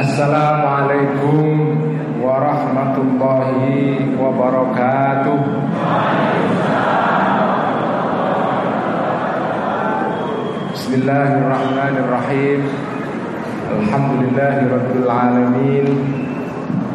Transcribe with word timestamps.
Assalamualaikum 0.00 1.76
warahmatullahi 2.24 4.00
wabarakatuh. 4.16 5.40
Bismillahirrahmanirrahim. 10.72 12.64
Alhamdulillahi 13.76 14.72
rabbil 14.72 15.04
alamin. 15.04 15.86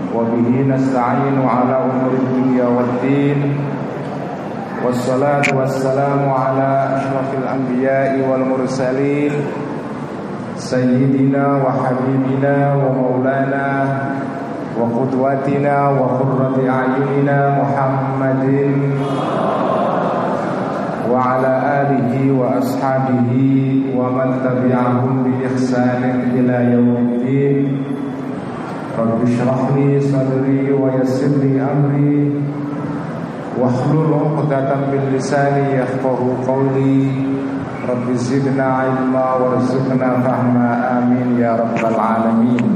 Wabihi 0.09 0.65
nasta'inu 0.65 1.45
ala 1.45 1.85
umuri 1.85 2.25
dunia 2.25 2.65
waddin 2.73 3.53
Wassalatu 4.81 5.53
wassalamu 5.53 6.33
ala 6.33 6.97
ashrafil 6.97 7.45
anbiya'i 7.45 8.25
wal 8.25 8.49
mursalin 8.49 9.75
Maulana 12.97 13.68
Wa 14.75 14.88
qudwatina 14.91 15.93
wa 15.93 16.19
qurrati 16.19 16.68
a'yunina 16.68 17.64
Muhammadin 17.64 19.05
وعلى 21.05 21.54
آله 21.82 22.32
وأصحابه 22.39 23.32
ومن 23.97 24.29
تبعهم 24.43 25.24
بإحسان 25.24 26.04
إلى 26.33 26.74
يوم 26.74 26.96
الدين. 26.97 27.83
رب 29.00 29.24
اشرح 29.24 29.60
لي 29.75 30.00
صدري 30.02 30.74
ويسر 30.74 31.27
لي 31.27 31.61
أمري. 31.61 32.41
واحلل 33.61 34.13
عقدة 34.13 34.75
من 34.75 35.13
لساني 35.16 35.77
يفقه 35.80 36.19
قولي. 36.47 37.11
رب 37.89 38.06
زدنا 38.14 38.64
علما 38.64 39.27
وارزقنا 39.34 40.11
فهما 40.25 40.69
آمين 40.98 41.41
يا 41.41 41.53
رب 41.56 41.80
العالمين 41.80 42.67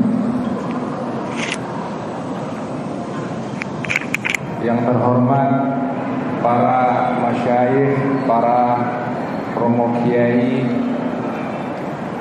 Yang 4.65 4.81
terhormat 4.89 5.51
para 6.41 7.13
masyayikh, 7.21 8.25
para 8.25 8.81
promo 9.53 9.93
kiai, 10.01 10.65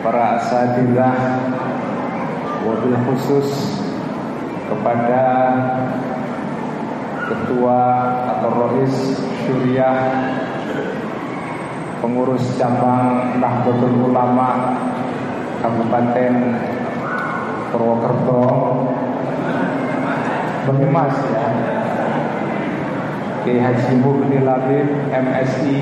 para 0.04 0.44
asatidah, 0.44 1.40
wabil 2.68 3.00
khusus 3.08 3.80
kepada 4.68 5.24
ketua 7.32 7.82
atau 8.36 8.52
rois 8.52 8.96
syuriah 9.48 10.00
pengurus 11.99 12.43
cabang 12.59 13.39
Nahdlatul 13.43 14.11
Ulama 14.11 14.79
Kabupaten 15.63 16.35
Purwokerto. 17.75 18.45
Banyumas 20.69 21.17
ya. 21.33 21.49
Kiai 23.43 23.65
Haji 23.65 23.93
Murni 24.05 24.45
Labib 24.45 24.89
MSI 25.09 25.81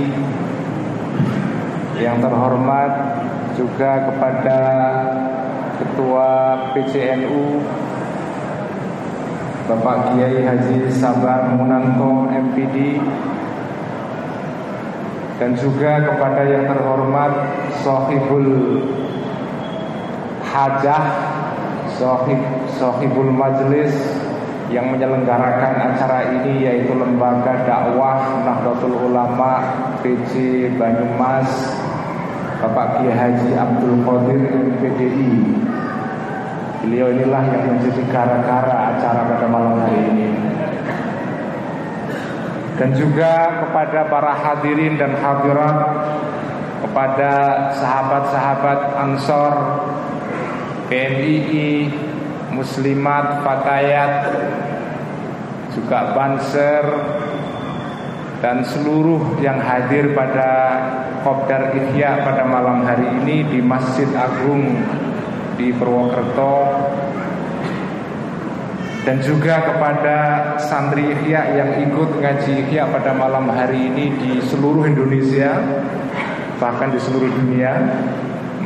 yang 1.98 2.22
terhormat 2.22 2.92
juga 3.56 4.06
kepada 4.12 4.60
Ketua 5.76 6.28
PCNU 6.72 7.60
Bapak 9.66 10.14
Kiai 10.14 10.46
Haji 10.46 10.86
Sabar 10.94 11.50
Munanto 11.58 12.30
MPD 12.30 13.02
dan 15.36 15.52
juga 15.56 16.00
kepada 16.00 16.42
yang 16.48 16.64
terhormat 16.64 17.32
Sohibul 17.84 18.80
Hajah 20.48 21.04
Sohib, 21.96 22.40
Sohibul 22.76 23.28
Majlis 23.32 23.92
yang 24.72 24.90
menyelenggarakan 24.90 25.94
acara 25.94 26.40
ini 26.40 26.64
yaitu 26.64 26.92
Lembaga 26.96 27.64
Dakwah 27.68 28.42
Nahdlatul 28.42 28.96
Ulama 29.12 29.62
PC 30.00 30.66
Banyumas 30.80 31.48
Bapak 32.64 33.00
Kiai 33.00 33.12
Haji 33.12 33.50
Abdul 33.52 34.00
Qadir 34.02 34.40
MPDI 34.48 35.32
Beliau 36.86 37.08
inilah 37.12 37.44
yang 37.50 37.64
menjadi 37.76 38.02
gara-gara 38.08 38.96
acara 38.96 39.26
pada 39.28 39.46
malam 39.48 39.80
hari 39.80 40.00
ini 40.12 40.35
Dan 42.76 42.92
juga 42.92 43.64
kepada 43.64 44.04
para 44.12 44.32
hadirin 44.36 45.00
dan 45.00 45.16
hadirat 45.16 45.78
Kepada 46.84 47.32
sahabat-sahabat 47.72 48.80
Ansor 49.00 49.54
PMII 50.86 51.88
Muslimat, 52.56 53.44
Fatayat, 53.44 54.12
juga 55.76 56.16
Banser 56.16 56.84
dan 58.40 58.64
seluruh 58.64 59.40
yang 59.40 59.60
hadir 59.60 60.16
pada 60.16 60.48
Kopdar 61.20 61.72
Ihya 61.76 62.24
pada 62.24 62.46
malam 62.48 62.84
hari 62.84 63.08
ini 63.20 63.44
di 63.48 63.60
Masjid 63.60 64.08
Agung 64.16 64.76
di 65.56 65.72
Purwokerto 65.72 66.54
dan 69.06 69.22
juga 69.22 69.62
kepada 69.62 70.16
santri 70.58 71.06
Ihya 71.14 71.54
yang 71.54 71.70
ikut 71.86 72.18
ngaji 72.18 72.66
Ihya 72.66 72.90
pada 72.90 73.14
malam 73.14 73.46
hari 73.54 73.86
ini 73.86 74.10
di 74.18 74.32
seluruh 74.42 74.82
Indonesia 74.82 75.54
bahkan 76.58 76.90
di 76.90 76.98
seluruh 76.98 77.30
dunia 77.30 77.86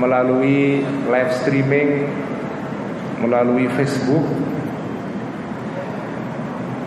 melalui 0.01 0.81
live 1.13 1.33
streaming 1.45 2.09
melalui 3.21 3.69
Facebook. 3.77 4.25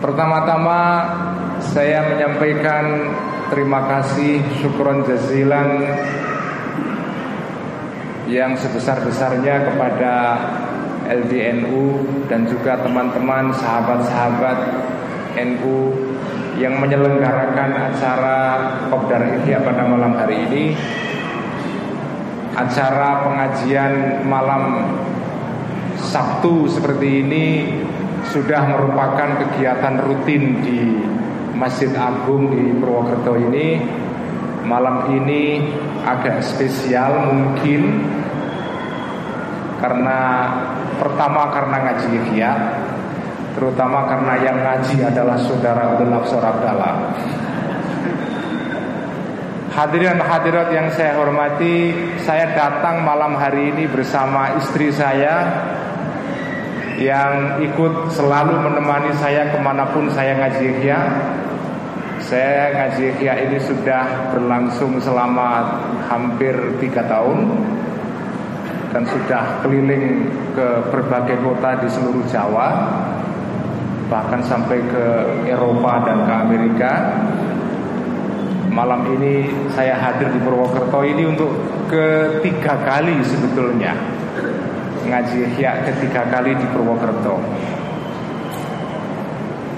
Pertama-tama 0.02 0.80
saya 1.62 2.10
menyampaikan 2.10 3.14
terima 3.54 3.86
kasih 3.86 4.42
syukron 4.58 5.06
jazilan 5.06 5.78
yang 8.26 8.58
sebesar-besarnya 8.58 9.70
kepada 9.70 10.12
LDNU 11.08 12.04
dan 12.26 12.48
juga 12.48 12.80
teman-teman 12.80 13.52
sahabat-sahabat 13.52 14.58
NU 15.34 15.92
yang 16.54 16.78
menyelenggarakan 16.78 17.90
acara 17.90 18.38
Kopdar 18.88 19.42
Ihya 19.42 19.58
pada 19.62 19.82
malam 19.84 20.14
hari 20.14 20.46
ini 20.46 20.64
acara 22.54 23.26
pengajian 23.26 24.22
malam 24.30 24.94
Sabtu 25.98 26.70
seperti 26.70 27.26
ini 27.26 27.46
sudah 28.30 28.70
merupakan 28.70 29.42
kegiatan 29.42 29.98
rutin 30.06 30.62
di 30.62 31.02
Masjid 31.54 31.90
Agung 31.94 32.50
di 32.54 32.70
Purwokerto 32.78 33.34
ini. 33.38 33.82
Malam 34.64 35.12
ini 35.12 35.60
agak 36.08 36.40
spesial 36.40 37.28
mungkin 37.28 38.00
karena 39.76 40.48
pertama 41.04 41.52
karena 41.52 41.76
ngaji 41.84 42.08
Ihya, 42.16 42.52
terutama 43.52 44.08
karena 44.08 44.34
yang 44.40 44.56
ngaji 44.56 44.96
adalah 45.04 45.36
saudara 45.44 45.92
Abdul 45.92 46.08
Nafsor 46.08 46.40
Abdallah. 46.40 46.94
Hadirin 49.74 50.22
hadirat 50.22 50.70
yang 50.70 50.88
saya 50.94 51.18
hormati, 51.18 51.92
saya 52.22 52.56
datang 52.56 53.04
malam 53.04 53.36
hari 53.36 53.74
ini 53.74 53.84
bersama 53.90 54.56
istri 54.56 54.88
saya 54.94 55.50
yang 56.94 57.58
ikut 57.58 58.14
selalu 58.14 58.54
menemani 58.54 59.10
saya 59.18 59.50
ke 59.50 59.58
mana 59.58 59.84
pun 59.90 60.06
saya 60.14 60.38
ngaji 60.40 60.64
Ihya. 60.78 61.00
Saya 62.22 62.70
ngaji 62.70 63.18
Ihya 63.18 63.34
ini 63.50 63.58
sudah 63.60 64.32
berlangsung 64.32 64.96
selama 65.02 65.82
hampir 66.06 66.54
tiga 66.78 67.02
tahun 67.10 67.50
dan 68.94 69.02
sudah 69.10 69.58
keliling 69.66 70.30
ke 70.54 70.66
berbagai 70.94 71.42
kota 71.42 71.82
di 71.82 71.90
seluruh 71.90 72.22
Jawa, 72.30 72.94
bahkan 74.06 74.38
sampai 74.46 74.78
ke 74.86 75.04
Eropa 75.50 76.06
dan 76.06 76.22
ke 76.22 76.32
Amerika. 76.32 76.92
Malam 78.70 79.02
ini 79.18 79.50
saya 79.74 79.98
hadir 79.98 80.30
di 80.30 80.38
Purwokerto 80.38 81.02
ini 81.02 81.26
untuk 81.26 81.50
ketiga 81.90 82.78
kali 82.86 83.18
sebetulnya 83.26 83.94
ngaji 85.04 85.52
Ihya 85.52 85.84
ketiga 85.90 86.26
kali 86.30 86.54
di 86.54 86.66
Purwokerto. 86.70 87.38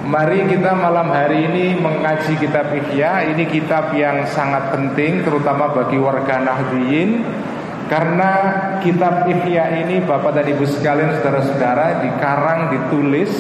Mari 0.07 0.47
kita 0.47 0.71
malam 0.79 1.11
hari 1.11 1.51
ini 1.51 1.75
mengaji 1.83 2.39
kitab 2.39 2.71
Ihya. 2.71 3.27
Ini 3.35 3.43
kitab 3.51 3.91
yang 3.97 4.23
sangat 4.31 4.71
penting 4.71 5.27
terutama 5.27 5.67
bagi 5.75 5.99
warga 5.99 6.39
Nahdliyin 6.47 7.27
karena 7.87 8.31
kitab 8.83 9.31
Ihya 9.31 9.87
ini 9.87 10.03
Bapak 10.03 10.35
dan 10.35 10.47
Ibu 10.51 10.67
sekalian 10.67 11.23
saudara-saudara 11.23 12.03
dikarang, 12.03 12.61
ditulis, 12.75 13.31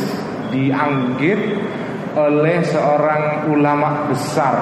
dianggit 0.55 1.59
oleh 2.17 2.65
seorang 2.65 3.51
ulama 3.53 4.09
besar 4.09 4.55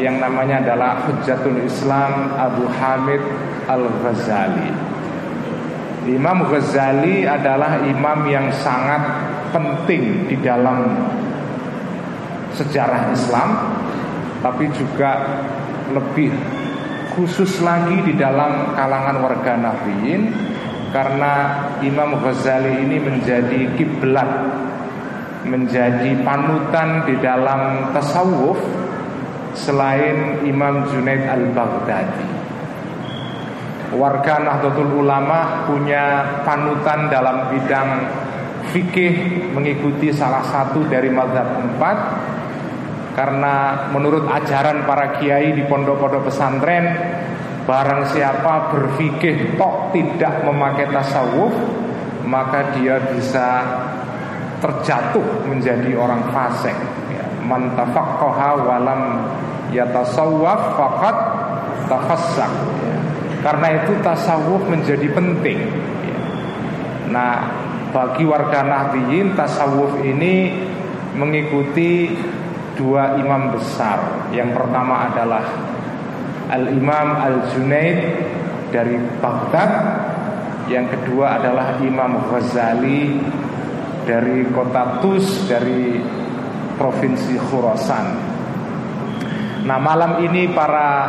yang 0.00 0.22
namanya 0.22 0.64
adalah 0.64 1.04
Hujjatul 1.04 1.60
Islam 1.66 2.32
Abu 2.38 2.64
Hamid 2.80 3.20
Al-Ghazali. 3.68 4.70
Imam 6.08 6.48
Ghazali 6.48 7.24
adalah 7.24 7.80
imam 7.84 8.28
yang 8.28 8.48
sangat 8.60 9.02
penting 9.52 10.28
di 10.28 10.36
dalam 10.40 11.08
sejarah 12.54 13.10
Islam 13.10 13.50
tapi 14.44 14.68
juga 14.76 15.40
lebih 15.90 16.30
khusus 17.14 17.62
lagi 17.62 18.02
di 18.02 18.18
dalam 18.18 18.74
kalangan 18.74 19.22
warga 19.22 19.54
Nahdliyin 19.54 20.22
karena 20.90 21.32
Imam 21.82 22.18
Ghazali 22.22 22.86
ini 22.86 22.98
menjadi 22.98 23.70
kiblat 23.78 24.30
menjadi 25.46 26.18
panutan 26.24 27.04
di 27.06 27.14
dalam 27.20 27.92
tasawuf 27.94 28.58
selain 29.54 30.42
Imam 30.42 30.88
Junaid 30.90 31.22
al-Baghdadi. 31.28 32.28
Warga 33.94 34.42
Nahdlatul 34.42 34.98
Ulama 34.98 35.68
punya 35.70 36.26
panutan 36.42 37.06
dalam 37.06 37.54
bidang 37.54 37.90
fikih 38.74 39.14
mengikuti 39.54 40.10
salah 40.10 40.42
satu 40.42 40.82
dari 40.90 41.12
mazhab 41.12 41.46
empat 41.62 41.96
karena 43.14 43.88
menurut 43.94 44.26
ajaran 44.26 44.82
para 44.84 45.18
kiai 45.18 45.54
di 45.54 45.62
pondok-pondok 45.64 46.28
pesantren 46.28 46.84
Barang 47.64 48.04
siapa 48.12 48.76
berfikih 48.76 49.56
tok 49.56 49.96
tidak 49.96 50.44
memakai 50.44 50.84
tasawuf 50.92 51.54
Maka 52.28 52.76
dia 52.76 53.00
bisa 53.08 53.64
terjatuh 54.60 55.44
menjadi 55.44 55.92
orang 55.92 56.24
fasik 56.32 56.72
ya. 57.12 57.24
Man 57.44 57.76
walam 57.76 59.02
yatasawwaf 59.68 60.60
faqat 60.80 61.16
tafassak 61.84 62.52
ya. 62.80 62.96
Karena 63.44 63.68
itu 63.76 63.92
tasawuf 64.00 64.64
menjadi 64.64 65.04
penting 65.12 65.68
ya. 66.08 66.20
Nah 67.12 67.34
bagi 67.92 68.24
warga 68.24 68.64
Nahdliyin 68.64 69.36
tasawuf 69.36 70.00
ini 70.00 70.64
mengikuti 71.12 72.16
dua 72.74 73.18
imam 73.18 73.54
besar. 73.54 74.30
Yang 74.34 74.54
pertama 74.58 75.10
adalah 75.10 75.44
Al-Imam 76.50 77.08
Al-Junaid 77.18 77.98
dari 78.70 78.98
Baghdad. 79.18 79.72
Yang 80.68 80.96
kedua 80.96 81.40
adalah 81.40 81.76
Imam 81.80 82.24
Ghazali 82.28 83.20
dari 84.04 84.48
kota 84.52 85.00
Tus 85.00 85.44
dari 85.48 86.00
provinsi 86.76 87.36
Khurasan. 87.36 88.06
Nah, 89.64 89.78
malam 89.80 90.20
ini 90.24 90.52
para 90.52 91.08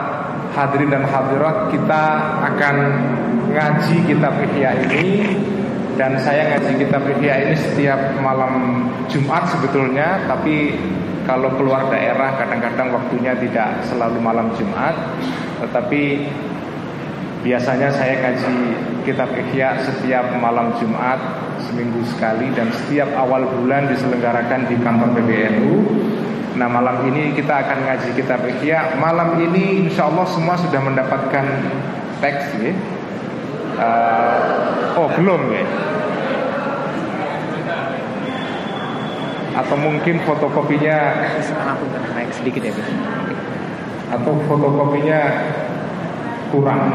hadirin 0.56 0.88
dan 0.88 1.04
hadirat 1.04 1.72
kita 1.76 2.04
akan 2.48 2.76
ngaji 3.52 3.96
kitab 4.08 4.40
Ihya 4.40 4.72
ini 4.88 5.36
dan 6.00 6.16
saya 6.20 6.56
ngaji 6.56 6.88
kitab 6.88 7.04
Ihya 7.20 7.36
ini 7.48 7.56
setiap 7.60 8.00
malam 8.24 8.88
Jumat 9.12 9.48
sebetulnya 9.52 10.24
tapi 10.28 10.76
kalau 11.26 11.50
keluar 11.58 11.90
daerah 11.90 12.38
kadang-kadang 12.38 12.94
waktunya 12.94 13.34
tidak 13.38 13.82
selalu 13.90 14.22
malam 14.22 14.54
Jumat 14.56 14.94
Tetapi 15.60 16.02
biasanya 17.42 17.90
saya 17.94 18.22
kaji 18.22 18.56
kitab 19.06 19.34
Ihya 19.34 19.82
setiap 19.84 20.38
malam 20.38 20.74
Jumat 20.78 21.18
Seminggu 21.66 22.06
sekali 22.06 22.54
dan 22.54 22.70
setiap 22.72 23.10
awal 23.18 23.50
bulan 23.50 23.90
diselenggarakan 23.90 24.70
di 24.70 24.76
kantor 24.80 25.10
PBNU 25.18 25.76
Nah 26.56 26.72
malam 26.72 27.04
ini 27.12 27.36
kita 27.36 27.68
akan 27.68 27.84
ngaji 27.84 28.10
kitab 28.16 28.40
Ihya. 28.48 28.96
Malam 28.96 29.44
ini 29.44 29.84
insya 29.84 30.08
Allah 30.08 30.24
semua 30.32 30.56
sudah 30.56 30.80
mendapatkan 30.80 31.46
teks 32.24 32.48
ya. 32.64 32.72
Uh, 33.76 34.96
oh 34.96 35.12
belum 35.20 35.52
ya 35.52 35.68
atau 39.56 39.76
mungkin 39.80 40.20
fotokopinya 40.28 41.16
naik 42.12 42.32
sedikit 42.36 42.68
ya 42.68 42.76
atau 44.12 44.36
fotokopinya 44.52 45.20
kurang. 46.52 46.92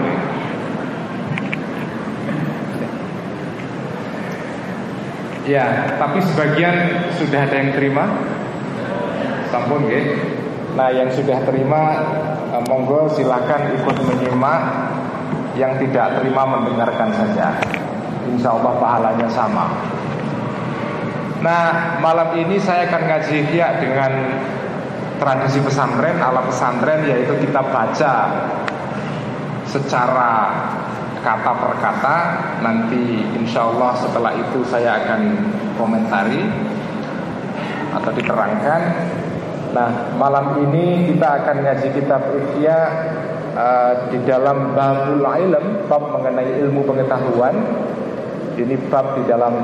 Ya 5.49 5.97
tapi 5.99 6.23
sebagian 6.23 6.77
sudah 7.17 7.49
ada 7.49 7.57
yang 7.59 7.73
terima. 7.75 8.05
Sampun 9.51 9.89
ya 9.91 10.01
nah 10.71 10.87
yang 10.87 11.11
sudah 11.11 11.43
terima 11.43 11.83
eh, 12.55 12.63
monggo 12.69 13.09
silakan 13.17 13.73
ikut 13.81 13.97
menyimak. 14.05 14.61
Yang 15.59 15.83
tidak 15.83 16.23
terima 16.23 16.47
mendengarkan 16.47 17.11
saja. 17.11 17.59
Insya 18.31 18.55
Allah 18.55 18.79
pahalanya 18.79 19.27
sama 19.27 19.67
Nah 21.41 21.97
malam 22.05 22.37
ini 22.37 22.61
saya 22.61 22.85
akan 22.85 23.03
ngaji 23.09 23.49
ya 23.57 23.81
dengan 23.81 24.13
tradisi 25.17 25.61
pesantren 25.65 26.21
ala 26.21 26.45
pesantren 26.45 27.05
yaitu 27.09 27.33
kita 27.41 27.65
baca 27.65 28.15
secara 29.65 30.33
kata 31.25 31.53
per 31.57 31.73
kata. 31.81 32.17
Nanti 32.61 33.25
insya 33.41 33.73
Allah 33.73 33.97
setelah 33.97 34.33
itu 34.37 34.61
saya 34.69 35.01
akan 35.01 35.21
komentari 35.81 36.45
atau 37.97 38.11
diterangkan. 38.13 38.83
Nah 39.73 40.13
malam 40.21 40.61
ini 40.69 41.09
kita 41.09 41.41
akan 41.41 41.57
ngaji 41.65 41.89
kitab 41.97 42.21
Ihya 42.37 42.81
uh, 43.57 43.93
di 44.13 44.19
dalam 44.29 44.77
babul 44.77 45.25
ilm 45.25 45.89
bab 45.89 46.05
mengenai 46.21 46.69
ilmu 46.69 46.85
pengetahuan 46.85 47.55
ini 48.59 48.75
bab 48.91 49.21
di 49.21 49.23
dalam 49.29 49.55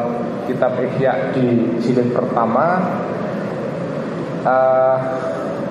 kitab 0.46 0.78
Ihya 0.78 1.34
di 1.34 1.78
jilid 1.82 2.14
pertama. 2.14 2.82
Uh, 4.46 4.98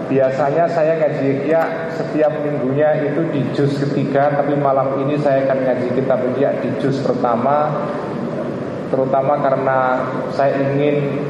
Biasanya 0.06 0.70
saya 0.70 1.02
ngaji 1.02 1.50
Ihya 1.50 1.90
setiap 1.98 2.30
minggunya 2.46 3.10
itu 3.10 3.26
di 3.34 3.42
juz 3.58 3.74
ketiga 3.82 4.30
Tapi 4.38 4.54
malam 4.54 5.02
ini 5.02 5.18
saya 5.18 5.50
akan 5.50 5.66
ngaji 5.66 5.88
kitab 5.98 6.20
Ihya 6.34 6.62
di 6.62 6.70
juz 6.78 7.02
pertama 7.02 7.74
Terutama 8.94 9.42
karena 9.42 10.06
saya 10.30 10.62
ingin 10.62 11.26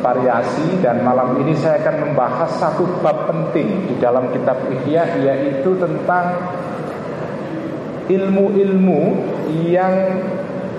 variasi 0.00 0.80
dan 0.80 1.04
malam 1.04 1.36
ini 1.44 1.52
saya 1.52 1.84
akan 1.84 2.08
membahas 2.08 2.56
satu 2.56 2.88
bab 3.04 3.28
penting 3.28 3.92
di 3.92 3.94
dalam 4.00 4.32
kitab 4.32 4.56
Ihya 4.72 5.20
yaitu 5.20 5.76
tentang 5.76 6.40
ilmu-ilmu 8.08 9.00
yang 9.68 9.92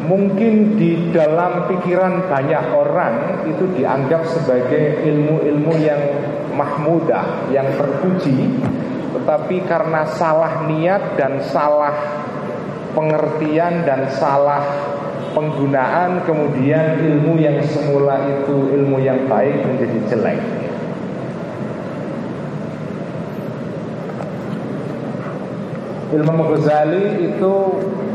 mungkin 0.05 0.77
di 0.77 1.13
dalam 1.13 1.69
pikiran 1.69 2.25
banyak 2.25 2.63
orang 2.73 3.45
itu 3.45 3.65
dianggap 3.77 4.25
sebagai 4.25 5.05
ilmu-ilmu 5.05 5.73
yang 5.77 6.01
mahmudah, 6.57 7.49
yang 7.53 7.69
terpuji, 7.77 8.49
tetapi 9.13 9.61
karena 9.69 10.05
salah 10.17 10.65
niat 10.65 11.19
dan 11.19 11.37
salah 11.49 11.93
pengertian 12.91 13.87
dan 13.87 14.09
salah 14.17 14.63
penggunaan 15.31 16.27
kemudian 16.27 16.99
ilmu 16.99 17.39
yang 17.39 17.63
semula 17.63 18.19
itu 18.27 18.75
ilmu 18.75 18.99
yang 18.99 19.29
baik 19.31 19.63
menjadi 19.63 19.99
jelek. 20.11 20.39
Ilmu 26.11 26.43
Ghazali 26.51 27.31
itu 27.31 27.53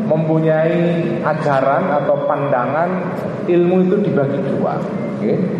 mempunyai 0.06 1.02
ajaran 1.26 1.90
atau 2.02 2.26
pandangan 2.30 2.90
ilmu 3.50 3.76
itu 3.90 3.96
dibagi 4.06 4.40
dua. 4.54 4.78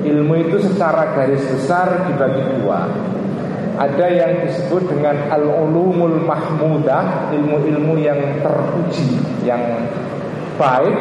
Ilmu 0.06 0.34
itu 0.46 0.62
secara 0.62 1.10
garis 1.18 1.42
besar 1.50 2.06
dibagi 2.06 2.42
dua. 2.62 2.86
Ada 3.76 4.06
yang 4.08 4.32
disebut 4.48 4.88
dengan 4.88 5.28
al-ulumul 5.28 6.24
mahmudah, 6.24 7.28
ilmu-ilmu 7.34 8.00
yang 8.00 8.40
terpuji, 8.40 9.20
yang 9.44 9.60
baik, 10.56 10.96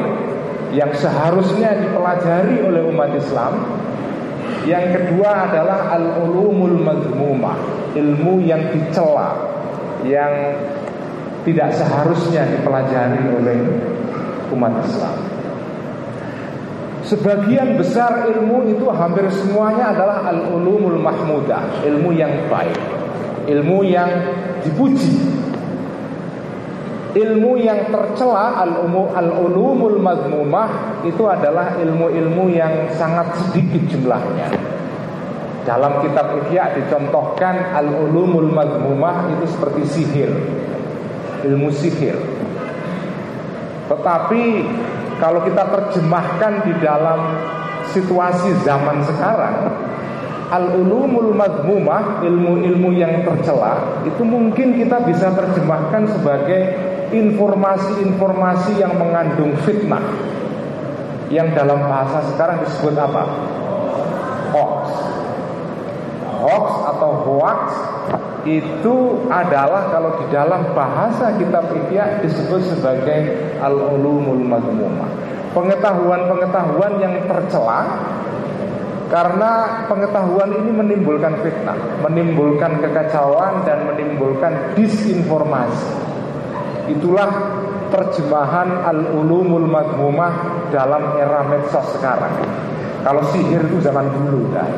yang 0.75 0.91
seharusnya 0.91 1.71
dipelajari 1.79 2.59
oleh 2.67 2.83
umat 2.91 3.15
Islam. 3.15 3.63
Yang 4.67 4.99
kedua 4.99 5.47
adalah 5.47 5.93
al-ulumul 5.95 6.75
mazmumah, 6.83 7.55
ilmu 7.95 8.43
yang 8.43 8.59
dicela, 8.75 9.39
yang 10.03 10.33
tidak 11.45 11.69
seharusnya 11.77 12.41
dipelajari 12.49 13.21
oleh 13.29 13.57
umat 14.49 14.73
Islam. 14.81 15.15
Sebagian 17.05 17.77
besar 17.77 18.25
ilmu 18.33 18.65
itu 18.65 18.89
hampir 18.89 19.29
semuanya 19.29 19.93
adalah 19.93 20.25
al-ulumul 20.25 20.97
mahmudah, 20.97 21.85
ilmu 21.85 22.17
yang 22.17 22.49
baik, 22.49 22.81
ilmu 23.45 23.85
yang 23.85 24.09
dipuji. 24.65 25.13
Ilmu 27.15 27.55
yang 27.61 27.93
tercela 27.95 28.59
al-ulumul 29.15 30.01
mazmumah 30.03 30.99
itu 31.07 31.23
adalah 31.23 31.79
ilmu-ilmu 31.79 32.51
yang 32.51 32.91
sangat 32.91 33.31
sedikit 33.39 33.87
jumlahnya. 33.87 34.51
Dalam 35.63 36.03
kitab 36.03 36.35
Ihya 36.43 36.75
dicontohkan 36.75 37.71
al-ulumul 37.71 38.51
mazmumah 38.51 39.31
itu 39.31 39.45
seperti 39.47 39.81
sihir 39.87 40.31
ilmu 41.45 41.69
sihir 41.69 42.17
Tetapi 43.85 44.43
kalau 45.21 45.45
kita 45.45 45.63
terjemahkan 45.69 46.53
di 46.65 46.73
dalam 46.81 47.19
situasi 47.93 48.51
zaman 48.65 49.05
sekarang 49.05 49.71
Al-ulumul 50.45 51.33
madmumah, 51.33 52.21
ilmu-ilmu 52.21 52.93
yang 52.93 53.25
tercela 53.25 54.01
Itu 54.05 54.21
mungkin 54.21 54.77
kita 54.77 55.01
bisa 55.05 55.33
terjemahkan 55.33 56.05
sebagai 56.05 56.61
informasi-informasi 57.13 58.77
yang 58.77 58.93
mengandung 58.93 59.57
fitnah 59.65 60.05
Yang 61.33 61.57
dalam 61.57 61.81
bahasa 61.81 62.21
sekarang 62.29 62.61
disebut 62.61 62.93
apa? 62.93 63.54
Hoax 66.45 66.65
atau 66.93 67.11
hoax 67.25 67.59
itu 68.45 69.25
adalah 69.33 69.89
kalau 69.89 70.21
di 70.21 70.25
dalam 70.29 70.61
bahasa 70.77 71.33
kitab 71.41 71.65
Ihya 71.73 72.21
disebut 72.21 72.61
sebagai 72.69 73.33
al-ulumul 73.57 74.45
madmumah. 74.45 75.09
Pengetahuan-pengetahuan 75.57 77.01
yang 77.01 77.25
tercela 77.25 77.81
karena 79.09 79.85
pengetahuan 79.89 80.53
ini 80.61 80.71
menimbulkan 80.77 81.41
fitnah, 81.41 81.77
menimbulkan 82.05 82.77
kekacauan 82.85 83.65
dan 83.65 83.89
menimbulkan 83.89 84.77
disinformasi. 84.77 85.89
Itulah 86.85 87.29
terjemahan 87.89 88.85
al-ulumul 88.85 89.65
madmumah 89.65 90.69
dalam 90.69 91.17
era 91.17 91.49
medsos 91.49 91.97
sekarang. 91.97 92.45
Kalau 93.01 93.25
sihir 93.33 93.65
itu 93.65 93.81
zaman 93.81 94.05
dulu 94.13 94.53
dah. 94.53 94.69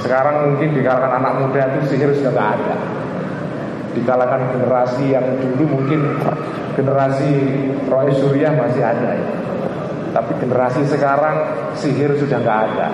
Sekarang 0.00 0.52
mungkin 0.52 0.76
di 0.76 0.80
kalangan 0.84 1.22
anak 1.22 1.32
muda 1.40 1.62
itu 1.76 1.94
sihir 1.94 2.12
sudah 2.16 2.32
tidak 2.32 2.48
ada. 2.60 2.76
Di 3.96 4.00
kalangan 4.04 4.42
generasi 4.52 5.04
yang 5.08 5.26
dulu 5.40 5.80
mungkin 5.80 6.00
generasi 6.76 7.30
Roy 7.88 8.12
Surya 8.12 8.52
masih 8.52 8.82
ada 8.84 9.10
ya. 9.16 9.28
Tapi 10.12 10.32
generasi 10.40 10.84
sekarang 10.88 11.36
sihir 11.76 12.16
sudah 12.20 12.38
nggak 12.40 12.60
ada. 12.72 12.88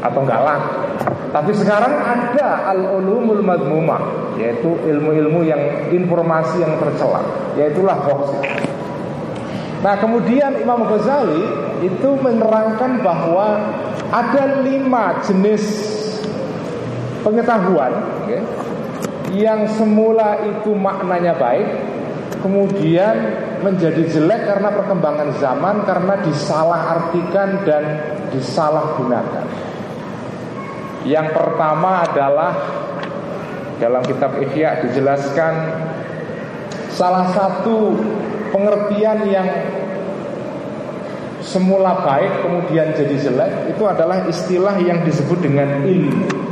Atau 0.00 0.24
nggak 0.24 0.40
laku 0.40 0.70
Tapi 1.30 1.52
sekarang 1.52 1.92
ada 1.92 2.72
al-ulumul 2.72 3.44
madmumah 3.44 4.32
Yaitu 4.40 4.80
ilmu-ilmu 4.88 5.44
yang 5.44 5.60
informasi 5.92 6.64
yang 6.64 6.80
tercela 6.80 7.20
Yaitulah 7.60 8.00
hoax 8.08 8.32
Nah 9.84 9.94
kemudian 10.00 10.56
Imam 10.60 10.88
Ghazali 10.88 11.44
itu 11.80 12.10
menerangkan 12.20 13.00
bahwa 13.00 13.72
ada 14.12 14.60
lima 14.60 15.24
jenis 15.24 15.64
pengetahuan 17.20 17.92
yang 19.30 19.66
semula 19.78 20.42
itu 20.42 20.74
maknanya 20.74 21.38
baik 21.38 21.68
kemudian 22.42 23.16
menjadi 23.60 24.02
jelek 24.08 24.48
karena 24.48 24.72
perkembangan 24.72 25.30
zaman 25.38 25.84
karena 25.84 26.14
disalahartikan 26.24 27.48
dan 27.68 27.84
disalahgunakan. 28.32 29.46
Yang 31.04 31.28
pertama 31.32 32.04
adalah 32.04 32.52
dalam 33.80 34.04
kitab 34.04 34.36
Ihya 34.40 34.84
dijelaskan 34.84 35.52
salah 36.92 37.32
satu 37.32 37.96
pengertian 38.52 39.24
yang 39.28 39.48
semula 41.40 42.04
baik 42.04 42.44
kemudian 42.44 42.92
jadi 42.92 43.16
jelek 43.16 43.52
itu 43.72 43.82
adalah 43.88 44.28
istilah 44.28 44.76
yang 44.76 45.00
disebut 45.04 45.40
dengan 45.40 45.80
ilmu. 45.80 46.49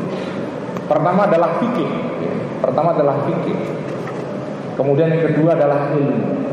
Pertama 0.88 1.28
adalah 1.28 1.60
fikih. 1.60 1.90
Pertama 2.64 2.96
adalah 2.96 3.16
fikih. 3.28 3.58
Kemudian 4.74 5.12
yang 5.12 5.24
kedua 5.32 5.52
adalah 5.54 5.92
ilmu. 5.92 6.48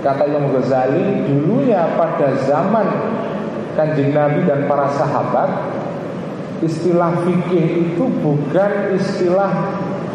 Kata 0.00 0.26
Imam 0.26 0.48
Ghazali, 0.56 1.28
dulunya 1.28 1.84
pada 1.94 2.32
zaman 2.48 2.88
Kanjeng 3.76 4.16
Nabi 4.16 4.42
dan 4.48 4.64
para 4.66 4.90
sahabat, 4.96 5.48
istilah 6.64 7.20
fikih 7.24 7.88
itu 7.88 8.04
bukan 8.20 8.96
istilah 8.96 9.48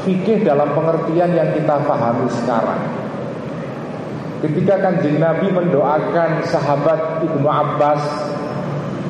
fikih 0.06 0.46
dalam 0.46 0.74
pengertian 0.78 1.34
yang 1.34 1.50
kita 1.54 1.82
pahami 1.86 2.30
sekarang. 2.44 2.82
Ketika 4.46 4.78
kanjeng 4.78 5.18
Nabi 5.18 5.50
mendoakan 5.50 6.46
sahabat 6.46 7.26
Ibnu 7.26 7.50
Abbas 7.50 8.04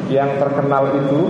yang 0.07 0.39
terkenal 0.39 0.95
itu 0.95 1.27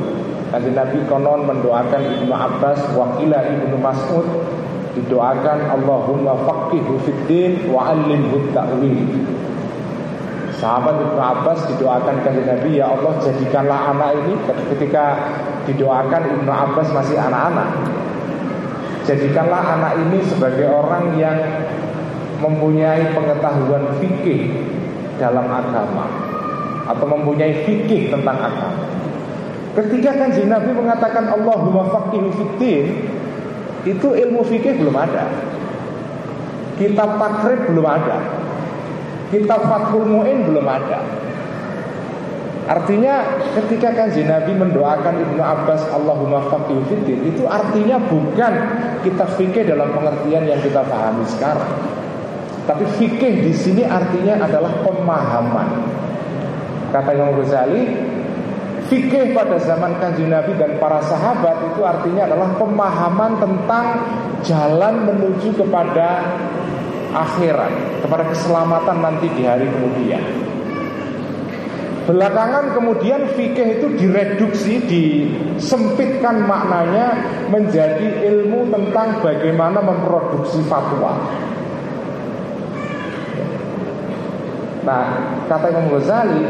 Nanti 0.55 0.71
Nabi 0.71 1.03
konon 1.11 1.43
mendoakan 1.43 1.99
Ibnu 1.99 2.31
Abbas 2.31 2.79
Wakila 2.95 3.43
Ibnu 3.43 3.75
Mas'ud 3.75 4.23
Didoakan 4.95 5.67
Allahumma 5.67 6.31
faqihu 6.47 6.95
fiddin 7.03 7.67
wa 7.67 7.91
alimhu 7.91 8.39
ta'wil. 8.55 9.03
Sahabat 10.55 10.95
Ibnu 11.03 11.19
Abbas 11.19 11.67
didoakan 11.67 12.23
ke 12.23 12.39
Nabi 12.39 12.79
Ya 12.79 12.87
Allah 12.87 13.19
jadikanlah 13.19 13.91
anak 13.91 14.15
ini 14.23 14.39
Ketika 14.71 15.19
didoakan 15.67 16.23
Ibnu 16.39 16.47
Abbas 16.47 16.87
masih 16.95 17.19
anak-anak. 17.19 17.75
Jadikanlah 19.11 19.59
anak 19.59 20.07
ini 20.07 20.23
sebagai 20.23 20.71
orang 20.71 21.19
yang 21.19 21.35
Mempunyai 22.39 23.11
pengetahuan 23.11 23.99
fikih 23.99 24.55
dalam 25.19 25.51
agama 25.51 26.07
Atau 26.87 27.11
mempunyai 27.11 27.67
fikih 27.67 28.07
tentang 28.07 28.39
agama 28.39 28.95
Ketika 29.75 30.15
kan 30.15 30.31
Nabi 30.31 30.71
mengatakan 30.71 31.27
Allahumma 31.35 31.83
faqihu 31.91 32.31
fiddin 32.31 33.11
Itu 33.83 34.15
ilmu 34.15 34.41
fikih 34.47 34.79
belum 34.79 34.95
ada. 34.95 35.27
Kitab 36.79 37.19
takrib 37.19 37.69
belum 37.69 37.85
ada. 37.85 38.17
Kitab 39.29 39.67
Fathul 39.67 40.07
Mu'in 40.07 40.47
belum 40.47 40.63
ada. 40.63 41.03
Artinya 42.65 43.21
ketika 43.61 43.93
kan 43.93 44.09
Nabi 44.09 44.57
mendoakan 44.57 45.21
Ibnu 45.21 45.41
Abbas 45.43 45.85
Allahumma 45.93 46.49
faqihu 46.49 46.81
fiddin 46.89 47.29
Itu 47.29 47.45
artinya 47.45 48.01
bukan 48.01 48.53
kitab 49.05 49.29
fikih 49.37 49.69
dalam 49.69 49.93
pengertian 49.93 50.49
yang 50.49 50.57
kita 50.63 50.81
pahami 50.81 51.27
sekarang. 51.29 51.71
Tapi 52.65 52.85
fikih 52.97 53.45
di 53.45 53.53
sini 53.53 53.85
artinya 53.85 54.41
adalah 54.41 54.81
pemahaman. 54.81 55.69
Kata 56.89 57.13
Imam 57.13 57.37
Ghazali 57.37 57.83
Fikih 58.85 59.33
pada 59.33 59.57
zaman 59.57 59.97
kanjeng 59.97 60.29
Nabi 60.29 60.53
dan 60.61 60.77
para 60.77 61.01
sahabat 61.01 61.73
itu 61.73 61.81
artinya 61.81 62.29
adalah 62.29 62.53
pemahaman 62.53 63.33
tentang 63.41 63.85
jalan 64.45 65.09
menuju 65.09 65.57
kepada 65.57 66.21
akhirat, 67.17 67.73
kepada 68.05 68.23
keselamatan 68.29 68.97
nanti 69.01 69.25
di 69.33 69.41
hari 69.41 69.65
kemudian. 69.65 70.21
Belakangan 72.05 72.77
kemudian 72.77 73.33
fikih 73.33 73.81
itu 73.81 73.87
direduksi, 73.97 74.77
disempitkan 74.85 76.45
maknanya 76.45 77.17
menjadi 77.49 78.21
ilmu 78.29 78.69
tentang 78.69 79.25
bagaimana 79.25 79.81
memproduksi 79.81 80.61
fatwa. 80.69 81.17
Nah, 84.85 85.05
kata 85.49 85.73
Imam 85.73 85.89
Ghazali, 85.97 86.45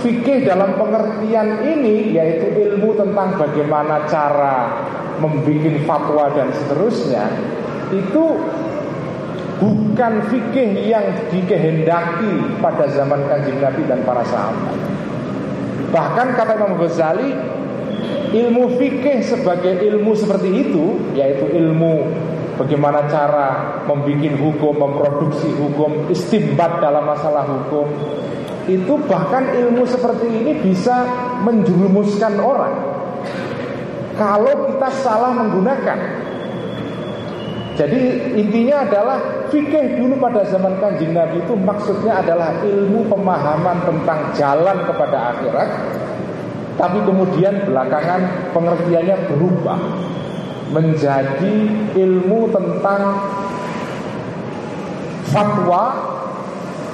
Fikih 0.00 0.48
dalam 0.48 0.80
pengertian 0.80 1.60
ini 1.60 2.16
yaitu 2.16 2.48
ilmu 2.48 2.96
tentang 2.96 3.36
bagaimana 3.36 4.08
cara 4.08 4.72
membuat 5.20 5.76
fatwa 5.84 6.32
dan 6.32 6.48
seterusnya 6.56 7.28
itu 7.92 8.24
bukan 9.60 10.12
fikih 10.32 10.88
yang 10.88 11.04
dikehendaki 11.28 12.32
pada 12.64 12.88
zaman 12.88 13.20
kanjeng 13.28 13.60
Nabi 13.60 13.82
dan 13.84 14.00
para 14.08 14.24
sahabat. 14.24 14.76
Bahkan 15.92 16.28
kata 16.38 16.52
Imam 16.56 16.80
Ghazali, 16.80 17.30
ilmu 18.32 18.80
fikih 18.80 19.20
sebagai 19.20 19.84
ilmu 19.84 20.16
seperti 20.16 20.48
itu, 20.64 20.96
yaitu 21.12 21.44
ilmu 21.50 22.08
bagaimana 22.56 23.04
cara 23.12 23.80
membuat 23.84 24.32
hukum, 24.40 24.74
memproduksi 24.80 25.50
hukum, 25.60 26.08
istimbat 26.08 26.80
dalam 26.80 27.04
masalah 27.04 27.44
hukum, 27.44 27.90
itu 28.78 28.94
bahkan 29.10 29.50
ilmu 29.50 29.82
seperti 29.82 30.30
ini 30.30 30.52
bisa 30.62 31.02
menjerumuskan 31.42 32.38
orang 32.38 32.90
kalau 34.20 34.68
kita 34.68 34.88
salah 35.00 35.32
menggunakan. 35.32 36.28
Jadi 37.80 38.36
intinya 38.36 38.84
adalah 38.84 39.48
fikih 39.48 39.96
dulu 39.96 40.20
pada 40.20 40.44
zaman 40.44 40.76
kanjeng 40.76 41.16
Nabi 41.16 41.40
itu 41.40 41.56
maksudnya 41.56 42.20
adalah 42.20 42.60
ilmu 42.60 43.08
pemahaman 43.08 43.80
tentang 43.88 44.20
jalan 44.36 44.84
kepada 44.84 45.32
akhirat 45.32 45.68
Tapi 46.76 46.98
kemudian 47.08 47.64
belakangan 47.64 48.52
pengertiannya 48.52 49.16
berubah 49.32 49.80
Menjadi 50.76 51.56
ilmu 51.96 52.52
tentang 52.52 53.00
fatwa 55.32 56.09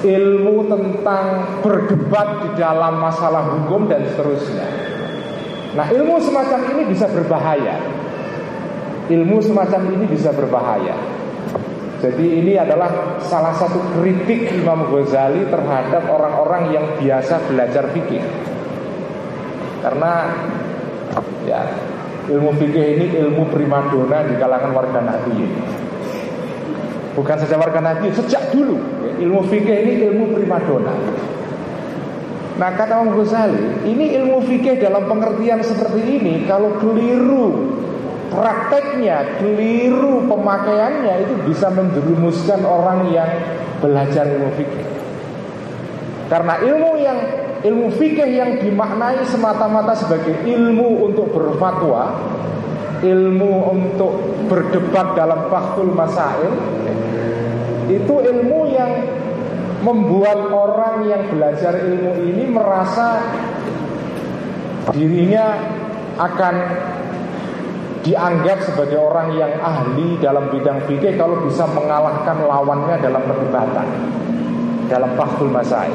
ilmu 0.03 0.69
tentang 0.69 1.25
berdebat 1.65 2.45
di 2.45 2.49
dalam 2.61 3.01
masalah 3.01 3.49
hukum 3.57 3.89
dan 3.89 4.05
seterusnya. 4.13 4.67
Nah, 5.73 5.85
ilmu 5.89 6.17
semacam 6.21 6.59
ini 6.73 6.83
bisa 6.89 7.05
berbahaya. 7.09 7.75
Ilmu 9.07 9.37
semacam 9.39 9.81
ini 9.93 10.05
bisa 10.09 10.29
berbahaya. 10.35 10.95
Jadi 11.97 12.45
ini 12.45 12.53
adalah 12.53 13.17
salah 13.25 13.57
satu 13.57 13.81
kritik 13.97 14.53
Imam 14.53 14.85
Ghazali 14.93 15.49
terhadap 15.49 16.05
orang-orang 16.05 16.69
yang 16.69 16.85
biasa 17.01 17.41
belajar 17.49 17.89
fikih. 17.89 18.21
Karena 19.81 20.29
ya 21.49 21.65
ilmu 22.29 22.53
fikih 22.53 22.85
ini 23.01 23.05
ilmu 23.17 23.49
primadona 23.49 24.29
di 24.29 24.37
kalangan 24.37 24.71
warga 24.77 24.99
Nahdliyin. 25.01 25.51
Bukan 27.17 27.37
saja 27.41 27.57
warga 27.57 27.81
Nahdliyin, 27.81 28.13
sejak 28.13 28.53
dulu 28.53 28.77
ilmu 29.21 29.41
fikih 29.49 29.77
ini 29.85 29.93
ilmu 30.09 30.37
primadona. 30.37 30.93
Nah 32.57 32.73
kata 32.73 33.05
Imam 33.05 33.21
Ghazali, 33.21 33.85
ini 33.85 34.17
ilmu 34.17 34.41
fikih 34.41 34.81
dalam 34.81 35.05
pengertian 35.05 35.61
seperti 35.61 36.01
ini 36.01 36.33
kalau 36.49 36.73
keliru 36.81 37.77
prakteknya, 38.33 39.37
keliru 39.37 40.25
pemakaiannya 40.25 41.13
itu 41.21 41.33
bisa 41.47 41.69
menjerumuskan 41.69 42.65
orang 42.65 43.13
yang 43.13 43.29
belajar 43.77 44.25
ilmu 44.25 44.49
fikih. 44.57 44.85
Karena 46.27 46.59
ilmu 46.59 46.91
yang 46.99 47.17
ilmu 47.61 47.87
fikih 47.93 48.29
yang 48.29 48.59
dimaknai 48.59 49.21
semata-mata 49.29 49.95
sebagai 49.95 50.35
ilmu 50.43 51.07
untuk 51.07 51.31
berfatwa, 51.31 52.19
ilmu 53.05 53.53
untuk 53.69 54.11
berdebat 54.49 55.13
dalam 55.13 55.47
faktul 55.47 55.93
masail, 55.93 56.51
itu 57.87 58.15
ilmu 58.19 58.61
yang 58.71 58.91
membuat 59.83 60.51
orang 60.51 61.07
yang 61.07 61.23
belajar 61.31 61.79
ilmu 61.79 62.11
ini 62.27 62.43
merasa 62.51 63.23
dirinya 64.91 65.55
akan 66.17 66.55
dianggap 68.01 68.63
sebagai 68.63 68.99
orang 68.99 69.35
yang 69.35 69.51
ahli 69.59 70.15
dalam 70.23 70.47
bidang 70.47 70.79
fikih 70.87 71.19
kalau 71.19 71.43
bisa 71.43 71.67
mengalahkan 71.75 72.39
lawannya 72.39 72.95
dalam 73.03 73.23
perdebatan 73.27 73.87
dalam 74.87 75.11
faktul 75.19 75.51
masail. 75.51 75.91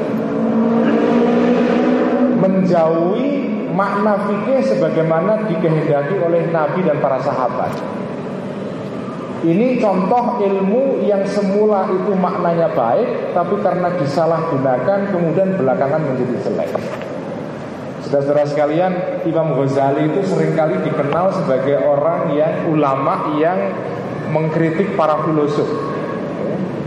Menjauhi 2.37 3.29
makna 3.73 4.29
fikih 4.29 4.61
sebagaimana 4.69 5.49
dikehendaki 5.49 6.21
oleh 6.21 6.45
Nabi 6.53 6.85
dan 6.85 7.01
para 7.01 7.17
sahabat 7.25 7.73
ini 9.43 9.75
contoh 9.75 10.39
ilmu 10.39 11.03
yang 11.03 11.27
semula 11.27 11.83
itu 11.91 12.15
maknanya 12.15 12.71
baik 12.71 13.35
Tapi 13.35 13.59
karena 13.59 13.91
disalahgunakan 13.99 15.11
kemudian 15.11 15.59
belakangan 15.59 15.99
menjadi 15.99 16.35
jelek 16.47 16.71
Saudara-saudara 18.03 18.45
sekalian, 18.45 18.91
Imam 19.23 19.55
Ghazali 19.55 20.11
itu 20.11 20.21
sering 20.27 20.53
kali 20.59 20.75
dikenal 20.83 21.33
sebagai 21.33 21.81
orang 21.87 22.35
yang 22.35 22.67
ulama 22.67 23.31
yang 23.39 23.73
mengkritik 24.29 24.99
para 24.99 25.23
filosof. 25.23 25.65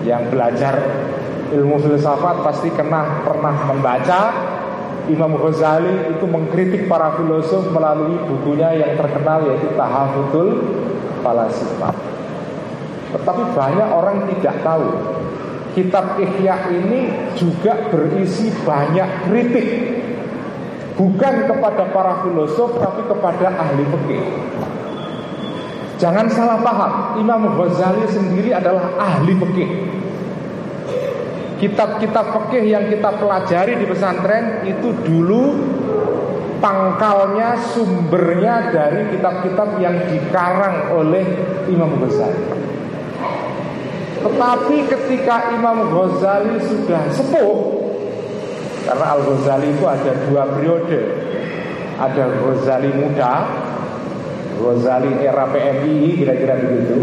Yang 0.04 0.22
belajar 0.30 0.74
ilmu 1.56 1.82
filsafat 1.82 2.46
pasti 2.46 2.68
kena 2.68 3.26
pernah 3.26 3.58
membaca 3.64 4.20
Imam 5.08 5.34
Ghazali 5.40 6.14
itu 6.14 6.24
mengkritik 6.28 6.86
para 6.86 7.16
filosof 7.18 7.74
melalui 7.74 8.22
bukunya 8.30 8.76
yang 8.86 8.92
terkenal 8.94 9.50
yaitu 9.50 9.72
Tahafudul 9.74 10.48
Falasifah. 11.26 12.15
Tetapi 13.14 13.42
banyak 13.54 13.88
orang 13.92 14.26
tidak 14.34 14.54
tahu 14.66 14.88
Kitab 15.76 16.16
Ihya 16.16 16.72
ini 16.72 17.12
juga 17.36 17.92
berisi 17.92 18.48
banyak 18.64 19.28
kritik 19.28 19.68
Bukan 20.96 21.34
kepada 21.44 21.92
para 21.92 22.24
filosof 22.24 22.80
tapi 22.80 23.04
kepada 23.04 23.52
ahli 23.52 23.84
fikih. 23.84 24.22
Jangan 26.00 26.24
salah 26.32 26.60
paham, 26.64 27.20
Imam 27.20 27.52
Ghazali 27.52 28.08
sendiri 28.08 28.56
adalah 28.56 28.96
ahli 28.96 29.36
fikih. 29.36 29.70
Kitab-kitab 31.60 32.32
fikih 32.32 32.64
yang 32.64 32.88
kita 32.88 33.12
pelajari 33.12 33.76
di 33.76 33.84
pesantren 33.84 34.64
itu 34.64 34.88
dulu 35.04 35.56
pangkalnya, 36.64 37.60
sumbernya 37.76 38.72
dari 38.72 39.12
kitab-kitab 39.12 39.76
yang 39.76 40.00
dikarang 40.08 40.96
oleh 40.96 41.24
Imam 41.68 41.92
Ghazali. 42.00 42.65
Tetapi 44.26 44.76
ketika 44.90 45.54
Imam 45.54 45.86
Ghazali 45.86 46.58
sudah 46.66 46.98
sepuh, 47.14 47.78
karena 48.82 49.06
Al-Ghazali 49.14 49.70
itu 49.70 49.84
ada 49.86 50.12
dua 50.26 50.42
periode. 50.50 51.00
Ada 51.96 52.28
Ghazali 52.28 52.90
muda 52.92 53.46
Ghazali 54.58 55.16
era 55.22 55.46
PMI 55.46 56.18
kira-kira 56.18 56.54
begitu. 56.58 56.98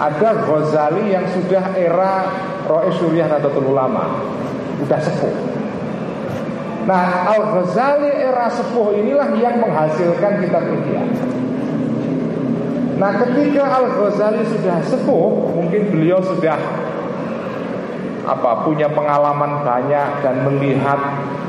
Ada 0.00 0.48
Ghazali 0.48 1.12
yang 1.12 1.28
sudah 1.28 1.76
era 1.76 2.26
Roe 2.66 2.90
Suriah 2.96 3.28
Nahdlatul 3.30 3.70
Ulama 3.70 4.18
Sudah 4.82 4.98
sepuh. 4.98 5.34
Nah 6.88 7.36
Al-Ghazali 7.36 8.10
era 8.10 8.48
sepuh 8.48 8.96
inilah 8.96 9.28
yang 9.38 9.60
menghasilkan 9.60 10.40
kitab 10.40 10.64
Ihya 10.72 11.04
Nah 13.02 13.10
ketika 13.18 13.66
Al-Ghazali 13.66 14.46
sudah 14.46 14.78
sepuh 14.86 15.58
Mungkin 15.58 15.90
beliau 15.90 16.22
sudah 16.22 16.54
apa 18.22 18.62
punya 18.62 18.86
pengalaman 18.86 19.66
banyak 19.66 20.22
dan 20.22 20.46
melihat 20.46 20.94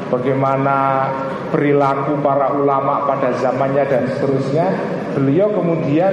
bagaimana 0.10 1.06
perilaku 1.54 2.18
para 2.26 2.50
ulama 2.58 3.06
pada 3.06 3.30
zamannya 3.38 3.86
dan 3.86 4.10
seterusnya 4.10 4.74
beliau 5.14 5.54
kemudian 5.54 6.10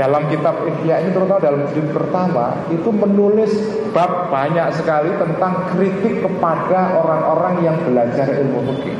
dalam 0.00 0.24
kitab 0.32 0.64
Ihya 0.64 1.04
ini 1.04 1.12
terutama 1.12 1.40
dalam 1.44 1.68
jilid 1.68 1.92
pertama 1.92 2.56
itu 2.72 2.88
menulis 2.88 3.52
bab 3.92 4.32
banyak 4.32 4.72
sekali 4.80 5.12
tentang 5.20 5.76
kritik 5.76 6.24
kepada 6.24 6.96
orang-orang 6.96 7.54
yang 7.60 7.76
belajar 7.84 8.32
ilmu 8.32 8.64
fikih. 8.72 8.96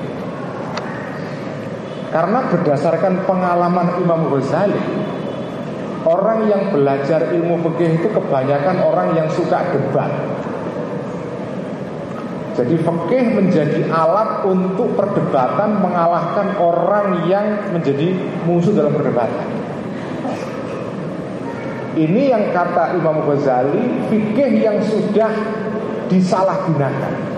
Karena 2.13 2.41
berdasarkan 2.53 3.25
pengalaman 3.25 3.97
Imam 4.01 4.29
Ghazali 4.29 4.81
Orang 6.07 6.47
yang 6.47 6.71
belajar 6.71 7.35
ilmu 7.35 7.59
fikih 7.71 7.99
itu 7.99 8.09
kebanyakan 8.15 8.77
orang 8.87 9.19
yang 9.19 9.29
suka 9.35 9.67
debat 9.75 10.13
jadi 12.59 12.75
fikih 12.75 13.39
menjadi 13.39 13.87
alat 13.87 14.43
untuk 14.43 14.99
perdebatan 14.99 15.79
mengalahkan 15.79 16.59
orang 16.59 17.31
yang 17.31 17.71
menjadi 17.71 18.19
musuh 18.51 18.75
dalam 18.75 18.99
perdebatan. 18.99 19.47
Ini 21.95 22.35
yang 22.35 22.51
kata 22.51 22.99
Imam 22.99 23.23
Ghazali, 23.31 24.11
fikih 24.11 24.59
yang 24.59 24.83
sudah 24.83 25.31
disalahgunakan. 26.11 27.38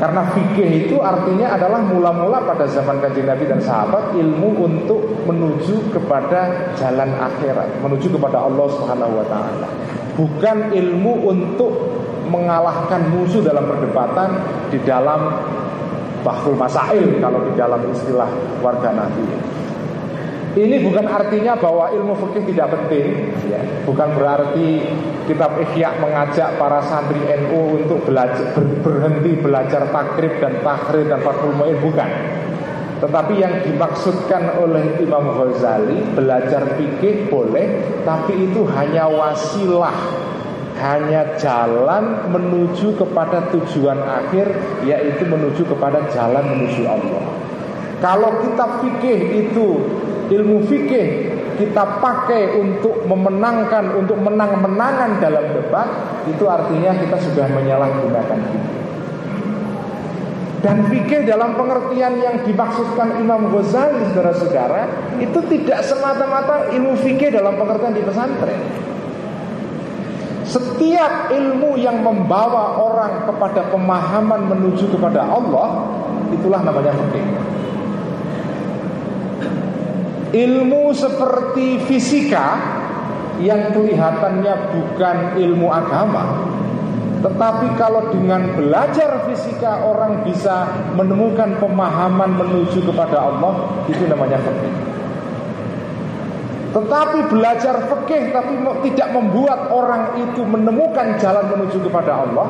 Karena 0.00 0.24
fikih 0.32 0.88
itu 0.88 0.96
artinya 0.96 1.60
adalah 1.60 1.84
mula-mula 1.84 2.40
pada 2.48 2.64
zaman 2.64 3.04
kanjeng 3.04 3.28
Nabi 3.28 3.44
dan 3.44 3.60
sahabat 3.60 4.16
ilmu 4.16 4.56
untuk 4.64 4.96
menuju 5.28 5.92
kepada 5.92 6.72
jalan 6.72 7.12
akhirat, 7.20 7.68
menuju 7.84 8.08
kepada 8.16 8.40
Allah 8.48 8.64
Subhanahu 8.80 9.20
wa 9.20 9.26
taala. 9.28 9.68
Bukan 10.16 10.72
ilmu 10.72 11.28
untuk 11.28 11.72
mengalahkan 12.32 13.12
musuh 13.12 13.44
dalam 13.44 13.68
perdebatan 13.68 14.40
di 14.72 14.80
dalam 14.88 15.36
bahul 16.24 16.56
masail 16.56 17.20
kalau 17.20 17.44
di 17.44 17.52
dalam 17.52 17.84
istilah 17.92 18.28
warga 18.64 18.96
Nabi. 18.96 19.24
Ini 20.50 20.82
bukan 20.82 21.06
artinya 21.06 21.54
bahwa 21.54 21.94
ilmu 21.94 22.10
fikih 22.26 22.50
tidak 22.50 22.74
penting, 22.74 23.30
ya. 23.46 23.62
bukan 23.86 24.18
berarti 24.18 24.82
kitab 25.30 25.54
Ihya 25.62 25.94
mengajak 26.02 26.58
para 26.58 26.82
santri 26.90 27.22
NU 27.22 27.78
untuk 27.78 28.02
belajar 28.02 28.50
ber, 28.58 28.66
berhenti 28.82 29.38
belajar 29.38 29.86
takrib 29.94 30.42
dan 30.42 30.58
takhrir 30.66 31.06
dan 31.06 31.22
fathul 31.22 31.54
mu'in 31.54 31.78
bukan. 31.78 32.10
Tetapi 32.98 33.34
yang 33.38 33.62
dimaksudkan 33.62 34.58
oleh 34.58 34.98
Imam 34.98 35.38
Ghazali 35.38 36.18
belajar 36.18 36.74
fikih 36.74 37.30
boleh, 37.30 38.02
tapi 38.02 38.50
itu 38.50 38.66
hanya 38.74 39.06
wasilah 39.06 39.94
hanya 40.82 41.36
jalan 41.38 42.26
menuju 42.32 42.98
kepada 42.98 43.46
tujuan 43.54 44.00
akhir 44.00 44.50
yaitu 44.82 45.28
menuju 45.30 45.62
kepada 45.62 46.02
jalan 46.10 46.42
menuju 46.42 46.82
Allah. 46.90 47.22
Kalau 48.00 48.32
kita 48.40 48.64
fikih 48.80 49.20
itu 49.46 49.68
ilmu 50.30 50.62
fikih 50.70 51.06
kita 51.58 52.00
pakai 52.00 52.56
untuk 52.56 53.04
memenangkan 53.04 53.98
untuk 53.98 54.16
menang-menangan 54.16 55.20
dalam 55.20 55.44
debat 55.52 55.88
itu 56.24 56.46
artinya 56.48 56.96
kita 56.96 57.16
sudah 57.20 57.46
menyalahgunakan 57.52 58.38
fikih. 58.38 58.78
Dan 60.60 60.76
fikih 60.92 61.24
dalam 61.24 61.56
pengertian 61.56 62.20
yang 62.20 62.36
dimaksudkan 62.44 63.16
Imam 63.16 63.48
Ghazali 63.48 64.12
saudara-saudara 64.12 64.82
itu 65.20 65.38
tidak 65.48 65.80
semata-mata 65.84 66.68
ilmu 66.72 66.96
fikih 67.00 67.32
dalam 67.32 67.56
pengertian 67.56 67.96
di 67.96 68.04
pesantren. 68.04 68.60
Setiap 70.44 71.30
ilmu 71.32 71.78
yang 71.80 72.02
membawa 72.02 72.76
orang 72.76 73.22
kepada 73.24 73.70
pemahaman 73.70 74.50
menuju 74.50 74.90
kepada 74.90 75.22
Allah 75.22 75.86
Itulah 76.30 76.62
namanya 76.62 76.94
fikih 76.94 77.26
Ilmu 80.30 80.94
seperti 80.94 81.82
fisika 81.90 82.54
yang 83.42 83.74
kelihatannya 83.74 84.54
bukan 84.70 85.16
ilmu 85.40 85.66
agama 85.72 86.38
tetapi 87.20 87.76
kalau 87.76 88.08
dengan 88.08 88.48
belajar 88.56 89.28
fisika 89.28 89.84
orang 89.84 90.24
bisa 90.24 90.72
menemukan 90.96 91.60
pemahaman 91.60 92.32
menuju 92.32 92.80
kepada 92.80 93.28
Allah 93.28 93.84
Itu 93.92 94.08
namanya 94.08 94.40
fikih 94.40 94.99
Tetapi 96.70 97.26
belajar 97.26 97.82
fikih 97.90 98.30
tapi 98.30 98.54
tidak 98.86 99.08
membuat 99.10 99.74
orang 99.74 100.14
itu 100.22 100.46
menemukan 100.46 101.18
jalan 101.18 101.42
menuju 101.50 101.82
kepada 101.90 102.22
Allah 102.22 102.46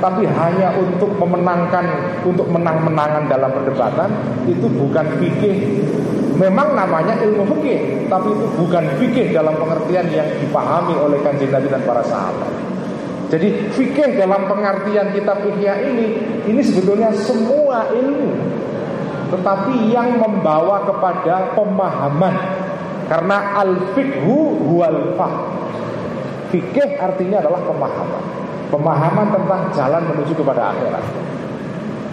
Tapi 0.00 0.24
hanya 0.24 0.72
untuk 0.80 1.12
memenangkan, 1.20 1.84
untuk 2.24 2.48
menang-menangan 2.48 3.28
dalam 3.28 3.52
perdebatan 3.52 4.08
Itu 4.48 4.72
bukan 4.72 5.04
fikih. 5.20 5.84
Memang 6.40 6.72
namanya 6.72 7.20
ilmu 7.20 7.44
fikih 7.60 8.08
Tapi 8.08 8.28
itu 8.32 8.46
bukan 8.56 8.84
fikih 8.96 9.36
dalam 9.36 9.52
pengertian 9.60 10.06
yang 10.16 10.28
dipahami 10.40 10.96
oleh 10.96 11.20
kanjeng 11.20 11.52
Nabi 11.52 11.68
dan 11.68 11.84
para 11.84 12.00
sahabat. 12.08 12.48
Jadi 13.28 13.68
fikih 13.76 14.16
dalam 14.16 14.48
pengertian 14.48 15.12
kitab 15.12 15.44
Ihya 15.44 15.84
ini 15.92 16.06
Ini 16.48 16.60
sebetulnya 16.64 17.12
semua 17.12 17.84
ilmu. 17.92 18.32
Tetapi 19.28 19.92
yang 19.92 20.16
membawa 20.16 20.88
kepada 20.88 21.52
pemahaman 21.52 22.64
Karena 23.08 23.56
al-fikhu 23.64 24.68
huwal 24.68 25.16
fah. 25.16 25.32
Fikih 26.52 27.00
artinya 27.00 27.40
adalah 27.40 27.60
pemahaman. 27.64 28.24
Pemahaman 28.68 29.26
tentang 29.32 29.62
jalan 29.72 30.02
menuju 30.12 30.32
kepada 30.36 30.76
akhirat. 30.76 31.04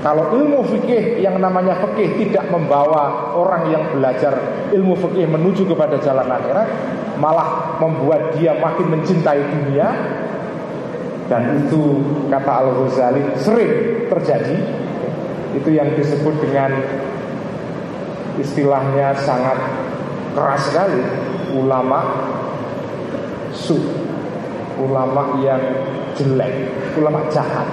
Kalau 0.06 0.38
ilmu 0.38 0.62
fikih 0.70 1.20
yang 1.20 1.42
namanya 1.42 1.76
fikih 1.82 2.16
tidak 2.22 2.48
membawa 2.54 3.34
orang 3.36 3.74
yang 3.74 3.84
belajar 3.90 4.38
ilmu 4.70 4.94
fikih 5.02 5.26
menuju 5.26 5.66
kepada 5.66 5.98
jalan 6.00 6.30
akhirat, 6.30 6.70
malah 7.18 7.76
membuat 7.82 8.38
dia 8.38 8.54
makin 8.60 8.92
mencintai 8.92 9.42
dunia, 9.50 9.88
dan 11.26 11.58
itu 11.66 12.06
kata 12.30 12.52
Al 12.54 12.70
Ghazali 12.86 13.24
sering 13.42 14.06
terjadi. 14.08 14.58
Itu 15.58 15.74
yang 15.74 15.96
disebut 15.98 16.38
dengan 16.44 16.76
istilahnya 18.38 19.16
sangat 19.24 19.58
keras 20.36 20.62
sekali. 20.70 21.02
Ulama 21.56 22.00
su. 23.56 23.80
Ulama 24.76 25.40
yang 25.40 25.64
jelek. 26.20 26.70
Ulama 27.00 27.24
jahat. 27.32 27.66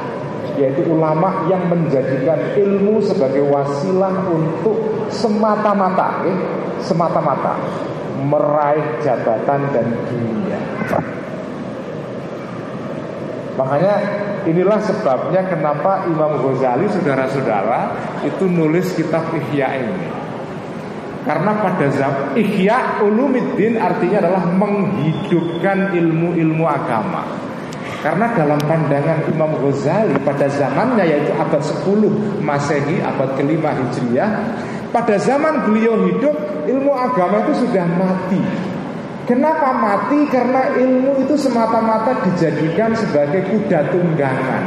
Yaitu 0.55 0.87
ulama 0.87 1.48
yang 1.51 1.66
menjadikan 1.66 2.38
ilmu 2.55 3.03
sebagai 3.03 3.42
wasilah 3.51 4.12
untuk 4.31 4.77
semata-mata 5.11 6.22
eh, 6.31 6.38
semata-mata. 6.79 7.59
Meraih 8.22 9.03
jabatan 9.03 9.61
dan 9.75 9.87
dunia. 10.07 10.61
Makanya 13.53 13.94
inilah 14.48 14.81
sebabnya 14.81 15.44
kenapa 15.44 16.09
Imam 16.09 16.40
Ghazali 16.40 16.88
saudara-saudara 16.88 17.92
itu 18.25 18.48
nulis 18.48 18.96
kitab 18.96 19.29
Ihya 19.35 19.77
ini. 19.77 20.09
Karena 21.23 21.55
pada 21.63 21.87
zaman 21.87 22.35
Ihya 22.35 22.99
Ulumiddin 23.07 23.79
artinya 23.79 24.27
adalah 24.27 24.43
menghidupkan 24.43 25.95
ilmu-ilmu 25.95 26.67
agama. 26.67 27.23
Karena 28.03 28.35
dalam 28.35 28.59
pandangan 28.67 29.31
Imam 29.31 29.55
Ghazali 29.63 30.19
pada 30.27 30.51
zamannya 30.51 31.07
yaitu 31.07 31.31
abad 31.39 31.63
10 31.63 32.43
Masehi, 32.43 32.99
abad 32.99 33.39
kelima 33.39 33.71
Hijriah, 33.71 34.31
pada 34.91 35.15
zaman 35.23 35.71
beliau 35.71 36.11
hidup 36.11 36.35
ilmu 36.67 36.91
agama 36.91 37.47
itu 37.47 37.63
sudah 37.63 37.87
mati. 37.87 38.43
Kenapa 39.23 39.71
mati? 39.71 40.27
Karena 40.27 40.75
ilmu 40.75 41.23
itu 41.23 41.39
semata-mata 41.39 42.27
dijadikan 42.27 42.91
sebagai 42.99 43.47
kuda 43.55 43.95
tunggangan 43.95 44.63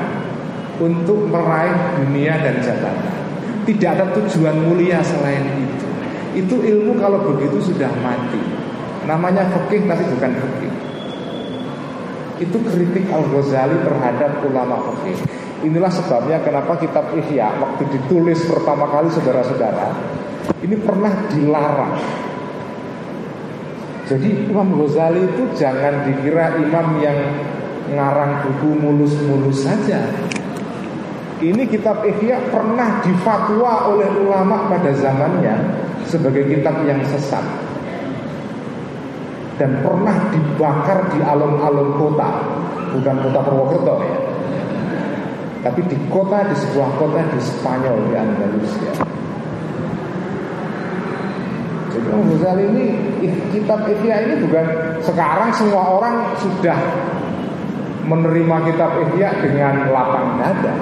untuk 0.79 1.27
meraih 1.27 1.75
dunia 1.99 2.39
dan 2.39 2.63
jabatan. 2.63 3.19
Tidak 3.67 3.89
ada 3.99 4.05
tujuan 4.15 4.55
mulia 4.63 5.03
selain 5.03 5.43
itu. 5.59 5.84
Itu 6.35 6.59
ilmu 6.59 6.99
kalau 6.99 7.23
begitu 7.33 7.71
sudah 7.71 7.89
mati. 8.03 8.39
Namanya 9.07 9.47
fikih 9.47 9.87
tapi 9.87 10.03
bukan 10.11 10.31
fikih. 10.35 10.73
Itu 12.43 12.57
kritik 12.67 13.07
Al-Ghazali 13.07 13.79
terhadap 13.81 14.43
ulama 14.43 14.83
fikih. 14.91 15.17
Inilah 15.63 15.89
sebabnya 15.89 16.43
kenapa 16.43 16.75
kitab 16.77 17.15
Ihya 17.15 17.55
waktu 17.57 17.87
ditulis 17.89 18.43
pertama 18.45 18.85
kali 18.91 19.07
saudara-saudara 19.09 19.97
ini 20.61 20.77
pernah 20.77 21.09
dilarang 21.31 21.95
jadi 24.05 24.29
Imam 24.45 24.77
Ghazali 24.77 25.25
itu 25.25 25.43
jangan 25.57 26.05
dikira 26.05 26.61
imam 26.61 27.01
yang 27.01 27.17
ngarang 27.89 28.45
buku 28.45 28.77
mulus-mulus 28.77 29.65
saja. 29.65 30.05
Ini 31.41 31.65
kitab 31.65 32.05
Ihya 32.05 32.37
pernah 32.53 33.01
difatwa 33.01 33.89
oleh 33.89 34.05
ulama 34.21 34.69
pada 34.69 34.93
zamannya 34.93 35.57
sebagai 36.05 36.45
kitab 36.49 36.85
yang 36.85 37.01
sesat 37.05 37.43
dan 39.55 39.79
pernah 39.79 40.15
dibakar 40.35 40.99
di 41.15 41.19
alun-alun 41.23 41.95
kota, 41.95 42.29
bukan 42.91 43.15
kota 43.23 43.39
Purwokerto 43.39 43.95
ya, 44.03 44.17
tapi 45.63 45.81
di 45.87 45.97
kota 46.11 46.43
di 46.45 46.55
sebuah 46.59 46.89
kota 46.99 47.23
di 47.31 47.39
Spanyol 47.39 47.95
di 48.11 48.13
Andalusia. 48.19 48.91
Imam 51.95 52.21
Ghazali 52.31 52.63
ini 52.69 52.85
kitab 53.49 53.87
Ihya 53.89 54.29
ini 54.29 54.45
bukan 54.45 54.65
sekarang 55.01 55.49
semua 55.51 55.97
orang 55.97 56.37
sudah 56.37 56.77
menerima 58.05 58.55
kitab 58.69 58.93
Ihya 59.01 59.41
dengan 59.41 59.89
lapang 59.89 60.37
dada. 60.37 60.75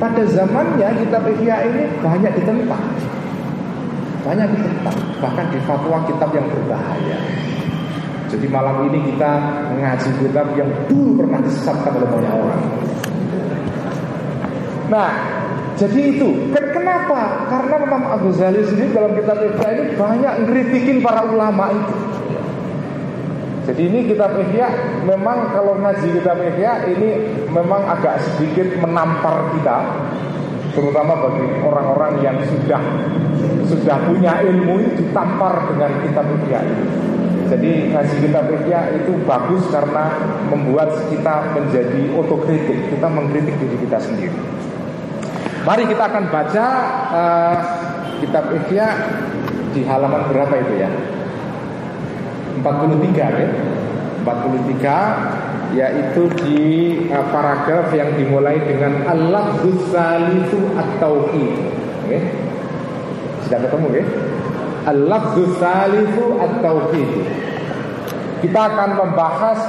Pada 0.00 0.22
zamannya 0.24 0.96
kitab 0.96 1.28
Ihya 1.28 1.56
ini 1.68 1.82
banyak 2.00 2.32
ditentang. 2.40 2.82
Banyak 4.20 4.46
ditentang, 4.52 4.98
bahkan 5.24 5.46
di 5.48 5.58
fatwa 5.64 6.04
kitab 6.04 6.30
yang 6.36 6.46
berbahaya. 6.48 7.18
Jadi 8.30 8.46
malam 8.46 8.86
ini 8.86 9.10
kita 9.10 9.30
mengaji 9.74 10.10
kitab 10.22 10.46
yang 10.54 10.70
dulu 10.86 11.18
pernah 11.18 11.42
disesatkan 11.42 11.98
oleh 11.98 12.08
banyak 12.08 12.34
orang. 12.36 12.62
Nah, 14.90 15.10
jadi 15.74 16.00
itu 16.14 16.30
Kenapa? 17.10 17.46
Karena 17.46 17.76
Imam 17.86 18.04
Abu 18.08 18.28
Ghazali 18.32 18.66
sendiri 18.66 18.90
dalam 18.96 19.12
kitab 19.12 19.38
Ihya 19.38 19.68
ini 19.76 19.84
banyak 19.94 20.34
ngeritikin 20.42 20.98
para 21.04 21.22
ulama 21.22 21.70
itu 21.70 21.96
Jadi 23.68 23.82
ini 23.86 23.98
kitab 24.10 24.34
Ihya 24.34 24.68
memang 25.04 25.52
kalau 25.52 25.78
ngaji 25.78 26.08
kitab 26.18 26.40
Ihya 26.40 26.88
ini 26.88 27.10
memang 27.52 27.84
agak 27.84 28.22
sedikit 28.24 28.74
menampar 28.80 29.54
kita 29.54 29.78
Terutama 30.70 31.18
bagi 31.18 31.46
orang-orang 31.66 32.12
yang 32.22 32.36
sudah 32.46 32.82
sudah 33.66 33.96
punya 34.06 34.42
ilmu 34.42 34.82
ini 34.82 34.90
ditampar 34.98 35.66
dengan 35.70 35.90
kitab 36.02 36.26
ini 36.26 36.46
jadi 37.50 37.90
ngaji 37.90 38.16
kitab 38.22 38.46
Ihya 38.46 38.94
itu 38.94 39.10
bagus 39.26 39.66
karena 39.74 40.06
membuat 40.46 40.94
kita 41.10 41.50
menjadi 41.50 42.14
otokritik 42.14 42.94
Kita 42.94 43.10
mengkritik 43.10 43.58
diri 43.58 43.74
kita 43.82 43.98
sendiri 43.98 44.38
Mari 45.66 45.82
kita 45.90 46.02
akan 46.14 46.24
baca 46.30 46.66
uh, 47.10 47.56
kitab 48.22 48.54
Ihya 48.54 48.86
di 49.74 49.82
halaman 49.82 50.30
berapa 50.30 50.54
itu 50.62 50.74
ya? 50.78 50.90
43 52.62 53.18
ya. 53.18 53.50
43 54.22 55.49
yaitu 55.74 56.26
di 56.42 56.60
uh, 57.10 57.24
paragraf 57.30 57.94
yang 57.94 58.10
dimulai 58.18 58.58
dengan 58.62 59.06
al-lafdzus 59.06 59.90
salisu 59.94 60.58
at-tauhid. 60.74 61.52
Okay. 62.06 62.22
Sudah 63.46 63.58
ketemu 63.66 63.88
ya? 64.02 64.04
Al-lafdzus 64.90 65.52
salisu 65.62 66.26
at-tauhid. 66.42 67.10
Kita 68.40 68.60
akan 68.72 68.90
membahas 68.96 69.60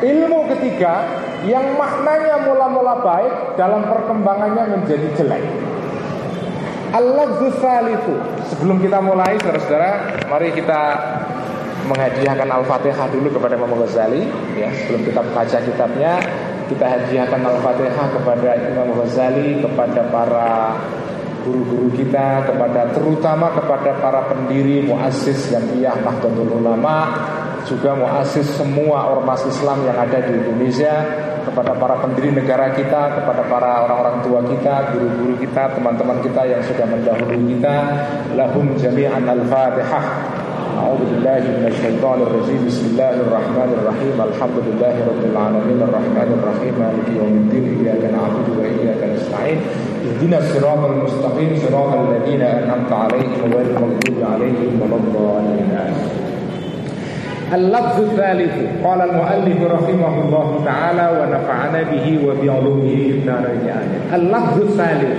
ilmu 0.00 0.48
ketiga 0.56 1.04
yang 1.44 1.76
maknanya 1.76 2.46
mula-mula 2.46 3.00
baik 3.00 3.32
dalam 3.56 3.84
perkembangannya 3.88 4.80
menjadi 4.80 5.08
jelek. 5.18 5.44
Allah 6.90 7.38
itu 7.38 8.14
Sebelum 8.50 8.82
kita 8.82 8.98
mulai 8.98 9.38
saudara-saudara 9.38 10.26
Mari 10.26 10.50
kita 10.50 10.82
menghadiahkan 11.90 12.46
Al-Fatihah 12.46 13.06
dulu 13.10 13.28
kepada 13.34 13.58
Imam 13.58 13.74
Ghazali 13.82 14.22
ya, 14.54 14.70
Sebelum 14.70 15.02
kita 15.10 15.20
baca 15.34 15.58
kitabnya 15.58 16.12
Kita 16.70 16.86
hadiahkan 16.86 17.40
Al-Fatihah 17.42 18.06
kepada 18.14 18.50
Imam 18.70 18.88
Ghazali 18.94 19.58
Kepada 19.58 20.00
para 20.06 20.50
guru-guru 21.42 21.90
kita 21.98 22.46
Kepada 22.46 22.94
terutama 22.94 23.50
kepada 23.50 23.90
para 23.98 24.20
pendiri 24.30 24.86
Muassis 24.86 25.50
yang 25.50 25.66
iya 25.74 25.92
Nahdlatul 25.98 26.62
Ulama 26.62 27.10
Juga 27.66 27.98
muassis 27.98 28.46
semua 28.54 29.10
ormas 29.10 29.42
Islam 29.44 29.82
yang 29.84 29.98
ada 29.98 30.18
di 30.22 30.32
Indonesia 30.32 30.94
kepada 31.40 31.72
para 31.74 31.96
pendiri 31.98 32.30
negara 32.30 32.70
kita, 32.76 33.16
kepada 33.16 33.42
para 33.48 33.82
orang-orang 33.88 34.22
tua 34.22 34.40
kita, 34.44 34.92
guru-guru 34.94 35.34
kita, 35.40 35.72
teman-teman 35.74 36.20
kita 36.22 36.42
yang 36.46 36.62
sudah 36.62 36.86
mendahului 36.86 37.42
kita. 37.56 37.74
Lahum 38.36 38.76
jami'an 38.76 39.24
al-Fatihah. 39.26 40.04
أعوذ 40.80 41.02
بالله 41.12 41.42
من 41.60 41.66
الشيطان 41.72 42.18
الرجيم. 42.26 42.60
بسم 42.66 42.84
الله 42.92 43.14
الرحمن 43.26 43.70
الرحيم. 43.78 44.16
الحمد 44.28 44.58
لله 44.66 44.94
رب 45.10 45.22
العالمين. 45.32 45.78
الرحمن 45.88 46.28
الرحيم. 46.38 46.74
مالك 46.84 47.06
يوم 47.20 47.34
الدين. 47.42 47.64
إياك 47.80 48.02
نعبد 48.16 48.46
وإياك 48.58 49.00
نستعين. 49.14 49.58
اهدنا 50.08 50.38
الصراط 50.38 50.82
المستقيم. 50.92 51.50
صراط 51.64 51.92
الذين 52.04 52.42
أنعمت 52.42 52.92
عليهم 53.02 53.40
غير 53.54 53.66
المغضوب 53.76 54.18
عليهم 54.32 54.72
ولا 54.80 54.96
الضالين. 55.02 55.70
اللفظ 57.58 57.96
الثالث. 58.00 58.54
قال 58.84 59.00
المؤلف 59.10 59.58
رحمه 59.76 60.14
الله 60.24 60.48
تعالى 60.64 61.06
ونفعنا 61.18 61.80
به 61.92 62.06
وبعلومه 62.26 62.90
في 63.04 63.10
الدارين 63.20 63.68
اللفظ 64.18 64.56
الثالث. 64.68 65.16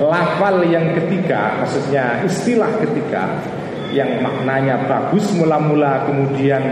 lafal 0.00 0.58
yang 0.74 0.90
ketiga. 0.98 1.62
Maksudnya 1.62 2.26
istilah 2.26 2.72
ketiga. 2.82 3.24
Yang 3.90 4.22
maknanya 4.22 4.86
bagus 4.88 5.28
mula-mula 5.36 6.06
kemudian 6.08 6.62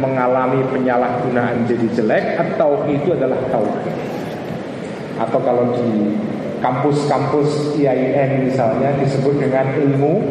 mengalami 0.00 0.64
penyalahgunaan 0.72 1.68
jadi 1.68 1.86
jelek 1.94 2.24
atau 2.40 2.82
itu 2.88 3.12
adalah 3.14 3.38
tauhid. 3.52 3.94
Atau 5.16 5.40
kalau 5.40 5.72
di 5.76 6.16
kampus-kampus 6.60 7.76
IAIN 7.76 8.48
misalnya 8.48 8.96
disebut 9.00 9.38
dengan 9.38 9.70
ilmu 9.76 10.24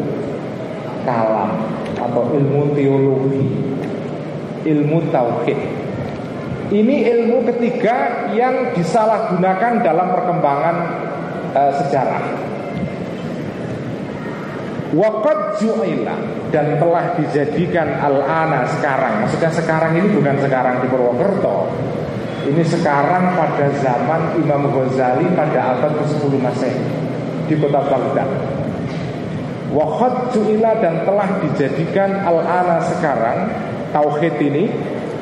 kalam 1.06 1.62
atau 1.96 2.22
ilmu 2.34 2.74
teologi, 2.74 3.46
ilmu 4.66 4.98
tauhid. 5.14 5.60
Ini 6.66 6.96
ilmu 7.14 7.46
ketiga 7.54 8.26
yang 8.34 8.74
disalahgunakan 8.74 9.86
dalam 9.86 10.10
perkembangan 10.10 10.76
uh, 11.54 11.72
sejarah. 11.78 12.24
Wakat 14.96 15.60
ju'ila 15.60 16.16
dan 16.48 16.80
telah 16.80 17.12
dijadikan 17.20 18.00
al-ana 18.00 18.64
sekarang. 18.64 19.28
Maksudnya 19.28 19.52
sekarang 19.52 19.92
ini 19.92 20.08
bukan 20.16 20.40
sekarang 20.40 20.80
di 20.80 20.88
Purwokerto. 20.88 21.68
Ini 22.48 22.64
sekarang 22.64 23.36
pada 23.36 23.68
zaman 23.76 24.40
Imam 24.40 24.72
Ghazali 24.72 25.28
pada 25.36 25.76
abad 25.76 26.00
ke-10 26.00 26.32
Masehi 26.40 26.84
di 27.44 27.54
kota 27.60 27.84
Baghdad. 27.84 28.30
Wakat 29.76 30.32
ju'ila 30.32 30.80
dan 30.80 31.04
telah 31.04 31.28
dijadikan 31.44 32.24
al-ana 32.24 32.80
sekarang 32.88 33.52
tauhid 33.92 34.40
ini 34.40 34.72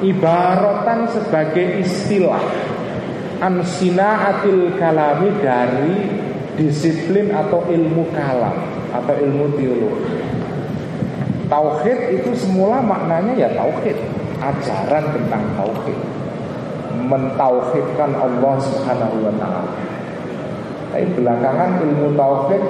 ibaratan 0.06 1.10
sebagai 1.10 1.82
istilah 1.82 2.44
ansinaatil 3.42 4.78
kalami 4.78 5.34
dari 5.42 5.96
disiplin 6.54 7.34
atau 7.34 7.66
ilmu 7.66 8.06
kalam 8.14 8.73
atau 8.94 9.14
ilmu 9.18 9.58
teologi. 9.58 10.14
Tauhid 11.50 11.98
itu 12.14 12.30
semula 12.38 12.80
maknanya 12.80 13.34
ya 13.36 13.48
tauhid, 13.52 13.98
ajaran 14.40 15.04
tentang 15.12 15.44
tauhid. 15.58 15.98
Mentauhidkan 17.04 18.10
Allah 18.16 18.54
Subhanahu 18.62 19.16
wa 19.28 19.34
taala. 19.36 19.74
Tapi 20.94 21.10
belakangan 21.18 21.82
ilmu 21.82 22.14
tauhid 22.14 22.62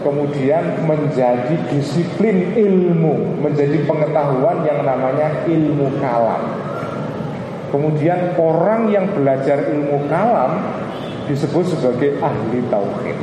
kemudian 0.00 0.64
menjadi 0.88 1.54
disiplin 1.68 2.56
ilmu, 2.56 3.44
menjadi 3.44 3.84
pengetahuan 3.84 4.64
yang 4.64 4.80
namanya 4.80 5.44
ilmu 5.44 5.92
kalam. 6.00 6.56
Kemudian 7.68 8.32
orang 8.40 8.88
yang 8.88 9.06
belajar 9.12 9.68
ilmu 9.70 10.08
kalam 10.08 10.56
disebut 11.28 11.68
sebagai 11.68 12.16
ahli 12.22 12.64
tauhid 12.72 13.18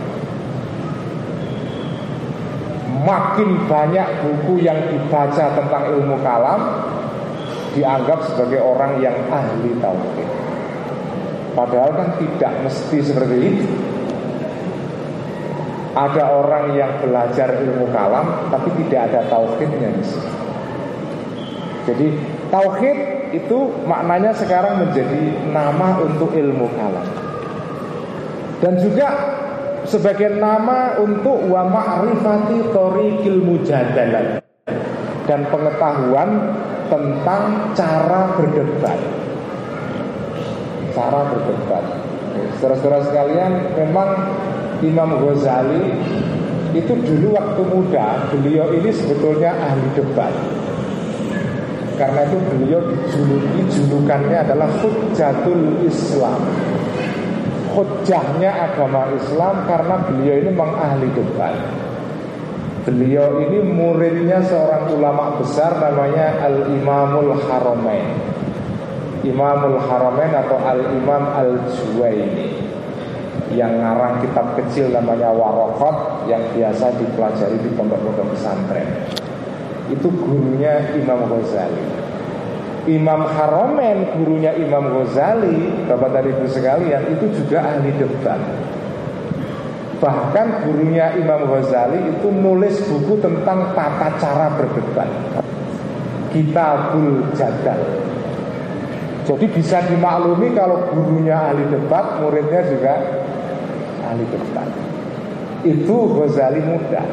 makin 3.01 3.65
banyak 3.65 4.05
buku 4.21 4.61
yang 4.61 4.77
dibaca 4.93 5.57
tentang 5.57 5.83
ilmu 5.97 6.21
kalam 6.21 6.61
dianggap 7.73 8.21
sebagai 8.29 8.61
orang 8.61 9.01
yang 9.01 9.17
ahli 9.33 9.73
tauhid. 9.81 10.29
Padahal 11.57 11.91
kan 11.97 12.09
tidak 12.21 12.53
mesti 12.65 12.97
seperti 13.01 13.37
itu. 13.41 13.65
Ada 15.93 16.25
orang 16.25 16.73
yang 16.73 16.89
belajar 17.01 17.53
ilmu 17.61 17.89
kalam 17.93 18.49
tapi 18.49 18.69
tidak 18.85 19.13
ada 19.13 19.21
tauhidnya. 19.29 19.93
Jadi 21.85 22.07
tauhid 22.49 22.97
itu 23.33 23.57
maknanya 23.89 24.33
sekarang 24.33 24.81
menjadi 24.85 25.37
nama 25.49 26.01
untuk 26.01 26.33
ilmu 26.33 26.69
kalam. 26.77 27.05
Dan 28.61 28.79
juga 28.79 29.32
sebagai 29.83 30.39
nama 30.39 30.95
untuk 30.99 31.47
wa 31.47 31.67
ma'rifati 31.67 32.71
tariqil 32.71 33.39
mujadalah 33.43 34.39
dan 35.27 35.39
pengetahuan 35.47 36.29
tentang 36.91 37.43
cara 37.75 38.21
berdebat. 38.35 38.99
Cara 40.93 41.19
berdebat. 41.31 41.83
Saudara-saudara 42.59 43.01
sekalian, 43.07 43.51
memang 43.75 44.09
Imam 44.83 45.09
Ghazali 45.21 45.95
itu 46.73 46.93
dulu 47.05 47.37
waktu 47.37 47.61
muda 47.69 48.27
beliau 48.33 48.73
ini 48.73 48.89
sebetulnya 48.89 49.53
ahli 49.53 49.87
debat. 49.93 50.33
Karena 51.93 52.25
itu 52.25 52.37
beliau 52.49 52.81
dijuluki 52.89 53.61
julukannya 53.69 54.41
adalah 54.41 54.65
Hujjatul 54.81 55.85
Islam 55.85 56.41
hujahnya 57.73 58.51
agama 58.53 59.09
Islam 59.17 59.65
karena 59.65 59.95
beliau 60.05 60.35
ini 60.45 60.51
mengahli 60.53 61.09
debat. 61.17 61.55
Beliau 62.83 63.39
ini 63.39 63.63
muridnya 63.63 64.43
seorang 64.43 64.91
ulama 64.91 65.39
besar 65.39 65.79
namanya 65.79 66.43
Al-Imamul 66.43 67.39
Haramain. 67.47 68.11
Imamul 69.23 69.79
Haramain 69.79 70.35
atau 70.35 70.59
Al-Imam 70.59 71.23
Al-Juwaini 71.31 72.59
yang 73.55 73.79
ngarang 73.79 74.19
kitab 74.19 74.59
kecil 74.59 74.91
namanya 74.91 75.31
Warokot 75.31 76.27
yang 76.27 76.43
biasa 76.51 76.91
dipelajari 76.99 77.57
di 77.61 77.69
pondok-pondok 77.71 78.35
pesantren. 78.35 78.87
Itu 79.87 80.11
gurunya 80.11 80.91
Imam 80.97 81.23
Ghazali. 81.29 82.02
Imam 82.83 83.23
Haromen 83.23 84.11
gurunya 84.11 84.51
Imam 84.59 84.91
Ghazali 84.91 85.87
Bapak 85.87 86.19
dan 86.19 86.25
Ibu 86.35 86.45
sekalian 86.51 87.03
itu 87.15 87.25
juga 87.39 87.63
ahli 87.63 87.95
debat. 87.95 88.39
Bahkan 90.03 90.67
gurunya 90.67 91.15
Imam 91.15 91.47
Ghazali 91.47 92.11
itu 92.11 92.27
nulis 92.27 92.75
buku 92.83 93.23
tentang 93.23 93.71
tata 93.71 94.19
cara 94.19 94.51
berdebat. 94.59 95.07
Kitabul 96.35 97.23
Jadal. 97.39 97.79
Jadi 99.23 99.45
bisa 99.47 99.79
dimaklumi 99.87 100.51
kalau 100.51 100.83
gurunya 100.91 101.39
ahli 101.55 101.63
debat 101.71 102.19
Muridnya 102.19 102.67
juga 102.67 102.99
ahli 104.11 104.27
debat. 104.27 104.67
Itu 105.63 106.19
Ghazali 106.19 106.59
muda. 106.67 107.03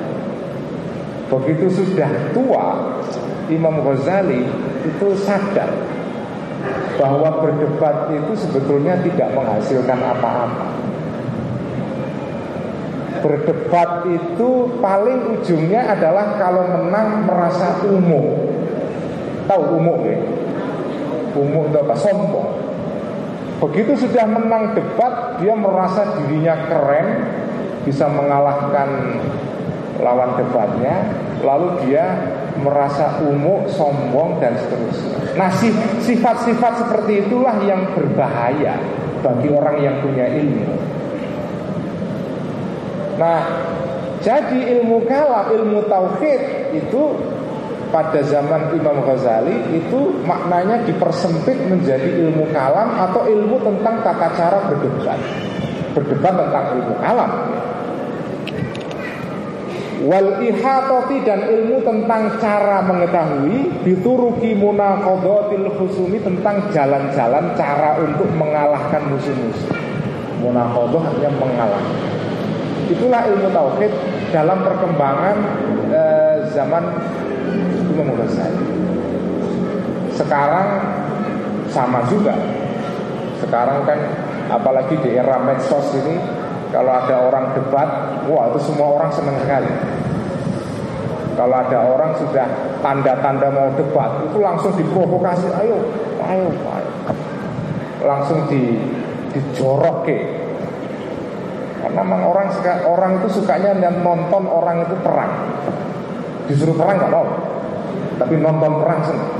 Begitu 1.30 1.70
sudah 1.70 2.10
tua 2.34 2.90
Imam 3.46 3.86
Ghazali 3.86 4.42
itu 4.84 5.06
sadar 5.24 5.68
bahwa 7.00 7.40
berdebat 7.40 8.12
itu 8.12 8.32
sebetulnya 8.36 8.96
tidak 9.00 9.32
menghasilkan 9.32 10.00
apa-apa. 10.00 10.68
Berdebat 13.20 14.08
itu 14.08 14.48
paling 14.80 15.36
ujungnya 15.36 15.92
adalah 15.92 16.40
kalau 16.40 16.64
menang 16.68 17.28
merasa 17.28 17.80
umum. 17.84 18.36
Tahu 19.48 19.62
umum 19.76 19.98
ya? 20.08 20.20
Umum 21.36 21.68
itu 21.68 21.78
apa? 21.80 21.94
Sombong. 22.00 22.48
Begitu 23.60 23.92
sudah 24.08 24.24
menang 24.24 24.72
debat, 24.72 25.36
dia 25.36 25.52
merasa 25.52 26.16
dirinya 26.16 26.56
keren, 26.64 27.28
bisa 27.84 28.08
mengalahkan 28.08 29.20
lawan 30.00 30.32
debatnya, 30.40 31.04
lalu 31.44 31.68
dia 31.84 32.08
merasa 32.58 33.22
umum, 33.22 33.62
sombong 33.70 34.42
dan 34.42 34.58
seterusnya. 34.58 35.38
Nah 35.38 35.50
sifat-sifat 36.02 36.72
seperti 36.86 37.26
itulah 37.26 37.54
yang 37.62 37.86
berbahaya 37.94 38.74
bagi 39.22 39.48
orang 39.52 39.76
yang 39.78 39.96
punya 40.02 40.26
ilmu. 40.26 40.74
Nah 43.20 43.40
jadi 44.20 44.80
ilmu 44.80 45.06
kalam, 45.06 45.54
ilmu 45.54 45.86
tauhid 45.86 46.74
itu 46.76 47.02
pada 47.90 48.22
zaman 48.22 48.70
Imam 48.70 49.02
Ghazali 49.02 49.74
itu 49.74 50.22
maknanya 50.22 50.86
dipersempit 50.86 51.58
menjadi 51.66 52.22
ilmu 52.26 52.46
kalam 52.54 52.94
atau 52.94 53.26
ilmu 53.26 53.58
tentang 53.66 53.98
tata 54.06 54.28
cara 54.38 54.58
berdebat. 54.70 55.18
Berdebat 55.90 56.34
tentang 56.38 56.66
ilmu 56.78 56.94
kalam 57.02 57.49
wal 60.04 60.40
ihatoti 60.40 61.20
dan 61.28 61.44
ilmu 61.44 61.84
tentang 61.84 62.40
cara 62.40 62.80
mengetahui 62.84 63.84
dituruki 63.84 64.56
munaqadhatil 64.56 65.68
khusumi 65.76 66.18
tentang 66.24 66.64
jalan-jalan 66.72 67.52
cara 67.56 68.00
untuk 68.00 68.28
mengalahkan 68.36 69.02
musuh-musuh. 69.12 69.76
Munaqadhah 70.40 71.02
artinya 71.04 71.30
mengalah. 71.36 71.84
Itulah 72.88 73.22
ilmu 73.28 73.48
tauhid 73.52 73.92
dalam 74.32 74.64
perkembangan 74.64 75.36
eh, 75.92 76.36
zaman 76.56 76.84
Imam. 78.00 78.16
Sekarang 80.16 80.68
sama 81.68 82.00
juga. 82.08 82.32
Sekarang 83.40 83.84
kan 83.84 83.98
apalagi 84.48 84.96
di 85.00 85.16
era 85.16 85.40
medsos 85.40 85.92
ini 85.96 86.39
kalau 86.70 86.92
ada 86.94 87.16
orang 87.18 87.50
debat, 87.58 87.88
wah 88.30 88.46
itu 88.54 88.70
semua 88.70 88.94
orang 88.94 89.10
senang 89.10 89.34
sekali. 89.42 89.70
Kalau 91.34 91.56
ada 91.56 91.78
orang 91.82 92.10
sudah 92.14 92.46
tanda-tanda 92.78 93.48
mau 93.50 93.74
debat, 93.74 94.22
itu 94.22 94.38
langsung 94.38 94.70
diprovokasi, 94.78 95.50
ayo, 95.58 95.78
ayo, 96.22 96.48
ayo. 96.50 96.90
Langsung 98.06 98.46
di 98.46 98.78
dijorok 99.34 100.06
ke. 100.06 100.18
Karena 101.80 102.02
memang 102.06 102.22
orang 102.28 102.46
orang 102.86 103.10
itu 103.18 103.40
sukanya 103.40 103.72
nonton 103.90 104.44
orang 104.46 104.86
itu 104.86 104.94
perang. 105.02 105.32
Disuruh 106.46 106.76
perang 106.76 107.02
nggak 107.02 107.12
mau, 107.14 107.26
tapi 108.20 108.34
nonton 108.38 108.72
perang 108.78 109.00
senang. 109.02 109.30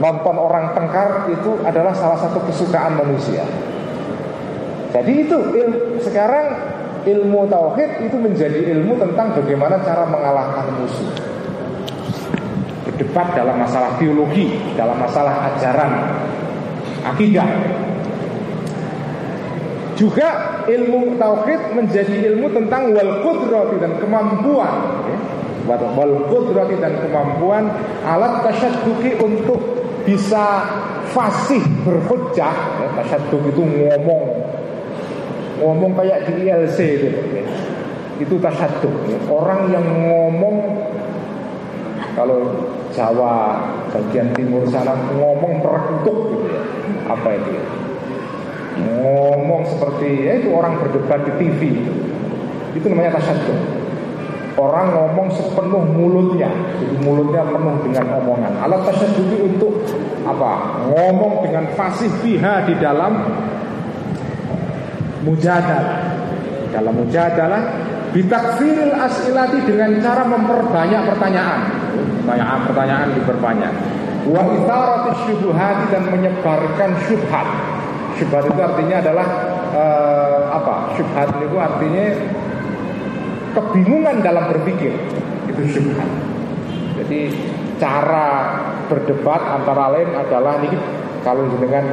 Nonton 0.00 0.36
orang 0.40 0.72
tengkar 0.72 1.28
itu 1.28 1.60
adalah 1.62 1.92
salah 1.92 2.16
satu 2.16 2.40
kesukaan 2.48 2.96
manusia. 2.96 3.44
Jadi 4.90 5.12
itu 5.22 5.38
il, 5.54 5.68
sekarang 6.02 6.46
ilmu 7.06 7.46
tauhid 7.46 8.10
itu 8.10 8.16
menjadi 8.18 8.74
ilmu 8.74 8.98
tentang 8.98 9.32
bagaimana 9.38 9.78
cara 9.86 10.04
mengalahkan 10.04 10.66
musuh. 10.82 11.10
Berdebat 12.90 13.28
dalam 13.38 13.56
masalah 13.62 13.96
teologi, 13.96 14.50
dalam 14.74 14.98
masalah 14.98 15.54
ajaran, 15.54 15.92
akidah. 17.06 17.48
Juga 19.94 20.28
ilmu 20.64 21.20
tauhid 21.20 21.76
menjadi 21.76 22.32
ilmu 22.32 22.50
tentang 22.56 22.96
wal 22.96 23.20
qudrati 23.20 23.76
dan 23.78 23.92
kemampuan 24.00 24.72
ya. 25.06 25.18
Wal 25.68 26.14
qudrati 26.26 26.76
dan 26.80 26.98
kemampuan 27.04 27.68
alat 28.02 28.42
tasyadduki 28.42 29.20
untuk 29.20 29.60
bisa 30.08 30.64
fasih 31.12 31.60
berhujjah 31.84 32.54
ya, 32.80 32.88
itu 33.28 33.60
ngomong 33.60 34.39
ngomong 35.60 35.92
kayak 35.94 36.24
di 36.26 36.48
ILC 36.48 36.78
gitu 36.78 37.20
ya. 37.36 37.44
itu 38.20 38.34
tasyaduk 38.40 38.94
ya. 39.06 39.18
orang 39.28 39.68
yang 39.68 39.84
ngomong 39.84 40.56
kalau 42.16 42.40
Jawa 42.90 43.62
bagian 43.94 44.34
timur 44.34 44.66
sana 44.66 44.98
ngomong 45.14 45.62
terkutuk 45.62 46.18
gitu 46.34 46.46
ya 46.50 46.60
apa 47.12 47.28
itu 47.36 47.50
ya. 47.54 47.64
ngomong 48.88 49.62
seperti 49.68 50.08
ya 50.26 50.32
itu 50.40 50.48
orang 50.50 50.80
berdebat 50.80 51.20
di 51.28 51.32
TV 51.38 51.60
itu 52.74 52.86
namanya 52.88 53.20
tasyaduk 53.20 53.80
Orang 54.58 54.92
ngomong 54.92 55.32
sepenuh 55.32 55.80
mulutnya 55.94 56.52
Jadi 56.76 56.96
mulutnya 57.00 57.48
penuh 57.48 57.80
dengan 57.86 58.18
omongan 58.20 58.52
Alat 58.60 58.92
tasyadudi 58.92 59.46
untuk 59.46 59.72
apa? 60.26 60.84
Ngomong 60.90 61.46
dengan 61.46 61.64
fasih 61.78 62.10
biha 62.20 62.68
di 62.68 62.74
dalam 62.76 63.24
Mujadalah. 65.22 66.16
Dalam 66.70 66.94
mujadalah 66.94 67.62
Bitakfiril 68.10 68.90
as'ilati 68.90 69.62
dengan 69.62 70.02
cara 70.02 70.26
memperbanyak 70.26 71.02
pertanyaan. 71.14 71.60
Pertanyaan-pertanyaan 72.26 73.08
diperbanyak. 73.14 73.72
Wa 74.26 74.42
itharati 74.50 75.10
syubuhati 75.30 75.84
dan 75.94 76.10
menyebarkan 76.10 76.90
syubhat. 77.06 77.46
Syubhat 78.18 78.50
itu 78.50 78.60
artinya 78.60 78.96
adalah 78.98 79.26
uh, 79.72 80.42
Apa? 80.58 80.98
Syubhat 80.98 81.30
itu 81.38 81.56
artinya 81.56 82.04
kebingungan 83.54 84.26
dalam 84.26 84.50
berpikir. 84.58 84.90
Itu 85.46 85.62
syubhat. 85.70 86.10
Jadi 86.98 87.30
cara 87.78 88.58
berdebat 88.90 89.42
antara 89.54 89.94
lain 89.94 90.10
adalah 90.18 90.58
ini. 90.66 90.78
Kalau 91.22 91.46
dengan 91.62 91.84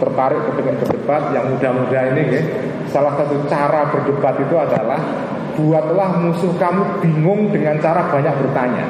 tertarik 0.00 0.42
dengan 0.56 0.74
berdebat 0.80 1.22
yang 1.36 1.44
muda-muda 1.52 2.00
ini 2.16 2.22
ya, 2.32 2.42
salah 2.88 3.14
satu 3.20 3.36
cara 3.46 3.92
berdebat 3.92 4.34
itu 4.40 4.56
adalah 4.56 5.00
buatlah 5.60 6.08
musuh 6.24 6.52
kamu 6.56 6.82
bingung 7.04 7.52
dengan 7.52 7.76
cara 7.84 8.08
banyak 8.08 8.32
bertanya 8.32 8.84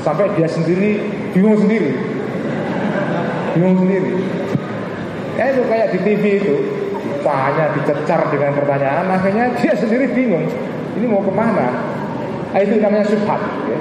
sampai 0.00 0.32
dia 0.34 0.48
sendiri 0.48 0.96
bingung 1.36 1.60
sendiri 1.60 1.92
bingung 3.52 3.76
sendiri 3.84 4.10
ya 5.36 5.44
itu 5.52 5.62
kayak 5.68 5.92
di 5.92 5.98
TV 6.00 6.22
itu 6.40 6.54
tanya 7.20 7.74
dicecar 7.76 8.20
dengan 8.32 8.56
pertanyaan 8.56 9.06
akhirnya 9.12 9.52
dia 9.60 9.74
sendiri 9.76 10.08
bingung 10.16 10.48
ini 10.96 11.04
mau 11.04 11.20
ke 11.20 11.28
mana? 11.28 11.68
Nah, 12.56 12.60
itu 12.64 12.80
namanya 12.80 13.04
subhat. 13.04 13.40
Ya. 13.68 13.78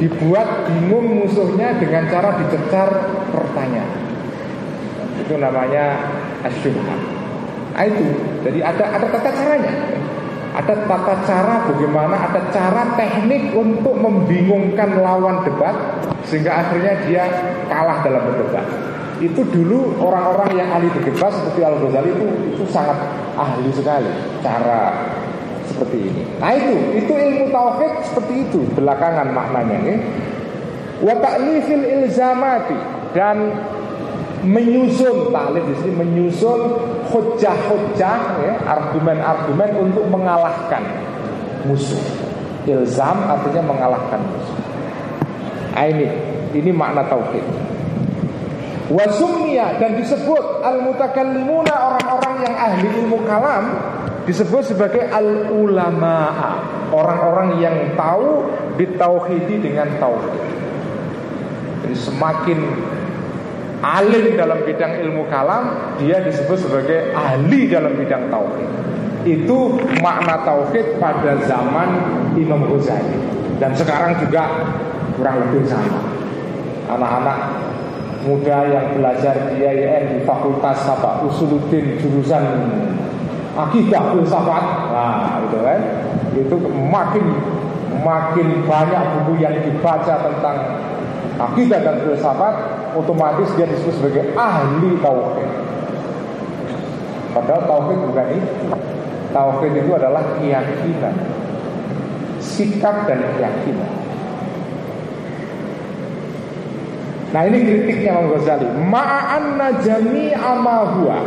Dibuat 0.00 0.48
bingung 0.64 1.22
musuhnya 1.22 1.76
dengan 1.76 2.08
cara 2.08 2.40
dicecar 2.40 2.88
pertanyaan. 3.28 4.03
Itu 5.24 5.40
namanya 5.40 5.98
asyubhat. 6.44 7.00
Nah, 7.74 7.84
itu. 7.88 8.04
Jadi 8.44 8.60
ada 8.60 8.84
ada 8.94 9.06
tata 9.08 9.30
caranya. 9.32 9.72
Ada 10.54 10.86
tata 10.86 11.14
cara 11.26 11.66
bagaimana, 11.66 12.14
ada 12.30 12.40
cara 12.54 12.94
teknik 12.94 13.50
untuk 13.58 13.98
membingungkan 13.98 15.02
lawan 15.02 15.42
debat 15.42 15.74
sehingga 16.30 16.62
akhirnya 16.62 16.94
dia 17.10 17.26
kalah 17.66 18.06
dalam 18.06 18.22
berdebat. 18.30 18.62
Itu 19.18 19.42
dulu 19.50 19.98
orang-orang 19.98 20.54
yang 20.54 20.68
ahli 20.70 20.86
berdebat 20.94 21.34
seperti 21.34 21.60
Al 21.66 21.82
Ghazali 21.82 22.10
itu 22.14 22.26
itu 22.54 22.64
sangat 22.70 22.98
ahli 23.34 23.66
sekali 23.74 24.12
cara 24.46 24.94
seperti 25.66 25.98
ini. 26.06 26.22
Nah 26.38 26.52
itu, 26.54 26.74
itu 27.02 27.12
ilmu 27.12 27.50
tauhid 27.50 27.92
seperti 28.06 28.34
itu 28.46 28.60
belakangan 28.78 29.34
maknanya 29.34 29.78
ya. 29.82 29.96
Wa 31.02 31.14
ta'lifil 31.18 31.82
ilzamati 31.82 32.78
dan 33.16 33.50
menyusun 34.44 35.32
taklif 35.32 35.64
di 35.64 35.74
sini 35.80 35.92
menyusun 36.04 36.60
hujah-hujah 37.08 38.20
ya, 38.44 38.54
argumen-argumen 38.68 39.70
untuk 39.80 40.04
mengalahkan 40.08 40.84
musuh. 41.64 42.00
Ilzam 42.64 43.28
artinya 43.28 43.62
mengalahkan 43.64 44.20
musuh. 44.20 44.58
Nah, 45.74 45.84
ini 45.90 46.06
ini 46.54 46.70
makna 46.70 47.04
tauhid. 47.10 47.44
Wasumia 48.92 49.80
dan 49.80 49.96
disebut 49.96 50.60
al-mutakallimuna 50.60 51.72
orang-orang 51.72 52.34
yang 52.44 52.54
ahli 52.54 52.86
ilmu 53.00 53.24
kalam 53.24 53.80
disebut 54.28 54.76
sebagai 54.76 55.08
al 55.08 55.52
ulama 55.52 56.32
orang-orang 56.92 57.60
yang 57.60 57.76
tahu 57.96 58.44
bitauhidi 58.76 59.60
dengan 59.60 59.88
tauhid 60.00 60.36
jadi 61.84 61.96
semakin 61.96 62.58
alim 63.84 64.32
dalam 64.40 64.64
bidang 64.64 64.96
ilmu 65.04 65.28
kalam 65.28 65.76
dia 66.00 66.24
disebut 66.24 66.56
sebagai 66.56 67.12
ahli 67.12 67.68
dalam 67.68 67.92
bidang 67.92 68.32
tauhid. 68.32 68.70
Itu 69.28 69.76
makna 70.00 70.40
tauhid 70.44 70.96
pada 70.96 71.36
zaman 71.44 71.88
Imam 72.40 72.64
Ghazali. 72.64 73.20
Dan 73.60 73.76
sekarang 73.76 74.16
juga 74.24 74.48
kurang 75.20 75.44
lebih 75.48 75.68
sama. 75.68 76.00
Anak-anak 76.88 77.38
muda 78.24 78.58
yang 78.68 78.86
belajar 78.96 79.52
di 79.52 79.60
IAIN 79.60 80.16
di 80.16 80.18
Fakultas 80.24 80.80
apa 80.88 81.24
Usuluddin 81.28 82.00
jurusan 82.00 82.44
akidah 83.56 84.16
filsafat. 84.16 84.64
Nah 84.92 85.44
itu 85.44 85.58
kan? 85.60 85.80
Itu 86.34 86.56
makin 86.88 87.24
makin 88.04 88.48
banyak 88.66 89.02
buku 89.16 89.40
yang 89.40 89.54
dibaca 89.64 90.14
tentang 90.20 90.56
akidah 91.38 91.80
dan 91.80 91.96
filsafat 92.04 92.54
otomatis 92.94 93.50
dia 93.58 93.66
disebut 93.66 93.94
sebagai 94.00 94.24
ahli 94.38 94.96
tauhid. 95.02 95.50
Padahal 97.34 97.62
tauhid 97.66 97.98
bukan 98.08 98.26
itu. 98.38 98.52
Tauhid 99.34 99.72
itu 99.74 99.90
adalah 99.90 100.22
keyakinan. 100.38 101.14
Sikap 102.38 103.10
dan 103.10 103.20
keyakinan. 103.34 103.92
Nah 107.34 107.42
ini 107.50 107.58
kritiknya 107.66 108.14
Imam 108.14 108.30
Ghazali. 108.30 108.66
Ma'anna 108.86 109.82
jami'a 109.82 110.52
ma 110.54 110.86
huwa. 110.94 111.18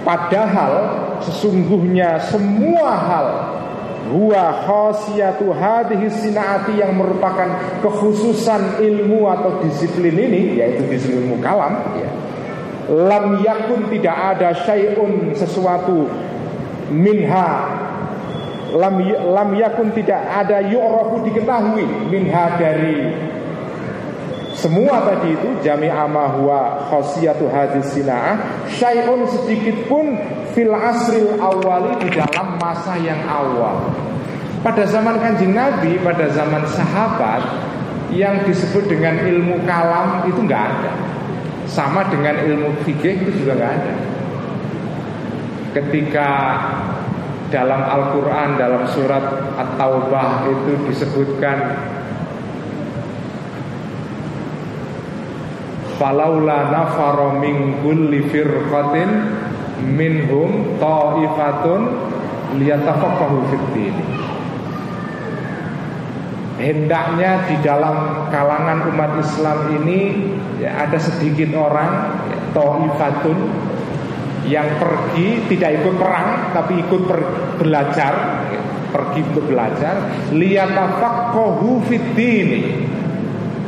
Padahal 0.00 0.72
sesungguhnya 1.20 2.16
semua 2.32 2.96
hal 2.96 3.55
Huwa 4.06 4.62
khasiyatu 4.66 5.50
hadhihi 5.50 6.10
sinaati 6.10 6.78
yang 6.78 6.94
merupakan 6.94 7.80
kekhususan 7.82 8.78
ilmu 8.78 9.26
atau 9.26 9.58
disiplin 9.66 10.14
ini 10.14 10.58
Yaitu 10.58 10.86
disiplin 10.86 11.26
ilmu 11.26 11.36
kalam 11.42 11.74
ya. 11.98 12.10
Lam 12.86 13.42
yakun 13.42 13.90
tidak 13.90 14.14
ada 14.14 14.54
syai'un 14.62 15.34
sesuatu 15.34 16.06
minha 16.94 17.50
lam, 18.74 18.94
lam 19.34 19.50
yakun 19.54 19.90
tidak 19.94 20.22
ada 20.22 20.62
yu'rafu 20.62 21.24
diketahui 21.26 21.86
minha 22.10 22.44
dari 22.58 23.10
semua 24.56 25.04
tadi 25.04 25.36
itu 25.36 25.60
jami 25.60 25.92
amahwa 25.92 26.88
khosiyatu 26.88 27.44
hadis 27.52 27.92
sina'ah 27.92 28.64
Syai'un 28.72 29.28
sedikit 29.28 29.84
pun 29.84 30.16
fil 30.56 30.72
asril 30.72 31.36
awali 31.36 31.92
di 32.00 32.08
dalam 32.16 32.56
masa 32.56 32.96
yang 32.96 33.20
awal 33.28 33.92
Pada 34.64 34.82
zaman 34.88 35.20
kanjeng 35.22 35.54
Nabi, 35.54 36.00
pada 36.00 36.26
zaman 36.32 36.64
sahabat 36.66 37.44
yang 38.10 38.42
disebut 38.48 38.88
dengan 38.90 39.14
ilmu 39.22 39.62
kalam 39.62 40.26
itu 40.26 40.42
nggak 40.42 40.58
ada. 40.58 40.92
Sama 41.70 42.02
dengan 42.10 42.34
ilmu 42.40 42.74
fikih 42.82 43.14
itu 43.22 43.44
juga 43.44 43.62
nggak 43.62 43.72
ada. 43.78 43.94
Ketika 45.76 46.28
dalam 47.52 47.78
Al-Quran 47.78 48.58
dalam 48.58 48.82
surat 48.90 49.22
At-Taubah 49.54 50.50
itu 50.50 50.72
disebutkan 50.90 51.78
Falaula 55.96 56.68
nafaro 56.68 57.40
min 57.40 57.80
kulli 57.80 58.28
firqatin 58.28 59.10
minhum 59.80 60.76
ta'ifatun 60.76 61.80
liyatafaqahu 62.60 63.36
fid 63.48 63.96
Hendaknya 66.56 67.44
di 67.52 67.56
dalam 67.60 68.28
kalangan 68.32 68.88
umat 68.88 69.20
Islam 69.20 69.76
ini 69.76 70.00
ya, 70.56 70.88
ada 70.88 70.96
sedikit 70.96 71.52
orang 71.52 72.16
ya, 72.56 73.12
yang 74.48 74.68
pergi 74.80 75.28
tidak 75.52 75.84
ikut 75.84 75.94
perang 76.00 76.56
tapi 76.56 76.80
ikut 76.80 77.02
per, 77.04 77.20
belajar 77.60 78.12
ya, 78.48 78.60
pergi 78.88 79.20
untuk 79.32 79.44
belajar 79.52 79.94
liyatafaqahu 80.32 81.84
fid 81.92 82.16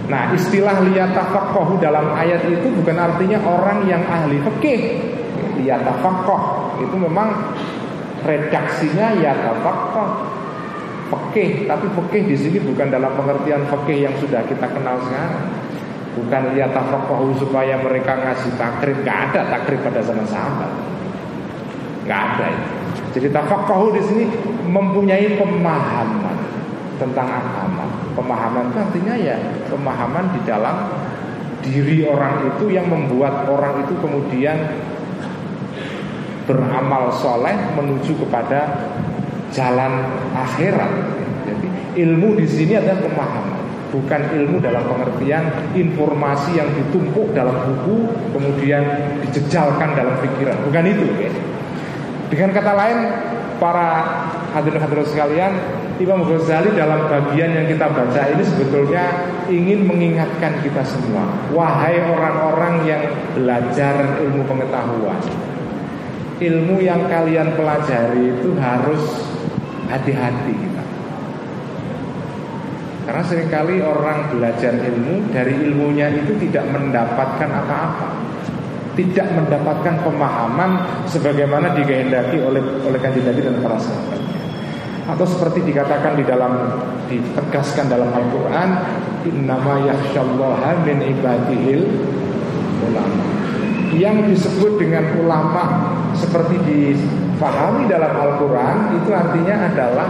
Nah 0.08 0.32
istilah 0.32 0.80
liyatafaqahu 0.88 1.76
dalam 1.80 2.16
ayat 2.16 2.44
itu 2.48 2.68
bukan 2.80 2.96
artinya 2.96 3.38
orang 3.44 3.84
yang 3.84 4.00
ahli 4.08 4.40
fikih. 4.40 5.04
Liyatafaqah 5.60 6.42
itu 6.80 6.96
memang 6.96 7.54
redaksinya 8.24 9.14
yatafaqah 9.20 10.38
Fikih, 11.08 11.64
tapi 11.64 11.88
fikih 11.88 12.22
di 12.28 12.36
sini 12.36 12.58
bukan 12.60 12.92
dalam 12.92 13.08
pengertian 13.16 13.64
fikih 13.64 14.04
yang 14.04 14.14
sudah 14.20 14.44
kita 14.44 14.68
kenal 14.68 15.00
sekarang. 15.08 15.48
Bukan 16.20 16.42
liyatafaqahu 16.52 17.32
supaya 17.40 17.80
mereka 17.80 18.12
ngasih 18.20 18.52
takrib. 18.60 19.00
Gak 19.08 19.32
ada 19.32 19.48
takrib 19.48 19.80
pada 19.80 20.04
zaman 20.04 20.28
sahabat. 20.28 20.68
Gak 22.04 22.20
ada 22.36 22.46
itu. 22.52 22.68
Jadi 23.16 23.28
tafaqahu 23.32 23.96
di 23.96 24.02
sini 24.04 24.24
mempunyai 24.68 25.40
pemahaman 25.40 26.36
tentang 27.00 27.28
agama. 27.28 27.67
Pemahaman 28.18 28.74
itu 28.74 28.78
artinya 28.82 29.14
ya 29.14 29.38
pemahaman 29.70 30.34
di 30.34 30.40
dalam 30.42 30.90
diri 31.62 32.02
orang 32.02 32.50
itu 32.50 32.66
yang 32.74 32.90
membuat 32.90 33.46
orang 33.46 33.86
itu 33.86 33.94
kemudian 34.02 34.58
beramal 36.50 37.14
soleh 37.14 37.54
menuju 37.78 38.18
kepada 38.26 38.90
jalan 39.54 40.02
akhirat. 40.34 40.92
Jadi 41.44 41.66
ilmu 42.02 42.40
di 42.40 42.46
sini 42.48 42.74
adalah 42.74 43.04
pemahaman, 43.04 43.62
bukan 43.92 44.20
ilmu 44.34 44.56
dalam 44.58 44.82
pengertian 44.88 45.44
informasi 45.76 46.56
yang 46.56 46.68
ditumpuk 46.72 47.36
dalam 47.36 47.54
buku 47.54 48.08
kemudian 48.32 48.82
dijejalkan 49.28 49.92
dalam 49.94 50.16
pikiran. 50.24 50.56
Bukan 50.68 50.84
itu, 50.88 51.06
ya. 51.20 51.30
Dengan 52.28 52.50
kata 52.52 52.72
lain, 52.76 52.98
para 53.56 53.88
hadirin-hadirin 54.52 55.08
sekalian, 55.08 55.52
Imam 55.98 56.22
Ghazali 56.22 56.70
dalam 56.78 57.10
bagian 57.10 57.58
yang 57.58 57.66
kita 57.66 57.90
baca 57.90 58.22
ini 58.30 58.42
sebetulnya 58.46 59.04
ingin 59.50 59.82
mengingatkan 59.82 60.62
kita 60.62 60.82
semua. 60.86 61.26
Wahai 61.50 61.98
orang-orang 61.98 62.86
yang 62.86 63.02
belajar 63.34 64.22
ilmu 64.22 64.46
pengetahuan 64.46 65.18
Ilmu 66.38 66.78
yang 66.78 67.02
kalian 67.10 67.50
pelajari 67.58 68.30
itu 68.30 68.54
harus 68.62 69.02
hati-hati 69.90 70.54
kita. 70.54 70.84
Karena 73.10 73.22
sering 73.26 73.48
kali 73.48 73.80
orang 73.80 74.28
belajar 74.36 74.76
ilmu 74.76 75.32
Dari 75.32 75.64
ilmunya 75.64 76.12
itu 76.12 76.36
tidak 76.46 76.68
mendapatkan 76.70 77.50
apa-apa. 77.50 78.14
Tidak 78.94 79.26
mendapatkan 79.34 79.94
pemahaman 80.06 80.70
Sebagaimana 81.10 81.74
dikehendaki 81.74 82.38
oleh 82.38 82.62
oleh 82.86 82.98
kanjeng 83.02 83.26
dan 83.26 83.58
para 83.64 83.80
sahabatnya 83.80 84.27
atau 85.08 85.24
seperti 85.24 85.64
dikatakan 85.64 86.20
di 86.20 86.24
dalam 86.28 86.68
ditegaskan 87.08 87.88
dalam 87.88 88.12
Al-Qur'an 88.12 88.70
innama 89.24 89.80
yakhsyallaha 89.88 90.84
min 90.84 91.00
ibadihil 91.00 91.88
ulama. 92.84 93.24
Yang 93.96 94.36
disebut 94.36 94.76
dengan 94.76 95.16
ulama 95.16 95.64
seperti 96.12 96.60
difahami 96.60 97.88
dalam 97.88 98.12
Al-Quran 98.12 99.00
itu 99.00 99.10
artinya 99.10 99.56
adalah 99.72 100.08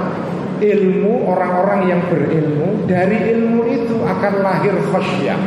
ilmu 0.58 1.30
orang-orang 1.30 1.80
yang 1.86 2.02
berilmu 2.10 2.90
dari 2.90 3.38
ilmu 3.38 3.70
itu 3.70 4.02
akan 4.02 4.34
lahir 4.42 4.74
khasyah. 4.90 5.40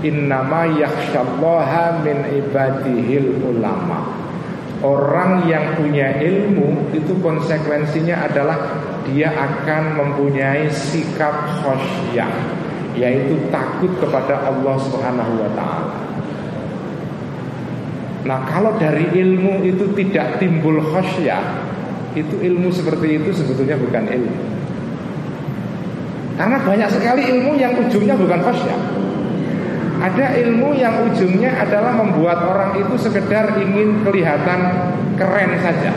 Innama 0.00 0.64
yakhsyallaha 0.80 2.00
min 2.00 2.24
ibadihil 2.40 3.36
ulama 3.44 4.19
Orang 4.80 5.44
yang 5.44 5.76
punya 5.76 6.16
ilmu 6.24 6.88
itu 6.96 7.12
konsekuensinya 7.20 8.24
adalah 8.24 8.80
dia 9.04 9.28
akan 9.28 10.00
mempunyai 10.00 10.72
sikap 10.72 11.60
khosyah 11.60 12.32
yaitu 12.96 13.36
takut 13.52 13.92
kepada 14.00 14.40
Allah 14.48 14.80
Subhanahu 14.80 15.32
wa 15.36 15.50
taala. 15.52 15.96
Nah, 18.24 18.40
kalau 18.48 18.72
dari 18.76 19.04
ilmu 19.16 19.64
itu 19.64 19.84
tidak 19.96 20.40
timbul 20.40 20.80
khosyah, 20.80 21.40
itu 22.16 22.40
ilmu 22.40 22.68
seperti 22.72 23.20
itu 23.20 23.30
sebetulnya 23.36 23.76
bukan 23.80 24.04
ilmu. 24.04 24.36
Karena 26.40 26.56
banyak 26.56 26.88
sekali 26.88 27.22
ilmu 27.36 27.52
yang 27.60 27.76
ujungnya 27.76 28.16
bukan 28.16 28.40
khosyah. 28.40 28.80
Ada 30.00 30.32
ilmu 30.40 30.72
yang 30.80 31.12
ujungnya 31.12 31.60
adalah 31.60 31.92
membuat 31.92 32.40
orang 32.40 32.72
itu 32.80 32.96
sekedar 32.96 33.52
ingin 33.60 34.00
kelihatan 34.00 34.60
keren 35.20 35.52
saja. 35.60 35.92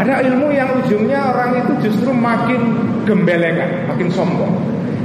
Ada 0.00 0.24
ilmu 0.24 0.48
yang 0.56 0.72
ujungnya 0.80 1.28
orang 1.28 1.60
itu 1.60 1.72
justru 1.84 2.08
makin 2.08 2.88
gembelengan, 3.04 3.84
makin 3.84 4.08
sombong. 4.08 4.56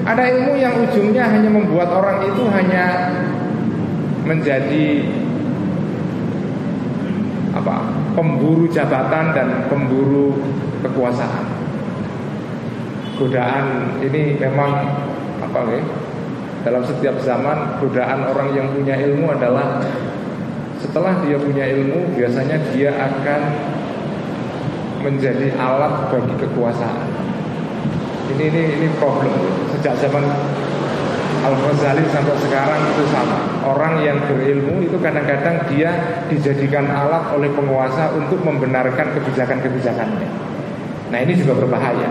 Ada 0.07 0.23
ilmu 0.39 0.55
yang 0.55 0.71
ujungnya 0.87 1.27
hanya 1.27 1.51
membuat 1.51 1.91
orang 1.91 2.23
itu 2.31 2.43
hanya 2.47 3.11
menjadi 4.23 5.03
apa? 7.59 7.75
pemburu 8.13 8.69
jabatan 8.69 9.33
dan 9.35 9.47
pemburu 9.67 10.37
kekuasaan. 10.85 11.43
Godaan 13.19 13.97
ini 13.99 14.37
memang 14.37 14.85
apa 15.41 15.59
ya? 15.73 15.81
Dalam 16.63 16.83
setiap 16.87 17.19
zaman 17.19 17.83
godaan 17.83 18.23
orang 18.23 18.55
yang 18.55 18.71
punya 18.71 18.95
ilmu 18.95 19.27
adalah 19.35 19.83
setelah 20.79 21.15
dia 21.23 21.35
punya 21.39 21.67
ilmu 21.67 22.15
biasanya 22.15 22.59
dia 22.71 22.91
akan 22.95 23.41
menjadi 25.03 25.51
alat 25.59 26.07
bagi 26.07 26.33
kekuasaan. 26.39 27.07
Ini 28.31 28.43
ini 28.47 28.61
ini 28.79 28.87
problem 28.95 29.35
sejak 29.75 29.99
zaman 29.99 30.23
Al 31.43 31.55
Ghazali 31.59 32.07
sampai 32.07 32.39
sekarang 32.39 32.79
itu 32.95 33.03
sama. 33.11 33.67
Orang 33.67 33.99
yang 33.99 34.15
berilmu 34.31 34.79
itu 34.79 34.95
kadang-kadang 35.03 35.67
dia 35.67 35.91
dijadikan 36.31 36.87
alat 36.87 37.35
oleh 37.35 37.51
penguasa 37.51 38.15
untuk 38.15 38.39
membenarkan 38.39 39.11
kebijakan-kebijakannya. 39.19 40.29
Nah 41.11 41.19
ini 41.19 41.35
juga 41.35 41.59
berbahaya. 41.59 42.07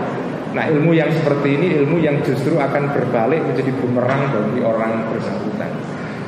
Nah 0.53 0.69
ilmu 0.69 0.93
yang 0.93 1.09
seperti 1.09 1.57
ini 1.57 1.67
ilmu 1.81 1.97
yang 1.97 2.21
justru 2.21 2.61
akan 2.61 2.93
berbalik 2.93 3.41
menjadi 3.41 3.73
bumerang 3.81 4.29
bagi 4.29 4.61
orang 4.61 5.09
bersangkutan. 5.09 5.73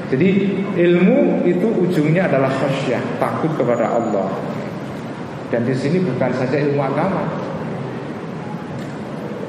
Jadi 0.10 0.30
ilmu 0.78 1.46
itu 1.46 1.66
ujungnya 1.66 2.30
adalah 2.30 2.50
khasyah, 2.50 3.22
takut 3.22 3.54
kepada 3.58 3.90
Allah. 3.90 4.30
Dan 5.54 5.66
di 5.66 5.78
sini 5.78 6.02
bukan 6.02 6.30
saja 6.34 6.58
ilmu 6.58 6.82
agama. 6.82 7.26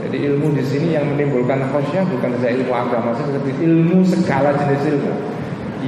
Jadi 0.07 0.17
ilmu 0.33 0.55
di 0.55 0.65
sini 0.65 0.93
yang 0.93 1.09
menimbulkan 1.09 1.61
khasyah 1.73 2.05
bukan 2.09 2.37
saja 2.41 2.53
ilmu 2.57 2.73
agama, 2.73 3.17
seperti 3.17 3.53
ilmu 3.65 4.05
segala 4.05 4.53
jenis 4.61 4.97
ilmu. 4.97 5.13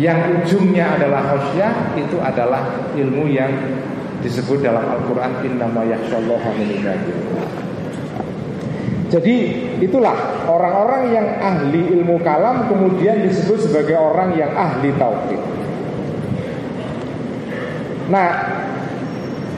Yang 0.00 0.20
ujungnya 0.42 0.96
adalah 0.96 1.28
khasyah 1.32 1.96
itu 1.96 2.16
adalah 2.20 2.88
ilmu 2.96 3.24
yang 3.28 3.52
disebut 4.20 4.64
dalam 4.64 4.84
Al-Qur'an 4.84 5.44
innama 5.44 5.86
yakhsyallaha 5.86 6.48
min 6.56 6.68
jadi 9.08 9.36
itulah 9.80 10.44
orang-orang 10.44 11.16
yang 11.16 11.26
ahli 11.40 11.80
ilmu 11.96 12.20
kalam 12.20 12.68
kemudian 12.68 13.24
disebut 13.24 13.64
sebagai 13.64 13.96
orang 13.96 14.36
yang 14.36 14.52
ahli 14.52 14.92
tauhid. 15.00 15.40
Nah, 18.12 18.28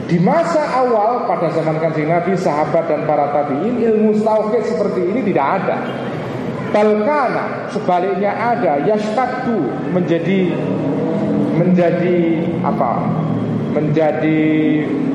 di 0.07 0.15
masa 0.23 0.71
awal 0.71 1.27
pada 1.27 1.51
zaman 1.51 1.83
kanjeng 1.83 2.07
Nabi, 2.07 2.35
sahabat 2.39 2.87
dan 2.87 3.03
para 3.03 3.31
tabiin 3.35 3.79
ilmu 3.79 4.23
tauhid 4.23 4.63
seperti 4.71 5.07
ini 5.11 5.19
tidak 5.31 5.47
ada. 5.63 5.77
Balkana 6.71 7.67
sebaliknya 7.75 8.31
ada 8.31 8.79
yashtaddu 8.87 9.91
menjadi 9.91 10.55
menjadi 11.59 12.39
apa? 12.63 12.91
Menjadi 13.75 14.43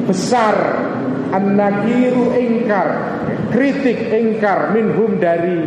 besar 0.04 0.56
an-nakiru 1.32 2.36
ingkar 2.36 3.20
kritik 3.50 4.10
ingkar 4.10 4.74
minhum 4.74 5.18
dari 5.20 5.66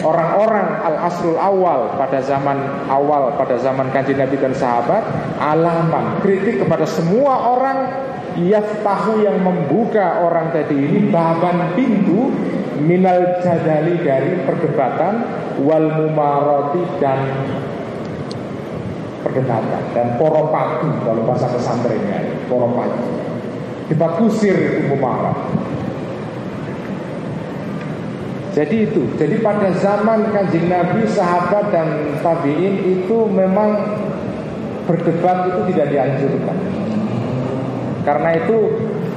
orang-orang 0.00 0.68
al-asrul 0.86 1.36
awal 1.36 1.98
pada 1.98 2.22
zaman 2.24 2.56
awal 2.88 3.36
pada 3.36 3.60
zaman 3.60 3.92
kanji 3.92 4.16
Nabi 4.16 4.38
dan 4.40 4.54
sahabat 4.56 5.04
alaman 5.42 6.22
kritik 6.24 6.64
kepada 6.64 6.86
semua 6.88 7.52
orang 7.52 7.78
yaftahu 8.40 9.20
yang 9.20 9.42
membuka 9.42 10.24
orang 10.24 10.54
tadi 10.54 10.78
ini 10.78 11.10
baban 11.12 11.74
pintu 11.76 12.32
minal 12.80 13.42
jadali 13.44 14.00
dari 14.00 14.40
perdebatan 14.48 15.26
wal 15.66 15.86
mumaroti 16.00 16.80
dan 17.02 17.20
perdebatan 19.20 19.82
dan 19.92 20.16
poropati 20.16 20.88
kalau 21.04 21.22
bahasa 21.28 21.52
pesantrennya 21.52 22.40
poropati 22.48 23.04
kita 23.92 24.06
kusir 24.16 24.56
itu 24.56 24.80
mumarot 24.94 25.36
jadi 28.50 28.90
itu, 28.90 29.06
jadi 29.14 29.38
pada 29.38 29.70
zaman 29.78 30.34
kanjeng 30.34 30.66
Nabi, 30.66 31.06
sahabat 31.06 31.70
dan 31.70 32.18
tabiin 32.18 32.82
itu 32.98 33.30
memang 33.30 33.78
berdebat 34.90 35.54
itu 35.54 35.60
tidak 35.70 35.86
dianjurkan. 35.94 36.58
Karena 38.02 38.30
itu 38.42 38.58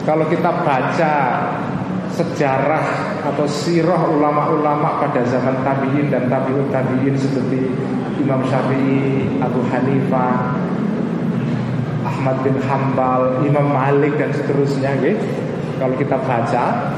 kalau 0.06 0.30
kita 0.30 0.54
baca 0.62 1.14
sejarah 2.14 2.86
atau 3.26 3.50
sirah 3.50 4.06
ulama-ulama 4.06 5.02
pada 5.02 5.26
zaman 5.26 5.66
tabiin 5.66 6.14
dan 6.14 6.30
tabiut 6.30 6.70
tabiin 6.70 7.18
seperti 7.18 7.74
Imam 8.22 8.46
Syafi'i, 8.46 9.42
Abu 9.42 9.66
Hanifah, 9.74 10.62
Ahmad 12.06 12.38
bin 12.46 12.54
Hambal, 12.70 13.42
Imam 13.42 13.66
Malik 13.74 14.14
dan 14.22 14.30
seterusnya, 14.30 14.94
gitu. 15.02 15.26
kalau 15.82 15.98
kita 15.98 16.22
baca 16.22 16.94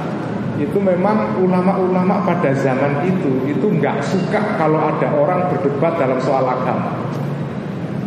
itu 0.56 0.78
memang 0.80 1.36
ulama-ulama 1.40 2.24
pada 2.24 2.56
zaman 2.56 3.04
itu 3.04 3.32
itu 3.48 3.66
nggak 3.68 4.00
suka 4.00 4.40
kalau 4.56 4.80
ada 4.80 5.12
orang 5.12 5.52
berdebat 5.52 6.00
dalam 6.00 6.20
soal 6.24 6.48
agama. 6.48 6.96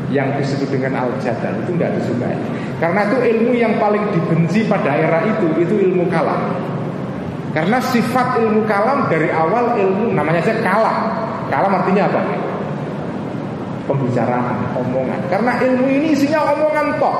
Yang 0.08 0.40
disebut 0.40 0.80
dengan 0.80 1.04
al-jadal 1.04 1.52
itu 1.60 1.70
nggak 1.76 1.92
disukai. 2.00 2.38
Karena 2.80 3.04
itu 3.12 3.16
ilmu 3.20 3.52
yang 3.52 3.76
paling 3.76 4.00
dibenci 4.16 4.64
pada 4.64 4.96
era 4.96 5.20
itu 5.28 5.46
itu 5.60 5.74
ilmu 5.92 6.08
kalam. 6.08 6.56
Karena 7.52 7.76
sifat 7.80 8.40
ilmu 8.40 8.64
kalam 8.64 9.12
dari 9.12 9.28
awal 9.28 9.76
ilmu 9.76 10.16
namanya 10.16 10.40
saja 10.40 10.64
kalam. 10.64 10.96
Kalam 11.52 11.72
artinya 11.76 12.08
apa? 12.08 12.20
Pembicaraan 13.84 14.56
omongan. 14.80 15.20
Karena 15.28 15.52
ilmu 15.60 15.84
ini 15.92 16.16
isinya 16.16 16.56
omongan 16.56 16.96
toh 16.96 17.16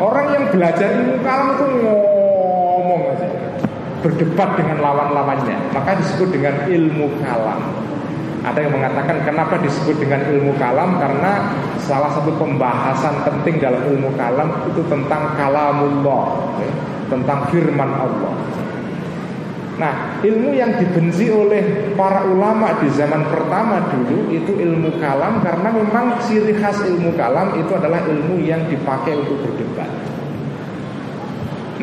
orang 0.00 0.26
yang 0.34 0.44
belajar 0.50 0.88
ilmu 1.00 1.14
kalam 1.22 1.48
itu 1.54 1.64
ngomong 1.80 3.02
aja 3.14 3.26
berdebat 4.04 4.60
dengan 4.60 4.84
lawan-lawannya. 4.84 5.72
Maka 5.72 5.96
disebut 5.96 6.28
dengan 6.28 6.68
ilmu 6.68 7.08
kalam. 7.24 7.60
Ada 8.44 8.68
yang 8.68 8.76
mengatakan 8.76 9.24
kenapa 9.24 9.56
disebut 9.64 9.96
dengan 9.96 10.20
ilmu 10.28 10.52
kalam? 10.60 11.00
Karena 11.00 11.48
salah 11.80 12.12
satu 12.12 12.28
pembahasan 12.36 13.24
penting 13.24 13.56
dalam 13.56 13.80
ilmu 13.88 14.12
kalam 14.20 14.68
itu 14.68 14.84
tentang 14.92 15.32
kalamullah 15.40 16.52
ya, 16.60 16.72
tentang 17.08 17.48
firman 17.48 17.88
Allah. 17.88 18.36
Nah, 19.74 20.20
ilmu 20.22 20.54
yang 20.54 20.76
dibenci 20.76 21.32
oleh 21.32 21.90
para 21.98 22.22
ulama 22.28 22.78
di 22.78 22.86
zaman 22.94 23.26
pertama 23.26 23.82
dulu 23.90 24.30
itu 24.30 24.54
ilmu 24.54 25.02
kalam 25.02 25.42
karena 25.42 25.68
memang 25.74 26.20
ciri 26.22 26.54
khas 26.60 26.84
ilmu 26.84 27.16
kalam 27.16 27.58
itu 27.58 27.72
adalah 27.74 28.04
ilmu 28.06 28.44
yang 28.44 28.60
dipakai 28.68 29.18
untuk 29.18 29.40
berdebat. 29.40 29.88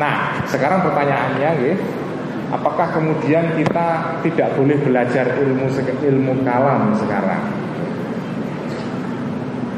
Nah, 0.00 0.40
sekarang 0.48 0.80
pertanyaannya, 0.88 1.50
gitu, 1.60 1.84
Apakah 2.52 2.92
kemudian 2.92 3.56
kita 3.56 4.20
tidak 4.20 4.52
boleh 4.60 4.76
belajar 4.84 5.24
ilmu 5.40 5.72
ilmu 6.04 6.44
kalam 6.44 6.92
sekarang? 7.00 7.48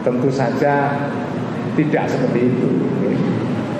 Tentu 0.02 0.26
saja 0.34 0.90
tidak 1.78 2.10
seperti 2.10 2.50
itu. 2.50 2.70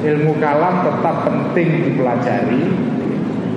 Ilmu 0.07 0.39
kalam 0.39 0.87
tetap 0.87 1.27
penting 1.27 1.91
dipelajari 1.91 2.71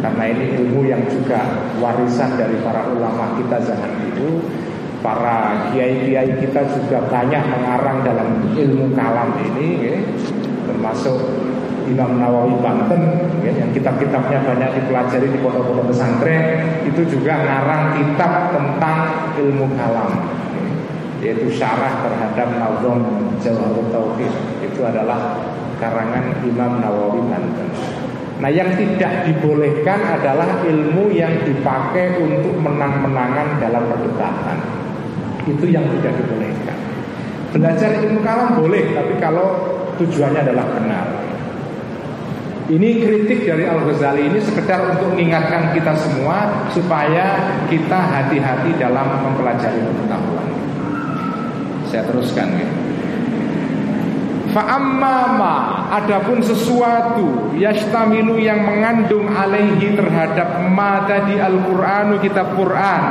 karena 0.01 0.23
ini 0.25 0.45
ilmu 0.57 0.81
yang 0.89 1.05
juga 1.05 1.45
warisan 1.77 2.33
dari 2.33 2.57
para 2.65 2.89
ulama 2.89 3.37
kita 3.37 3.61
zaman 3.61 3.93
itu. 4.09 4.41
Para 5.05 5.69
kiai-kiai 5.69 6.41
kita 6.41 6.65
juga 6.73 6.97
banyak 7.13 7.43
mengarang 7.53 8.01
dalam 8.01 8.41
ilmu 8.57 8.97
kalam 8.97 9.37
ini, 9.53 10.01
termasuk 10.65 11.21
Imam 11.87 12.19
Nawawi 12.19 12.55
Banten 12.59 13.01
ya, 13.41 13.51
yang 13.55 13.71
kitab-kitabnya 13.71 14.43
banyak 14.43 14.69
dipelajari 14.83 15.27
di 15.31 15.39
pondok-pondok 15.39 15.95
pesantren 15.95 16.43
itu 16.83 17.01
juga 17.07 17.39
ngarang 17.39 17.95
kitab 17.95 18.31
tentang 18.51 18.97
ilmu 19.39 19.65
kalam 19.79 20.11
ya, 20.51 20.63
yaitu 21.31 21.47
syarah 21.55 22.03
terhadap 22.03 22.47
Nazom 22.59 22.99
Jawahir 23.39 23.87
Tauhid. 23.89 24.33
Itu 24.67 24.83
adalah 24.83 25.39
karangan 25.79 26.43
Imam 26.43 26.83
Nawawi 26.83 27.21
Banten. 27.31 27.69
Nah 28.37 28.53
yang 28.53 28.69
tidak 28.77 29.25
dibolehkan 29.25 29.97
adalah 30.13 30.61
ilmu 30.61 31.09
yang 31.09 31.33
dipakai 31.41 32.21
untuk 32.21 32.53
menang-menangan 32.61 33.57
dalam 33.57 33.81
perdebatan. 33.89 34.57
Itu 35.47 35.65
yang 35.65 35.89
tidak 35.97 36.21
dibolehkan. 36.21 36.77
Belajar 37.47 38.03
ilmu 38.03 38.19
kalam 38.27 38.59
boleh 38.59 38.91
Tapi 38.91 39.13
kalau 39.23 39.55
tujuannya 39.97 40.45
adalah 40.45 40.67
benar 40.77 41.06
ini 42.67 42.99
kritik 42.99 43.47
dari 43.47 43.63
Al-Ghazali 43.63 44.27
ini 44.27 44.39
sekedar 44.43 44.91
untuk 44.91 45.15
mengingatkan 45.15 45.71
kita 45.71 45.95
semua 45.95 46.67
supaya 46.75 47.55
kita 47.71 47.95
hati-hati 47.95 48.75
dalam 48.75 49.07
mempelajari 49.23 49.79
pengetahuan. 49.79 50.47
Saya 51.87 52.03
teruskan 52.11 52.47
ya. 52.59 52.69
Fa'ammama 54.51 55.87
adapun 55.95 56.43
sesuatu 56.43 57.55
yastamilu 57.55 58.35
yang 58.39 58.63
mengandung 58.63 59.31
alaihi 59.31 59.95
terhadap 59.95 60.67
ma 60.67 61.07
tadi 61.07 61.39
Al-Qur'anu 61.39 62.19
kitab 62.19 62.55
Quran 62.55 63.03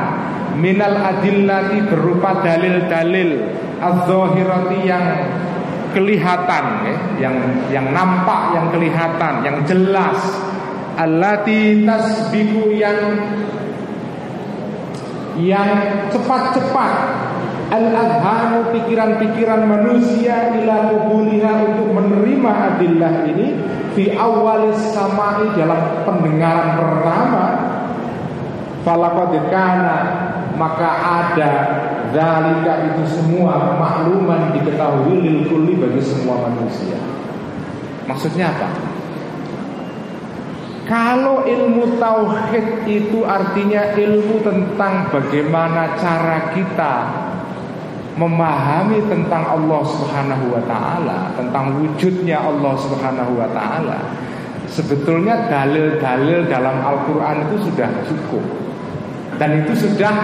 minal 0.60 0.96
adillati 0.96 1.80
berupa 1.88 2.44
dalil-dalil 2.44 3.30
az-zahirati 3.80 4.78
yang 4.84 5.04
kelihatan 5.96 6.64
ya, 6.84 6.94
yang 7.16 7.36
yang 7.72 7.86
nampak, 7.96 8.52
yang 8.52 8.68
kelihatan, 8.68 9.40
yang 9.40 9.56
jelas. 9.64 10.20
Allati 10.96 11.84
tasbiku 11.84 12.72
yang 12.72 13.16
yang 15.40 15.68
cepat-cepat. 16.12 17.24
Al-adhanu 17.66 18.70
pikiran-pikiran 18.72 19.66
manusia 19.66 20.54
ila 20.54 20.86
kubuliha 20.86 21.66
untuk 21.66 21.98
menerima 21.98 22.52
adillah 22.72 23.26
ini 23.26 23.58
fi 23.98 24.14
awalis 24.14 24.78
samai 24.94 25.50
dalam 25.58 26.06
pendengaran 26.06 26.78
pertama. 26.78 27.44
Falaqad 28.86 29.34
kana 29.50 29.98
maka 30.54 30.90
ada 31.26 31.52
Dalika 32.16 32.74
itu 32.88 33.04
semua 33.12 33.76
makluman 33.76 34.56
diketahui 34.56 35.20
lil 35.20 35.44
kulli 35.44 35.76
bagi 35.76 36.00
semua 36.00 36.48
manusia. 36.48 36.96
Maksudnya 38.08 38.56
apa? 38.56 38.72
Kalau 40.88 41.44
ilmu 41.44 41.98
tauhid 42.00 42.88
itu 42.88 43.20
artinya 43.26 43.92
ilmu 43.92 44.40
tentang 44.40 45.12
bagaimana 45.12 45.98
cara 46.00 46.56
kita 46.56 46.94
memahami 48.16 49.04
tentang 49.12 49.44
Allah 49.44 49.82
Subhanahu 49.84 50.56
wa 50.56 50.62
taala, 50.64 51.36
tentang 51.36 51.84
wujudnya 51.84 52.40
Allah 52.40 52.74
Subhanahu 52.80 53.32
wa 53.36 53.48
taala. 53.52 53.98
Sebetulnya 54.72 55.52
dalil-dalil 55.52 56.48
dalam 56.48 56.80
Al-Qur'an 56.80 57.44
itu 57.50 57.68
sudah 57.68 57.90
cukup. 58.08 58.44
Dan 59.36 59.66
itu 59.66 59.74
sudah 59.84 60.14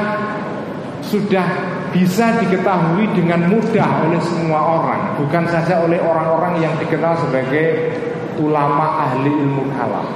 sudah 1.05 1.47
bisa 1.93 2.40
diketahui 2.40 3.05
dengan 3.12 3.47
mudah 3.53 4.09
oleh 4.09 4.20
semua 4.24 4.61
orang, 4.80 5.03
bukan 5.20 5.45
saja 5.53 5.84
oleh 5.84 6.01
orang-orang 6.01 6.64
yang 6.64 6.74
dikenal 6.80 7.14
sebagai 7.20 7.93
ulama 8.40 9.05
ahli 9.09 9.28
ilmu 9.28 9.68
kalam. 9.76 10.09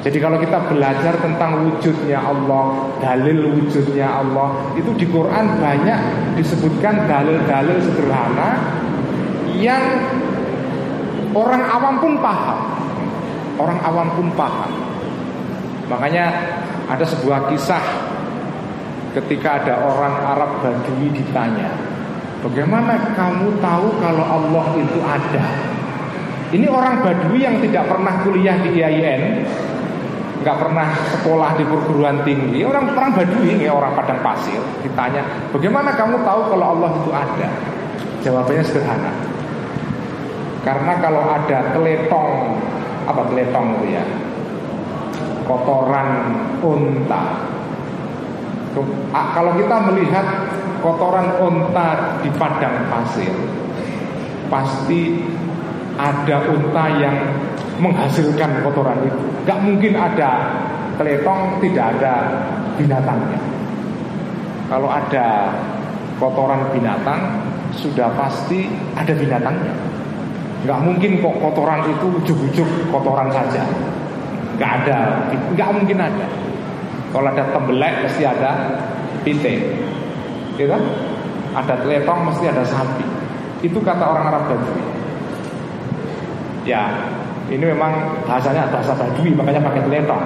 Jadi 0.00 0.16
kalau 0.16 0.40
kita 0.40 0.56
belajar 0.72 1.12
tentang 1.20 1.60
wujudnya 1.68 2.24
Allah, 2.24 2.88
dalil 3.04 3.52
wujudnya 3.52 4.08
Allah, 4.08 4.72
itu 4.72 4.88
di 4.96 5.04
Quran 5.04 5.60
banyak 5.60 6.00
disebutkan 6.40 7.04
dalil-dalil 7.04 7.76
sederhana 7.84 8.56
yang 9.60 9.84
orang 11.36 11.62
awam 11.68 12.00
pun 12.00 12.16
paham. 12.16 12.58
Orang 13.60 13.76
awam 13.84 14.08
pun 14.16 14.32
paham. 14.32 14.72
Makanya 15.92 16.32
ada 16.88 17.04
sebuah 17.04 17.52
kisah 17.52 18.09
ketika 19.16 19.62
ada 19.62 19.74
orang 19.82 20.14
Arab 20.22 20.50
Badui 20.62 21.10
ditanya, 21.10 21.70
"Bagaimana 22.42 23.14
kamu 23.14 23.58
tahu 23.58 23.86
kalau 23.98 24.24
Allah 24.24 24.66
itu 24.78 24.98
ada?" 25.02 25.44
Ini 26.50 26.66
orang 26.66 27.06
Badui 27.06 27.46
yang 27.46 27.62
tidak 27.62 27.86
pernah 27.86 28.14
kuliah 28.26 28.58
di 28.58 28.74
IAIN 28.74 29.46
nggak 30.40 30.56
pernah 30.56 30.88
sekolah 31.12 31.52
di 31.60 31.64
perguruan 31.68 32.24
tinggi, 32.24 32.64
orang 32.64 32.96
perang 32.96 33.12
Badui 33.12 33.60
ya 33.60 33.76
orang 33.76 33.92
padang 33.92 34.24
pasir, 34.24 34.56
ditanya, 34.80 35.20
bagaimana 35.52 35.92
kamu 35.92 36.16
tahu 36.24 36.40
kalau 36.48 36.66
Allah 36.76 36.90
itu 36.96 37.10
ada? 37.12 37.48
Jawabannya 38.24 38.64
sederhana. 38.64 39.12
Karena 40.60 40.92
kalau 41.00 41.24
ada 41.24 41.72
teletong, 41.72 42.56
apa 43.08 43.22
teletong 43.32 43.66
itu 43.80 43.86
ya? 43.96 44.04
Kotoran 45.44 46.08
unta. 46.60 47.22
Kalau 49.10 49.52
kita 49.58 49.76
melihat 49.90 50.26
kotoran 50.78 51.26
unta 51.42 52.18
di 52.22 52.30
padang 52.38 52.86
pasir, 52.86 53.34
pasti 54.46 55.26
ada 55.98 56.46
unta 56.48 56.84
yang 56.96 57.16
menghasilkan 57.82 58.62
kotoran 58.62 58.98
itu. 59.04 59.20
Gak 59.44 59.58
mungkin 59.64 59.92
ada 59.98 60.54
teletong 61.00 61.58
tidak 61.64 61.98
ada 61.98 62.14
binatangnya. 62.78 63.40
Kalau 64.70 64.86
ada 64.86 65.50
kotoran 66.22 66.70
binatang 66.70 67.42
sudah 67.74 68.12
pasti 68.14 68.70
ada 68.94 69.10
binatangnya. 69.10 69.74
Gak 70.68 70.80
mungkin 70.84 71.18
kok 71.24 71.36
kotoran 71.40 71.88
itu 71.88 72.06
ujuk-ujuk 72.22 72.68
kotoran 72.92 73.32
saja. 73.32 73.64
Gak 74.60 74.84
ada, 74.84 75.26
gak 75.56 75.70
mungkin 75.72 75.98
ada. 75.98 76.26
Kalau 77.10 77.26
ada 77.26 77.44
tembelek 77.50 78.06
mesti 78.06 78.22
ada 78.22 78.50
piting, 79.26 79.60
gitu? 80.54 80.78
Ada 81.50 81.82
teletong 81.82 82.30
mesti 82.30 82.46
ada 82.46 82.62
sapi. 82.62 83.02
Itu 83.66 83.82
kata 83.82 84.04
orang 84.06 84.30
Arab 84.30 84.44
Badui. 84.46 84.84
Ya, 86.62 86.86
ini 87.50 87.66
memang 87.66 88.22
bahasanya 88.30 88.70
bahasa 88.70 88.94
Badui 88.94 89.34
makanya 89.34 89.58
pakai 89.58 89.82
teletong. 89.82 90.24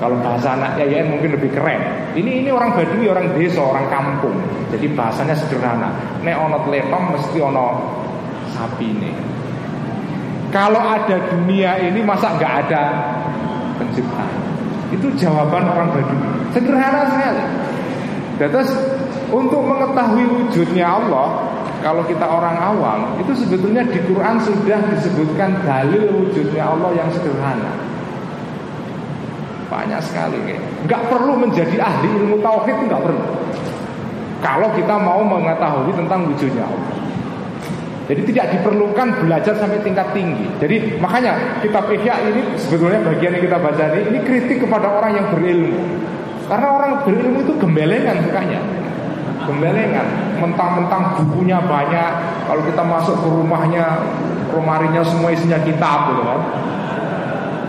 Kalau 0.00 0.16
bahasa 0.24 0.56
anak 0.56 0.80
yayan 0.80 1.12
mungkin 1.12 1.36
lebih 1.36 1.52
keren. 1.52 2.08
Ini 2.16 2.40
ini 2.40 2.48
orang 2.48 2.72
Badui, 2.72 3.04
orang 3.04 3.36
desa, 3.36 3.60
orang 3.60 3.84
kampung. 3.92 4.32
Jadi 4.72 4.88
bahasanya 4.96 5.36
sederhana. 5.36 5.92
Nek 6.24 6.36
ono 6.40 6.64
teletong 6.64 7.04
mesti 7.12 7.38
ono 7.44 7.66
sapi 8.56 8.86
ini. 8.88 9.12
Kalau 10.48 10.80
ada 10.80 11.20
dunia 11.30 11.76
ini 11.78 12.00
masa 12.00 12.32
nggak 12.34 12.54
ada 12.66 12.82
pencipta? 13.76 14.39
Itu 14.90 15.06
jawaban 15.14 15.64
orang 15.70 15.88
Badui. 15.94 16.18
Sederhana 16.50 17.02
sekali. 17.14 17.44
Terus 18.40 18.70
untuk 19.30 19.62
mengetahui 19.62 20.24
wujudnya 20.26 20.86
Allah 20.88 21.50
kalau 21.80 22.04
kita 22.04 22.24
orang 22.28 22.56
awam 22.60 23.16
itu 23.16 23.32
sebetulnya 23.32 23.80
di 23.88 24.00
Quran 24.04 24.36
sudah 24.44 24.80
disebutkan 24.92 25.64
dalil 25.64 26.12
wujudnya 26.12 26.68
Allah 26.68 26.92
yang 26.92 27.08
sederhana. 27.08 27.72
Banyak 29.72 30.00
sekali 30.02 30.36
kayak. 30.44 30.62
Nggak 30.84 31.02
perlu 31.08 31.32
menjadi 31.40 31.76
ahli 31.80 32.08
ilmu 32.20 32.36
tauhid 32.44 32.76
nggak 32.90 33.00
perlu. 33.00 33.24
Kalau 34.40 34.68
kita 34.76 34.94
mau 34.98 35.20
mengetahui 35.24 35.92
tentang 35.94 36.26
wujudnya 36.28 36.64
Allah. 36.64 36.99
Jadi 38.10 38.26
tidak 38.34 38.58
diperlukan 38.58 39.22
belajar 39.22 39.54
sampai 39.54 39.78
tingkat 39.86 40.10
tinggi. 40.10 40.50
Jadi 40.58 40.98
makanya 40.98 41.62
kitab 41.62 41.86
Ihya 41.94 42.18
ini 42.26 42.42
sebetulnya 42.58 43.06
bagian 43.06 43.38
yang 43.38 43.44
kita 43.46 43.58
baca 43.62 43.84
ini 43.94 44.02
ini 44.10 44.18
kritik 44.26 44.66
kepada 44.66 44.90
orang 44.90 45.14
yang 45.14 45.26
berilmu. 45.30 45.78
Karena 46.50 46.68
orang 46.74 47.06
berilmu 47.06 47.38
itu 47.46 47.54
gembelengan 47.62 48.18
sukanya. 48.26 48.58
Gembelengan. 49.46 50.06
Mentang-mentang 50.42 51.22
bukunya 51.22 51.62
banyak. 51.62 52.12
Kalau 52.50 52.62
kita 52.66 52.82
masuk 52.82 53.14
ke 53.14 53.28
rumahnya 53.30 54.02
romarinya 54.50 55.06
semua 55.06 55.30
isinya 55.30 55.62
kitab 55.62 56.10
gitu 56.10 56.22
kan. 56.26 56.40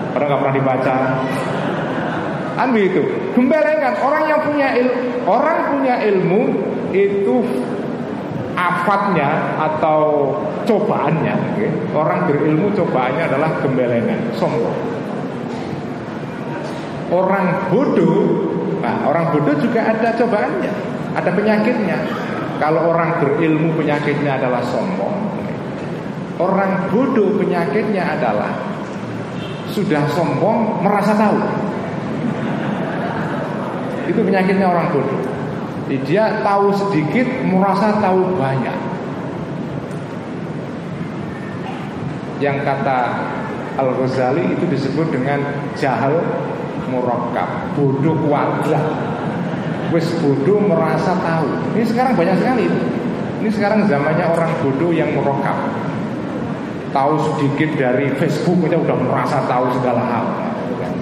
Padahal 0.09 0.25
nggak 0.25 0.41
pernah 0.41 0.55
dibaca. 0.57 0.95
Kan 2.57 2.67
begitu 2.73 3.01
gembelengan. 3.37 3.93
Orang 4.01 4.25
yang 4.25 4.41
punya 4.41 4.73
ilmu 4.73 5.11
orang 5.29 5.57
punya 5.69 6.01
ilmu 6.01 6.41
itu 6.97 7.35
afatnya 8.61 9.57
atau 9.57 10.33
cobaannya 10.69 11.57
okay? 11.57 11.71
orang 11.97 12.29
berilmu 12.29 12.69
cobaannya 12.77 13.23
adalah 13.25 13.49
gembelengan 13.65 14.21
sombong 14.37 14.77
orang 17.09 17.73
bodoh 17.73 18.53
nah 18.85 19.09
orang 19.09 19.33
bodoh 19.33 19.57
juga 19.57 19.89
ada 19.89 20.13
cobaannya 20.13 20.91
ada 21.11 21.31
penyakitnya. 21.35 21.97
Kalau 22.61 22.93
orang 22.93 23.19
berilmu 23.19 23.73
penyakitnya 23.75 24.37
adalah 24.37 24.61
sombong. 24.63 25.17
Orang 26.39 26.89
bodoh 26.89 27.37
penyakitnya 27.37 28.17
adalah 28.17 28.53
sudah 29.73 30.05
sombong 30.13 30.81
merasa 30.85 31.13
tahu. 31.17 31.39
Itu 34.07 34.19
penyakitnya 34.21 34.67
orang 34.69 34.87
bodoh. 34.93 35.21
Dia 36.07 36.39
tahu 36.45 36.71
sedikit 36.71 37.27
merasa 37.43 37.99
tahu 37.99 38.39
banyak. 38.39 38.77
Yang 42.39 42.57
kata 42.63 42.99
Al-Ghazali 43.75 44.55
itu 44.55 44.65
disebut 44.67 45.11
dengan 45.11 45.41
jahal 45.75 46.23
murakkab, 46.91 47.75
bodoh 47.75 48.17
kuadrat 48.27 48.83
wis 49.91 50.07
bodoh 50.23 50.59
merasa 50.63 51.11
tahu. 51.19 51.47
Ini 51.75 51.85
sekarang 51.85 52.15
banyak 52.15 52.35
sekali. 52.39 52.65
Ini 53.43 53.49
sekarang 53.51 53.85
zamannya 53.91 54.25
orang 54.31 54.51
bodoh 54.63 54.91
yang 54.95 55.11
merokap. 55.11 55.55
Tahu 56.91 57.13
sedikit 57.23 57.79
dari 57.79 58.11
Facebook 58.19 58.67
aja 58.67 58.75
udah 58.79 58.97
merasa 58.99 59.43
tahu 59.47 59.71
segala 59.79 60.03
hal. 60.03 60.25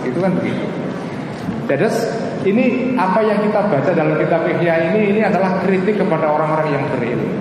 Itu 0.05 0.21
kan 0.21 0.37
begitu. 0.37 0.65
Jadi 1.69 1.85
ini 2.47 2.95
apa 2.95 3.19
yang 3.19 3.43
kita 3.43 3.67
baca 3.67 3.91
dalam 3.91 4.15
kitab 4.15 4.47
Ihya 4.47 4.93
ini 4.93 5.11
ini 5.11 5.21
adalah 5.25 5.59
kritik 5.59 5.99
kepada 5.99 6.31
orang-orang 6.31 6.71
yang 6.71 6.83
berilmu. 6.95 7.35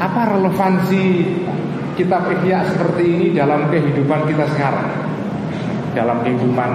Apa 0.00 0.32
relevansi 0.32 1.36
kitab 2.00 2.32
Ihya 2.32 2.64
seperti 2.72 3.04
ini 3.04 3.26
dalam 3.36 3.68
kehidupan 3.68 4.24
kita 4.24 4.48
sekarang? 4.56 4.88
Dalam 5.92 6.24
kehidupan 6.24 6.70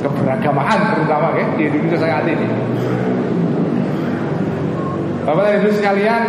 keberagamaan 0.00 0.96
terutama 0.96 1.36
ya 1.36 1.44
di 1.60 1.62
Indonesia 1.68 1.98
saat 2.00 2.24
ini. 2.24 2.48
Bapak 5.26 5.42
dan 5.42 5.54
Ibu 5.58 5.70
sekalian, 5.74 6.22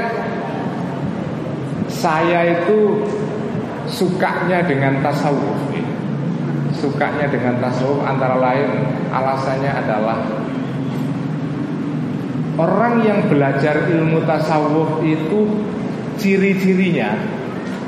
saya 1.88 2.60
itu 2.60 3.08
sukanya 3.88 4.66
dengan 4.66 5.00
tasawuf. 5.06 5.67
Sukanya 6.78 7.26
dengan 7.26 7.58
tasawuf 7.58 8.06
antara 8.06 8.38
lain 8.38 8.70
alasannya 9.10 9.72
adalah 9.74 10.18
orang 12.58 13.02
yang 13.02 13.20
belajar 13.26 13.90
ilmu 13.90 14.22
tasawuf 14.30 15.02
itu 15.02 15.50
ciri-cirinya 16.22 17.18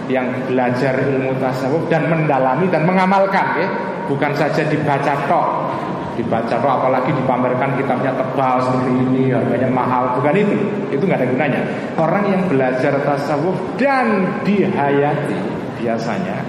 yang 0.09 0.25
belajar 0.49 1.05
ilmu 1.05 1.37
tasawuf 1.37 1.85
dan 1.89 2.09
mendalami 2.09 2.65
dan 2.73 2.85
mengamalkan 2.85 3.47
ya. 3.61 3.69
Bukan 4.09 4.33
saja 4.33 4.65
dibaca 4.65 5.13
tok 5.29 5.49
dibaca 6.17 6.57
tok 6.59 6.73
apalagi 6.81 7.13
dipamerkan 7.15 7.79
kitabnya 7.79 8.11
tebal 8.11 8.59
seperti 8.59 8.91
ini 8.91 9.29
harganya 9.29 9.69
mahal 9.69 10.17
bukan 10.17 10.33
itu. 10.33 10.57
Itu 10.97 11.05
nggak 11.05 11.21
ada 11.21 11.27
gunanya. 11.29 11.61
Orang 11.93 12.25
yang 12.25 12.41
belajar 12.49 12.97
tasawuf 13.05 13.53
dan 13.77 14.25
dihayati 14.41 15.37
biasanya 15.77 16.41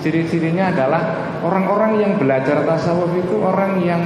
ciri-cirinya 0.00 0.70
adalah 0.72 1.27
orang-orang 1.44 2.02
yang 2.02 2.12
belajar 2.16 2.62
tasawuf 2.66 3.12
itu 3.14 3.34
orang 3.38 3.78
yang 3.82 4.02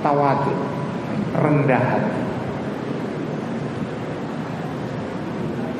tawadu 0.00 0.54
rendah. 1.38 1.82
Hati 1.82 2.22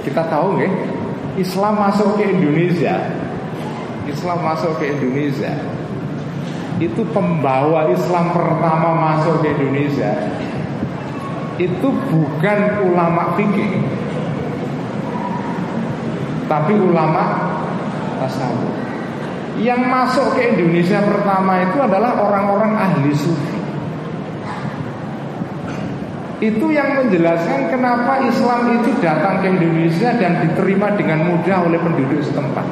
kita 0.05 0.22
tahu 0.29 0.61
nggak 0.61 0.72
Islam 1.41 1.75
masuk 1.81 2.20
ke 2.20 2.29
Indonesia. 2.29 2.95
Islam 4.05 4.39
masuk 4.45 4.77
ke 4.77 4.93
Indonesia. 4.93 5.53
Itu 6.77 7.07
pembawa 7.14 7.89
Islam 7.89 8.35
pertama 8.35 8.91
masuk 8.99 9.41
ke 9.41 9.55
Indonesia 9.57 10.12
itu 11.59 11.87
bukan 12.11 12.59
ulama 12.83 13.39
fikih 13.39 13.79
tapi 16.51 16.75
ulama 16.75 17.22
tasawuf 18.18 18.84
yang 19.62 19.86
masuk 19.86 20.34
ke 20.34 20.50
Indonesia 20.50 20.98
pertama 21.07 21.62
itu 21.62 21.78
adalah 21.78 22.18
orang-orang 22.18 22.72
ahli 22.74 23.14
sufi. 23.14 23.59
Itu 26.42 26.74
yang 26.74 26.98
menjelaskan 26.98 27.70
kenapa 27.70 28.18
Islam 28.26 28.82
itu 28.82 28.90
datang 28.98 29.40
ke 29.40 29.55
Indonesia 29.55 30.11
dan 30.18 30.42
diterima 30.42 30.92
dengan 30.98 31.30
mudah 31.30 31.70
oleh 31.70 31.78
penduduk 31.78 32.18
setempat. 32.20 32.66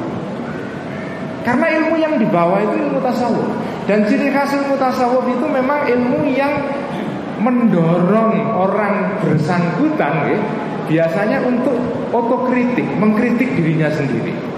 Karena 1.47 1.67
ilmu 1.81 1.95
yang 1.99 2.19
dibawa 2.19 2.59
itu 2.59 2.75
ilmu 2.75 2.99
tasawuf. 2.99 3.47
Dan 3.87 4.07
ciri 4.07 4.31
khas 4.31 4.51
ilmu 4.51 4.75
tasawuf 4.75 5.27
itu 5.27 5.45
memang 5.47 5.87
ilmu 5.87 6.27
yang 6.35 6.53
mendorong 7.39 8.35
orang 8.55 9.19
bersangkutan 9.23 10.13
ya, 10.31 10.39
Biasanya 10.83 11.39
untuk 11.47 11.79
otokritik, 12.11 12.83
mengkritik 12.99 13.55
dirinya 13.55 13.87
sendiri 13.87 14.52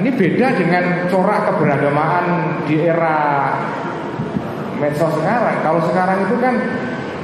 ini 0.00 0.10
beda 0.12 0.56
dengan 0.56 0.84
corak 1.08 1.48
keberagamaan 1.52 2.24
di 2.68 2.76
era 2.80 3.52
medsos 4.76 5.12
sekarang. 5.16 5.56
Kalau 5.64 5.80
sekarang 5.88 6.18
itu 6.28 6.36
kan 6.40 6.54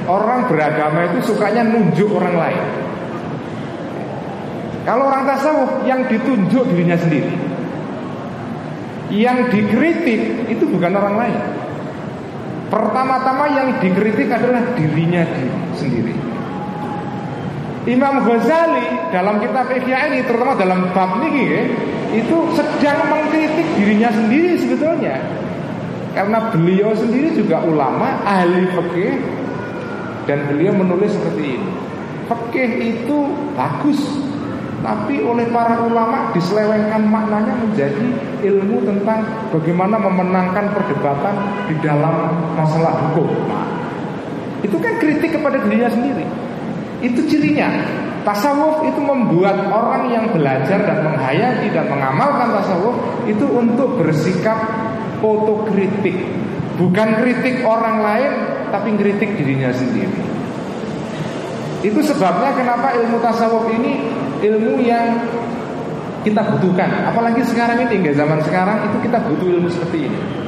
orang 0.09 0.49
beragama 0.49 0.99
itu 1.13 1.33
sukanya 1.33 1.63
nunjuk 1.63 2.09
orang 2.13 2.35
lain. 2.35 2.63
Kalau 4.83 5.07
orang 5.07 5.23
tasawuf 5.23 5.71
yang 5.87 6.03
ditunjuk 6.11 6.63
dirinya 6.73 6.97
sendiri. 6.99 7.31
Yang 9.13 9.53
dikritik 9.53 10.49
itu 10.49 10.63
bukan 10.67 10.91
orang 10.97 11.15
lain. 11.15 11.39
Pertama-tama 12.67 13.45
yang 13.53 13.67
dikritik 13.79 14.27
adalah 14.33 14.73
dirinya 14.73 15.23
sendiri. 15.77 16.17
Imam 17.83 18.23
Ghazali 18.23 19.11
dalam 19.11 19.43
kitab 19.43 19.67
Ihya 19.75 20.07
ini 20.07 20.23
terutama 20.23 20.55
dalam 20.55 20.95
bab 20.95 21.19
ini 21.27 21.67
itu 22.13 22.37
sedang 22.53 22.99
mengkritik 23.09 23.67
dirinya 23.75 24.09
sendiri 24.13 24.53
sebetulnya. 24.61 25.17
Karena 26.13 26.53
beliau 26.53 26.93
sendiri 26.93 27.33
juga 27.33 27.65
ulama, 27.65 28.21
ahli 28.21 28.69
fikih 28.69 29.17
dan 30.29 30.45
beliau 30.45 30.77
menulis 30.77 31.09
seperti 31.09 31.57
ini. 31.57 31.71
Fikih 32.29 32.69
itu 32.93 33.17
bagus, 33.57 33.97
tapi 34.85 35.25
oleh 35.25 35.49
para 35.49 35.81
ulama 35.81 36.29
diselewengkan 36.37 37.01
maknanya 37.09 37.55
menjadi 37.55 38.07
ilmu 38.45 38.83
tentang 38.85 39.25
bagaimana 39.49 39.95
memenangkan 39.97 40.69
perdebatan 40.75 41.35
di 41.71 41.75
dalam 41.81 42.29
masalah 42.53 42.93
hukum. 43.09 43.31
Nah, 43.49 43.65
itu 44.61 44.77
kan 44.77 44.93
kritik 45.01 45.33
kepada 45.33 45.57
dirinya 45.65 45.89
sendiri. 45.89 46.25
Itu 47.01 47.25
cirinya. 47.25 48.02
Tasawuf 48.23 48.87
itu 48.87 49.03
membuat 49.03 49.67
orang 49.67 50.07
yang 50.07 50.31
belajar 50.31 50.79
dan 50.79 51.03
menghayati 51.03 51.67
dan 51.75 51.91
mengamalkan 51.91 52.55
tasawuf 52.55 52.95
itu 53.27 53.43
untuk 53.51 53.99
bersikap 53.99 54.55
otokritik. 55.19 56.31
Bukan 56.79 57.19
kritik 57.19 57.67
orang 57.67 57.99
lain, 57.99 58.31
tapi 58.71 58.95
kritik 58.95 59.35
dirinya 59.35 59.75
sendiri. 59.75 60.23
Itu 61.83 61.99
sebabnya 61.99 62.55
kenapa 62.55 62.95
ilmu 62.95 63.19
tasawuf 63.19 63.67
ini 63.75 64.07
ilmu 64.39 64.79
yang 64.79 65.19
kita 66.23 66.39
butuhkan. 66.55 67.11
Apalagi 67.11 67.43
sekarang 67.43 67.83
ini, 67.83 67.99
enggak 67.99 68.15
zaman 68.15 68.39
sekarang 68.47 68.87
itu 68.87 68.97
kita 69.03 69.19
butuh 69.19 69.47
ilmu 69.51 69.67
seperti 69.67 70.07
ini. 70.07 70.42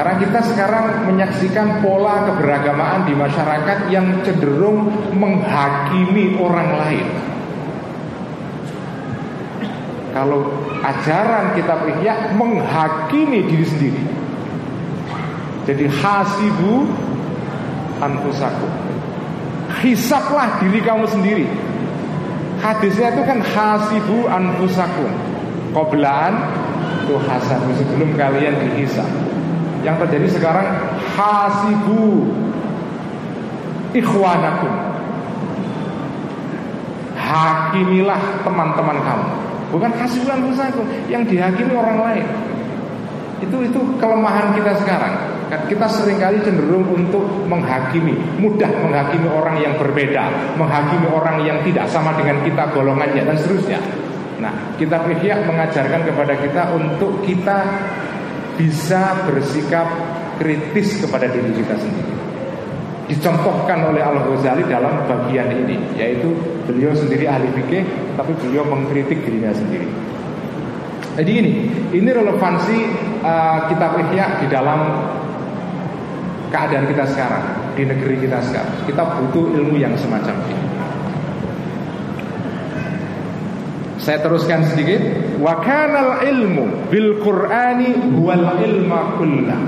Karena 0.00 0.16
kita 0.16 0.40
sekarang 0.40 1.12
menyaksikan 1.12 1.84
pola 1.84 2.24
keberagamaan 2.24 3.04
di 3.04 3.12
masyarakat 3.12 3.92
yang 3.92 4.24
cenderung 4.24 4.88
menghakimi 5.12 6.40
orang 6.40 6.72
lain. 6.72 7.04
Kalau 10.16 10.56
ajaran 10.80 11.52
kitab 11.52 11.84
Ihya 11.84 12.32
menghakimi 12.32 13.44
diri 13.44 13.66
sendiri. 13.68 14.02
Jadi 15.68 15.84
hasibu 15.92 16.88
anfusakum. 18.00 18.72
Hisaplah 19.84 20.64
diri 20.64 20.80
kamu 20.80 21.04
sendiri. 21.12 21.44
Hadisnya 22.64 23.12
itu 23.12 23.22
kan 23.28 23.44
hasibu 23.44 24.32
anfusakum. 24.32 25.12
Koblaan 25.76 26.40
itu 27.04 27.20
hasabu 27.20 27.68
sebelum 27.76 28.16
kalian 28.16 28.56
dihisap. 28.64 29.29
Yang 29.80 29.96
terjadi 30.06 30.28
sekarang 30.40 30.66
hasibu 31.16 32.28
ikhwanakum. 33.96 34.74
Hakimilah 37.16 38.42
teman-teman 38.42 38.98
kamu. 39.00 39.28
Bukan 39.70 39.90
hasibulan 39.94 40.42
anfusakum 40.42 40.82
yang 41.06 41.22
dihakimi 41.22 41.72
orang 41.78 41.98
lain. 42.02 42.26
Itu 43.40 43.62
itu 43.62 43.80
kelemahan 44.02 44.52
kita 44.58 44.74
sekarang. 44.82 45.14
Kita 45.50 45.86
sering 45.90 46.22
kali 46.22 46.38
cenderung 46.46 46.86
untuk 46.94 47.26
menghakimi, 47.50 48.14
mudah 48.38 48.70
menghakimi 48.70 49.26
orang 49.26 49.58
yang 49.58 49.74
berbeda, 49.74 50.54
menghakimi 50.54 51.10
orang 51.10 51.42
yang 51.42 51.58
tidak 51.66 51.90
sama 51.90 52.14
dengan 52.14 52.38
kita 52.46 52.70
golongannya 52.70 53.26
dan 53.26 53.34
seterusnya. 53.34 53.82
Nah, 54.38 54.54
kitab 54.78 55.10
Ihya 55.10 55.42
mengajarkan 55.42 56.06
kepada 56.06 56.38
kita 56.38 56.62
untuk 56.70 57.26
kita 57.26 57.66
bisa 58.60 59.24
bersikap 59.24 59.88
kritis 60.36 61.00
kepada 61.00 61.24
diri 61.32 61.48
kita 61.56 61.80
sendiri. 61.80 62.12
Dicontohkan 63.08 63.90
oleh 63.90 64.04
Al 64.04 64.20
Ghazali 64.28 64.68
dalam 64.68 65.08
bagian 65.08 65.48
ini, 65.50 65.80
yaitu 65.96 66.30
beliau 66.68 66.92
sendiri 66.92 67.26
ahli 67.26 67.48
fikih, 67.56 67.82
tapi 68.14 68.36
beliau 68.38 68.62
mengkritik 68.68 69.24
dirinya 69.24 69.50
sendiri. 69.50 69.88
Jadi 71.18 71.32
ini, 71.42 71.52
ini 71.90 72.10
relevansi 72.12 72.78
uh, 73.24 73.66
kitab 73.66 73.98
Ihya 73.98 74.44
di 74.44 74.46
dalam 74.46 74.80
keadaan 76.54 76.86
kita 76.86 77.04
sekarang, 77.10 77.74
di 77.74 77.82
negeri 77.82 78.14
kita 78.22 78.38
sekarang. 78.46 78.86
Kita 78.86 79.02
butuh 79.18 79.58
ilmu 79.58 79.74
yang 79.74 79.96
semacam 79.98 80.38
ini. 80.46 80.66
Saya 84.00 84.24
teruskan 84.24 84.64
sedikit. 84.72 85.00
Wa 85.40 85.60
kanal 85.60 86.24
ilmu 86.24 86.88
bil 86.88 87.20
Qur'ani 87.20 88.16
wal 88.16 88.60
ilma 88.64 89.16
kullah. 89.20 89.60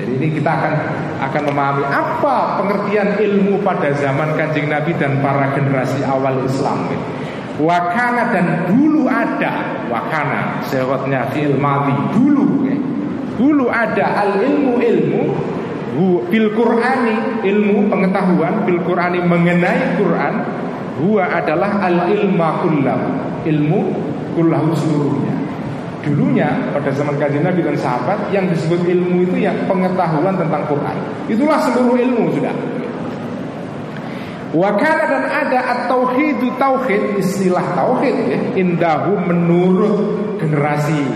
Jadi 0.00 0.12
ini 0.16 0.28
kita 0.32 0.48
akan 0.48 0.74
akan 1.20 1.42
memahami 1.52 1.84
apa 1.84 2.36
pengertian 2.62 3.20
ilmu 3.20 3.60
pada 3.60 3.92
zaman 3.98 4.32
Kanjeng 4.32 4.72
Nabi 4.72 4.96
dan 4.96 5.20
para 5.20 5.52
generasi 5.52 6.00
awal 6.06 6.40
Islam. 6.46 6.88
Wakana 7.60 8.32
dan 8.32 8.46
dulu 8.72 9.04
ada 9.04 9.84
wakana 9.92 10.64
sewotnya 10.64 11.28
fi'il 11.36 11.60
dulu 12.16 12.64
ya. 12.64 12.76
dulu 13.36 13.68
ada 13.68 14.24
al 14.24 14.40
ilmu 14.40 14.80
ilmu 14.80 15.22
bil 16.32 16.48
Qur'ani 16.56 17.44
ilmu 17.44 17.92
pengetahuan 17.92 18.64
bil 18.64 18.80
Qur'ani 18.80 19.20
mengenai 19.20 20.00
Quran 20.00 20.34
Huwa 21.00 21.24
adalah 21.24 21.80
al-ilma 21.80 22.60
kullahu. 22.60 23.08
Ilmu 23.48 23.80
kullahu 24.36 24.70
seluruhnya. 24.76 25.34
Dulunya 26.00 26.48
pada 26.72 26.88
zaman 26.96 27.20
kajian 27.20 27.44
Nabi 27.44 27.60
dan 27.60 27.76
sahabat 27.76 28.32
Yang 28.32 28.56
disebut 28.56 28.88
ilmu 28.88 29.20
itu 29.28 29.44
ya 29.44 29.52
pengetahuan 29.68 30.36
tentang 30.36 30.64
Quran. 30.68 30.96
Itulah 31.28 31.60
seluruh 31.60 31.96
ilmu 31.96 32.32
sudah. 32.36 32.54
Wakana 34.50 35.04
dan 35.06 35.24
ada 35.30 35.58
at-tauhidu 35.62 36.58
tauhid 36.58 37.22
Istilah 37.22 37.62
tauhid 37.78 38.16
ya 38.26 38.38
Indahu 38.58 39.22
menurut 39.22 39.94
generasi 40.42 41.06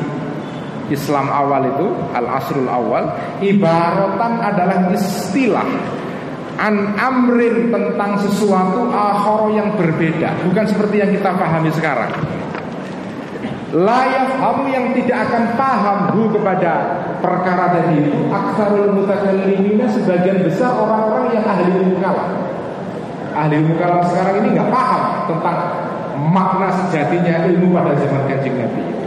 Islam 0.87 1.27
awal 1.35 1.67
itu 1.67 1.87
Al-Asrul 2.15 2.71
awal 2.71 3.11
Ibaratan 3.43 4.39
adalah 4.39 4.87
istilah 4.95 5.67
an 6.59 6.95
amrin 6.99 7.71
tentang 7.71 8.19
sesuatu 8.23 8.91
akhor 8.91 9.55
yang 9.55 9.75
berbeda. 9.75 10.35
Bukan 10.47 10.65
seperti 10.71 11.03
yang 11.03 11.11
kita 11.11 11.35
pahami 11.35 11.71
sekarang. 11.75 12.11
Layak 13.75 14.39
kamu 14.39 14.65
yang 14.71 14.87
tidak 14.95 15.19
akan 15.27 15.45
paham 15.59 15.99
bu 16.15 16.23
kepada 16.39 16.73
perkara 17.19 17.75
tadi. 17.75 18.07
Itu 18.07 18.31
aksarul 18.31 18.95
mutakallimina 18.95 19.91
sebagian 19.91 20.47
besar 20.47 20.79
orang-orang 20.79 21.35
yang 21.35 21.45
ahli 21.45 21.71
ilmu 21.83 21.99
kalam. 21.99 22.31
Ahli 23.35 23.55
ilmu 23.59 23.75
kalam 23.75 24.07
sekarang 24.07 24.35
ini 24.47 24.49
nggak 24.55 24.71
paham 24.71 25.03
tentang 25.27 25.59
makna 26.31 26.69
sejatinya 26.87 27.51
ilmu 27.51 27.75
pada 27.75 27.99
zaman 27.99 28.23
kajian 28.31 28.55
Nabi 28.63 29.04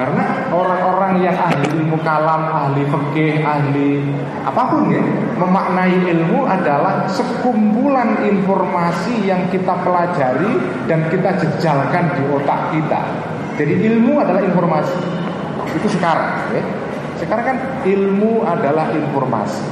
karena 0.00 0.48
orang-orang 0.48 1.28
yang 1.28 1.36
ahli 1.36 1.76
ilmu 1.76 2.00
kalam, 2.00 2.48
ahli 2.48 2.88
fikih, 2.88 3.44
ahli 3.44 4.00
apa 4.48 4.72
pun 4.72 4.88
ya, 4.88 5.04
memaknai 5.36 5.92
ilmu 6.08 6.48
adalah 6.48 7.04
sekumpulan 7.04 8.16
informasi 8.24 9.28
yang 9.28 9.44
kita 9.52 9.76
pelajari 9.84 10.56
dan 10.88 11.04
kita 11.12 11.36
jejalkan 11.44 12.16
di 12.16 12.22
otak 12.32 12.72
kita. 12.72 13.00
Jadi 13.60 13.92
ilmu 13.92 14.24
adalah 14.24 14.40
informasi. 14.40 14.96
Itu 15.76 15.92
sekarang 15.92 16.48
ya. 16.56 16.64
Sekarang 17.20 17.44
kan 17.44 17.58
ilmu 17.84 18.40
adalah 18.48 18.96
informasi. 18.96 19.68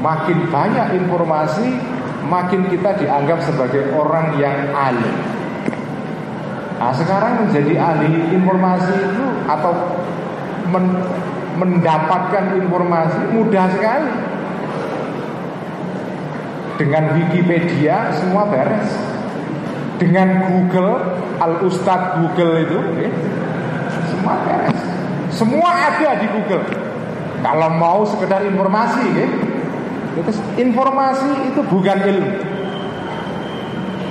Makin 0.00 0.48
banyak 0.48 1.04
informasi, 1.04 1.68
makin 2.32 2.64
kita 2.72 2.96
dianggap 2.96 3.44
sebagai 3.44 3.92
orang 3.92 4.40
yang 4.40 4.72
alim. 4.72 5.41
Nah 6.82 6.90
sekarang 6.90 7.46
menjadi 7.46 7.78
ahli 7.78 8.34
informasi 8.34 8.90
itu 8.90 9.26
atau 9.46 9.70
men, 10.66 10.98
mendapatkan 11.54 12.58
informasi 12.58 13.22
mudah 13.38 13.70
sekali. 13.70 14.10
Dengan 16.82 17.14
Wikipedia 17.14 18.10
semua 18.18 18.50
beres. 18.50 18.90
Dengan 20.02 20.42
Google, 20.50 21.22
Al 21.38 21.62
Ustad 21.62 22.18
Google 22.18 22.66
itu, 22.66 22.78
ya, 22.98 23.10
semua 24.10 24.34
beres. 24.42 24.80
Semua 25.30 25.70
ada 25.70 26.18
di 26.18 26.26
Google. 26.34 26.66
Kalau 27.46 27.70
mau 27.78 28.02
sekedar 28.10 28.42
informasi, 28.42 29.06
ya, 29.14 29.26
itu 30.18 30.30
informasi 30.58 31.54
itu 31.54 31.62
bukan 31.62 31.98
ilmu. 32.02 32.30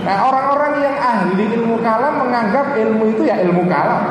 Nah 0.02 0.18
orang-orang 0.34 0.82
yang 0.82 0.98
ahli 0.98 1.46
ilmu 1.62 1.78
kalam 1.86 2.26
menganggap 2.26 2.74
ilmu 2.74 3.14
itu 3.14 3.22
ya 3.30 3.38
ilmu 3.46 3.70
kalam. 3.70 4.02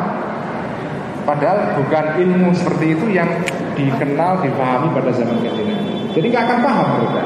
Padahal 1.27 1.79
bukan 1.79 2.05
ilmu 2.17 2.49
seperti 2.55 2.97
itu 2.97 3.07
yang 3.13 3.29
dikenal, 3.77 4.41
dipahami 4.41 4.89
pada 4.97 5.11
zaman 5.15 5.37
kajian 5.45 5.79
Jadi 6.17 6.27
nggak 6.27 6.45
akan 6.47 6.59
paham 6.63 6.87
mereka. 6.99 7.23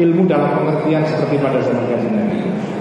Ilmu 0.00 0.22
dalam 0.28 0.50
pengertian 0.56 1.02
seperti 1.04 1.36
pada 1.40 1.60
zaman 1.60 1.84
kajian. 1.88 2.16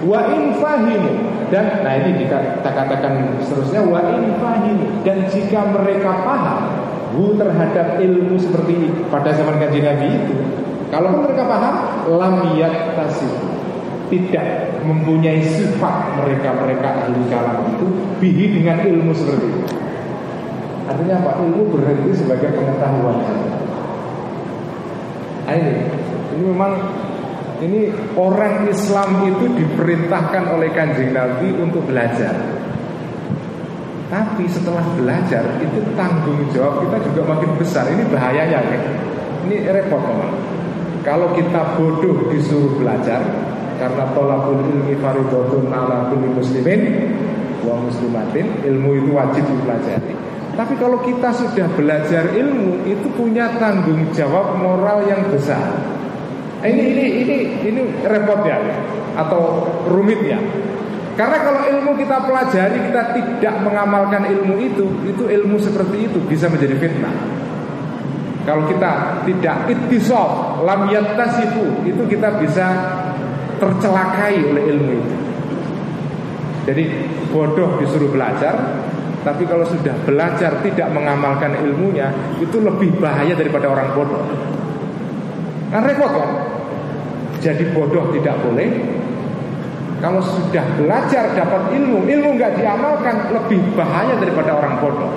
Wa 0.08 0.20
in 0.32 0.56
fahimu. 0.56 1.14
Dan 1.50 1.82
nah 1.82 1.98
ini 1.98 2.24
kita 2.24 2.64
katakan 2.64 3.36
seterusnya 3.44 3.82
wa 3.84 4.00
in 4.16 4.40
fahimu. 4.40 4.88
Dan 5.04 5.28
jika 5.28 5.68
mereka 5.68 6.24
paham 6.24 6.60
hu 7.12 7.36
terhadap 7.36 8.00
ilmu 8.00 8.40
seperti 8.40 8.88
pada 9.12 9.36
zaman 9.36 9.60
kajian 9.60 9.84
Nabi 9.84 10.08
itu, 10.16 10.36
kalau 10.88 11.20
mereka 11.20 11.44
paham 11.44 11.76
lam 12.08 12.56
tasih 12.96 13.59
tidak 14.10 14.46
mempunyai 14.82 15.42
sifat 15.46 16.18
mereka-mereka 16.18 17.06
ahli 17.06 17.22
kalam 17.30 17.62
itu 17.78 17.86
bihi 18.18 18.46
dengan 18.58 18.82
ilmu 18.82 19.14
seperti 19.14 19.46
itu. 19.46 19.62
Artinya 20.90 21.16
apa? 21.22 21.32
Ilmu 21.46 21.64
berhenti 21.70 22.12
sebagai 22.18 22.50
pengetahuan 22.58 23.22
Nah 25.50 25.54
ini, 25.58 25.74
ini 26.38 26.44
memang 26.46 26.74
ini 27.62 27.82
orang 28.18 28.70
Islam 28.70 29.30
itu 29.30 29.46
diperintahkan 29.58 30.44
oleh 30.54 30.70
kanjeng 30.74 31.14
Nabi 31.14 31.54
untuk 31.58 31.86
belajar. 31.90 32.34
Tapi 34.10 34.46
setelah 34.50 34.82
belajar 34.98 35.46
itu 35.62 35.86
tanggung 35.94 36.42
jawab 36.50 36.82
kita 36.86 36.98
juga 37.14 37.22
makin 37.38 37.52
besar. 37.62 37.86
Ini 37.90 38.10
bahayanya 38.10 38.58
ya. 38.58 38.80
Ini 39.46 39.70
repot 39.70 40.02
memang. 40.02 40.34
Kalau 41.06 41.34
kita 41.38 41.78
bodoh 41.78 42.30
disuruh 42.34 42.74
belajar 42.78 43.49
karena 43.80 44.04
tolakul 44.12 44.60
ilmi 44.60 44.94
faridotun 45.00 45.72
ala 45.72 46.12
kulli 46.12 46.28
muslimin 46.36 46.82
wa 47.64 47.80
muslimatin, 47.80 48.46
ilmu 48.68 48.90
itu 49.00 49.10
wajib 49.16 49.44
dipelajari. 49.48 50.14
Tapi 50.60 50.76
kalau 50.76 51.00
kita 51.00 51.32
sudah 51.32 51.72
belajar 51.72 52.36
ilmu 52.36 52.84
itu 52.84 53.08
punya 53.16 53.48
tanggung 53.56 54.04
jawab 54.12 54.60
moral 54.60 55.08
yang 55.08 55.24
besar. 55.32 55.72
Ini 56.60 56.84
ini 56.92 57.06
ini 57.24 57.36
ini 57.64 57.82
repot 58.04 58.44
ya 58.44 58.60
atau 59.16 59.64
rumit 59.88 60.20
ya. 60.28 60.36
Karena 61.16 61.40
kalau 61.40 61.62
ilmu 61.64 61.92
kita 62.00 62.28
pelajari 62.28 62.92
kita 62.92 63.16
tidak 63.16 63.56
mengamalkan 63.64 64.28
ilmu 64.28 64.56
itu, 64.60 64.88
itu 65.08 65.24
ilmu 65.28 65.60
seperti 65.60 66.12
itu 66.12 66.20
bisa 66.28 66.52
menjadi 66.52 66.76
fitnah. 66.80 67.16
Kalau 68.48 68.64
kita 68.72 69.24
tidak 69.28 69.68
ittisaf, 69.68 70.64
lam 70.64 70.88
yattasifu, 70.88 71.84
itu 71.84 72.04
kita 72.08 72.40
bisa 72.40 72.68
tercelakai 73.60 74.40
oleh 74.42 74.64
ilmu 74.74 74.92
itu. 74.96 75.16
Jadi 76.66 76.84
bodoh 77.34 77.82
disuruh 77.82 78.10
belajar, 78.14 78.56
tapi 79.20 79.44
kalau 79.44 79.68
sudah 79.68 79.92
belajar 80.08 80.64
tidak 80.64 80.88
mengamalkan 80.96 81.52
ilmunya 81.60 82.08
Itu 82.40 82.64
lebih 82.64 83.04
bahaya 83.04 83.36
daripada 83.36 83.68
orang 83.68 83.92
bodoh 83.92 84.24
Kan 85.76 85.84
repot 85.84 86.08
kan 86.08 86.30
Jadi 87.44 87.68
bodoh 87.76 88.16
tidak 88.16 88.40
boleh 88.40 88.70
Kalau 90.00 90.24
sudah 90.24 90.64
belajar 90.80 91.36
dapat 91.36 91.62
ilmu 91.76 92.08
Ilmu 92.08 92.30
nggak 92.40 92.64
diamalkan 92.64 93.36
Lebih 93.36 93.60
bahaya 93.76 94.16
daripada 94.16 94.56
orang 94.56 94.80
bodoh 94.80 95.12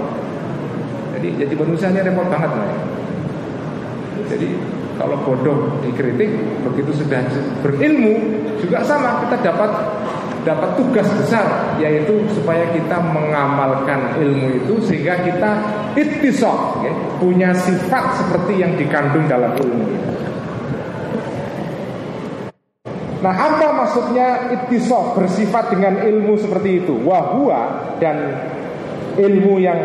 Jadi 1.14 1.38
jadi 1.38 1.54
manusia 1.54 1.94
ini 1.94 2.02
repot 2.02 2.26
banget. 2.26 2.50
Jadi 4.26 4.48
kalau 5.00 5.16
bodoh 5.24 5.80
dikritik 5.80 6.28
Begitu 6.68 7.04
sudah 7.04 7.24
berilmu 7.64 8.20
Juga 8.60 8.84
sama 8.84 9.24
kita 9.24 9.52
dapat 9.52 9.70
dapat 10.42 10.74
tugas 10.74 11.06
besar 11.22 11.78
yaitu 11.78 12.18
supaya 12.34 12.66
kita 12.74 12.98
mengamalkan 12.98 14.18
ilmu 14.18 14.58
itu 14.58 14.74
sehingga 14.82 15.22
kita 15.22 15.50
ittisaq 15.94 16.82
ya, 16.82 16.92
punya 17.22 17.54
sifat 17.54 18.18
seperti 18.18 18.58
yang 18.58 18.74
dikandung 18.74 19.30
dalam 19.30 19.54
ilmu. 19.54 19.86
Nah, 23.22 23.34
apa 23.38 23.66
maksudnya 23.70 24.50
ittisaq 24.50 25.14
bersifat 25.14 25.70
dengan 25.70 26.02
ilmu 26.02 26.34
seperti 26.42 26.82
itu? 26.82 26.98
Wahua 27.06 27.94
dan 28.02 28.34
ilmu 29.14 29.62
yang 29.62 29.78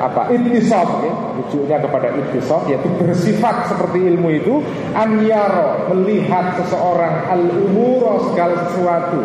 apa? 0.00 0.32
Ittisab 0.32 1.04
ya, 1.04 1.12
rujuknya 1.36 1.76
kepada 1.82 2.08
ittisab 2.16 2.64
yaitu 2.70 2.88
bersifat 2.96 3.68
seperti 3.68 3.98
ilmu 4.12 4.28
itu. 4.32 4.54
Anyaro 4.96 5.92
melihat 5.92 6.56
seseorang 6.56 7.28
al 7.28 7.42
umuro 7.68 8.32
segala 8.32 8.54
sesuatu. 8.68 9.20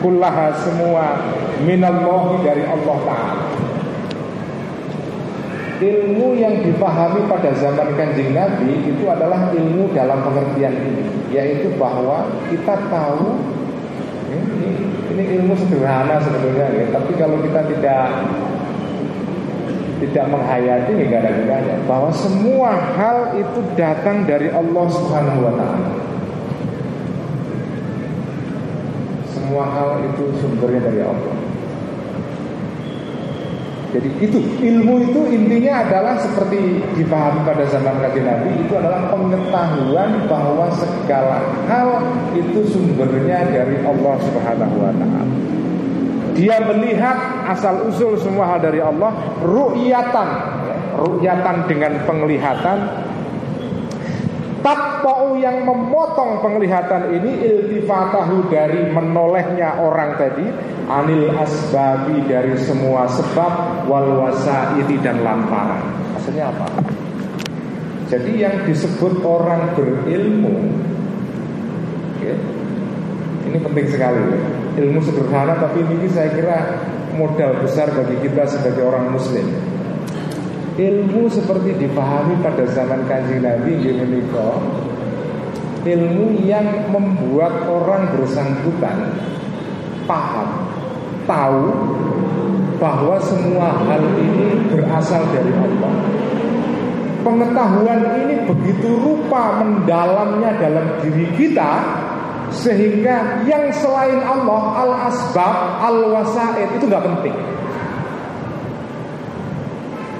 Kullaha 0.00 0.52
semua 0.60 1.18
minallahi 1.64 2.44
dari 2.44 2.62
Allah 2.68 2.98
Ta'ala. 3.04 3.44
Ilmu 5.76 6.40
yang 6.40 6.64
dipahami 6.64 7.28
pada 7.28 7.52
zaman 7.52 7.92
kanjeng 8.00 8.32
Nabi 8.32 8.80
itu 8.88 9.04
adalah 9.12 9.52
ilmu 9.52 9.92
dalam 9.92 10.24
pengertian 10.24 10.72
ini 10.72 11.04
Yaitu 11.28 11.68
bahwa 11.76 12.24
kita 12.48 12.80
tahu 12.88 13.36
ini, 14.32 14.72
ini 15.12 15.24
ilmu 15.36 15.52
sederhana 15.60 16.16
sebetulnya 16.24 16.72
ya. 16.72 16.86
Tapi 16.96 17.12
kalau 17.20 17.36
kita 17.44 17.60
tidak 17.76 18.08
tidak 19.96 20.28
menghayati 20.28 20.92
nggak 20.92 21.20
ada 21.24 21.32
gunanya 21.32 21.76
bahwa 21.88 22.10
semua 22.12 22.76
hal 22.96 23.32
itu 23.40 23.60
datang 23.78 24.28
dari 24.28 24.52
Allah 24.52 24.86
Subhanahu 24.92 25.40
wa 25.40 25.52
taala. 25.56 25.90
Semua 29.32 29.64
hal 29.72 30.02
itu 30.10 30.24
sumbernya 30.42 30.80
dari 30.90 31.00
Allah 31.06 31.36
Jadi 33.94 34.10
itu 34.20 34.38
ilmu 34.60 35.08
itu 35.08 35.20
intinya 35.32 35.86
adalah 35.86 36.20
seperti 36.20 36.84
dipahami 37.00 37.46
pada 37.48 37.64
zaman 37.70 37.96
kajian 38.02 38.28
Nabi 38.28 38.52
itu 38.60 38.74
adalah 38.76 39.08
pengetahuan 39.08 40.26
bahwa 40.28 40.68
segala 40.76 41.40
hal 41.70 42.04
itu 42.36 42.60
sumbernya 42.68 43.46
dari 43.48 43.80
Allah 43.86 44.20
Subhanahu 44.20 44.76
wa 44.82 44.92
taala. 44.92 45.45
Dia 46.36 46.60
melihat 46.68 47.48
asal 47.48 47.88
usul 47.88 48.20
semua 48.20 48.54
hal 48.54 48.60
dari 48.60 48.78
Allah 48.84 49.12
ru'yatan, 49.40 50.28
ru'yatan 51.00 51.56
dengan 51.64 51.92
penglihatan 52.04 52.78
Tatpa'u 54.66 55.38
yang 55.38 55.62
memotong 55.62 56.42
penglihatan 56.42 57.14
ini 57.14 57.38
iltifatahu 57.38 58.50
dari 58.50 58.90
menolehnya 58.90 59.78
orang 59.78 60.18
tadi 60.18 60.42
Anil 60.90 61.30
asbabi 61.38 62.26
dari 62.26 62.58
semua 62.58 63.06
sebab 63.06 63.86
wal 63.86 64.26
wasaiti 64.26 64.98
dan 65.06 65.22
lamparan 65.22 65.86
Maksudnya 66.18 66.50
apa? 66.50 66.66
Jadi 68.10 68.42
yang 68.42 68.66
disebut 68.66 69.22
orang 69.22 69.70
berilmu 69.78 70.66
okay, 72.18 72.34
Ini 73.46 73.58
penting 73.62 73.86
sekali. 73.86 74.22
Ilmu 74.76 75.00
sederhana 75.00 75.56
tapi 75.56 75.80
ini 75.86 76.10
saya 76.10 76.34
kira 76.34 76.58
modal 77.16 77.62
besar 77.64 77.88
bagi 77.94 78.18
kita 78.26 78.44
sebagai 78.44 78.82
orang 78.84 79.14
muslim. 79.14 79.46
Ilmu 80.76 81.32
seperti 81.32 81.72
dipahami 81.80 82.36
pada 82.44 82.68
zaman 82.68 83.08
kanjeng 83.08 83.40
Nabi 83.40 83.96
menika 83.96 84.60
ilmu 85.86 86.42
yang 86.42 86.90
membuat 86.90 87.64
orang 87.70 88.10
bersangkutan 88.18 89.14
paham 90.04 90.66
tahu 91.24 91.64
bahwa 92.76 93.16
semua 93.22 93.72
hal 93.86 94.02
ini 94.18 94.60
berasal 94.68 95.22
dari 95.32 95.52
Allah. 95.54 95.94
Pengetahuan 97.24 98.02
ini 98.22 98.34
begitu 98.46 99.00
rupa 99.02 99.58
mendalamnya 99.58 100.62
dalam 100.62 100.86
diri 101.02 101.26
kita 101.34 101.72
sehingga 102.54 103.42
yang 103.46 103.70
selain 103.74 104.22
Allah 104.22 104.62
al 104.86 104.92
asbab 105.10 105.56
al 105.82 105.98
wasaid 106.14 106.68
itu 106.78 106.84
nggak 106.86 107.04
penting 107.04 107.36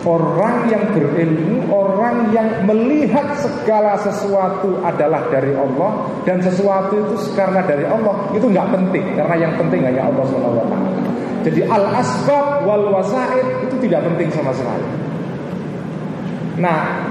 Orang 0.06 0.70
yang 0.70 0.86
berilmu, 0.94 1.66
orang 1.66 2.30
yang 2.30 2.62
melihat 2.62 3.26
segala 3.42 3.98
sesuatu 3.98 4.78
adalah 4.86 5.26
dari 5.34 5.50
Allah 5.50 6.06
dan 6.22 6.38
sesuatu 6.38 6.94
itu 6.94 7.34
karena 7.34 7.58
dari 7.66 7.82
Allah 7.82 8.14
itu 8.30 8.46
nggak 8.46 8.70
penting 8.70 9.02
karena 9.18 9.34
yang 9.34 9.58
penting 9.58 9.82
hanya 9.82 10.06
Allah 10.06 10.22
swt. 10.30 10.72
Jadi 11.50 11.60
al 11.66 11.90
asbab 11.90 12.62
wal 12.62 12.86
wasaid 12.94 13.66
itu 13.66 13.74
tidak 13.90 14.06
penting 14.06 14.30
sama 14.30 14.54
sekali. 14.54 14.86
Nah, 16.62 17.05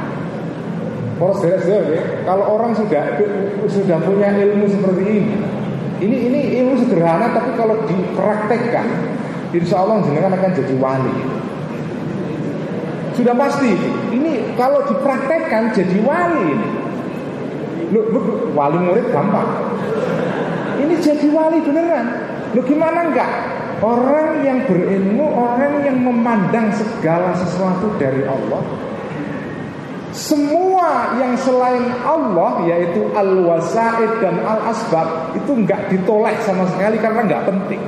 ya, 1.15 2.03
kalau 2.27 2.59
orang 2.59 2.75
sudah 2.75 3.15
sudah 3.71 3.97
punya 4.03 4.35
ilmu 4.35 4.67
seperti 4.67 5.03
ini, 5.07 5.35
ini 6.03 6.17
ini 6.27 6.39
ilmu 6.59 6.75
sederhana 6.83 7.31
tapi 7.31 7.55
kalau 7.55 7.79
dipraktekkan, 7.87 8.87
insya 9.55 9.79
Allah 9.79 10.03
jenengan 10.03 10.35
akan 10.35 10.51
jadi 10.51 10.75
wali. 10.75 11.15
Sudah 13.15 13.31
pasti. 13.31 13.71
Ini 14.11 14.59
kalau 14.59 14.83
dipraktekkan 14.91 15.71
jadi 15.71 15.97
wali. 16.03 16.51
Lu, 17.95 18.01
lu, 18.11 18.19
wali 18.51 18.75
murid 18.81 19.07
gampang. 19.15 19.47
ini 20.83 20.99
jadi 20.99 21.31
wali 21.31 21.63
beneran. 21.63 22.07
Lo 22.51 22.61
gimana 22.67 23.07
enggak? 23.07 23.31
Orang 23.79 24.43
yang 24.43 24.67
berilmu, 24.67 25.31
orang 25.31 25.87
yang 25.87 25.95
memandang 26.03 26.75
segala 26.75 27.31
sesuatu 27.39 27.87
dari 27.95 28.27
Allah 28.27 28.63
semua 30.15 31.11
yang 31.19 31.35
selain 31.35 31.91
Allah 32.07 32.63
yaitu 32.63 33.03
al-wasaid 33.11 34.23
dan 34.23 34.39
al-asbab 34.47 35.35
itu 35.35 35.51
enggak 35.51 35.91
ditolak 35.91 36.39
sama 36.47 36.63
sekali 36.71 36.95
karena 37.03 37.27
enggak 37.27 37.43
penting. 37.43 37.83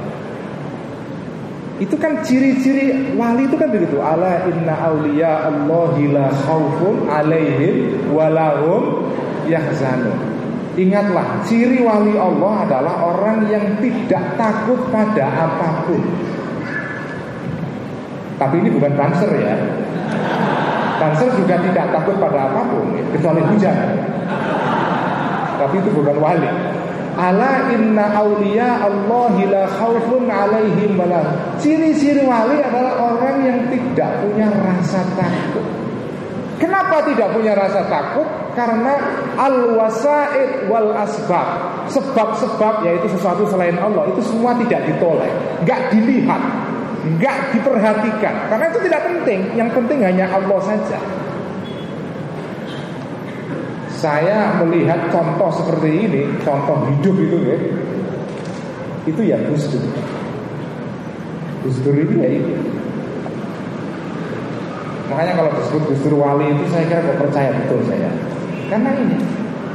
Itu 1.79 1.95
kan 1.95 2.19
ciri-ciri 2.27 3.15
wali 3.15 3.47
itu 3.47 3.55
kan 3.55 3.71
begitu. 3.71 4.03
Ala 4.03 4.43
inna 4.49 4.75
auliya 4.75 5.47
Allahi 5.47 6.11
la 6.11 6.27
khaufun 6.43 7.07
alaihim 7.07 8.11
walahum 8.11 9.07
yahzanun. 9.47 10.35
Ingatlah, 10.77 11.41
ciri 11.47 11.81
wali 11.81 12.13
Allah 12.19 12.67
adalah 12.69 12.95
orang 13.01 13.49
yang 13.49 13.65
tidak 13.81 14.37
takut 14.37 14.77
pada 14.93 15.25
apa 15.25 15.89
pun. 15.89 16.01
Tapi 18.37 18.55
ini 18.61 18.69
bukan 18.69 18.93
banser 18.93 19.31
ya. 19.41 19.57
Banser 20.97 21.29
juga 21.37 21.55
tidak 21.61 21.85
takut 21.93 22.15
pada 22.17 22.49
apa 22.49 22.61
pun, 22.65 22.89
kecuali 23.13 23.41
hujan. 23.53 23.77
Tapi 25.57 25.75
itu 25.77 25.89
bukan 25.93 26.17
wali. 26.17 26.49
Ala 27.17 27.73
inna 27.73 28.13
awliya 28.13 28.77
Allahi 28.85 29.49
la 29.49 29.65
khawfun 29.65 30.29
alaihim 30.29 31.01
Ciri-ciri 31.57 32.21
wali 32.21 32.61
adalah 32.61 32.93
orang 33.13 33.41
yang 33.41 33.59
tidak 33.73 34.21
punya 34.21 34.45
rasa 34.53 35.01
takut. 35.17 35.65
Kenapa 36.57 37.05
tidak 37.05 37.29
punya 37.33 37.53
rasa 37.53 37.85
takut? 37.85 38.25
Karena 38.57 38.97
al-wasaid 39.37 40.65
wal 40.65 40.89
asbab 40.97 41.61
Sebab-sebab 41.93 42.81
yaitu 42.81 43.05
sesuatu 43.13 43.45
selain 43.45 43.77
Allah 43.77 44.09
Itu 44.09 44.25
semua 44.25 44.57
tidak 44.57 44.81
ditolak 44.89 45.29
Gak 45.69 45.93
dilihat 45.93 46.41
Gak 47.21 47.55
diperhatikan. 47.55 48.51
Karena 48.51 48.65
itu 48.67 48.79
tidak 48.83 49.01
penting. 49.07 49.39
Yang 49.55 49.69
penting 49.75 49.99
hanya 50.03 50.25
Allah 50.27 50.59
saja. 50.63 50.99
Saya 53.97 54.53
melihat 54.61 55.09
contoh 55.09 55.49
seperti 55.57 55.89
ini 56.05 56.21
Contoh 56.45 56.85
hidup 56.85 57.17
itu 57.17 57.37
ya. 57.41 57.57
Itu 59.09 59.21
ya 59.25 59.37
Gus 59.49 59.65
Dur 59.73 59.89
Gus 61.65 61.77
Dur 61.81 61.97
ini 61.97 62.15
ya 62.21 62.29
ini 62.29 62.53
Makanya 65.07 65.33
kalau 65.33 65.51
disebut 65.57 65.81
Gus 65.89 66.01
Dur 66.05 66.15
wali 66.21 66.45
itu 66.51 66.63
saya 66.69 66.83
kira 66.85 66.99
kok 66.99 67.17
percaya 67.17 67.49
betul 67.55 67.79
saya. 67.87 68.11
Karena 68.67 68.91
ini 68.99 69.17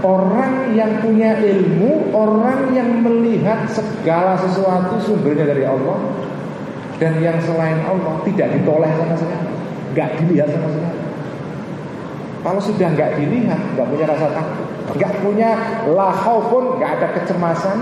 orang 0.04 0.76
yang 0.76 0.92
punya 1.00 1.40
ilmu, 1.40 2.12
orang 2.12 2.76
yang 2.76 3.00
melihat 3.00 3.64
segala 3.72 4.36
sesuatu 4.36 5.00
sumbernya 5.00 5.48
dari 5.48 5.64
Allah 5.64 5.98
dan 7.00 7.12
yang 7.20 7.38
selain 7.44 7.78
Allah 7.86 8.20
tidak 8.26 8.48
ditoleh 8.56 8.90
sama 8.98 9.14
sekali, 9.16 9.52
nggak 9.96 10.10
dilihat 10.20 10.48
sama 10.52 10.68
sekali. 10.72 11.00
Kalau 12.42 12.60
sudah 12.60 12.88
nggak 12.90 13.10
dilihat, 13.22 13.60
nggak 13.78 13.86
punya 13.86 14.06
rasa 14.10 14.26
takut, 14.34 14.68
nggak 14.98 15.12
punya 15.22 15.50
lahau 15.94 16.38
pun, 16.50 16.64
nggak 16.76 16.90
ada 16.98 17.08
kecemasan, 17.22 17.78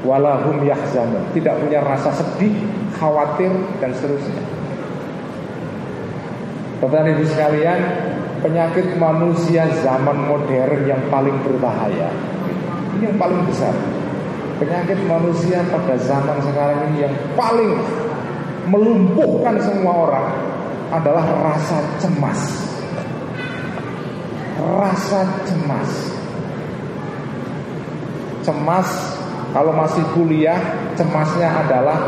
walahum 0.00 0.64
yahzanun, 0.64 1.24
tidak 1.36 1.60
punya 1.60 1.84
rasa 1.84 2.08
sedih, 2.16 2.56
khawatir 2.96 3.52
dan 3.84 3.92
seterusnya. 3.92 4.44
Bapak 6.80 7.08
Ibu 7.16 7.24
sekalian, 7.24 7.80
penyakit 8.44 9.00
manusia 9.00 9.64
zaman 9.80 10.28
modern 10.28 10.84
yang 10.84 11.00
paling 11.08 11.32
berbahaya. 11.40 12.12
Ini 12.96 13.08
yang 13.08 13.16
paling 13.16 13.40
besar. 13.48 13.72
Penyakit 14.54 14.98
manusia 15.10 15.66
pada 15.66 15.98
zaman 15.98 16.38
sekarang 16.46 16.78
ini 16.92 17.08
yang 17.08 17.14
paling 17.34 17.74
melumpuhkan 18.70 19.58
semua 19.58 20.08
orang 20.08 20.28
adalah 20.94 21.26
rasa 21.42 21.78
cemas. 21.98 22.40
Rasa 24.62 25.20
cemas. 25.44 25.90
Cemas 28.46 28.88
kalau 29.50 29.72
masih 29.74 30.02
kuliah, 30.14 30.58
cemasnya 30.94 31.50
adalah 31.66 31.98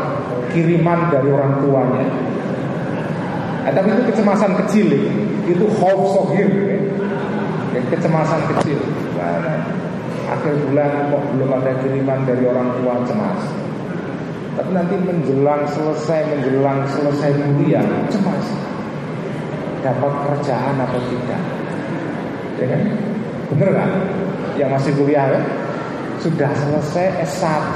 kiriman 0.51 1.11
dari 1.11 1.29
orang 1.31 1.53
tuanya 1.63 2.05
Nah, 3.67 3.75
tapi 3.75 3.91
itu 3.91 4.03
kecemasan 4.07 4.55
kecil 4.63 4.87
itu 5.43 5.65
khauf 5.75 6.15
sohir 6.15 6.47
ya. 7.75 7.83
kecemasan 7.91 8.39
kecil 8.55 8.79
nah, 9.19 9.59
akhir 10.27 10.53
bulan 10.67 11.07
kok 11.07 11.23
belum 11.31 11.49
ada 11.55 11.71
kiriman 11.79 12.19
dari 12.27 12.43
orang 12.43 12.69
tua 12.79 12.93
cemas. 13.07 13.41
Tapi 14.59 14.69
nanti 14.75 14.95
menjelang 14.99 15.63
selesai 15.71 16.19
menjelang 16.27 16.83
selesai 16.91 17.31
kuliah 17.39 17.85
cemas. 18.11 18.45
Dapat 19.85 20.13
kerjaan 20.27 20.75
atau 20.83 20.99
tidak? 21.07 21.41
Ya 22.59 22.65
kan? 22.67 22.81
Bener 23.55 23.69
kan 23.71 23.89
yang 24.59 24.69
masih 24.75 24.91
kuliah 24.99 25.31
kan? 25.31 25.43
Sudah 26.19 26.51
selesai 26.51 27.23
S1 27.23 27.73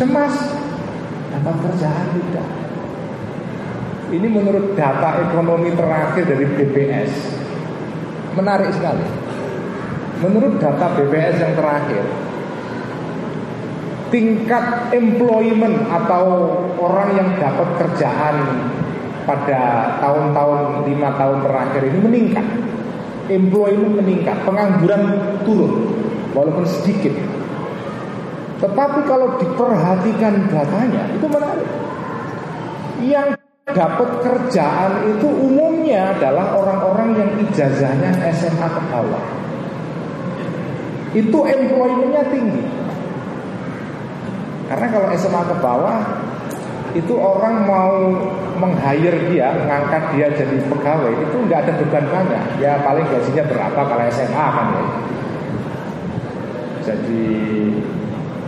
cemas. 0.00 0.34
Dapat 1.28 1.54
kerjaan 1.68 2.06
tidak? 2.16 2.48
Ini 4.08 4.24
menurut 4.24 4.72
data 4.72 5.20
ekonomi 5.20 5.68
terakhir 5.76 6.24
dari 6.24 6.48
BPS 6.48 7.12
Menarik 8.32 8.72
sekali 8.72 9.27
Menurut 10.18 10.58
data 10.58 10.86
BPS 10.98 11.36
yang 11.38 11.54
terakhir 11.54 12.04
Tingkat 14.08 14.88
employment 14.96 15.84
atau 15.92 16.24
orang 16.80 17.12
yang 17.12 17.28
dapat 17.36 17.68
kerjaan 17.76 18.36
pada 19.28 19.92
tahun-tahun 20.00 20.88
lima 20.88 21.12
tahun 21.20 21.44
terakhir 21.44 21.82
ini 21.92 21.98
meningkat. 22.00 22.46
Employment 23.28 24.00
meningkat, 24.00 24.40
pengangguran 24.48 25.12
turun 25.44 25.92
Walaupun 26.32 26.64
sedikit. 26.64 27.12
Tetapi 28.64 29.00
kalau 29.04 29.36
diperhatikan 29.36 30.34
datanya 30.48 31.04
itu 31.12 31.26
menarik. 31.28 31.70
Yang 33.04 33.28
dapat 33.68 34.10
kerjaan 34.24 34.92
itu 35.04 35.28
umumnya 35.28 36.16
adalah 36.16 36.56
orang-orang 36.56 37.08
yang 37.12 37.30
ijazahnya 37.44 38.16
SMA 38.32 38.68
ke 38.72 38.82
bawah. 38.88 39.37
Itu 41.16 41.38
employmentnya 41.44 42.24
tinggi. 42.28 42.64
Karena 44.68 44.86
kalau 44.92 45.08
SMA 45.16 45.42
ke 45.48 45.56
bawah 45.64 45.98
itu 46.92 47.14
orang 47.16 47.64
mau 47.64 47.92
meng-hire 48.60 49.16
dia, 49.32 49.52
mengangkat 49.56 50.02
dia 50.16 50.28
jadi 50.32 50.56
pegawai 50.68 51.12
itu 51.12 51.36
nggak 51.48 51.60
ada 51.64 51.72
beban 51.80 52.04
banyak. 52.08 52.44
Ya 52.60 52.76
paling 52.84 53.04
gajinya 53.08 53.44
berapa 53.48 53.80
kalau 53.80 54.04
SMA 54.12 54.46
kan 54.52 54.66
ya. 54.76 54.84
Jadi 56.88 57.24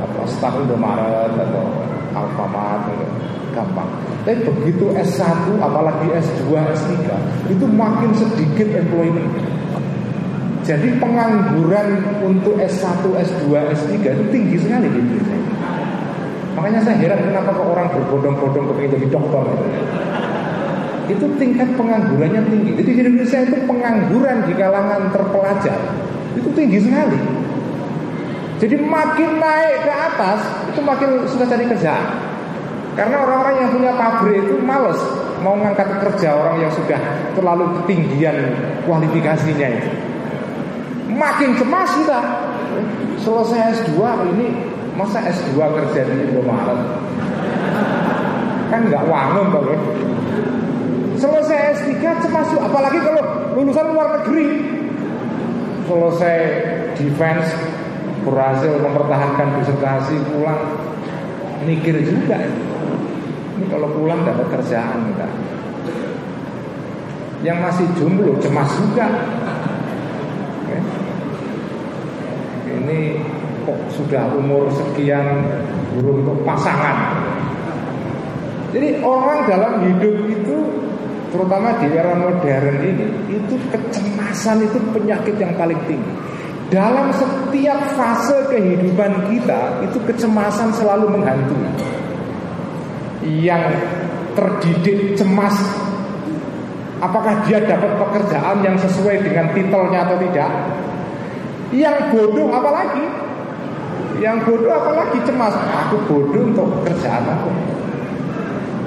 apa 0.01 0.21
staf 0.29 0.57
Indomaret 0.61 1.33
atau 1.37 1.65
Alfamart 2.17 2.89
gitu 2.93 3.07
gampang. 3.53 3.89
Tapi 4.25 4.41
begitu 4.47 4.93
S1 4.95 5.59
apalagi 5.59 6.07
S2, 6.13 6.55
S3 6.55 6.93
itu 7.51 7.65
makin 7.67 8.11
sedikit 8.15 8.69
employment. 8.77 9.60
Jadi 10.61 10.89
pengangguran 11.01 11.89
untuk 12.21 12.61
S1, 12.61 13.01
S2, 13.01 13.45
S3 13.73 13.95
itu 13.97 14.25
tinggi 14.29 14.57
sekali 14.61 14.87
di 14.93 14.99
Indonesia. 15.01 15.39
Makanya 16.55 16.81
saya 16.85 16.97
heran 17.01 17.21
kenapa 17.25 17.57
kok 17.57 17.67
orang 17.67 17.89
berbondong-bondong 17.95 18.67
kepingin 18.75 18.91
jadi 18.99 19.07
dokter 19.09 19.43
gitu. 19.49 19.65
Itu 21.11 21.27
tingkat 21.41 21.69
penganggurannya 21.75 22.43
tinggi. 22.47 22.71
Jadi 22.77 22.91
di 22.93 23.01
Indonesia 23.01 23.39
itu 23.43 23.57
pengangguran 23.65 24.39
di 24.47 24.55
kalangan 24.55 25.03
terpelajar 25.11 25.79
itu 26.37 26.49
tinggi 26.55 26.79
sekali. 26.83 27.19
Jadi 28.61 28.77
makin 28.77 29.41
naik 29.41 29.89
ke 29.89 29.93
atas 29.95 30.41
itu 30.69 30.81
makin 30.85 31.25
sudah 31.25 31.47
cari 31.49 31.65
kerjaan. 31.65 32.09
Karena 32.93 33.17
orang-orang 33.25 33.55
yang 33.65 33.71
punya 33.73 33.93
pabrik 33.97 34.45
itu 34.45 34.61
males 34.61 35.01
mau 35.41 35.57
ngangkat 35.57 35.89
kerja 36.05 36.37
orang 36.37 36.61
yang 36.61 36.73
sudah 36.75 37.01
terlalu 37.33 37.73
ketinggian 37.81 38.37
kualifikasinya 38.85 39.69
itu. 39.81 40.10
Makin 41.21 41.51
cemas 41.61 41.91
kita. 42.01 42.21
Selesai 43.21 43.61
S2 43.85 44.01
ini 44.33 44.47
masa 44.97 45.21
S2 45.21 45.61
kerja 45.61 46.01
di 46.09 46.33
Indomaret? 46.33 46.81
Kan 48.73 48.89
nggak 48.89 49.05
wangun 49.05 49.53
ya. 49.69 49.79
Selesai 51.21 51.59
S3 51.77 52.01
cemas 52.25 52.49
juga, 52.49 52.73
apalagi 52.73 52.99
kalau 53.05 53.21
lulusan 53.53 53.87
luar 53.93 54.09
negeri. 54.17 54.49
Selesai 55.85 56.37
defense 56.97 57.53
berhasil 58.25 58.73
mempertahankan 58.81 59.61
disertasi 59.61 60.17
pulang 60.33 60.61
mikir 61.65 61.97
juga 62.05 62.41
ini 63.61 63.67
kalau 63.69 63.89
pulang 63.93 64.25
dapat 64.25 64.49
kerjaan 64.49 65.13
enggak 65.13 65.33
yang 67.41 67.61
masih 67.65 67.89
jomblo 67.97 68.37
cemas 68.41 68.69
juga 68.77 69.09
Oke. 70.71 70.79
Ini 72.91 73.23
kok 73.63 73.79
sudah 73.95 74.35
umur 74.35 74.67
sekian 74.75 75.47
belum 76.01 76.27
untuk 76.27 76.43
pasangan. 76.43 77.15
Jadi 78.75 79.03
orang 79.03 79.47
dalam 79.47 79.73
hidup 79.87 80.17
itu 80.31 80.57
terutama 81.31 81.79
di 81.79 81.87
era 81.95 82.15
modern 82.19 82.77
ini 82.83 83.07
itu 83.31 83.55
kecemasan 83.71 84.67
itu 84.67 84.79
penyakit 84.91 85.39
yang 85.39 85.55
paling 85.55 85.79
tinggi. 85.87 86.15
Dalam 86.71 87.11
setiap 87.11 87.99
fase 87.99 88.47
kehidupan 88.47 89.27
kita 89.27 89.83
itu 89.87 89.99
kecemasan 90.07 90.71
selalu 90.75 91.19
menghantui. 91.19 91.67
Yang 93.21 93.75
terdidik 94.39 95.19
cemas 95.19 95.59
Apakah 97.01 97.49
dia 97.49 97.65
dapat 97.65 97.97
pekerjaan 97.97 98.61
yang 98.61 98.77
sesuai 98.77 99.25
dengan 99.25 99.49
titelnya 99.57 100.05
atau 100.05 100.21
tidak? 100.21 100.53
Yang 101.71 101.97
bodoh 102.11 102.51
apalagi? 102.51 103.07
Yang 104.19 104.37
bodoh 104.43 104.73
apalagi 104.75 105.19
cemas? 105.23 105.55
Aku 105.87 105.97
bodoh 106.11 106.43
untuk 106.51 106.67
pekerjaan 106.83 107.25
aku. 107.31 107.51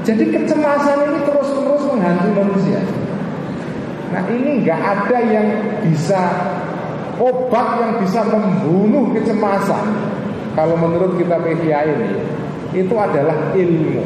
Jadi 0.03 0.35
kecemasan 0.35 0.99
ini 1.07 1.19
terus-terus 1.23 1.83
menghantui 1.87 2.35
manusia. 2.35 2.83
Nah 4.11 4.23
ini 4.27 4.59
nggak 4.61 4.81
ada 4.83 5.19
yang 5.23 5.47
bisa 5.79 6.21
obat 7.23 7.79
yang 7.79 7.93
bisa 8.03 8.19
membunuh 8.27 9.15
kecemasan. 9.15 9.95
Kalau 10.53 10.75
menurut 10.75 11.15
kita 11.15 11.39
PVA 11.39 11.87
ini 11.87 12.19
itu 12.75 12.93
adalah 12.99 13.55
ilmu. 13.55 14.03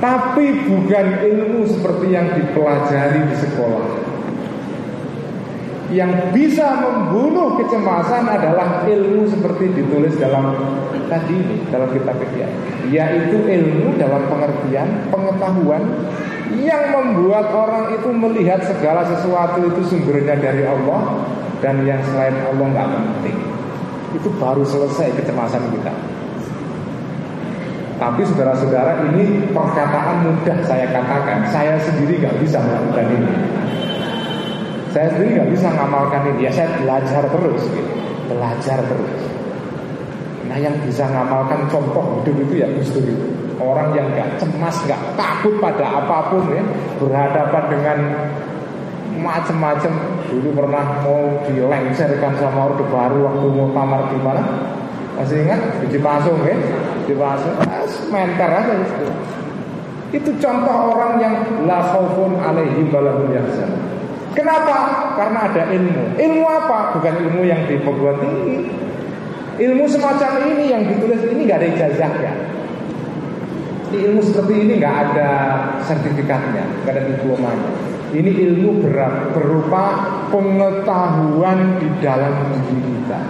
Tapi 0.00 0.64
bukan 0.64 1.06
ilmu 1.28 1.60
seperti 1.68 2.06
yang 2.08 2.32
dipelajari 2.32 3.20
di 3.20 3.36
sekolah 3.36 4.05
Yang 5.86 6.34
bisa 6.34 6.82
membunuh 6.82 7.54
kecemasan 7.62 8.26
adalah 8.26 8.82
ilmu 8.82 9.22
seperti 9.30 9.70
ditulis 9.70 10.18
dalam 10.18 10.50
tadi 11.06 11.38
ini 11.38 11.62
Dalam 11.70 11.94
kitab 11.94 12.18
fikih 12.18 12.50
Yaitu 12.90 13.38
ilmu 13.38 13.94
dalam 13.94 14.26
pengertian, 14.26 15.06
pengetahuan 15.14 15.82
Yang 16.58 16.84
membuat 16.90 17.54
orang 17.54 17.94
itu 17.94 18.10
melihat 18.10 18.66
segala 18.66 19.06
sesuatu 19.06 19.62
itu 19.62 19.82
sumbernya 19.86 20.34
dari 20.34 20.66
Allah 20.66 21.22
Dan 21.62 21.86
yang 21.86 22.02
selain 22.10 22.34
Allah 22.34 22.66
nggak 22.66 22.88
penting. 22.90 23.36
Itu 24.12 24.28
baru 24.36 24.60
selesai 24.60 25.08
kecemasan 25.16 25.72
kita. 25.72 25.92
Tapi 27.96 28.28
saudara-saudara 28.28 29.08
ini 29.08 29.48
perkataan 29.56 30.28
mudah 30.28 30.58
saya 30.68 30.84
katakan. 30.92 31.48
Saya 31.48 31.80
sendiri 31.80 32.20
nggak 32.20 32.36
bisa 32.44 32.60
melakukan 32.60 33.08
ini 33.08 33.30
Saya 34.96 35.12
sendiri 35.12 35.36
nggak 35.36 35.52
bisa 35.52 35.68
ngamalkan 35.76 36.24
ini. 36.32 36.48
Ya 36.48 36.50
saya 36.56 36.72
belajar 36.80 37.28
terus 37.28 37.60
gitu. 37.68 37.92
Belajar 38.32 38.80
terus. 38.80 39.12
Nah 40.48 40.56
yang 40.56 40.72
bisa 40.88 41.04
ngamalkan 41.04 41.68
contoh 41.68 42.24
hidup 42.24 42.48
itu 42.48 42.64
ya 42.64 42.68
Gus 42.72 42.96
itu 42.96 43.12
Orang 43.60 43.92
yang 43.92 44.08
nggak 44.08 44.40
cemas, 44.40 44.76
nggak 44.88 45.00
takut 45.20 45.60
pada 45.60 46.00
apa 46.00 46.32
pun 46.32 46.48
ya. 46.48 46.64
Berhadapan 46.96 47.64
dengan 47.68 47.98
macam-macam 49.20 49.92
Dulu 50.32 50.48
pernah 50.64 50.84
mau 51.04 51.44
dilengserkan 51.44 52.32
sama 52.40 52.72
Orde 52.72 52.84
Baru 52.88 53.28
Waktu 53.28 53.46
mau 53.52 53.68
tamar 53.76 54.00
di 54.12 54.18
mana? 54.20 54.44
Masih 55.16 55.44
ingat? 55.44 55.60
Biji 55.80 56.00
pasung 56.00 56.40
ya? 56.44 56.56
Biji 57.04 57.16
pasung 57.16 57.56
Menter 58.12 58.48
aja 58.48 58.72
itu 58.76 59.08
Itu 60.20 60.30
contoh 60.36 60.76
orang 60.92 61.16
yang 61.16 61.34
La 61.64 61.80
khaufun 61.84 62.36
balahum 62.92 63.32
yahzan 63.32 63.95
Kenapa? 64.36 64.76
Karena 65.16 65.48
ada 65.48 65.62
ilmu 65.72 66.20
Ilmu 66.20 66.44
apa? 66.44 66.92
Bukan 66.92 67.14
ilmu 67.24 67.40
yang 67.48 67.64
di 67.64 67.80
perguruan 67.80 68.20
tinggi 68.20 68.68
Ilmu 69.56 69.88
semacam 69.88 70.44
ini 70.52 70.64
yang 70.68 70.84
ditulis 70.84 71.24
ini 71.24 71.48
nggak 71.48 71.58
ada 71.64 71.68
ijazahnya 71.72 72.32
ini 73.86 74.12
ilmu 74.12 74.20
seperti 74.28 74.52
ini 74.66 74.72
nggak 74.82 74.96
ada 75.08 75.30
sertifikatnya, 75.86 76.64
nggak 76.82 76.92
ada 76.92 77.04
diplomanya. 77.06 77.70
Ini 78.10 78.30
ilmu 78.34 78.82
berupa 79.32 79.84
pengetahuan 80.28 81.78
di 81.78 81.88
dalam 82.02 82.34
diri 82.50 82.82
kita. 82.82 83.20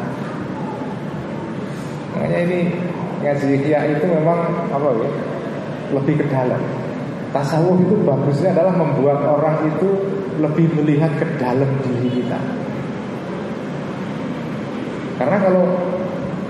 Makanya 2.16 2.38
ini 2.48 2.58
ngaji 3.20 3.68
ya 3.68 3.80
itu 3.84 4.04
memang 4.08 4.48
apa 4.72 4.88
ya? 4.96 5.10
Lebih 5.92 6.24
ke 6.24 6.26
dalam. 6.32 6.60
Tasawuf 7.36 7.76
itu 7.84 7.94
bagusnya 8.02 8.56
adalah 8.56 8.74
membuat 8.74 9.20
orang 9.22 9.70
itu 9.70 10.15
lebih 10.40 10.66
melihat 10.80 11.12
ke 11.16 11.26
dalam 11.40 11.70
diri 11.84 12.22
kita. 12.22 12.38
Karena 15.16 15.36
kalau 15.40 15.64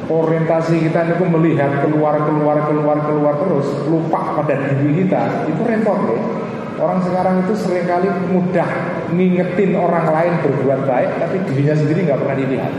orientasi 0.06 0.86
kita 0.86 1.18
itu 1.18 1.24
melihat 1.26 1.82
keluar 1.82 2.18
keluar 2.22 2.66
keluar 2.66 2.98
keluar 3.02 3.34
terus 3.42 3.66
lupa 3.90 4.38
pada 4.38 4.54
diri 4.54 5.06
kita 5.06 5.50
itu 5.50 5.62
repot 5.62 5.98
ya. 6.10 6.22
Orang 6.76 7.00
sekarang 7.08 7.40
itu 7.48 7.56
sering 7.56 7.88
kali 7.88 8.04
mudah 8.28 8.68
ngingetin 9.08 9.72
orang 9.80 10.12
lain 10.12 10.32
berbuat 10.44 10.84
baik 10.84 11.10
tapi 11.18 11.36
dirinya 11.48 11.74
sendiri 11.78 12.00
nggak 12.04 12.20
pernah 12.20 12.36
dilihat. 12.36 12.72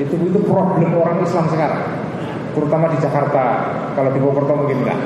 Itu 0.00 0.14
itu 0.16 0.38
problem 0.46 0.90
orang 0.96 1.20
Islam 1.22 1.46
sekarang 1.52 1.82
terutama 2.56 2.88
di 2.90 2.98
Jakarta. 2.98 3.44
Kalau 3.92 4.10
di 4.12 4.18
Purwokerto 4.20 4.52
mungkin 4.56 4.78
enggak. 4.84 5.00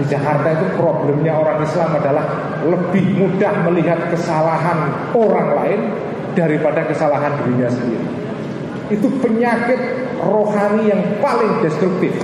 Di 0.00 0.04
Jakarta 0.08 0.48
itu 0.56 0.66
problemnya 0.80 1.36
orang 1.36 1.60
Islam 1.60 1.92
adalah 1.92 2.24
lebih 2.64 3.04
mudah 3.20 3.52
melihat 3.68 4.00
kesalahan 4.08 5.12
orang 5.12 5.48
lain 5.60 5.80
daripada 6.32 6.88
kesalahan 6.88 7.36
dirinya 7.44 7.68
sendiri. 7.68 8.06
Itu 8.88 9.12
penyakit 9.20 9.76
rohani 10.24 10.88
yang 10.88 11.02
paling 11.20 11.60
destruktif, 11.60 12.16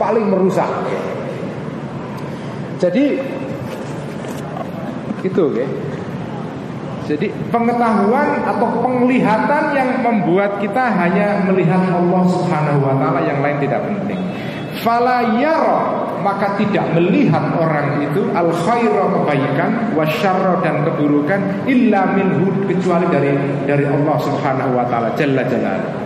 paling 0.00 0.24
merusak. 0.32 0.66
Jadi 2.80 3.20
itu, 5.22 5.42
okay. 5.52 5.68
Jadi 7.06 7.28
pengetahuan 7.50 8.46
atau 8.46 8.66
penglihatan 8.80 9.74
yang 9.74 9.90
membuat 10.00 10.62
kita 10.62 10.86
hanya 10.96 11.44
melihat 11.44 11.82
Allah 11.90 12.24
Subhanahu 12.30 12.88
wa 12.88 12.94
taala 12.94 13.20
yang 13.26 13.42
lain 13.42 13.58
tidak 13.58 13.84
penting. 13.84 14.18
Fala 14.80 15.36
maka 16.22 16.54
tidak 16.56 16.86
melihat 16.94 17.42
orang 17.58 18.06
itu 18.06 18.30
al 18.32 18.48
khaira 18.54 19.10
kebaikan 19.10 19.70
wasyarra 19.98 20.62
dan 20.62 20.86
keburukan 20.86 21.66
illa 21.66 22.14
minhu 22.14 22.48
kecuali 22.70 23.10
dari 23.10 23.34
dari 23.66 23.84
Allah 23.84 24.16
Subhanahu 24.22 24.78
wa 24.78 24.86
taala 24.86 25.10
jalla 25.18 25.42
jalaluhu. 25.44 26.02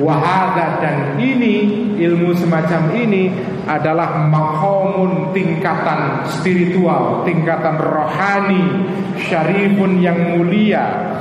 Wahada 0.00 0.80
dan 0.80 1.20
ini 1.20 1.68
ilmu 2.00 2.32
semacam 2.34 2.90
ini 2.96 3.28
adalah 3.68 4.24
mahomun 4.26 5.30
tingkatan 5.36 6.26
spiritual, 6.26 7.22
tingkatan 7.28 7.76
rohani, 7.76 8.88
syarifun 9.28 10.00
yang 10.00 10.16
mulia. 10.34 11.12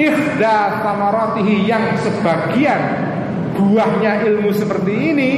Ikhda 0.00 0.80
samaratihi 0.80 1.68
yang 1.68 1.92
sebagian 2.00 2.80
buahnya 3.56 4.28
ilmu 4.28 4.52
seperti 4.52 4.92
ini 4.92 5.30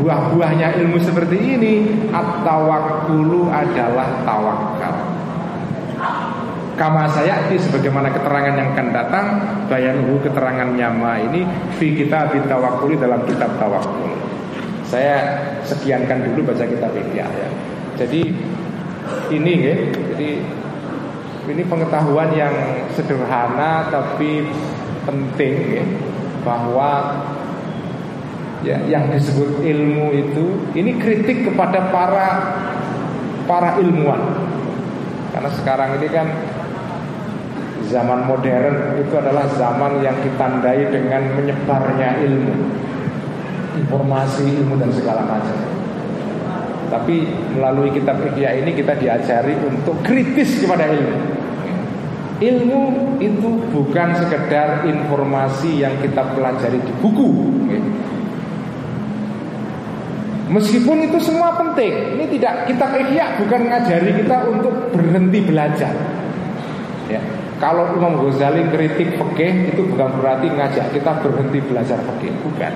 Buah-buahnya 0.00 0.80
ilmu 0.80 0.96
seperti 1.04 1.36
ini 1.36 1.74
At-tawakkulu 2.08 3.52
adalah 3.52 4.24
tawakal 4.24 4.96
Kama 6.80 7.04
saya 7.12 7.44
ini 7.52 7.60
sebagaimana 7.60 8.08
keterangan 8.08 8.56
yang 8.56 8.72
akan 8.72 8.88
datang 8.88 9.26
Bayanuhu 9.68 10.16
keterangan 10.24 10.72
nyama 10.72 11.20
ini 11.28 11.44
Fi 11.76 11.92
kita 11.92 12.32
bitawakuli 12.32 12.96
dalam 12.96 13.20
kitab 13.28 13.52
tawakul 13.60 14.16
Saya 14.88 15.38
sekiankan 15.70 16.26
dulu 16.26 16.50
baca 16.50 16.66
kitab 16.66 16.90
ini 16.98 17.22
ya. 17.22 17.28
Jadi 17.94 18.22
ini 19.30 19.54
ya. 19.62 19.76
Jadi 20.10 20.30
ini 21.50 21.62
pengetahuan 21.62 22.34
yang 22.34 22.54
sederhana 22.98 23.86
tapi 23.86 24.42
penting 25.06 25.54
ya. 25.78 25.84
Bahwa 26.42 27.22
ya 28.60 28.76
yang 28.88 29.08
disebut 29.08 29.64
ilmu 29.64 30.12
itu 30.12 30.44
ini 30.76 31.00
kritik 31.00 31.48
kepada 31.48 31.90
para 31.92 32.28
para 33.48 33.80
ilmuwan. 33.82 34.20
Karena 35.30 35.50
sekarang 35.54 36.02
ini 36.02 36.08
kan 36.10 36.26
Zaman 37.90 38.22
modern 38.22 39.02
itu 39.02 39.14
adalah 39.18 39.50
zaman 39.58 39.98
yang 39.98 40.14
ditandai 40.22 40.94
dengan 40.94 41.26
menyebarnya 41.34 42.22
ilmu 42.22 42.54
Informasi, 43.82 44.46
ilmu 44.62 44.78
dan 44.78 44.94
segala 44.94 45.26
macam. 45.26 45.58
Tapi 46.90 47.26
melalui 47.54 47.90
kitab 47.90 48.18
Ikhya 48.22 48.62
ini 48.62 48.74
kita 48.74 48.94
diajari 48.98 49.58
untuk 49.62 49.98
kritis 50.06 50.58
kepada 50.62 50.90
ilmu. 50.90 51.18
Ilmu 52.40 52.82
itu 53.22 53.50
bukan 53.74 54.08
sekedar 54.22 54.86
informasi 54.86 55.82
yang 55.82 55.94
kita 56.02 56.34
pelajari 56.34 56.82
di 56.82 56.92
buku 56.98 57.30
Meskipun 60.50 61.06
itu 61.06 61.18
semua 61.22 61.54
penting 61.54 62.18
Ini 62.18 62.26
tidak 62.38 62.66
kitab 62.66 62.90
Ikhya 62.90 63.38
bukan 63.38 63.70
mengajari 63.70 64.10
kita 64.18 64.36
untuk 64.50 64.74
berhenti 64.90 65.38
belajar 65.46 65.94
Ya 67.06 67.22
kalau 67.60 67.92
Imam 67.92 68.24
Ghazali 68.24 68.72
kritik 68.72 69.20
fikih 69.20 69.76
itu 69.76 69.84
bukan 69.92 70.16
berarti 70.16 70.48
ngajak 70.48 70.96
kita 70.96 71.12
berhenti 71.20 71.60
belajar 71.60 72.00
fikih, 72.00 72.32
bukan. 72.40 72.72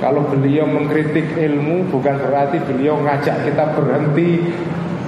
Kalau 0.00 0.24
beliau 0.24 0.64
mengkritik 0.64 1.36
ilmu 1.36 1.84
bukan 1.92 2.16
berarti 2.16 2.64
beliau 2.64 2.96
ngajak 3.04 3.44
kita 3.44 3.76
berhenti 3.76 4.48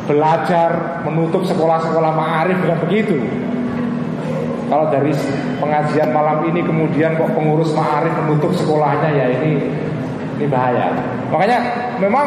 belajar 0.05 1.01
menutup 1.09 1.41
sekolah-sekolah 1.49 2.13
ma'arif 2.13 2.61
bukan 2.61 2.79
begitu. 2.85 3.17
Kalau 4.69 4.93
dari 4.93 5.17
pengajian 5.57 6.13
malam 6.13 6.45
ini 6.53 6.61
kemudian 6.61 7.17
kok 7.17 7.33
pengurus 7.33 7.73
ma'arif 7.73 8.13
menutup 8.21 8.53
sekolahnya 8.53 9.09
ya 9.09 9.27
ini 9.41 9.53
ini 10.39 10.47
bahaya. 10.49 10.93
Makanya 11.29 11.59
memang 12.01 12.27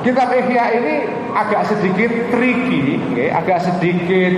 kitab 0.00 0.32
Ihya 0.32 0.64
ini 0.80 0.94
agak 1.32 1.68
sedikit 1.70 2.10
tricky, 2.32 2.98
okay? 3.12 3.28
agak 3.30 3.62
sedikit 3.64 4.34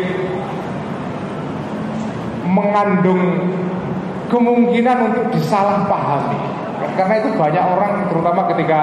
mengandung 2.47 3.49
kemungkinan 4.29 5.13
untuk 5.13 5.27
disalahpahami. 5.37 6.41
Karena 6.99 7.15
itu 7.23 7.31
banyak 7.39 7.65
orang 7.65 7.93
terutama 8.11 8.45
ketika 8.53 8.81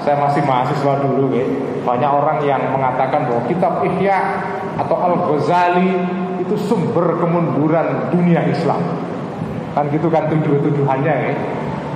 saya 0.00 0.16
masih 0.16 0.40
mahasiswa 0.48 0.94
dulu 1.04 1.36
ya, 1.36 1.44
banyak 1.84 2.10
orang 2.10 2.38
yang 2.48 2.62
mengatakan 2.72 3.28
bahwa 3.28 3.42
kitab 3.46 3.84
Ihya 3.84 4.18
atau 4.80 4.96
Al-Ghazali 4.96 5.92
itu 6.40 6.56
sumber 6.56 7.20
kemunduran 7.20 8.08
dunia 8.08 8.40
Islam. 8.48 8.80
Kan 9.76 9.86
gitu 9.92 10.08
kan 10.10 10.26
tuduh-tuduhannya 10.32 11.14
ya. 11.14 11.34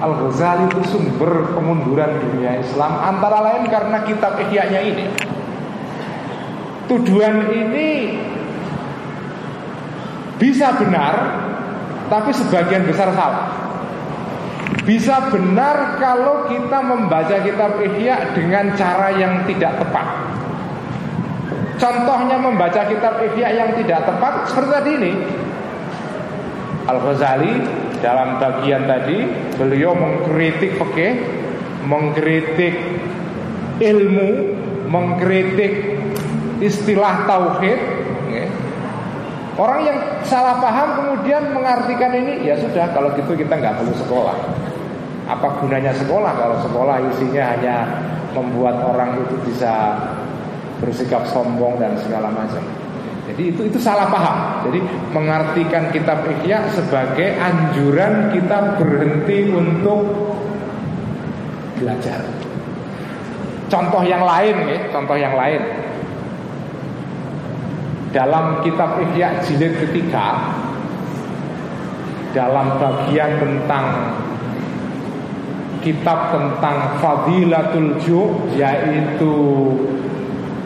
Al-Ghazali 0.02 0.66
itu 0.74 0.82
sumber 0.90 1.54
kemunduran 1.54 2.18
dunia 2.18 2.58
Islam 2.58 2.98
antara 2.98 3.38
lain 3.44 3.70
karena 3.70 4.02
kitab 4.02 4.34
Ihya-nya 4.42 4.80
ini. 4.82 5.06
Tuduhan 6.90 7.48
ini 7.48 8.18
bisa 10.36 10.74
benar, 10.76 11.14
tapi 12.10 12.34
sebagian 12.34 12.84
besar 12.84 13.14
salah. 13.14 13.64
Bisa 14.84 15.32
benar 15.32 15.96
kalau 15.96 16.50
kita 16.50 16.78
membaca 16.84 17.36
kitab 17.40 17.80
Ihya 17.80 18.36
dengan 18.36 18.74
cara 18.76 19.14
yang 19.16 19.46
tidak 19.48 19.80
tepat. 19.80 20.06
Contohnya 21.80 22.36
membaca 22.36 22.82
kitab 22.84 23.16
Ihya 23.22 23.48
yang 23.54 23.70
tidak 23.80 24.04
tepat 24.04 24.50
seperti 24.50 24.70
tadi 24.74 24.90
ini. 25.00 25.12
Al-Ghazali 26.84 27.52
dalam 28.00 28.40
bagian 28.40 28.88
tadi 28.88 29.28
beliau 29.58 29.94
mengkritik 29.94 30.78
fikih, 30.78 31.14
mengkritik 31.86 32.74
ilmu, 33.82 34.30
mengkritik 34.88 35.98
istilah 36.62 37.26
tauhid, 37.28 38.04
Orang 39.54 39.86
yang 39.86 39.98
salah 40.26 40.58
paham 40.58 40.98
kemudian 40.98 41.54
mengartikan 41.54 42.10
ini 42.10 42.42
ya 42.42 42.58
sudah 42.58 42.90
kalau 42.90 43.14
gitu 43.14 43.38
kita 43.38 43.54
nggak 43.54 43.78
perlu 43.78 43.94
sekolah. 43.94 44.34
Apa 45.30 45.62
gunanya 45.62 45.94
sekolah 45.94 46.32
kalau 46.34 46.58
sekolah 46.58 46.98
isinya 47.14 47.54
hanya 47.54 47.76
membuat 48.34 48.82
orang 48.82 49.22
itu 49.22 49.38
bisa 49.46 49.94
bersikap 50.82 51.22
sombong 51.30 51.78
dan 51.78 51.94
segala 52.02 52.34
macam. 52.34 52.83
Jadi 53.34 53.50
itu 53.50 53.66
itu 53.66 53.78
salah 53.82 54.06
paham. 54.06 54.62
Jadi 54.70 54.78
mengartikan 55.10 55.90
kitab 55.90 56.22
Ihya 56.22 56.70
sebagai 56.70 57.34
anjuran 57.34 58.30
kita 58.30 58.78
berhenti 58.78 59.50
untuk 59.50 60.06
belajar. 61.82 62.22
Contoh 63.66 64.06
yang 64.06 64.22
lain 64.22 64.54
ya, 64.70 64.78
contoh 64.94 65.18
yang 65.18 65.34
lain 65.34 65.58
dalam 68.14 68.62
kitab 68.62 69.02
Ihya 69.02 69.42
jilid 69.42 69.82
ketiga 69.82 70.54
dalam 72.30 72.78
bagian 72.78 73.42
tentang 73.42 74.14
kitab 75.82 76.30
tentang 76.30 77.02
fadilatul 77.02 77.98
ju 77.98 78.20
yaitu 78.54 79.34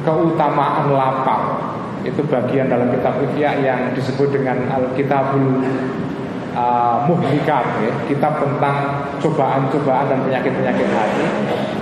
keutamaan 0.04 0.92
lapar 0.92 1.42
itu 2.08 2.24
bagian 2.24 2.72
dalam 2.72 2.88
kitab 2.88 3.20
Ihya 3.20 3.60
yang 3.60 3.80
disebut 3.92 4.32
dengan 4.32 4.56
Al-Kitabul 4.72 5.60
uh, 6.56 7.04
ya, 7.04 7.92
kitab 8.08 8.32
tentang 8.40 8.76
cobaan-cobaan 9.20 10.06
dan 10.08 10.18
penyakit-penyakit 10.24 10.88
hati. 10.90 11.24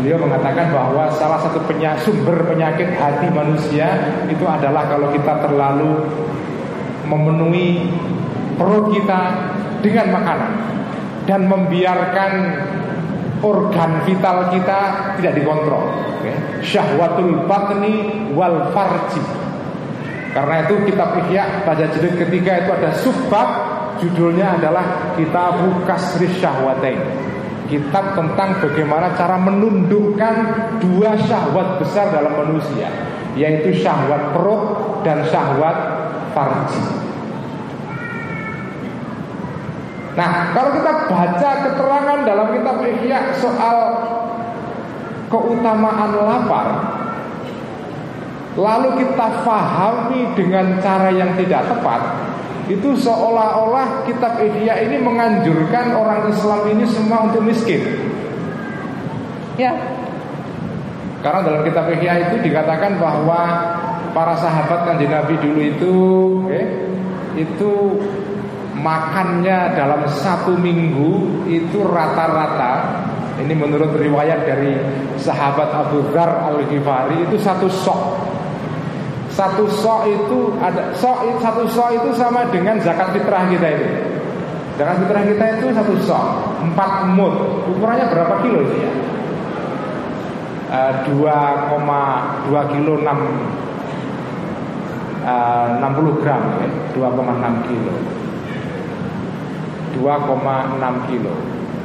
Beliau 0.02 0.18
mengatakan 0.20 0.74
bahwa 0.74 1.08
salah 1.14 1.40
satu 1.40 1.62
sumber 2.02 2.36
penyakit 2.44 2.92
hati 2.98 3.30
manusia 3.32 3.88
itu 4.28 4.44
adalah 4.44 4.84
kalau 4.90 5.08
kita 5.14 5.46
terlalu 5.46 6.04
memenuhi 7.06 7.86
perut 8.58 8.92
kita 8.92 9.20
dengan 9.80 10.06
makanan 10.10 10.52
dan 11.24 11.40
membiarkan 11.46 12.32
organ 13.44 14.02
vital 14.08 14.50
kita 14.50 14.80
tidak 15.20 15.32
dikontrol. 15.36 15.84
Okay. 16.20 16.34
Syahwatul 16.64 17.46
batni 17.46 18.26
wal 18.32 18.72
farji. 18.72 19.45
Karena 20.36 20.68
itu 20.68 20.84
kitab 20.84 21.16
Ihya 21.24 21.64
pada 21.64 21.88
jilid 21.96 22.20
ketiga 22.20 22.60
itu 22.60 22.70
ada 22.76 22.92
subbab 23.00 23.48
Judulnya 23.96 24.60
adalah 24.60 25.16
Kitabu 25.16 25.84
Kasri 25.88 26.28
Syahwatain. 26.36 27.00
Kitab 27.66 28.14
tentang 28.14 28.62
bagaimana 28.62 29.10
cara 29.18 29.42
menundukkan 29.42 30.34
dua 30.78 31.18
syahwat 31.26 31.82
besar 31.82 32.14
dalam 32.14 32.30
manusia 32.30 32.86
Yaitu 33.34 33.74
syahwat 33.82 34.30
perut 34.30 34.62
dan 35.02 35.26
syahwat 35.26 35.74
farji. 36.30 36.84
Nah 40.14 40.54
kalau 40.54 40.70
kita 40.78 40.92
baca 41.10 41.50
keterangan 41.66 42.18
dalam 42.24 42.48
kitab 42.54 42.76
Ihya 42.86 43.20
soal 43.36 43.78
keutamaan 45.28 46.10
lapar 46.16 46.95
Lalu 48.56 49.04
kita 49.04 49.44
fahami 49.44 50.32
dengan 50.32 50.80
cara 50.80 51.12
yang 51.12 51.36
tidak 51.36 51.68
tepat 51.68 52.00
itu 52.66 52.98
seolah-olah 52.98 54.02
kitab 54.10 54.42
Ihya 54.42 54.82
ini 54.82 54.98
menganjurkan 54.98 55.94
orang 55.94 56.26
Islam 56.26 56.66
ini 56.74 56.84
semua 56.90 57.30
untuk 57.30 57.46
miskin. 57.46 57.78
Ya. 59.54 59.70
Karena 61.22 61.46
dalam 61.46 61.62
kitab 61.62 61.86
Ihya 61.94 62.26
itu 62.26 62.42
dikatakan 62.42 62.98
bahwa 62.98 63.40
para 64.10 64.34
sahabat 64.40 64.88
kanjeng 64.88 65.14
Nabi 65.14 65.34
dulu 65.38 65.60
itu 65.62 65.94
eh, 66.50 66.66
itu 67.38 67.72
makannya 68.74 69.76
dalam 69.78 70.02
satu 70.08 70.58
minggu 70.58 71.44
itu 71.46 71.84
rata-rata 71.86 73.04
ini 73.36 73.52
menurut 73.52 73.94
riwayat 73.94 74.48
dari 74.48 74.74
sahabat 75.20 75.68
Abu 75.70 76.08
Dhar 76.10 76.50
Al-Ghifari 76.50 77.28
itu 77.28 77.36
satu 77.36 77.68
sok 77.68 78.00
satu 79.36 79.68
sok 79.68 80.08
itu 80.08 80.38
ada 80.64 80.96
sok 80.96 81.28
satu 81.44 81.68
sok 81.68 81.92
itu 81.92 82.08
sama 82.16 82.48
dengan 82.48 82.80
zakat 82.80 83.12
fitrah 83.12 83.44
kita 83.52 83.68
itu. 83.68 83.88
Zakat 84.80 84.96
fitrah 85.04 85.22
kita 85.28 85.44
itu 85.60 85.66
satu 85.76 85.92
sok 86.00 86.24
empat 86.64 87.04
mut. 87.12 87.36
Ukurannya 87.68 88.08
berapa 88.08 88.40
kilo 88.40 88.64
itu 88.64 88.76
ya? 88.80 88.90
Eh, 90.66 90.92
dua 91.12 91.68
koma 91.68 92.32
dua 92.48 92.64
kilo 92.72 92.96
enam 92.96 93.18
eh, 95.20 95.66
enam 95.84 95.92
puluh 95.92 96.16
gram 96.24 96.40
ya, 96.64 96.68
dua 96.96 97.12
koma 97.12 97.36
enam 97.36 97.60
kilo. 97.68 97.92
Dua 100.00 100.16
koma 100.24 100.80
enam 100.80 101.04
kilo. 101.12 101.36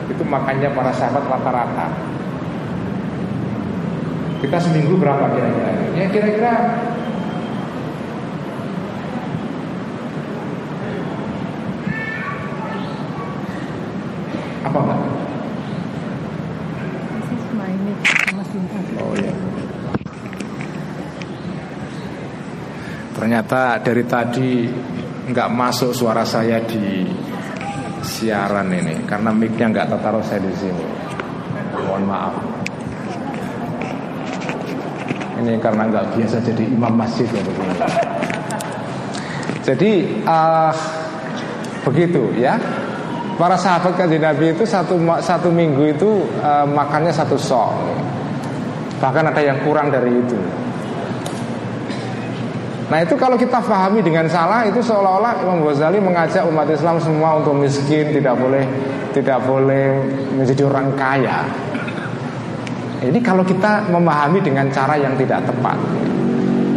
Itu 0.07 0.23
makannya 0.23 0.71
para 0.71 0.95
sahabat 0.95 1.27
rata-rata. 1.27 1.87
Kita 4.39 4.55
seminggu 4.55 4.95
berapa 4.95 5.35
kira-kira? 5.35 5.71
Ya 5.99 6.05
kira-kira 6.07 6.53
Apa 14.61 14.77
enggak? 14.77 14.99
Oh 19.01 19.13
ya. 19.17 19.33
Ternyata 23.51 23.83
dari 23.83 24.03
tadi 24.07 24.49
nggak 25.27 25.49
masuk 25.51 25.91
suara 25.91 26.23
saya 26.23 26.63
di 26.63 27.03
siaran 27.99 28.71
ini 28.71 29.03
karena 29.03 29.27
micnya 29.35 29.67
nggak 29.67 29.91
tertaruh 29.91 30.23
saya 30.23 30.39
di 30.39 30.55
sini. 30.55 30.85
Mohon 31.83 32.03
maaf. 32.07 32.33
Ini 35.43 35.59
karena 35.59 35.83
nggak 35.83 36.15
biasa 36.15 36.39
jadi 36.47 36.63
imam 36.63 36.95
masjid 36.95 37.27
ya 37.27 37.43
begini. 37.43 37.75
Jadi 39.67 39.91
uh, 40.23 40.71
begitu 41.91 42.31
ya. 42.39 42.55
Para 43.35 43.59
sahabat 43.59 43.99
kan 43.99 44.07
Nabi 44.07 44.55
itu 44.55 44.63
satu 44.63 44.95
satu 45.19 45.51
minggu 45.51 45.91
itu 45.91 46.23
uh, 46.39 46.63
makannya 46.63 47.11
satu 47.11 47.35
sok. 47.35 47.75
Bahkan 49.03 49.27
ada 49.27 49.43
yang 49.43 49.59
kurang 49.67 49.91
dari 49.91 50.23
itu. 50.23 50.39
Nah 52.91 52.99
itu 52.99 53.15
kalau 53.15 53.39
kita 53.39 53.63
pahami 53.63 54.03
dengan 54.03 54.27
salah 54.27 54.67
itu 54.67 54.83
seolah-olah 54.83 55.47
Imam 55.47 55.63
Ghazali 55.63 56.03
mengajak 56.03 56.43
umat 56.43 56.67
Islam 56.67 56.99
semua 56.99 57.39
untuk 57.39 57.55
miskin, 57.55 58.11
tidak 58.11 58.35
boleh 58.35 58.67
tidak 59.15 59.39
boleh 59.47 60.03
menjadi 60.35 60.67
orang 60.67 60.91
kaya. 60.99 61.47
Ini 62.99 63.15
kalau 63.23 63.47
kita 63.47 63.87
memahami 63.87 64.43
dengan 64.43 64.67
cara 64.75 64.99
yang 64.99 65.15
tidak 65.15 65.39
tepat. 65.47 65.79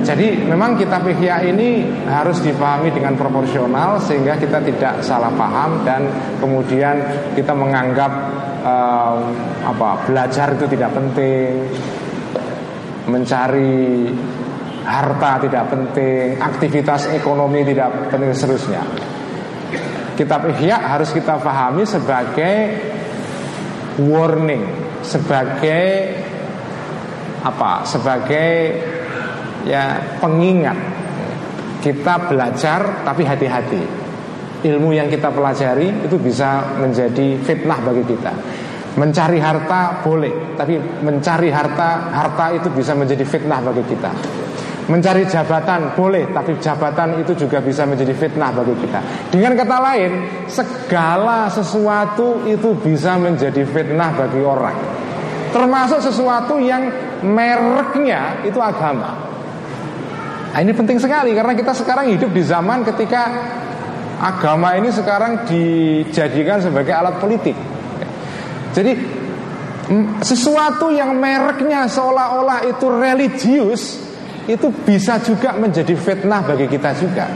Jadi 0.07 0.47
memang 0.47 0.79
kitab 0.79 1.03
Ihya 1.03 1.51
ini 1.51 1.83
harus 2.07 2.39
dipahami 2.45 2.95
dengan 2.95 3.19
proporsional 3.19 3.99
sehingga 3.99 4.39
kita 4.39 4.63
tidak 4.63 5.03
salah 5.03 5.33
paham 5.35 5.83
dan 5.83 6.07
kemudian 6.39 6.95
kita 7.35 7.57
menganggap 7.57 8.13
um, 8.63 9.35
apa 9.67 10.05
belajar 10.07 10.55
itu 10.55 10.69
tidak 10.77 10.93
penting, 10.95 11.67
mencari 13.09 14.13
harta 14.85 15.41
tidak 15.41 15.65
penting, 15.73 16.37
aktivitas 16.37 17.09
ekonomi 17.17 17.65
tidak 17.65 18.13
penting 18.13 18.31
seterusnya. 18.37 18.83
Kitab 20.15 20.47
Ihya 20.47 20.79
harus 20.79 21.11
kita 21.11 21.43
pahami 21.43 21.83
sebagai 21.83 22.55
warning, 23.99 24.63
sebagai 25.03 26.15
apa? 27.43 27.83
Sebagai 27.83 28.51
ya 29.67 29.99
pengingat. 30.23 30.79
Kita 31.83 32.31
belajar 32.31 33.05
tapi 33.05 33.27
hati-hati. 33.27 33.83
Ilmu 34.65 34.97
yang 34.97 35.13
kita 35.13 35.29
pelajari 35.29 36.09
itu 36.09 36.17
bisa 36.17 36.81
menjadi 36.81 37.37
fitnah 37.45 37.77
bagi 37.85 38.05
kita. 38.09 38.33
Mencari 38.97 39.37
harta 39.43 40.01
boleh, 40.01 40.57
tapi 40.57 40.79
mencari 40.79 41.51
harta 41.53 42.09
harta 42.09 42.55
itu 42.57 42.71
bisa 42.73 42.97
menjadi 42.97 43.27
fitnah 43.27 43.61
bagi 43.61 43.85
kita. 43.85 44.44
Mencari 44.85 45.25
jabatan 45.25 45.97
boleh, 45.97 46.29
tapi 46.29 46.61
jabatan 46.61 47.17
itu 47.17 47.33
juga 47.33 47.65
bisa 47.65 47.89
menjadi 47.89 48.13
fitnah 48.13 48.53
bagi 48.53 48.77
kita. 48.85 49.01
Dengan 49.33 49.57
kata 49.57 49.79
lain, 49.81 50.13
segala 50.45 51.49
sesuatu 51.49 52.45
itu 52.45 52.77
bisa 52.85 53.17
menjadi 53.17 53.65
fitnah 53.65 54.13
bagi 54.13 54.45
orang. 54.45 54.77
Termasuk 55.57 56.05
sesuatu 56.05 56.61
yang 56.61 56.93
mereknya 57.25 58.45
itu 58.45 58.61
agama. 58.61 59.25
Nah, 60.53 60.61
ini 60.61 60.77
penting 60.77 61.01
sekali 61.01 61.33
karena 61.33 61.57
kita 61.57 61.73
sekarang 61.73 62.13
hidup 62.13 62.29
di 62.29 62.45
zaman 62.45 62.85
ketika 62.85 63.23
agama 64.21 64.77
ini 64.77 64.93
sekarang 64.93 65.49
dijadikan 65.49 66.61
sebagai 66.61 66.93
alat 66.93 67.17
politik. 67.25 67.57
Jadi 68.77 68.93
sesuatu 70.21 70.93
yang 70.93 71.17
mereknya 71.17 71.89
seolah-olah 71.89 72.69
itu 72.69 72.87
religius 72.93 74.04
itu 74.49 74.69
bisa 74.85 75.21
juga 75.21 75.57
menjadi 75.57 75.95
fitnah 75.97 76.45
bagi 76.45 76.67
kita 76.69 76.91
juga. 76.97 77.27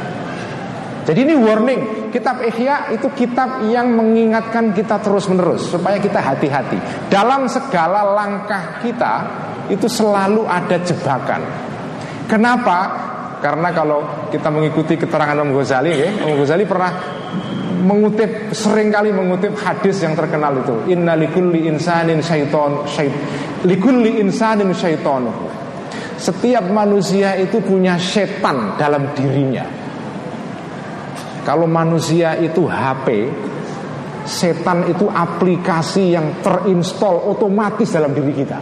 Jadi 1.09 1.25
ini 1.25 1.35
warning, 1.41 2.13
kitab 2.13 2.45
Ihya 2.45 2.93
itu 2.93 3.09
kitab 3.17 3.65
yang 3.65 3.97
mengingatkan 3.97 4.77
kita 4.77 5.01
terus-menerus 5.01 5.73
supaya 5.73 5.97
kita 5.97 6.21
hati-hati. 6.21 6.77
Dalam 7.09 7.49
segala 7.49 8.13
langkah 8.13 8.85
kita 8.85 9.15
itu 9.73 9.89
selalu 9.89 10.45
ada 10.45 10.77
jebakan. 10.85 11.41
Kenapa? 12.29 12.79
Karena 13.41 13.73
kalau 13.73 14.29
kita 14.29 14.53
mengikuti 14.53 15.01
keterangan 15.01 15.33
Imam 15.33 15.57
Ghazali, 15.57 15.97
ya, 15.97 16.13
Imam 16.13 16.37
Ghazali 16.45 16.69
pernah 16.69 16.93
mengutip 17.79 18.53
sering 18.53 18.91
kali 18.91 19.15
mengutip 19.15 19.55
hadis 19.57 20.03
yang 20.03 20.19
terkenal 20.19 20.51
itu 20.61 20.91
inna 20.91 21.15
likulli 21.15 21.71
insanin 21.71 22.19
syaiton 22.19 22.83
syait 22.91 23.15
likulli 23.63 24.19
insanin 24.19 24.75
syaiton 24.75 25.31
setiap 26.19 26.67
manusia 26.67 27.39
itu 27.39 27.63
punya 27.63 27.95
setan 27.95 28.75
dalam 28.75 29.15
dirinya. 29.15 29.63
Kalau 31.47 31.65
manusia 31.65 32.35
itu 32.43 32.67
HP, 32.67 33.31
setan 34.27 34.91
itu 34.91 35.07
aplikasi 35.09 36.13
yang 36.13 36.43
terinstall 36.45 37.23
otomatis 37.31 37.89
dalam 37.95 38.13
diri 38.13 38.35
kita. 38.35 38.59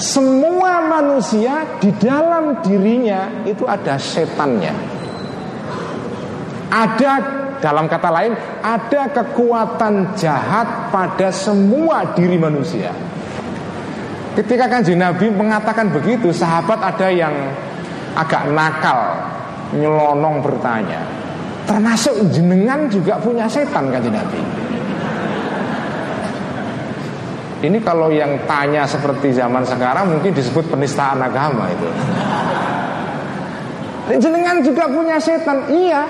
Semua 0.00 0.80
manusia 0.88 1.76
di 1.76 1.92
dalam 2.00 2.64
dirinya 2.64 3.44
itu 3.44 3.68
ada 3.68 4.00
setannya. 4.00 4.72
Ada 6.72 7.12
dalam 7.60 7.84
kata 7.84 8.08
lain, 8.08 8.32
ada 8.64 9.12
kekuatan 9.12 10.16
jahat 10.16 10.88
pada 10.88 11.28
semua 11.28 12.16
diri 12.16 12.40
manusia. 12.40 13.09
Ketika 14.38 14.70
kanji 14.70 14.94
Nabi 14.94 15.26
mengatakan 15.26 15.90
begitu 15.90 16.30
Sahabat 16.30 16.78
ada 16.78 17.10
yang 17.10 17.34
agak 18.14 18.46
nakal 18.54 19.18
Nyelonong 19.70 20.42
bertanya. 20.42 20.98
Termasuk 21.62 22.26
jenengan 22.34 22.90
juga 22.90 23.14
punya 23.22 23.46
setan 23.46 23.86
kanji 23.94 24.10
Nabi. 24.10 24.40
Ini 27.60 27.78
kalau 27.84 28.10
yang 28.10 28.40
tanya 28.48 28.88
seperti 28.88 29.36
zaman 29.36 29.62
sekarang 29.68 30.16
Mungkin 30.16 30.32
disebut 30.32 30.66
penistaan 30.72 31.22
agama 31.22 31.70
itu. 31.70 31.88
Jenengan 34.18 34.58
juga 34.58 34.90
punya 34.90 35.22
setan 35.22 35.70
Iya. 35.70 36.02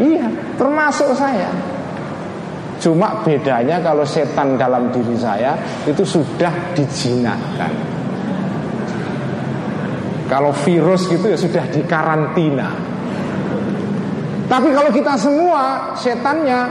Iya 0.00 0.26
termasuk 0.58 1.14
saya 1.14 1.46
Cuma 2.86 3.18
bedanya 3.26 3.82
kalau 3.82 4.06
setan 4.06 4.54
dalam 4.54 4.94
diri 4.94 5.18
saya 5.18 5.58
itu 5.90 6.06
sudah 6.06 6.70
dijinakkan. 6.70 7.74
Kalau 10.30 10.54
virus 10.62 11.10
gitu 11.10 11.26
ya 11.26 11.34
sudah 11.34 11.66
dikarantina. 11.66 12.70
Tapi 14.46 14.70
kalau 14.70 14.94
kita 14.94 15.18
semua 15.18 15.90
setannya 15.98 16.62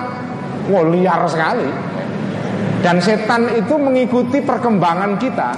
wow, 0.72 0.88
liar 0.88 1.20
sekali. 1.28 1.68
Dan 2.80 3.04
setan 3.04 3.52
itu 3.52 3.76
mengikuti 3.76 4.40
perkembangan 4.40 5.20
kita. 5.20 5.52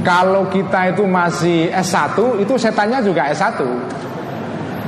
Kalau 0.00 0.48
kita 0.48 0.96
itu 0.96 1.04
masih 1.04 1.68
S1 1.68 2.16
itu 2.40 2.56
setannya 2.56 3.04
juga 3.04 3.28
S1. 3.28 3.60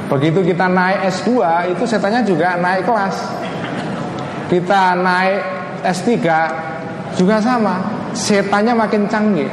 Begitu 0.09 0.41
kita 0.49 0.65
naik 0.65 1.13
S2 1.13 1.29
itu 1.77 1.85
setannya 1.85 2.25
juga 2.25 2.57
naik 2.57 2.89
kelas 2.89 3.43
kita 4.47 4.97
naik 4.99 5.41
S3 5.83 6.09
juga 7.19 7.37
sama. 7.43 7.83
Setannya 8.13 8.77
makin 8.77 9.09
canggih. 9.09 9.49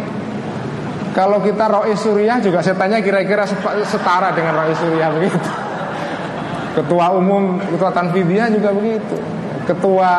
Kalau 1.15 1.41
kita 1.41 1.65
Rois 1.67 1.97
Suriah 1.97 2.37
juga 2.37 2.61
setannya 2.61 3.01
kira-kira 3.01 3.43
setara 3.83 4.29
dengan 4.31 4.63
Rois 4.63 4.77
Suriah 4.77 5.09
begitu. 5.11 5.39
Ketua 6.77 7.11
umum 7.17 7.57
ketua 7.59 7.91
Tanfidiyah 7.91 8.47
juga 8.53 8.69
begitu. 8.71 9.17
Ketua 9.65 10.11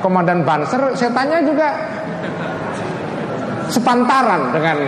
komandan 0.00 0.46
Banser 0.46 0.94
setannya 0.94 1.44
juga 1.44 1.68
sepantaran 3.68 4.54
dengan 4.54 4.78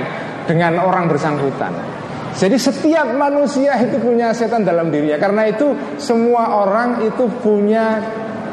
dengan 0.47 0.73
orang 0.83 1.11
bersangkutan. 1.11 1.73
Jadi 2.33 2.57
setiap 2.57 3.13
manusia 3.13 3.77
itu 3.77 4.01
punya 4.01 4.33
setan 4.33 4.65
dalam 4.65 4.89
dirinya. 4.89 5.21
Karena 5.21 5.53
itu 5.53 5.77
semua 6.01 6.65
orang 6.65 7.05
itu 7.05 7.29
punya 7.45 8.01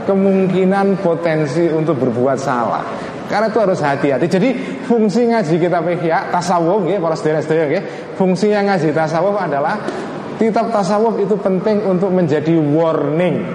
kemungkinan 0.10 1.06
potensi 1.06 1.70
untuk 1.70 2.02
berbuat 2.02 2.38
salah. 2.42 2.82
Karena 3.30 3.46
itu 3.46 3.62
harus 3.62 3.78
hati-hati. 3.78 4.26
Jadi 4.26 4.50
fungsi 4.90 5.30
ngaji 5.30 5.56
kita 5.62 5.78
ya 6.02 6.34
tasawuf 6.34 6.90
ya 6.90 6.98
para 6.98 7.14
saudara-saudara 7.14 7.70
ya. 7.70 7.82
Fungsinya 8.18 8.74
ngaji 8.74 8.90
tasawuf 8.90 9.38
adalah 9.38 9.78
kitab 10.42 10.74
tasawuf 10.74 11.22
itu 11.22 11.38
penting 11.38 11.86
untuk 11.86 12.10
menjadi 12.10 12.58
warning, 12.58 13.46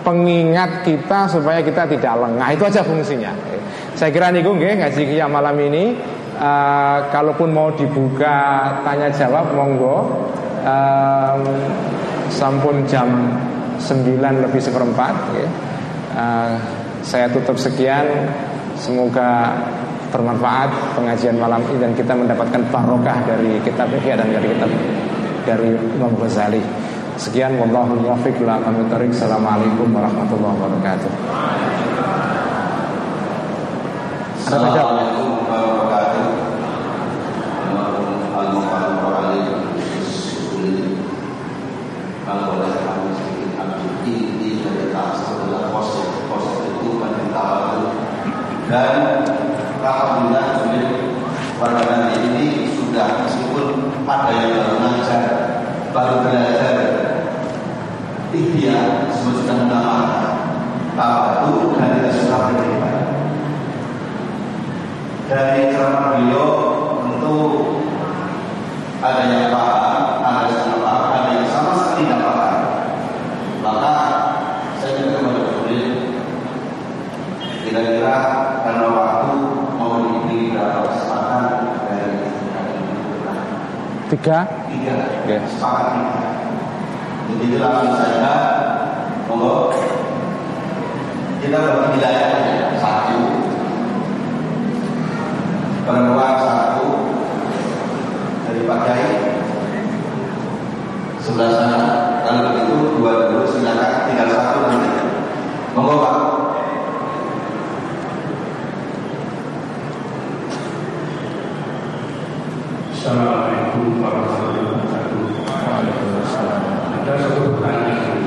pengingat 0.00 0.80
kita 0.88 1.28
supaya 1.28 1.60
kita 1.60 1.84
tidak 1.84 2.16
lengah. 2.24 2.48
Itu 2.56 2.64
aja 2.64 2.80
fungsinya. 2.80 3.36
Saya 3.92 4.08
kira 4.08 4.32
nih 4.32 4.40
gue 4.40 4.56
ngaji 4.56 5.02
kia 5.04 5.28
malam 5.28 5.60
ini 5.60 5.92
uh, 6.40 7.12
kalaupun 7.12 7.52
mau 7.52 7.68
dibuka 7.76 8.80
tanya 8.80 9.12
jawab 9.12 9.52
monggo 9.52 10.24
um, 10.64 11.42
sampun 12.32 12.80
jam 12.88 13.28
9 13.76 14.16
lebih 14.16 14.60
seperempat 14.64 15.14
ya. 15.36 15.67
Eh, 16.18 16.54
saya 17.06 17.30
tutup 17.30 17.54
sekian. 17.54 18.26
Semoga 18.74 19.54
bermanfaat 20.10 20.70
pengajian 20.98 21.38
malam 21.38 21.62
ini 21.70 21.78
dan 21.82 21.92
kita 21.94 22.14
mendapatkan 22.14 22.62
barokah 22.70 23.18
dari 23.26 23.58
kitab 23.62 23.90
Ihya 23.90 24.18
dan 24.18 24.30
dari 24.30 24.46
kitab 24.54 24.70
dari 25.46 25.70
Imam 25.74 26.14
Ghazali. 26.18 26.62
Sekian 27.18 27.58
wallahu 27.58 27.98
muwaffiq 27.98 28.38
la 28.46 28.62
Assalamualaikum 28.62 29.90
warahmatullahi 29.90 30.54
wabarakatuh. 30.58 31.10
Assalamualaikum 34.46 35.28
warahmatullahi 35.46 35.50
wabarakatuh 35.50 35.68
dan 48.68 49.24
alhamdulillah 49.80 50.60
kemudian 50.60 51.16
warga 51.56 51.82
nanti 51.88 52.20
ini 52.20 52.46
sudah 52.76 53.24
meskipun 53.24 53.96
pada 54.04 54.28
yang 54.36 54.60
baru 54.60 54.76
mengajar 54.76 55.22
baru 55.96 56.14
belajar 56.20 56.76
ikhtiar 58.28 59.08
sebut 59.08 59.40
sudah 59.40 59.56
menamakan 59.64 60.36
tahu 60.92 61.80
dan 61.80 61.96
kita 61.96 62.10
sudah 62.12 62.38
beribadah 62.52 63.06
dari 65.32 65.72
ceramah 65.72 66.04
beliau 66.20 66.48
tentu 67.08 67.36
ada 69.00 69.22
yang 69.32 69.48
paham 69.48 70.20
ada 70.20 70.40
yang 70.44 70.60
tidak 70.60 70.80
paham 70.84 71.02
ada 71.08 71.28
yang 71.32 71.48
sama 71.48 71.72
sekali 71.80 72.04
tidak 72.04 72.20
paham. 72.20 72.60
Maka 73.64 73.92
saya 74.80 74.92
juga 74.96 75.16
kepada 75.20 75.40
tidak 75.68 76.08
kira-kira 77.68 78.16
karena 78.68 78.84
waktu 78.92 79.32
mau 79.80 79.96
diberi 80.04 80.52
berapa 80.52 80.92
kesempatan 80.92 81.44
dari 81.88 82.20
tiga? 84.12 84.38
Tiga. 84.68 84.96
Yes. 85.24 85.48
kesempatan 85.56 86.04
jadi 87.28 87.44
itu 87.48 87.56
langsung 87.60 87.96
saja 87.96 88.32
monggo. 89.24 89.72
Kita 91.40 91.56
bagi 91.56 92.00
satu. 92.76 93.20
Perempuan 95.88 96.34
satu. 96.44 96.88
Dari 98.48 98.60
Pak 98.68 98.78
Kiai. 98.84 99.08
Sebelah 101.24 101.52
sana. 101.56 101.80
Kalau 102.28 102.52
begitu 102.52 103.00
dua 103.00 103.32
dulu 103.32 103.48
silakan 103.48 104.12
tinggal 104.12 104.28
satu. 104.28 104.56
Nanti 104.68 104.88
monggo 105.72 106.04
Pak. 106.04 106.16
Assalamualaikum 113.08 114.04
warahmatullahi 114.04 114.68
wabarakatuh. 114.68 115.32
Ada 116.92 117.12
satu 117.24 117.40
pertanyaan 117.56 118.20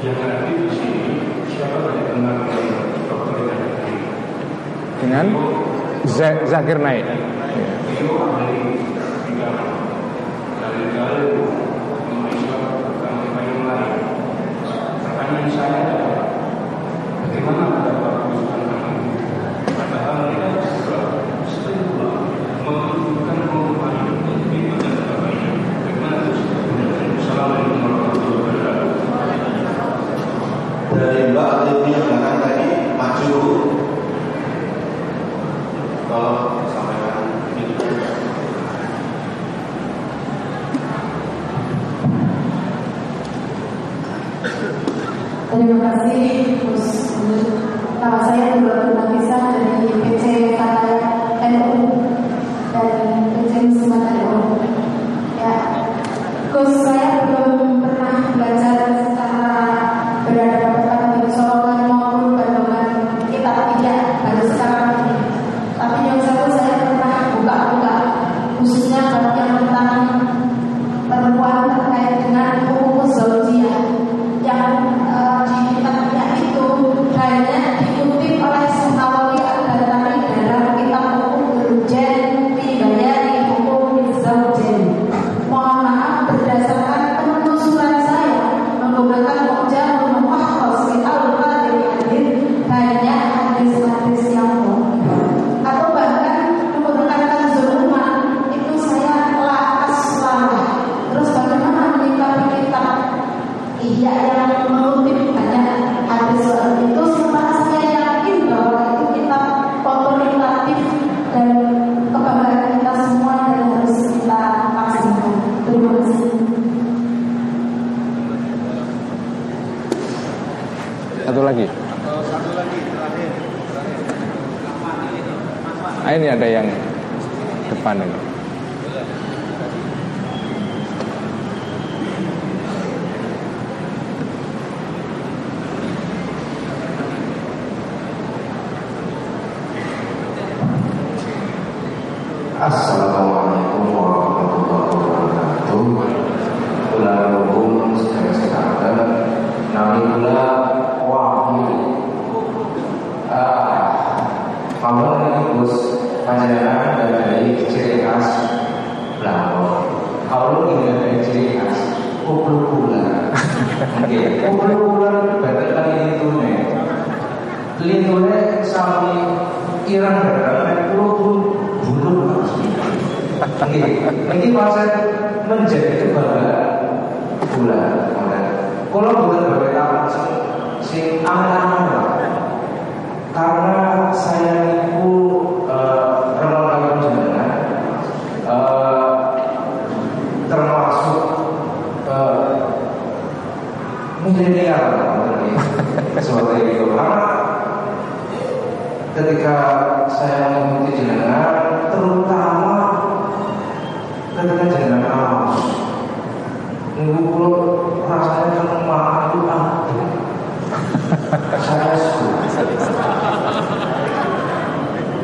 yang 0.00 0.16
ada 0.24 0.48
di 0.48 0.72
sini 0.72 1.20
siapa 1.52 1.84
yang 2.00 2.16
kenal 2.16 2.48
dokter 3.12 3.36
Dengan 5.04 5.26
Zakir 6.48 6.80
Naik. 6.80 7.04
Ya. 7.04 7.20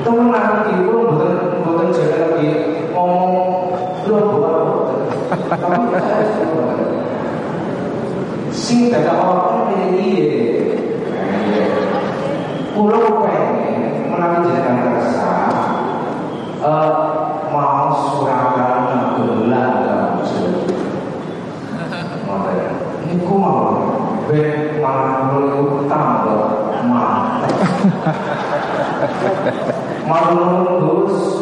Tenang 0.06 0.66
itu 0.66 0.90
bukan 0.90 1.32
bukan 1.62 1.88
jangan 1.94 2.20
lagi 2.34 2.46
ngomong 2.90 3.70
lo 4.06 4.18
buat 4.34 4.58
Sing 8.56 8.88
tidak 8.88 9.20
orang 9.20 9.68
ini, 9.78 10.16
iya. 10.16 10.80
pulau 12.72 13.25
Mau 30.06 30.78
Gus 30.80 31.35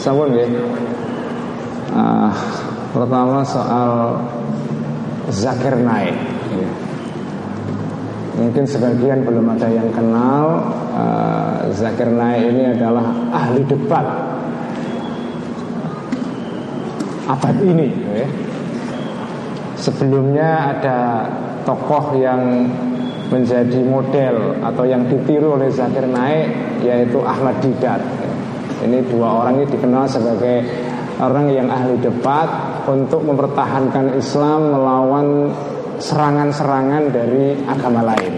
Sampun 0.00 0.32
ya. 0.32 0.48
Ah, 1.92 2.32
pertama 2.96 3.44
soal 3.44 4.16
Zakir 5.28 5.76
Naik. 5.76 6.16
Mungkin 8.40 8.64
sebagian 8.64 9.28
belum 9.28 9.52
ada 9.52 9.68
yang 9.68 9.92
kenal 9.92 10.64
ah, 10.96 11.68
Zakir 11.76 12.08
Naik 12.08 12.48
ini 12.48 12.72
adalah 12.72 13.12
ahli 13.28 13.60
debat 13.68 14.06
abad 17.28 17.56
ini. 17.60 17.88
ya. 18.16 18.26
Sebelumnya 19.76 20.76
ada 20.76 20.98
tokoh 21.68 22.16
yang 22.16 22.68
menjadi 23.30 23.80
model 23.86 24.58
atau 24.64 24.84
yang 24.88 25.06
ditiru 25.06 25.54
oleh 25.60 25.70
Zakir 25.70 26.08
Naik 26.08 26.50
yaitu 26.82 27.22
Ahmad 27.22 27.60
Didat. 27.62 28.02
Ini 28.80 28.98
dua 29.12 29.44
orang 29.44 29.60
ini 29.60 29.66
dikenal 29.68 30.04
sebagai 30.08 30.56
orang 31.20 31.52
yang 31.52 31.68
ahli 31.68 32.00
debat 32.00 32.48
untuk 32.88 33.20
mempertahankan 33.28 34.16
Islam 34.16 34.72
melawan 34.72 35.52
serangan-serangan 36.00 37.12
dari 37.12 37.60
agama 37.68 38.00
lain. 38.08 38.34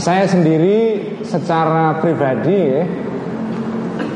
Saya 0.00 0.24
sendiri 0.24 1.12
secara 1.20 2.00
pribadi 2.00 2.56
ya, 2.56 2.82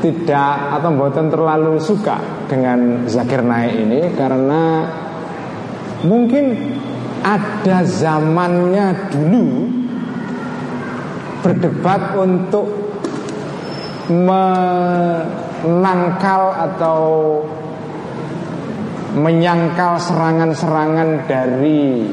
tidak 0.01 0.81
atau 0.81 0.89
buatan 0.97 1.29
terlalu 1.29 1.77
suka 1.77 2.17
dengan 2.49 3.05
Zakir 3.05 3.45
Naik 3.45 3.73
ini 3.85 4.01
karena 4.17 4.89
mungkin 6.01 6.73
ada 7.21 7.85
zamannya 7.85 9.13
dulu 9.13 9.84
berdebat 11.45 12.17
untuk 12.17 12.65
menangkal 15.61 16.41
atau 16.57 17.01
menyangkal 19.13 20.01
serangan-serangan 20.01 21.29
dari 21.29 22.09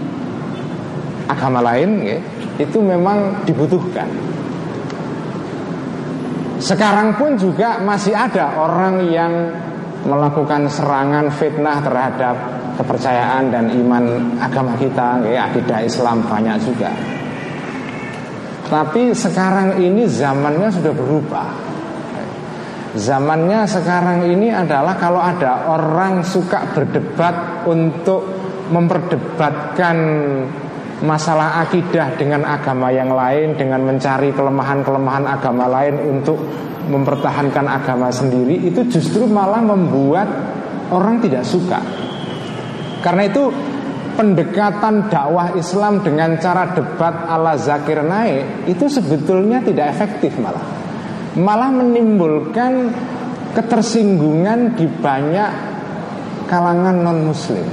agama 1.32 1.64
lain 1.64 2.04
ya, 2.04 2.20
itu 2.60 2.76
memang 2.84 3.40
dibutuhkan. 3.48 4.04
Sekarang 6.60 7.16
pun 7.16 7.40
juga 7.40 7.80
masih 7.80 8.12
ada 8.14 8.54
orang 8.60 9.02
yang 9.08 9.32
melakukan 10.06 10.68
serangan 10.70 11.32
fitnah 11.32 11.82
terhadap 11.82 12.36
kepercayaan 12.78 13.50
dan 13.50 13.72
iman 13.82 14.04
agama 14.38 14.76
kita, 14.78 15.24
ya, 15.26 15.50
akidah 15.50 15.82
Islam 15.82 16.22
banyak 16.22 16.56
juga. 16.62 17.11
Tapi 18.72 19.12
sekarang 19.12 19.76
ini 19.84 20.08
zamannya 20.08 20.72
sudah 20.72 20.92
berubah. 20.96 21.48
Zamannya 22.96 23.68
sekarang 23.68 24.24
ini 24.32 24.48
adalah 24.48 24.96
kalau 24.96 25.20
ada 25.20 25.68
orang 25.68 26.24
suka 26.24 26.72
berdebat 26.72 27.68
untuk 27.68 28.24
memperdebatkan 28.72 29.96
masalah 31.04 31.60
akidah 31.68 32.16
dengan 32.16 32.48
agama 32.48 32.88
yang 32.88 33.12
lain 33.12 33.60
dengan 33.60 33.84
mencari 33.84 34.32
kelemahan-kelemahan 34.32 35.28
agama 35.28 35.68
lain 35.68 36.00
untuk 36.08 36.40
mempertahankan 36.88 37.68
agama 37.68 38.08
sendiri 38.08 38.56
itu 38.56 38.88
justru 38.88 39.28
malah 39.28 39.60
membuat 39.60 40.28
orang 40.88 41.20
tidak 41.20 41.44
suka. 41.44 41.80
Karena 43.04 43.28
itu 43.28 43.52
pendekatan 44.14 45.08
dakwah 45.08 45.56
Islam 45.56 46.04
dengan 46.04 46.36
cara 46.38 46.72
debat 46.76 47.26
ala 47.28 47.56
Zakir 47.56 48.00
Naik 48.04 48.68
itu 48.68 48.86
sebetulnya 48.88 49.64
tidak 49.64 49.96
efektif 49.96 50.36
malah. 50.38 50.62
Malah 51.32 51.70
menimbulkan 51.72 52.92
ketersinggungan 53.56 54.76
di 54.76 54.86
banyak 54.88 55.50
kalangan 56.48 56.96
non 57.00 57.18
muslim. 57.24 57.64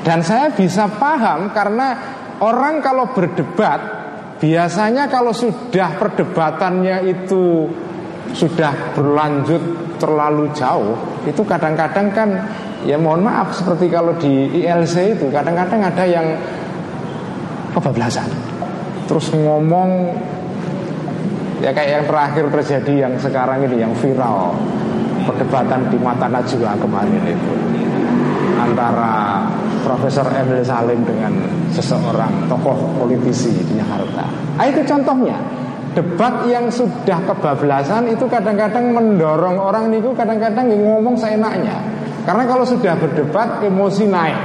Dan 0.00 0.24
saya 0.24 0.50
bisa 0.50 0.88
paham 0.90 1.52
karena 1.54 1.88
orang 2.40 2.80
kalau 2.80 3.12
berdebat 3.12 4.00
biasanya 4.40 5.06
kalau 5.12 5.36
sudah 5.36 6.00
perdebatannya 6.00 7.04
itu 7.04 7.68
sudah 8.32 8.96
berlanjut 8.96 9.60
terlalu 10.00 10.48
jauh 10.56 10.96
itu 11.28 11.42
kadang-kadang 11.44 12.08
kan 12.14 12.28
ya 12.84 12.96
mohon 12.96 13.24
maaf 13.24 13.52
seperti 13.56 13.92
kalau 13.92 14.16
di 14.16 14.64
ILC 14.64 15.20
itu 15.20 15.26
kadang-kadang 15.28 15.84
ada 15.84 16.04
yang 16.08 16.26
kebablasan 17.76 18.28
terus 19.04 19.30
ngomong 19.34 20.14
ya 21.60 21.70
kayak 21.76 21.90
yang 22.00 22.04
terakhir 22.08 22.44
terjadi 22.48 22.94
yang 23.08 23.14
sekarang 23.20 23.66
ini 23.68 23.84
yang 23.84 23.92
viral 23.98 24.56
perdebatan 25.28 25.92
di 25.92 25.98
mata 26.00 26.26
Najwa 26.26 26.72
kemarin 26.80 27.22
itu 27.28 27.52
antara 28.60 29.44
Profesor 29.80 30.28
Emil 30.36 30.60
Salim 30.64 31.00
dengan 31.04 31.32
seseorang 31.72 32.44
tokoh 32.46 32.76
politisi 33.00 33.48
di 33.64 33.80
Jakarta. 33.80 34.28
Nah, 34.60 34.64
itu 34.68 34.84
contohnya 34.84 35.40
debat 35.96 36.44
yang 36.46 36.68
sudah 36.68 37.18
kebablasan 37.24 38.12
itu 38.12 38.28
kadang-kadang 38.28 38.92
mendorong 38.92 39.56
orang 39.56 39.88
niku 39.88 40.12
kadang-kadang 40.12 40.68
ngomong 40.68 41.16
seenaknya. 41.16 41.80
Karena 42.30 42.46
kalau 42.46 42.62
sudah 42.62 42.94
berdebat 42.94 43.58
emosi 43.66 44.06
naik. 44.06 44.38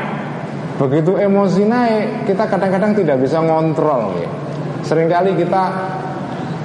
Begitu 0.82 1.22
emosi 1.22 1.70
naik, 1.70 2.26
kita 2.26 2.49
kadang-kadang 2.49 2.98
tidak 2.98 3.22
bisa 3.22 3.38
ngontrol. 3.45 4.18
Ya. 4.18 4.30
Seringkali 4.90 5.38
kita 5.38 5.64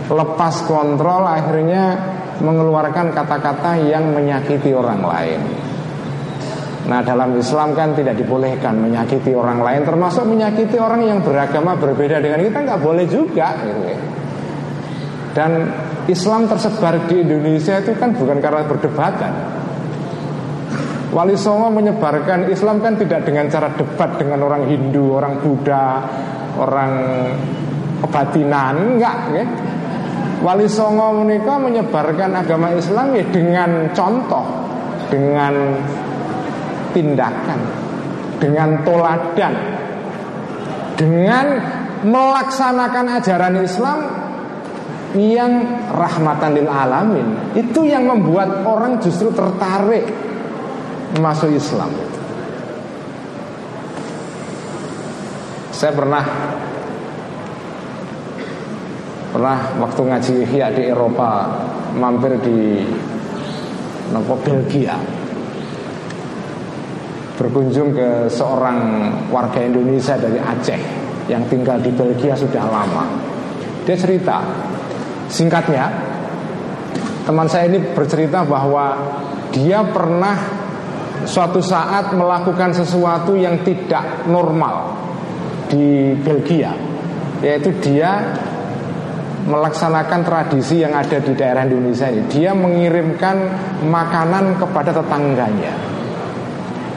lepas 0.09 0.65
kontrol 0.65 1.29
akhirnya 1.29 1.93
mengeluarkan 2.41 3.13
kata-kata 3.13 3.85
yang 3.85 4.17
menyakiti 4.17 4.73
orang 4.73 5.05
lain. 5.05 5.41
Nah 6.89 7.05
dalam 7.05 7.37
Islam 7.37 7.77
kan 7.77 7.93
tidak 7.93 8.17
dibolehkan 8.17 8.81
menyakiti 8.81 9.37
orang 9.37 9.61
lain 9.61 9.85
Termasuk 9.85 10.25
menyakiti 10.25 10.81
orang 10.81 11.05
yang 11.05 11.21
beragama 11.21 11.77
berbeda 11.77 12.17
dengan 12.25 12.41
kita 12.41 12.65
nggak 12.65 12.81
boleh 12.81 13.05
juga 13.05 13.61
gitu 13.61 13.83
ya. 13.85 14.01
Dan 15.37 15.69
Islam 16.09 16.49
tersebar 16.49 16.97
di 17.05 17.21
Indonesia 17.21 17.77
itu 17.77 17.93
kan 18.01 18.17
bukan 18.17 18.41
karena 18.41 18.65
perdebatan 18.65 19.60
Wali 21.11 21.35
Songo 21.35 21.75
menyebarkan 21.75 22.47
Islam 22.47 22.79
kan 22.79 22.95
tidak 22.95 23.27
dengan 23.27 23.51
cara 23.51 23.75
debat 23.75 24.15
dengan 24.15 24.47
orang 24.47 24.63
Hindu, 24.71 25.19
orang 25.19 25.43
Buddha, 25.43 26.07
orang 26.55 26.93
kebatinan 28.07 28.97
Enggak 28.97 29.17
ya. 29.35 29.45
Wali 30.41 30.71
Songo 30.71 31.27
menikah 31.27 31.59
menyebarkan 31.59 32.31
agama 32.33 32.73
Islam 32.73 33.13
ya 33.13 33.25
dengan 33.29 33.91
contoh 33.93 34.47
Dengan 35.11 35.53
tindakan 36.95 37.61
dengan 38.41 38.83
toladan 38.83 39.55
dengan 40.97 41.47
melaksanakan 42.01 43.07
ajaran 43.21 43.57
Islam 43.61 43.99
yang 45.17 45.53
rahmatan 45.93 46.57
lil 46.57 46.69
alamin 46.71 47.29
itu 47.53 47.85
yang 47.85 48.09
membuat 48.09 48.65
orang 48.65 48.97
justru 49.05 49.29
tertarik 49.37 50.09
masuk 51.19 51.51
Islam 51.51 51.91
saya 55.75 55.91
pernah 55.91 56.25
pernah 59.35 59.59
waktu 59.83 60.01
ngaji 60.07 60.35
ihya 60.47 60.69
di 60.71 60.83
Eropa 60.87 61.51
mampir 61.99 62.39
di 62.45 62.85
nopo 64.15 64.39
Belgia 64.43 65.21
berkunjung 67.41 67.97
ke 67.97 68.29
seorang 68.29 69.09
warga 69.33 69.65
Indonesia 69.65 70.13
dari 70.21 70.37
Aceh 70.37 70.83
yang 71.33 71.41
tinggal 71.49 71.81
di 71.81 71.89
Belgia 71.89 72.37
sudah 72.37 72.69
lama. 72.69 73.09
Dia 73.89 73.97
cerita, 73.97 74.45
singkatnya, 75.33 75.89
teman 77.25 77.49
saya 77.49 77.73
ini 77.73 77.81
bercerita 77.97 78.45
bahwa 78.45 78.93
dia 79.57 79.81
pernah 79.89 80.37
suatu 81.25 81.61
saat 81.61 82.13
melakukan 82.13 82.73
sesuatu 82.73 83.37
yang 83.37 83.61
tidak 83.67 84.25
normal 84.29 84.97
di 85.71 86.17
Belgia, 86.19 86.75
yaitu 87.41 87.71
dia 87.81 88.37
melaksanakan 89.47 90.21
tradisi 90.21 90.85
yang 90.85 90.93
ada 90.93 91.17
di 91.17 91.33
daerah 91.33 91.65
Indonesia 91.65 92.11
ini. 92.13 92.29
Dia 92.29 92.53
mengirimkan 92.53 93.37
makanan 93.89 94.61
kepada 94.61 94.93
tetangganya. 94.93 95.73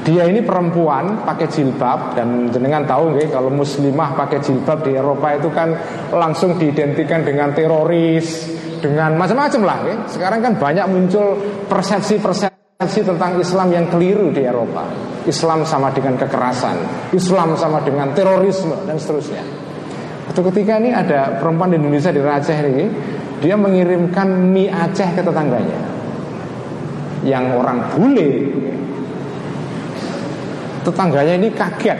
Dia 0.03 0.27
ini 0.27 0.43
perempuan 0.43 1.23
pakai 1.23 1.47
jilbab 1.47 2.19
dan 2.19 2.51
jenengan 2.51 2.83
tahu 2.83 3.15
nggih 3.15 3.31
kalau 3.31 3.47
muslimah 3.47 4.11
pakai 4.19 4.43
jilbab 4.43 4.83
di 4.83 4.99
Eropa 4.99 5.31
itu 5.31 5.47
kan 5.47 5.71
langsung 6.11 6.59
diidentikan 6.59 7.23
dengan 7.23 7.55
teroris, 7.55 8.51
dengan 8.83 9.15
macam-macam 9.15 9.61
lah. 9.63 9.77
Nggih. 9.79 9.97
Sekarang 10.11 10.43
kan 10.43 10.53
banyak 10.59 10.85
muncul 10.91 11.39
persepsi-persepsi 11.71 12.52
tentang 12.81 13.37
Islam 13.37 13.67
yang 13.69 13.85
keliru 13.87 14.33
di 14.33 14.41
Eropa. 14.41 14.89
Islam 15.23 15.63
sama 15.63 15.87
dengan 15.95 16.19
kekerasan, 16.19 16.75
Islam 17.15 17.55
sama 17.55 17.79
dengan 17.79 18.11
terorisme 18.11 18.75
dan 18.83 18.99
seterusnya. 18.99 19.39
Suatu 20.27 20.51
ketika 20.51 20.81
ini 20.83 20.91
ada 20.91 21.39
perempuan 21.39 21.71
di 21.71 21.79
Indonesia 21.79 22.11
di 22.11 22.19
Aceh 22.19 22.57
ini, 22.59 22.85
dia 23.39 23.55
mengirimkan 23.55 24.27
mie 24.51 24.67
Aceh 24.67 25.15
ke 25.15 25.21
tetangganya, 25.23 25.79
yang 27.23 27.55
orang 27.55 27.87
bule. 27.95 28.31
Tetangganya 30.83 31.39
ini 31.39 31.47
kaget 31.55 31.99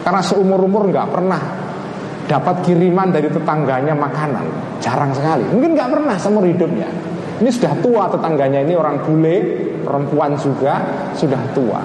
karena 0.00 0.24
seumur 0.24 0.64
umur 0.64 0.88
nggak 0.88 1.08
pernah 1.12 1.42
dapat 2.24 2.64
kiriman 2.64 3.12
dari 3.12 3.28
tetangganya 3.28 3.92
makanan, 3.92 4.48
jarang 4.80 5.12
sekali. 5.12 5.44
Mungkin 5.44 5.76
nggak 5.76 5.90
pernah 5.92 6.16
seumur 6.16 6.48
hidupnya. 6.48 6.88
Ini 7.40 7.48
sudah 7.48 7.72
tua 7.80 8.04
tetangganya 8.12 8.60
ini 8.60 8.76
orang 8.76 9.00
bule, 9.00 9.36
perempuan 9.80 10.36
juga 10.36 10.76
sudah 11.16 11.40
tua. 11.56 11.80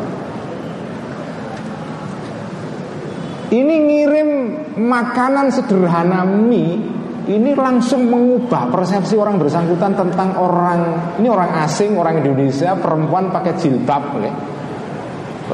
Ini 3.56 3.76
ngirim 3.88 4.30
makanan 4.76 5.48
sederhana 5.56 6.28
mie 6.28 6.96
ini 7.26 7.58
langsung 7.58 8.06
mengubah 8.06 8.70
persepsi 8.70 9.18
orang 9.18 9.42
bersangkutan 9.42 9.98
tentang 9.98 10.38
orang 10.38 10.82
ini 11.18 11.26
orang 11.32 11.64
asing, 11.66 11.98
orang 11.98 12.22
Indonesia, 12.22 12.78
perempuan 12.78 13.34
pakai 13.34 13.58
jilbab, 13.58 14.04
okay? 14.14 14.34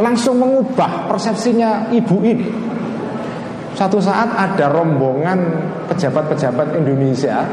langsung 0.02 0.40
mengubah 0.40 1.08
persepsinya 1.08 1.92
ibu 1.96 2.18
ini. 2.24 2.48
Satu 3.72 4.04
saat 4.04 4.36
ada 4.36 4.68
rombongan 4.68 5.40
pejabat-pejabat 5.88 6.76
Indonesia 6.76 7.48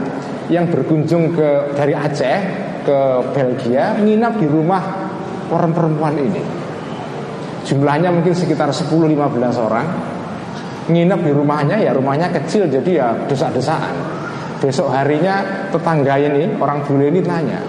yang 0.49 0.69
berkunjung 0.69 1.37
ke 1.37 1.77
dari 1.77 1.93
Aceh 1.93 2.39
ke 2.85 2.99
Belgia, 3.37 3.97
nginap 4.01 4.41
di 4.41 4.49
rumah 4.49 4.83
orang 5.53 5.73
perempuan 5.73 6.15
ini. 6.17 6.43
Jumlahnya 7.69 8.09
mungkin 8.09 8.33
sekitar 8.33 8.73
10-15 8.73 9.13
orang. 9.61 9.87
Nginep 10.89 11.21
di 11.21 11.33
rumahnya 11.37 11.77
ya 11.85 11.93
rumahnya 11.93 12.33
kecil 12.33 12.65
jadi 12.65 12.91
ya 12.97 13.09
desak-desaan 13.29 13.93
besok 14.59 14.91
harinya 14.91 15.69
tetangga 15.71 16.19
ini 16.19 16.59
orang 16.59 16.83
bule 16.83 17.13
ini 17.13 17.21
tanya 17.23 17.61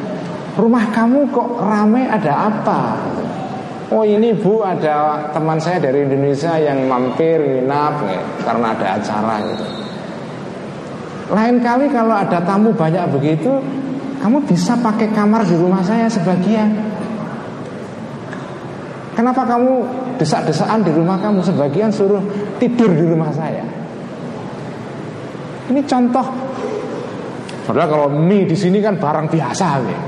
rumah 0.58 0.90
kamu 0.92 1.30
kok 1.32 1.50
rame 1.62 2.04
ada 2.10 2.50
apa? 2.52 2.82
Oh 3.90 4.06
ini 4.06 4.38
bu 4.38 4.62
ada 4.62 5.28
teman 5.34 5.58
saya 5.58 5.82
dari 5.82 6.06
Indonesia 6.06 6.54
yang 6.62 6.86
mampir 6.86 7.42
nginap 7.42 8.06
ya, 8.06 8.22
karena 8.46 8.68
ada 8.78 8.88
acara 9.02 9.36
gitu 9.50 9.66
lain 11.30 11.62
kali 11.62 11.94
kalau 11.94 12.18
ada 12.18 12.42
tamu 12.42 12.74
banyak 12.74 13.06
begitu 13.14 13.62
kamu 14.20 14.44
bisa 14.44 14.76
pakai 14.76 15.14
kamar 15.16 15.48
di 15.48 15.56
rumah 15.56 15.80
saya 15.80 16.12
sebagian. 16.12 16.68
Kenapa 19.16 19.44
kamu 19.48 19.84
desak-desaan 20.16 20.80
di 20.84 20.96
rumah 20.96 21.20
kamu 21.20 21.44
Sebagian 21.44 21.92
suruh 21.92 22.24
tidur 22.56 22.88
di 22.88 23.04
rumah 23.04 23.32
saya? 23.36 23.64
Ini 25.72 25.82
contoh. 25.84 26.24
Padahal 27.68 27.88
kalau 27.92 28.08
mie 28.12 28.48
di 28.48 28.56
sini 28.56 28.80
kan 28.80 28.96
barang 28.96 29.28
biasa 29.28 29.68
ya. 29.84 30.00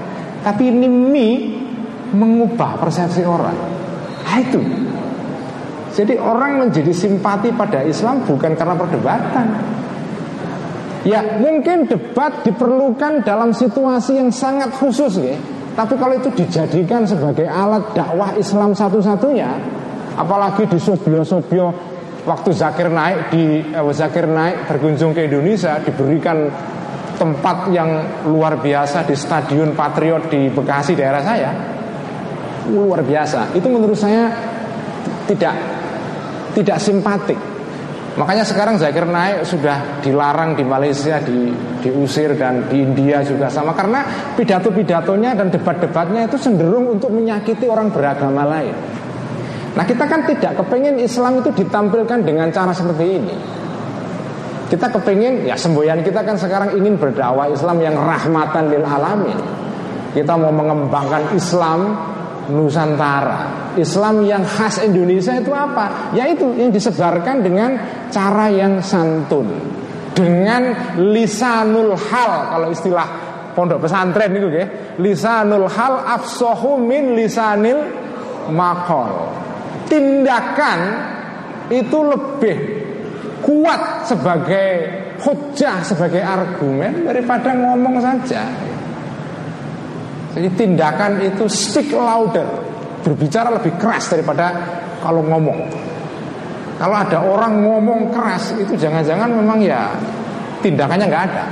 Tapi 0.47 0.63
ini 0.71 0.87
mie 0.87 1.31
mengubah 2.15 2.79
persepsi 2.79 3.23
orang. 3.27 3.55
Nah 4.27 4.37
itu. 4.39 4.59
Jadi 5.91 6.15
orang 6.15 6.67
menjadi 6.67 6.91
simpati 6.95 7.51
pada 7.51 7.83
Islam 7.83 8.23
bukan 8.23 8.55
karena 8.55 8.75
perdebatan 8.79 9.47
Ya 11.01 11.41
mungkin 11.41 11.89
debat 11.89 12.45
diperlukan 12.45 13.25
dalam 13.25 13.57
situasi 13.57 14.21
yang 14.21 14.29
sangat 14.29 14.69
khusus 14.77 15.17
ya 15.17 15.33
tapi 15.71 15.95
kalau 15.95 16.19
itu 16.19 16.29
dijadikan 16.35 17.07
sebagai 17.07 17.47
alat 17.47 17.95
dakwah 17.95 18.35
Islam 18.35 18.75
satu-satunya, 18.75 19.49
apalagi 20.19 20.67
di 20.67 20.75
Sobio-Sobio 20.75 21.71
waktu 22.27 22.51
Zakir 22.51 22.91
naik 22.91 23.31
di 23.31 23.63
eh, 23.71 23.93
Zakir 23.95 24.27
naik 24.27 24.67
berkunjung 24.67 25.15
ke 25.15 25.31
Indonesia 25.31 25.79
diberikan 25.79 26.51
tempat 27.15 27.71
yang 27.71 28.03
luar 28.27 28.59
biasa 28.59 29.07
di 29.07 29.15
Stadion 29.15 29.71
Patriot 29.71 30.27
di 30.27 30.51
Bekasi 30.51 30.91
daerah 30.91 31.23
saya. 31.23 31.51
Luar 32.67 33.01
biasa. 33.01 33.55
Itu 33.55 33.71
menurut 33.71 33.95
saya 33.95 34.27
tidak 35.25 35.55
tidak 36.51 36.77
simpatik. 36.83 37.39
Makanya 38.11 38.43
sekarang 38.43 38.75
Zakir 38.75 39.07
naik 39.07 39.47
sudah 39.47 40.03
dilarang 40.03 40.59
di 40.59 40.67
Malaysia, 40.67 41.15
di, 41.23 41.47
diusir 41.79 42.35
dan 42.35 42.67
di 42.67 42.83
India 42.83 43.23
juga 43.23 43.47
sama 43.47 43.71
karena 43.71 44.03
pidato-pidatonya 44.35 45.31
dan 45.31 45.47
debat-debatnya 45.47 46.27
itu 46.27 46.35
cenderung 46.35 46.91
untuk 46.91 47.07
menyakiti 47.07 47.71
orang 47.71 47.87
beragama 47.87 48.43
lain. 48.43 48.75
Nah 49.71 49.87
kita 49.87 50.03
kan 50.03 50.27
tidak 50.27 50.59
kepengen 50.59 50.99
Islam 50.99 51.39
itu 51.39 51.55
ditampilkan 51.55 52.19
dengan 52.27 52.51
cara 52.51 52.75
seperti 52.75 53.05
ini. 53.07 53.35
Kita 54.67 54.91
kepengen 54.91 55.47
ya 55.47 55.55
semboyan 55.55 56.03
kita 56.03 56.27
kan 56.27 56.35
sekarang 56.35 56.75
ingin 56.75 56.99
berdakwah 56.99 57.47
Islam 57.47 57.79
yang 57.79 57.95
rahmatan 57.95 58.75
lil 58.75 58.83
alamin. 58.83 59.39
Kita 60.11 60.35
mau 60.35 60.51
mengembangkan 60.51 61.31
Islam 61.31 62.10
Nusantara. 62.51 63.73
Islam 63.79 64.27
yang 64.27 64.43
khas 64.43 64.83
Indonesia 64.83 65.31
itu 65.39 65.55
apa? 65.55 66.11
Yaitu 66.11 66.51
yang 66.59 66.69
disebarkan 66.69 67.39
dengan 67.39 67.79
cara 68.11 68.51
yang 68.51 68.83
santun. 68.83 69.47
Dengan 70.11 70.75
lisanul 70.99 71.95
hal 71.95 72.31
Kalau 72.51 72.67
istilah 72.67 73.07
pondok 73.55 73.87
pesantren 73.87 74.35
itu 74.35 74.51
ya 74.51 74.67
Lisanul 74.99 75.71
hal 75.71 76.03
afsohu 76.03 76.75
min 76.75 77.15
lisanil 77.15 77.79
makol 78.51 79.31
Tindakan 79.87 80.79
itu 81.71 81.95
lebih 82.03 82.57
kuat 83.39 84.03
sebagai 84.03 84.71
hujah, 85.23 85.79
sebagai 85.79 86.19
argumen 86.19 87.07
Daripada 87.07 87.55
ngomong 87.55 88.03
saja 88.03 88.70
jadi 90.31 90.49
tindakan 90.55 91.19
itu 91.19 91.43
stick 91.51 91.91
louder. 91.91 92.47
Berbicara 93.01 93.51
lebih 93.51 93.75
keras 93.81 94.07
daripada 94.07 94.53
kalau 95.03 95.25
ngomong. 95.25 95.67
Kalau 96.77 96.97
ada 96.97 97.21
orang 97.21 97.61
ngomong 97.61 98.09
keras 98.09 98.57
Itu 98.57 98.73
jangan-jangan 98.73 99.29
memang 99.29 99.61
ya 99.61 99.93
Tindakannya 100.61 101.05
nggak 101.09 101.23
ada. 101.33 101.43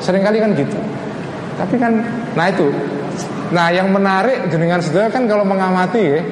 Seringkali 0.00 0.38
kan 0.40 0.50
gitu. 0.56 0.78
Tapi 1.58 1.76
kan, 1.76 1.92
nah 2.32 2.48
itu. 2.48 2.72
Nah 3.52 3.68
yang 3.68 3.90
menarik 3.92 4.48
dengan 4.48 4.80
saudara 4.80 5.10
kan 5.12 5.26
kalau 5.28 5.44
mengamati 5.44 6.00
ya, 6.00 6.22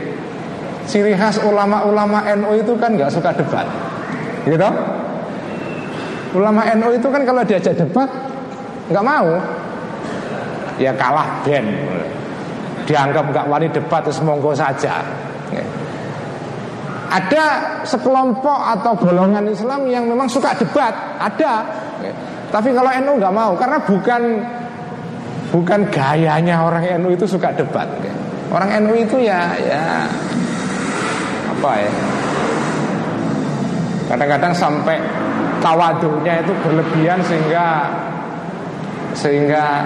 Ciri 0.89 1.13
khas 1.13 1.37
ulama-ulama 1.45 2.25
NU 2.33 2.57
itu 2.57 2.73
kan 2.81 2.97
nggak 2.97 3.13
suka 3.13 3.35
debat. 3.37 3.69
Gitu? 4.49 4.71
Ulama 6.33 6.65
NU 6.79 6.97
itu 6.97 7.09
kan 7.13 7.27
kalau 7.29 7.45
diajak 7.45 7.77
debat 7.77 8.09
nggak 8.89 9.05
mau 9.05 9.58
ya 10.79 10.95
kalah 10.95 11.43
ben. 11.45 11.67
Dianggap 12.89 13.29
nggak 13.35 13.47
wani 13.51 13.69
debat 13.69 14.01
terus 14.01 14.23
monggo 14.25 14.57
saja. 14.57 15.05
Ada 17.09 17.45
sekelompok 17.89 18.61
atau 18.79 18.93
golongan 18.97 19.49
Islam 19.49 19.89
yang 19.89 20.05
memang 20.05 20.29
suka 20.29 20.53
debat. 20.57 20.93
Ada. 21.17 21.65
Tapi 22.49 22.73
kalau 22.73 22.89
NU 23.05 23.13
nggak 23.21 23.35
mau 23.35 23.53
karena 23.57 23.77
bukan 23.81 24.23
bukan 25.53 25.81
gayanya 25.89 26.65
orang 26.65 26.85
NU 27.01 27.13
itu 27.13 27.25
suka 27.29 27.53
debat. 27.57 27.89
Orang 28.49 28.73
NU 28.85 28.97
itu 28.97 29.21
ya 29.21 29.53
ya 29.61 30.09
apa 31.53 31.73
ya? 31.81 31.93
Kadang-kadang 34.09 34.53
sampai 34.57 34.97
tawadunya 35.61 36.41
itu 36.41 36.53
berlebihan 36.65 37.21
sehingga 37.25 37.93
sehingga 39.13 39.85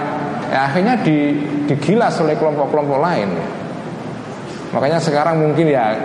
ya, 0.53 0.69
akhirnya 0.69 1.01
di, 1.01 1.33
digilas 1.65 2.13
oleh 2.21 2.37
kelompok-kelompok 2.37 2.99
lain. 3.01 3.29
Makanya 4.73 5.01
sekarang 5.01 5.41
mungkin 5.41 5.69
ya 5.69 5.97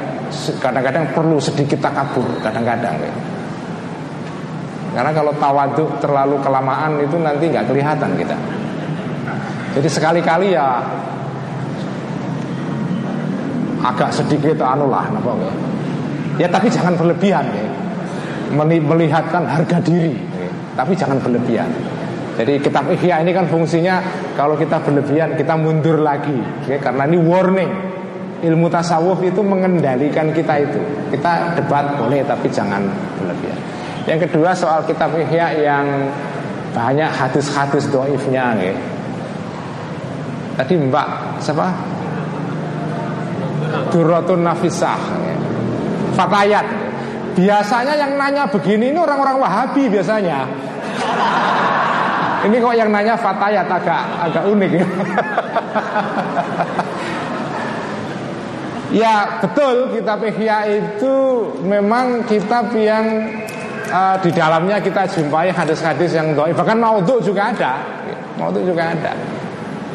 kadang-kadang 0.60 1.12
perlu 1.12 1.36
sedikit 1.36 1.84
takabur 1.84 2.24
kadang-kadang. 2.40 2.96
Ya. 2.96 3.12
Karena 4.96 5.12
kalau 5.12 5.32
tawaduk 5.36 6.00
terlalu 6.00 6.36
kelamaan 6.40 6.96
itu 7.00 7.16
nanti 7.20 7.52
nggak 7.52 7.68
kelihatan 7.68 8.16
kita. 8.16 8.36
Jadi 9.76 9.88
sekali-kali 9.88 10.56
ya 10.56 10.80
agak 13.84 14.10
sedikit 14.10 14.64
anu 14.64 14.88
lah, 14.88 15.06
apa 15.06 15.30
ya. 15.38 15.54
Ya 16.38 16.48
tapi 16.48 16.72
jangan 16.72 16.96
berlebihan 16.96 17.46
ya. 17.52 17.68
Melihatkan 18.80 19.44
harga 19.44 19.76
diri, 19.84 20.16
ya. 20.16 20.48
tapi 20.72 20.96
jangan 20.96 21.20
berlebihan. 21.20 21.68
Jadi 22.38 22.62
kitab 22.62 22.86
Ihya 22.86 23.18
ini 23.26 23.34
kan 23.34 23.50
fungsinya 23.50 23.98
kalau 24.38 24.54
kita 24.54 24.78
berlebihan 24.78 25.34
kita 25.34 25.58
mundur 25.58 25.98
lagi, 25.98 26.38
ya, 26.70 26.78
karena 26.78 27.10
ini 27.10 27.18
warning. 27.18 27.72
Ilmu 28.38 28.70
tasawuf 28.70 29.18
itu 29.26 29.42
mengendalikan 29.42 30.30
kita 30.30 30.62
itu. 30.62 30.78
Kita 31.10 31.58
debat 31.58 31.98
boleh 31.98 32.22
tapi 32.22 32.46
jangan 32.46 32.86
berlebihan. 33.18 33.58
Yang 34.06 34.30
kedua 34.30 34.54
soal 34.54 34.86
kitab 34.86 35.10
Ihya 35.18 35.58
yang 35.58 36.06
banyak 36.70 37.10
hadis-hadis 37.10 37.90
doifnya, 37.90 38.54
ya. 38.62 38.74
Tadi 40.54 40.78
Mbak 40.78 41.08
siapa? 41.42 41.66
Durratun 43.90 44.46
Nafisah 44.46 45.00
ya. 45.26 45.36
Fatayat 46.14 46.66
Biasanya 47.38 47.94
yang 47.94 48.18
nanya 48.18 48.50
begini 48.50 48.90
ini 48.90 48.98
orang-orang 48.98 49.38
Wahabi 49.38 49.86
biasanya 49.86 50.42
Ini 52.46 52.56
kok 52.62 52.74
yang 52.78 52.90
nanya 52.94 53.18
Fatayat 53.18 53.66
agak 53.66 54.02
agak 54.30 54.44
unik 54.46 54.70
ya. 54.70 54.86
Ya 58.88 59.44
betul 59.44 59.92
kitab 59.92 60.24
Ihya 60.24 60.64
itu 60.64 61.14
memang 61.60 62.24
kitab 62.24 62.72
yang 62.72 63.04
uh, 63.92 64.16
di 64.24 64.32
dalamnya 64.32 64.80
kita 64.80 65.04
jumpai 65.12 65.52
hadis-hadis 65.52 66.16
yang 66.16 66.32
doa 66.32 66.48
bahkan 66.56 66.80
maudhu 66.80 67.20
juga 67.20 67.52
ada. 67.52 67.84
Maudhu 68.40 68.64
juga 68.64 68.96
ada. 68.96 69.12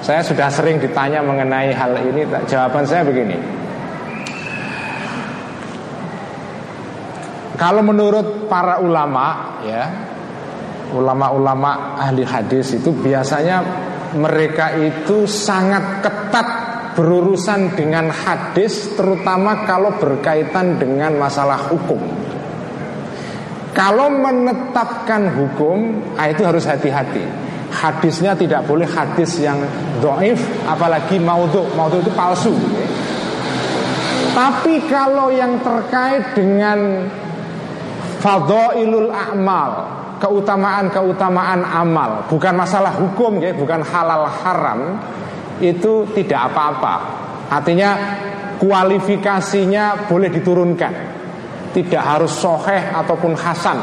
Saya 0.05 0.21
sudah 0.21 0.45
sering 0.51 0.77
ditanya 0.77 1.25
mengenai 1.25 1.73
hal 1.73 1.95
ini 2.05 2.21
jawaban 2.45 2.85
saya 2.85 3.01
begini. 3.01 3.39
Kalau 7.57 7.81
menurut 7.81 8.45
para 8.51 8.77
ulama 8.83 9.57
ya, 9.63 9.87
ulama-ulama 10.93 11.97
ahli 11.97 12.21
hadis 12.21 12.77
itu 12.77 12.93
biasanya 12.93 13.65
mereka 14.13 14.77
itu 14.77 15.25
sangat 15.25 16.05
ketat 16.05 16.47
berurusan 16.93 17.73
dengan 17.73 18.13
hadis 18.13 18.93
terutama 18.93 19.65
kalau 19.65 19.97
berkaitan 19.97 20.77
dengan 20.77 21.17
masalah 21.17 21.57
hukum. 21.73 21.99
Kalau 23.73 24.05
menetapkan 24.13 25.33
hukum, 25.33 25.97
ah, 26.13 26.29
itu 26.29 26.45
harus 26.45 26.69
hati-hati. 26.69 27.25
Hadisnya 27.73 28.37
tidak 28.37 28.69
boleh 28.69 28.85
hadis 28.85 29.41
yang 29.41 29.57
doif, 29.97 30.37
apalagi 30.69 31.17
maudhu. 31.17 31.65
Maudhu 31.73 32.05
itu 32.05 32.13
palsu. 32.13 32.53
Ya. 32.53 32.85
Tapi 34.33 34.77
kalau 34.85 35.33
yang 35.33 35.57
terkait 35.61 36.37
dengan 36.37 37.09
Fadhailul 38.21 39.09
a'mal 39.09 40.02
Keutamaan-keutamaan 40.23 41.67
amal. 41.67 42.23
Bukan 42.31 42.55
masalah 42.55 42.95
hukum 42.95 43.43
ya, 43.43 43.51
Bukan 43.51 43.83
halal 43.83 44.23
haram. 44.23 44.95
Itu 45.59 46.07
tidak 46.15 46.47
apa-apa. 46.51 46.95
Artinya 47.51 47.89
kualifikasinya 48.55 50.07
boleh 50.07 50.31
diturunkan. 50.31 50.93
Tidak 51.75 51.99
harus 51.99 52.31
soheh 52.31 52.95
ataupun 52.95 53.35
hasan. 53.35 53.77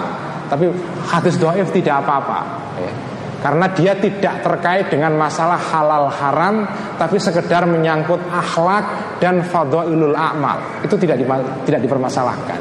Tapi 0.48 0.66
hadis 1.12 1.36
do'if 1.36 1.68
tidak 1.70 2.02
apa-apa 2.02 2.38
ya. 2.80 2.92
Karena 3.40 3.70
dia 3.72 3.96
tidak 3.96 4.44
terkait 4.44 4.92
dengan 4.92 5.16
masalah 5.16 5.56
halal 5.56 6.12
haram 6.12 6.68
Tapi 7.00 7.16
sekedar 7.16 7.64
menyangkut 7.64 8.20
akhlak 8.28 9.16
dan 9.22 9.40
fadhailul 9.40 10.12
a'mal. 10.12 10.84
Itu 10.84 11.00
tidak, 11.00 11.22
tidak 11.64 11.80
dipermasalahkan. 11.80 12.60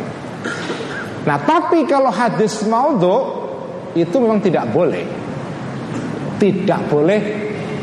Nah 1.28 1.38
tapi 1.44 1.84
kalau 1.84 2.08
hadis 2.08 2.64
maudhu 2.64 3.39
itu 3.96 4.16
memang 4.22 4.42
tidak 4.42 4.70
boleh. 4.70 5.06
Tidak 6.40 6.82
boleh 6.88 7.20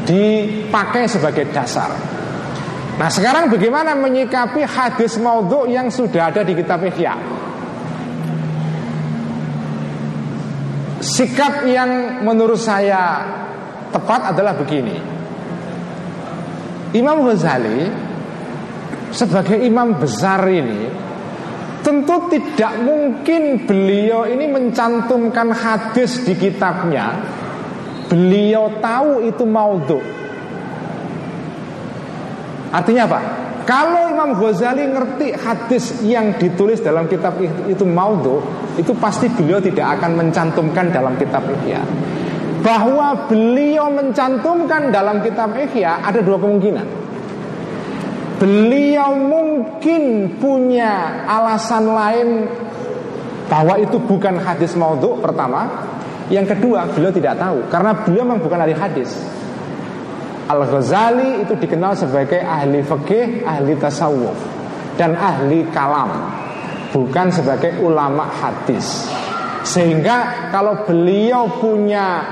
dipakai 0.07 1.11
sebagai 1.11 1.51
dasar. 1.51 1.91
Nah 2.97 3.11
sekarang 3.13 3.53
bagaimana 3.53 3.93
menyikapi 3.93 4.65
hadis 4.65 5.21
maudhu 5.21 5.69
yang 5.69 5.93
sudah 5.93 6.33
ada 6.33 6.41
di 6.41 6.57
kitab 6.57 6.81
Ihya? 6.81 7.15
Sikap 11.05 11.69
yang 11.69 12.25
menurut 12.25 12.57
saya 12.57 13.21
tepat 13.93 14.33
adalah 14.33 14.57
begini. 14.57 14.97
Imam 16.97 17.29
Ghazali 17.29 17.85
sebagai 19.13 19.61
imam 19.61 20.01
besar 20.01 20.41
ini 20.49 21.06
Tentu 21.87 22.19
tidak 22.27 22.83
mungkin 22.83 23.63
beliau 23.63 24.27
ini 24.27 24.51
mencantumkan 24.51 25.55
hadis 25.55 26.19
di 26.27 26.35
kitabnya. 26.35 27.15
Beliau 28.11 28.83
tahu 28.83 29.23
itu 29.23 29.47
maudhu. 29.47 30.03
Artinya 32.75 33.07
apa? 33.07 33.21
Kalau 33.63 34.11
Imam 34.11 34.35
Ghazali 34.35 34.83
ngerti 34.83 35.31
hadis 35.39 36.03
yang 36.03 36.35
ditulis 36.35 36.83
dalam 36.83 37.11
kitab 37.11 37.35
itu 37.43 37.83
maudhu 37.83 38.39
Itu 38.79 38.95
pasti 38.99 39.27
beliau 39.31 39.63
tidak 39.63 39.99
akan 40.03 40.27
mencantumkan 40.27 40.91
dalam 40.91 41.15
kitab 41.15 41.47
Ihya. 41.47 41.87
Bahwa 42.67 43.31
beliau 43.31 43.95
mencantumkan 43.95 44.91
dalam 44.91 45.23
kitab 45.23 45.55
Ihya 45.55 46.03
ada 46.03 46.19
dua 46.19 46.35
kemungkinan 46.35 47.06
Beliau 48.37 49.17
mungkin 49.17 50.37
punya 50.37 51.25
alasan 51.25 51.89
lain 51.89 52.29
bahwa 53.49 53.81
itu 53.81 53.97
bukan 53.97 54.37
hadis 54.37 54.77
maudhu 54.77 55.17
pertama. 55.25 55.89
Yang 56.29 56.59
kedua, 56.59 56.85
beliau 56.91 57.15
tidak 57.15 57.39
tahu 57.39 57.65
karena 57.71 57.97
beliau 58.03 58.25
memang 58.27 58.43
bukan 58.43 58.59
ahli 58.61 58.75
hadis. 58.77 59.15
Al 60.47 60.63
Ghazali 60.63 61.43
itu 61.43 61.55
dikenal 61.59 61.97
sebagai 61.97 62.39
ahli 62.43 62.83
fikih, 62.83 63.47
ahli 63.47 63.73
tasawuf 63.79 64.37
dan 64.99 65.17
ahli 65.17 65.67
kalam, 65.71 66.11
bukan 66.93 67.31
sebagai 67.33 67.79
ulama 67.83 68.27
hadis. 68.31 69.07
Sehingga 69.67 70.51
kalau 70.55 70.87
beliau 70.87 71.51
punya 71.59 72.23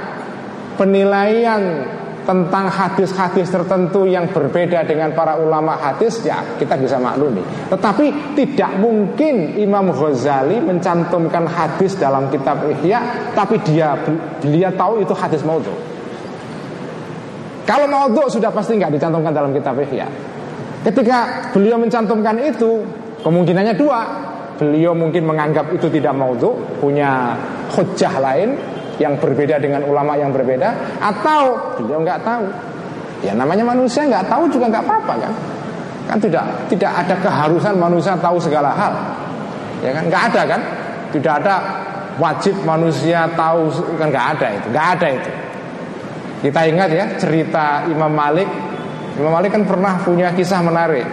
penilaian 0.79 1.87
tentang 2.25 2.67
hadis-hadis 2.73 3.53
tertentu 3.53 4.09
yang 4.09 4.29
berbeda 4.33 4.83
dengan 4.89 5.13
para 5.13 5.37
ulama 5.37 5.77
hadis 5.77 6.25
ya 6.25 6.41
kita 6.57 6.75
bisa 6.81 6.97
maklumi. 6.97 7.45
Tetapi 7.71 8.37
tidak 8.37 8.81
mungkin 8.81 9.61
Imam 9.61 9.93
Ghazali 9.93 10.59
mencantumkan 10.59 11.45
hadis 11.45 11.95
dalam 12.01 12.33
kitab 12.33 12.65
Ihya 12.65 13.31
tapi 13.37 13.61
dia 13.63 13.95
beliau 14.41 14.73
tahu 14.75 15.05
itu 15.05 15.13
hadis 15.13 15.45
maudhu. 15.45 15.73
Kalau 17.65 17.89
maudhu 17.89 18.29
sudah 18.29 18.53
pasti 18.53 18.77
nggak 18.77 18.93
dicantumkan 18.97 19.33
dalam 19.33 19.53
kitab 19.53 19.77
Ihya. 19.81 20.09
Ketika 20.85 21.49
beliau 21.53 21.81
mencantumkan 21.81 22.37
itu 22.41 22.85
kemungkinannya 23.25 23.75
dua. 23.77 24.01
Beliau 24.55 24.95
mungkin 24.95 25.27
menganggap 25.27 25.67
itu 25.75 25.91
tidak 25.91 26.15
maudhu, 26.15 26.55
punya 26.79 27.35
hujah 27.75 28.23
lain 28.23 28.55
yang 29.03 29.19
berbeda 29.19 29.59
dengan 29.59 29.83
ulama 29.87 30.15
yang 30.15 30.31
berbeda 30.31 30.99
atau 31.03 31.75
beliau 31.79 32.03
nggak 32.03 32.21
tahu. 32.23 32.47
Ya 33.25 33.33
namanya 33.33 33.65
manusia 33.65 34.05
nggak 34.05 34.29
tahu 34.29 34.47
juga 34.53 34.69
nggak 34.71 34.85
apa-apa 34.85 35.15
kan? 35.19 35.33
Kan 36.05 36.19
tidak 36.21 36.45
tidak 36.69 36.93
ada 36.93 37.15
keharusan 37.19 37.75
manusia 37.81 38.15
tahu 38.21 38.37
segala 38.39 38.71
hal. 38.77 38.95
Ya 39.81 39.91
kan? 39.97 40.03
Nggak 40.07 40.23
ada 40.33 40.43
kan? 40.47 40.61
Tidak 41.11 41.35
ada 41.43 41.55
wajib 42.21 42.55
manusia 42.63 43.27
tahu 43.35 43.71
kan 43.99 44.07
nggak 44.13 44.27
ada 44.39 44.47
itu 44.55 44.67
nggak 44.71 44.89
ada 44.99 45.07
itu. 45.11 45.31
Kita 46.45 46.61
ingat 46.69 46.91
ya 46.93 47.07
cerita 47.17 47.89
Imam 47.89 48.13
Malik. 48.13 48.47
Imam 49.17 49.33
Malik 49.33 49.57
kan 49.57 49.65
pernah 49.65 49.97
punya 50.05 50.31
kisah 50.37 50.61
menarik. 50.61 51.07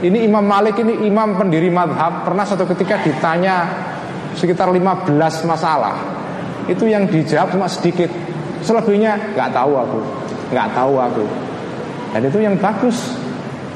Ini 0.00 0.24
Imam 0.24 0.40
Malik 0.40 0.80
ini 0.80 1.04
imam 1.04 1.36
pendiri 1.36 1.68
madhab. 1.68 2.24
Pernah 2.24 2.48
suatu 2.48 2.64
ketika 2.64 3.04
ditanya 3.04 3.68
sekitar 4.32 4.72
15 4.72 5.12
masalah 5.44 6.19
itu 6.70 6.86
yang 6.86 7.10
dijawab 7.10 7.50
cuma 7.50 7.66
sedikit 7.66 8.08
selebihnya 8.62 9.34
nggak 9.34 9.50
tahu 9.50 9.72
aku 9.74 10.00
nggak 10.54 10.68
tahu 10.70 10.94
aku 10.94 11.24
dan 12.14 12.22
itu 12.22 12.38
yang 12.38 12.54
bagus 12.54 13.18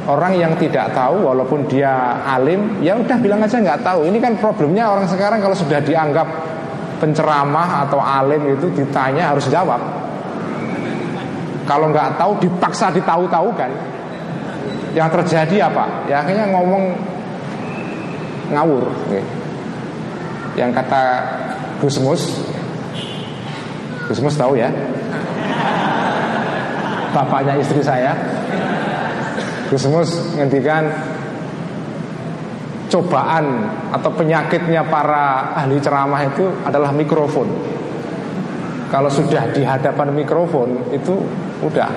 orang 0.06 0.38
yang 0.38 0.52
tidak 0.54 0.94
tahu 0.94 1.26
walaupun 1.26 1.66
dia 1.66 2.22
alim 2.22 2.78
ya 2.84 2.94
udah 2.94 3.18
bilang 3.18 3.42
aja 3.42 3.58
nggak 3.58 3.82
tahu 3.82 4.06
ini 4.06 4.22
kan 4.22 4.38
problemnya 4.38 4.86
orang 4.94 5.10
sekarang 5.10 5.42
kalau 5.42 5.56
sudah 5.56 5.82
dianggap 5.82 6.54
penceramah 7.04 7.84
atau 7.84 8.00
alim 8.00 8.56
itu 8.56 8.72
ditanya 8.72 9.36
harus 9.36 9.44
jawab. 9.52 9.80
Kalau 11.68 11.92
nggak 11.92 12.20
tahu 12.20 12.32
dipaksa 12.40 12.88
ditahu-tahu 12.92 13.48
kan. 13.52 13.68
Yang 14.96 15.20
terjadi 15.20 15.68
apa? 15.68 16.06
Ya 16.06 16.24
akhirnya 16.24 16.48
ngomong 16.54 16.84
ngawur. 18.56 18.84
Yang 20.54 20.70
kata 20.80 21.02
Gusmus, 21.82 22.46
Gusmus 24.04 24.36
tahu 24.36 24.60
ya, 24.60 24.68
bapaknya 27.14 27.56
istri 27.56 27.80
saya. 27.80 28.12
Gusmus 29.72 30.36
ngendikan 30.36 30.92
cobaan 32.94 33.66
atau 33.90 34.10
penyakitnya 34.14 34.86
para 34.86 35.56
ahli 35.56 35.80
ceramah 35.82 36.22
itu 36.30 36.46
adalah 36.62 36.94
mikrofon. 36.94 37.48
Kalau 38.92 39.10
sudah 39.10 39.50
di 39.50 39.66
hadapan 39.66 40.14
mikrofon 40.14 40.94
itu 40.94 41.18
udah 41.58 41.90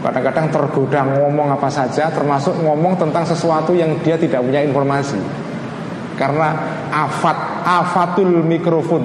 kadang-kadang 0.00 0.48
tergoda 0.48 1.04
ngomong 1.04 1.52
apa 1.52 1.68
saja 1.68 2.08
termasuk 2.08 2.56
ngomong 2.64 2.96
tentang 2.96 3.28
sesuatu 3.28 3.76
yang 3.76 4.00
dia 4.00 4.16
tidak 4.16 4.40
punya 4.40 4.64
informasi. 4.64 5.20
Karena 6.16 6.56
afat 6.88 7.36
afatul 7.64 8.40
mikrofon. 8.40 9.04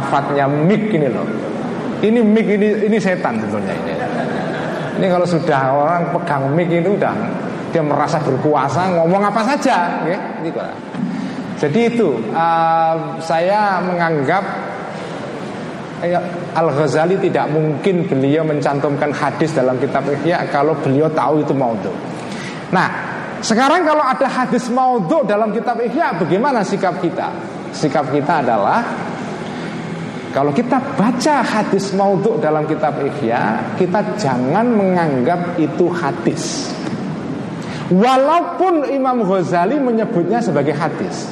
Afatnya 0.00 0.48
mic 0.48 0.88
ini 0.88 1.08
loh. 1.10 1.26
Ini 2.00 2.20
mic 2.24 2.46
ini 2.48 2.88
ini 2.88 2.96
setan 2.96 3.36
sebetulnya 3.42 3.74
ini. 3.76 3.94
Ini 5.02 5.06
kalau 5.10 5.26
sudah 5.26 5.60
orang 5.74 6.02
pegang 6.14 6.48
mic 6.54 6.70
itu 6.70 6.96
udah 6.96 7.14
dia 7.72 7.80
merasa 7.80 8.20
berkuasa 8.20 8.92
ngomong 9.00 9.32
apa 9.32 9.42
saja 9.48 10.04
ya, 10.04 10.18
gitu. 10.44 10.60
jadi 11.56 11.80
itu 11.88 12.08
uh, 12.36 13.16
saya 13.16 13.80
menganggap 13.80 14.44
ya, 16.04 16.20
Al 16.52 16.68
Ghazali 16.68 17.16
tidak 17.16 17.48
mungkin 17.48 18.04
beliau 18.04 18.44
mencantumkan 18.44 19.08
hadis 19.16 19.56
dalam 19.56 19.80
kitab 19.80 20.04
Ihya 20.04 20.44
kalau 20.52 20.76
beliau 20.84 21.08
tahu 21.16 21.40
itu 21.40 21.56
maudhu. 21.56 21.88
Nah, 22.68 22.88
sekarang 23.40 23.88
kalau 23.88 24.04
ada 24.04 24.28
hadis 24.28 24.68
maudhu 24.68 25.24
dalam 25.24 25.48
kitab 25.56 25.80
Ihya, 25.80 26.12
bagaimana 26.20 26.60
sikap 26.60 27.00
kita? 27.00 27.32
Sikap 27.72 28.12
kita 28.12 28.44
adalah 28.44 28.84
kalau 30.32 30.48
kita 30.48 30.80
baca 30.96 31.44
hadis 31.44 31.92
maudhu 31.92 32.40
dalam 32.40 32.64
kitab 32.64 32.96
Ihya, 33.04 33.76
kita 33.76 34.16
jangan 34.16 34.64
menganggap 34.64 35.60
itu 35.60 35.92
hadis. 35.92 36.72
Walaupun 37.92 38.88
Imam 38.88 39.20
Ghazali 39.28 39.76
menyebutnya 39.76 40.40
sebagai 40.40 40.72
hadis. 40.72 41.28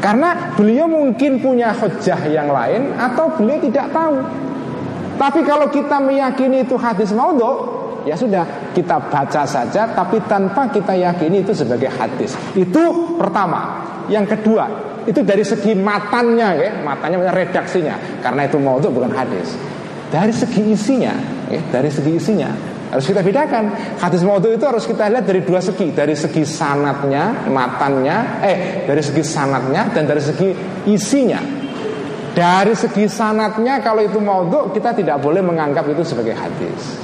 Karena 0.00 0.56
beliau 0.56 0.88
mungkin 0.88 1.42
punya 1.42 1.74
hujah 1.74 2.22
yang 2.30 2.54
lain 2.54 2.94
Atau 2.94 3.34
beliau 3.34 3.58
tidak 3.58 3.90
tahu. 3.90 4.22
Tapi 5.18 5.42
kalau 5.42 5.66
kita 5.74 5.98
meyakini 5.98 6.62
itu 6.62 6.78
hadis 6.78 7.10
maudhu 7.10 7.66
Ya 8.06 8.14
sudah 8.14 8.46
kita 8.78 8.94
baca 9.10 9.42
saja 9.42 9.90
Tapi 9.90 10.22
tanpa 10.30 10.70
kita 10.70 10.94
yakini 10.94 11.42
itu 11.42 11.50
sebagai 11.50 11.90
hadis. 11.90 12.38
Itu 12.54 13.18
pertama. 13.18 13.90
Yang 14.06 14.38
kedua 14.38 14.88
itu 15.08 15.24
dari 15.24 15.40
segi 15.40 15.72
matannya 15.72 16.48
ya. 16.60 16.70
Matanya 16.84 17.32
redaksinya. 17.32 17.96
Karena 18.20 18.44
itu 18.44 18.60
maudhu 18.60 18.92
bukan 18.92 19.08
hadis. 19.16 19.56
Dari 20.12 20.32
segi 20.32 20.72
isinya 20.72 21.12
ya, 21.48 21.60
Dari 21.72 21.88
segi 21.88 22.12
isinya 22.16 22.52
harus 22.88 23.04
kita 23.04 23.20
bedakan. 23.20 23.72
Hadis 24.00 24.24
maudhu 24.24 24.48
itu 24.48 24.64
harus 24.64 24.88
kita 24.88 25.08
lihat 25.12 25.24
dari 25.28 25.44
dua 25.44 25.60
segi. 25.60 25.92
Dari 25.92 26.16
segi 26.16 26.44
sanatnya, 26.44 27.48
matannya 27.48 28.40
Eh, 28.44 28.56
dari 28.88 29.02
segi 29.04 29.24
sanatnya 29.24 29.92
dan 29.92 30.08
dari 30.08 30.20
segi 30.20 30.48
isinya. 30.88 31.40
Dari 32.32 32.72
segi 32.76 33.08
sanatnya 33.10 33.82
kalau 33.82 33.98
itu 33.98 34.20
maudhu 34.22 34.70
Kita 34.70 34.94
tidak 34.94 35.18
boleh 35.18 35.42
menganggap 35.42 35.88
itu 35.90 36.06
sebagai 36.06 36.36
hadis. 36.36 37.00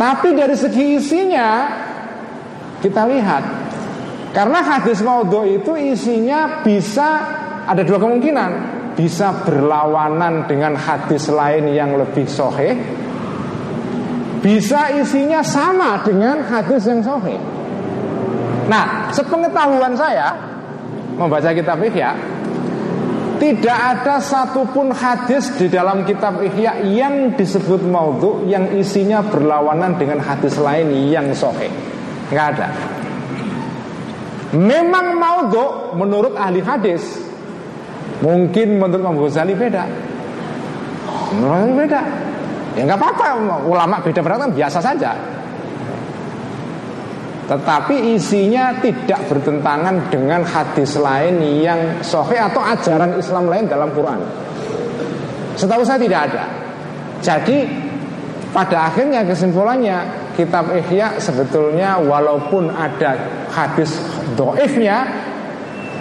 Tapi 0.00 0.32
dari 0.32 0.56
segi 0.56 0.96
isinya 0.96 1.48
Kita 2.80 3.04
lihat 3.04 3.59
Karena 4.30 4.62
hadis 4.62 5.02
maudhu 5.02 5.42
itu 5.42 5.74
isinya 5.74 6.62
bisa 6.62 7.18
Ada 7.66 7.82
dua 7.82 7.98
kemungkinan 7.98 8.50
Bisa 8.94 9.42
berlawanan 9.42 10.46
dengan 10.46 10.78
hadis 10.78 11.26
lain 11.26 11.74
yang 11.74 11.98
lebih 11.98 12.30
soheh 12.30 13.00
bisa 14.40 14.88
isinya 14.96 15.44
sama 15.44 16.00
dengan 16.00 16.40
hadis 16.48 16.88
yang 16.88 17.04
sahih. 17.04 17.36
Nah, 18.72 19.12
sepengetahuan 19.12 19.92
saya 19.92 20.32
membaca 21.12 21.52
kitab 21.52 21.76
Ihya, 21.84 22.16
tidak 23.36 23.78
ada 23.78 24.16
satupun 24.16 24.96
hadis 24.96 25.52
di 25.60 25.68
dalam 25.68 26.08
kitab 26.08 26.40
Ihya 26.40 26.80
yang 26.88 27.36
disebut 27.36 27.84
maudhu 27.84 28.48
yang 28.48 28.72
isinya 28.72 29.20
berlawanan 29.20 30.00
dengan 30.00 30.24
hadis 30.24 30.56
lain 30.56 30.88
yang 31.12 31.28
sahih. 31.36 31.68
Nggak 32.32 32.46
ada. 32.56 32.68
Memang 34.50 35.14
maudhu 35.14 35.94
menurut 35.94 36.34
ahli 36.34 36.58
hadis. 36.58 37.02
Mungkin 38.20 38.82
menurut 38.82 39.00
Imam 39.00 39.16
Ghazali 39.22 39.54
beda. 39.54 39.84
Menurut 41.38 41.86
beda. 41.86 42.00
Ya 42.74 42.86
nggak 42.86 42.98
apa-apa, 42.98 43.26
ulama 43.66 43.98
beda 44.02 44.20
pendapat 44.22 44.50
biasa 44.54 44.78
saja. 44.78 45.14
Tetapi 47.50 48.14
isinya 48.14 48.70
tidak 48.78 49.26
bertentangan 49.26 50.06
dengan 50.06 50.46
hadis 50.46 50.94
lain 50.94 51.42
yang 51.58 51.98
sahih 51.98 52.46
atau 52.46 52.62
ajaran 52.62 53.18
Islam 53.18 53.50
lain 53.50 53.66
dalam 53.66 53.90
Quran. 53.90 54.22
Setahu 55.58 55.82
saya 55.82 55.98
tidak 55.98 56.30
ada. 56.30 56.46
Jadi 57.18 57.66
pada 58.54 58.86
akhirnya 58.86 59.26
kesimpulannya 59.26 59.98
kitab 60.36 60.70
Ihya 60.74 61.18
sebetulnya 61.18 61.98
walaupun 61.98 62.70
ada 62.70 63.16
hadis 63.50 63.98
doifnya 64.34 65.06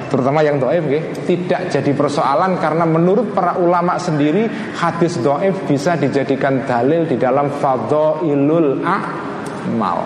terutama 0.09 0.41
yang 0.41 0.57
doif 0.57 0.81
tidak 1.29 1.69
jadi 1.69 1.91
persoalan 1.93 2.57
karena 2.57 2.81
menurut 2.81 3.29
para 3.37 3.61
ulama 3.61 4.01
sendiri 4.01 4.49
hadis 4.73 5.21
doif 5.21 5.53
bisa 5.69 5.93
dijadikan 5.93 6.65
dalil 6.65 7.05
di 7.05 7.13
dalam 7.13 7.53
fadhailul 7.61 8.81
amal 8.81 10.01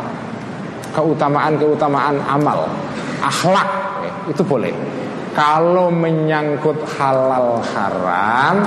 keutamaan-keutamaan 0.92 2.20
amal 2.28 2.68
akhlak 3.24 3.84
itu 4.30 4.44
boleh. 4.44 4.72
Kalau 5.34 5.90
menyangkut 5.90 6.78
halal 6.94 7.58
haram 7.74 8.58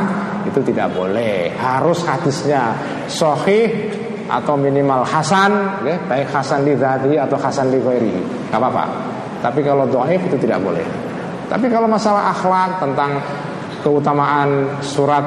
itu 0.43 0.59
tidak 0.67 0.91
boleh. 0.99 1.55
Harus 1.55 2.03
hadisnya 2.03 2.75
sahih 3.07 3.87
atau 4.27 4.59
minimal 4.59 5.07
hasan 5.07 5.83
ya, 5.87 5.97
baik 6.11 6.29
hasan 6.35 6.67
li 6.67 6.75
atau 7.17 7.39
hasan 7.39 7.71
li 7.71 7.79
ghairi 7.79 8.15
nggak 8.51 8.59
apa-apa. 8.59 8.85
Tapi 9.43 9.61
kalau 9.63 9.87
doif 9.87 10.19
itu 10.27 10.37
tidak 10.43 10.59
boleh. 10.63 10.83
Tapi 11.47 11.71
kalau 11.71 11.87
masalah 11.87 12.35
akhlak 12.35 12.83
tentang 12.83 13.23
keutamaan 13.87 14.83
surat 14.83 15.23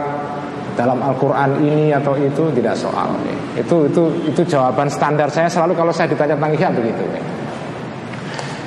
dalam 0.76 1.00
Al-Quran 1.00 1.64
ini 1.64 1.96
atau 1.96 2.16
itu 2.20 2.52
tidak 2.56 2.76
soal. 2.76 3.16
Itu 3.56 3.88
itu 3.88 4.04
itu 4.28 4.42
jawaban 4.44 4.92
standar 4.92 5.32
saya 5.32 5.48
selalu 5.48 5.76
kalau 5.76 5.92
saya 5.96 6.12
ditanya 6.12 6.36
tentang 6.36 6.54
ihya 6.56 6.70
begitu. 6.76 7.04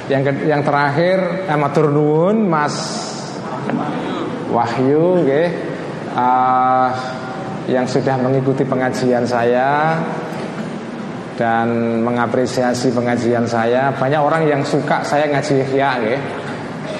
Yang 0.08 0.22
yang 0.48 0.60
terakhir 0.64 1.48
eh, 1.48 1.58
matur 1.60 1.92
nuwun 1.92 2.48
Mas 2.48 2.76
Wahyu 4.52 5.24
okay, 5.24 5.48
uh, 6.12 6.92
yang 7.64 7.88
sudah 7.88 8.20
mengikuti 8.20 8.68
pengajian 8.68 9.24
saya 9.24 9.96
dan 11.36 12.00
mengapresiasi 12.04 12.92
pengajian 12.92 13.48
saya. 13.48 13.92
Banyak 13.94 14.20
orang 14.20 14.42
yang 14.48 14.62
suka 14.64 15.00
saya 15.04 15.28
ngaji 15.30 15.54
ihya 15.64 15.90
okay 15.96 16.18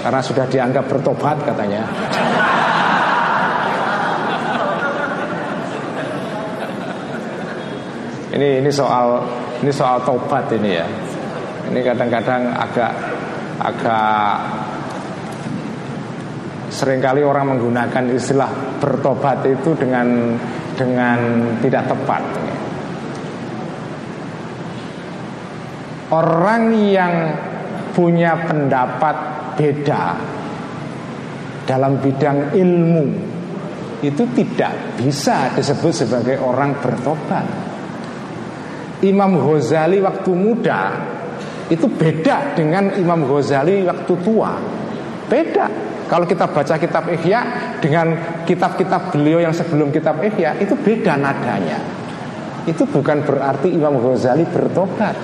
karena 0.03 0.21
sudah 0.21 0.45
dianggap 0.51 0.85
bertobat 0.91 1.39
katanya. 1.47 1.83
Ini 8.33 8.65
ini 8.65 8.71
soal 8.73 9.23
ini 9.63 9.71
soal 9.71 10.03
tobat 10.03 10.51
ini 10.51 10.71
ya. 10.75 10.87
Ini 11.71 11.81
kadang-kadang 11.87 12.43
agak 12.51 12.93
agak 13.63 14.37
sering 16.73 16.99
kali 16.99 17.23
orang 17.23 17.55
menggunakan 17.55 18.11
istilah 18.11 18.51
bertobat 18.83 19.45
itu 19.47 19.77
dengan 19.79 20.35
dengan 20.75 21.21
tidak 21.61 21.87
tepat. 21.87 22.25
Orang 26.13 26.77
yang 26.77 27.33
punya 27.97 28.37
pendapat 28.45 29.17
beda 29.57 30.21
dalam 31.65 31.97
bidang 32.05 32.53
ilmu 32.53 33.07
itu 34.03 34.23
tidak 34.35 34.99
bisa 34.99 35.55
disebut 35.57 35.93
sebagai 36.05 36.37
orang 36.43 36.77
bertobat. 36.83 37.47
Imam 39.03 39.41
Ghazali 39.41 39.99
waktu 40.03 40.31
muda 40.37 40.81
itu 41.71 41.87
beda 41.89 42.53
dengan 42.59 42.93
Imam 42.99 43.25
Ghazali 43.25 43.87
waktu 43.87 44.13
tua. 44.21 44.53
Beda. 45.31 45.67
Kalau 46.13 46.29
kita 46.29 46.45
baca 46.45 46.77
kitab 46.77 47.09
Ihya 47.09 47.41
dengan 47.81 48.13
kitab-kitab 48.45 49.17
beliau 49.17 49.41
yang 49.41 49.55
sebelum 49.55 49.89
kitab 49.89 50.21
Ihya 50.21 50.61
itu 50.61 50.77
beda 50.77 51.17
nadanya. 51.17 51.81
Itu 52.69 52.85
bukan 52.85 53.25
berarti 53.25 53.73
Imam 53.73 53.97
Ghazali 53.97 54.45
bertobat. 54.45 55.17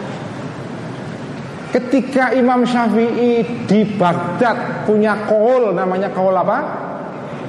Ketika 1.69 2.33
Imam 2.33 2.65
Syafi'i 2.65 3.45
di 3.69 3.81
Baghdad 3.85 4.89
punya 4.89 5.29
kaul 5.29 5.77
namanya 5.77 6.09
kaul 6.09 6.33
apa? 6.33 6.59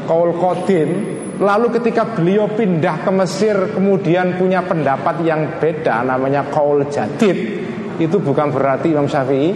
Kaul 0.03 0.35
Qadim. 0.35 0.89
Lalu 1.39 1.71
ketika 1.79 2.03
beliau 2.03 2.51
pindah 2.51 2.99
ke 2.99 3.11
Mesir 3.15 3.55
kemudian 3.71 4.35
punya 4.35 4.59
pendapat 4.59 5.23
yang 5.23 5.55
beda 5.55 6.03
namanya 6.03 6.43
kaul 6.51 6.83
Jadid. 6.91 7.63
Itu 7.95 8.19
bukan 8.19 8.51
berarti 8.51 8.91
Imam 8.91 9.07
Syafi'i 9.07 9.55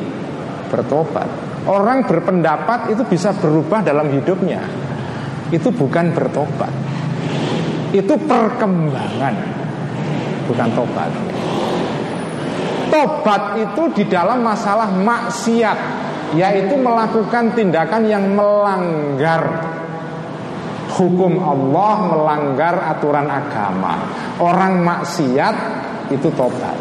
bertobat. 0.71 1.27
Orang 1.67 2.07
berpendapat 2.07 2.91
itu 2.95 3.03
bisa 3.03 3.35
berubah 3.35 3.83
dalam 3.83 4.07
hidupnya. 4.15 4.63
Itu 5.51 5.75
bukan 5.75 6.15
bertobat. 6.15 6.71
Itu 7.91 8.15
perkembangan. 8.15 9.35
Bukan 10.47 10.69
tobat. 10.71 11.32
Tobat 12.93 13.57
itu 13.57 13.83
di 13.97 14.03
dalam 14.05 14.45
masalah 14.45 14.93
maksiat 14.93 15.77
Yaitu 16.37 16.77
melakukan 16.77 17.57
tindakan 17.57 18.05
yang 18.05 18.37
melanggar 18.37 19.73
Hukum 20.93 21.41
Allah 21.41 21.95
melanggar 22.05 22.77
aturan 22.85 23.25
agama. 23.25 23.97
Orang 24.37 24.85
maksiat 24.85 25.55
itu 26.13 26.29
tobat. 26.37 26.77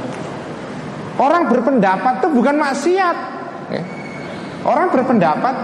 Orang 1.16 1.48
berpendapat 1.48 2.20
itu 2.20 2.28
bukan 2.28 2.56
maksiat. 2.60 3.16
Orang 4.68 4.92
berpendapat 4.92 5.54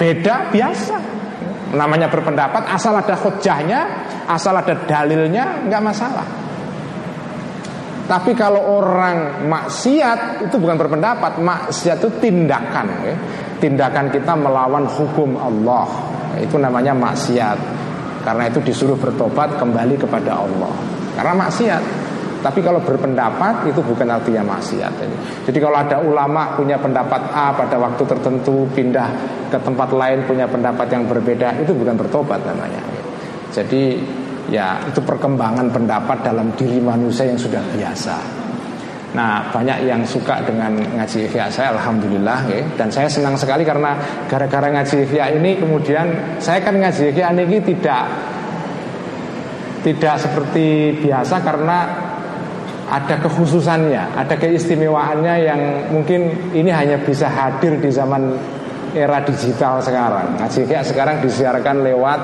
beda 0.00 0.48
biasa. 0.48 0.96
Namanya 1.76 2.08
berpendapat 2.08 2.68
asal 2.68 2.92
ada 2.96 3.16
hujahnya 3.16 3.80
Asal 4.28 4.52
ada 4.54 4.76
dalilnya 4.86 5.64
nggak 5.66 5.82
masalah 5.82 6.26
tapi 8.12 8.36
kalau 8.36 8.60
orang 8.76 9.48
maksiat 9.48 10.44
itu 10.44 10.60
bukan 10.60 10.76
berpendapat, 10.76 11.40
maksiat 11.40 11.96
itu 11.96 12.12
tindakan, 12.20 13.08
ya. 13.08 13.16
tindakan 13.56 14.12
kita 14.12 14.36
melawan 14.36 14.84
hukum 14.84 15.40
Allah. 15.40 15.88
Itu 16.36 16.60
namanya 16.60 16.92
maksiat. 16.92 17.56
Karena 18.20 18.52
itu 18.52 18.60
disuruh 18.60 19.00
bertobat 19.00 19.56
kembali 19.56 19.96
kepada 19.96 20.44
Allah. 20.44 20.76
Karena 21.16 21.32
maksiat. 21.40 21.82
Tapi 22.44 22.60
kalau 22.60 22.84
berpendapat 22.84 23.72
itu 23.72 23.80
bukan 23.80 24.04
artinya 24.04 24.44
maksiat. 24.44 24.92
Jadi 25.48 25.56
kalau 25.56 25.80
ada 25.80 25.96
ulama 26.04 26.52
punya 26.52 26.76
pendapat 26.76 27.32
A 27.32 27.56
pada 27.56 27.80
waktu 27.80 28.02
tertentu 28.04 28.68
pindah 28.76 29.08
ke 29.48 29.56
tempat 29.56 29.88
lain 29.88 30.28
punya 30.28 30.44
pendapat 30.44 30.84
yang 30.92 31.08
berbeda, 31.08 31.64
itu 31.64 31.72
bukan 31.72 31.96
bertobat 31.96 32.44
namanya. 32.44 32.84
Jadi 33.56 33.96
ya 34.50 34.80
itu 34.88 34.98
perkembangan 35.04 35.70
pendapat 35.70 36.26
dalam 36.26 36.50
diri 36.58 36.82
manusia 36.82 37.28
yang 37.28 37.38
sudah 37.38 37.62
biasa. 37.74 38.16
Nah 39.12 39.44
banyak 39.52 39.84
yang 39.84 40.00
suka 40.08 40.40
dengan 40.40 40.72
ngaji 40.72 41.28
Ihya 41.28 41.52
saya 41.52 41.76
Alhamdulillah 41.76 42.48
ya. 42.48 42.64
Dan 42.80 42.88
saya 42.88 43.12
senang 43.12 43.36
sekali 43.36 43.60
karena 43.60 43.92
gara-gara 44.24 44.72
ngaji 44.72 45.04
Ihya 45.04 45.36
ini 45.36 45.60
kemudian 45.60 46.40
Saya 46.40 46.64
kan 46.64 46.80
ngaji 46.80 47.12
Ihya 47.12 47.28
ini 47.36 47.60
tidak 47.60 48.08
Tidak 49.84 50.16
seperti 50.16 50.96
biasa 51.04 51.44
karena 51.44 51.78
ada 52.92 53.16
kekhususannya, 53.24 54.20
ada 54.20 54.36
keistimewaannya 54.36 55.34
yang 55.40 55.60
mungkin 55.96 56.52
ini 56.52 56.68
hanya 56.68 57.00
bisa 57.00 57.24
hadir 57.24 57.80
di 57.80 57.88
zaman 57.88 58.36
era 58.92 59.24
digital 59.24 59.80
sekarang. 59.80 60.36
Ngaji 60.36 60.58
Ihya 60.68 60.84
sekarang 60.84 61.24
disiarkan 61.24 61.80
lewat 61.80 62.20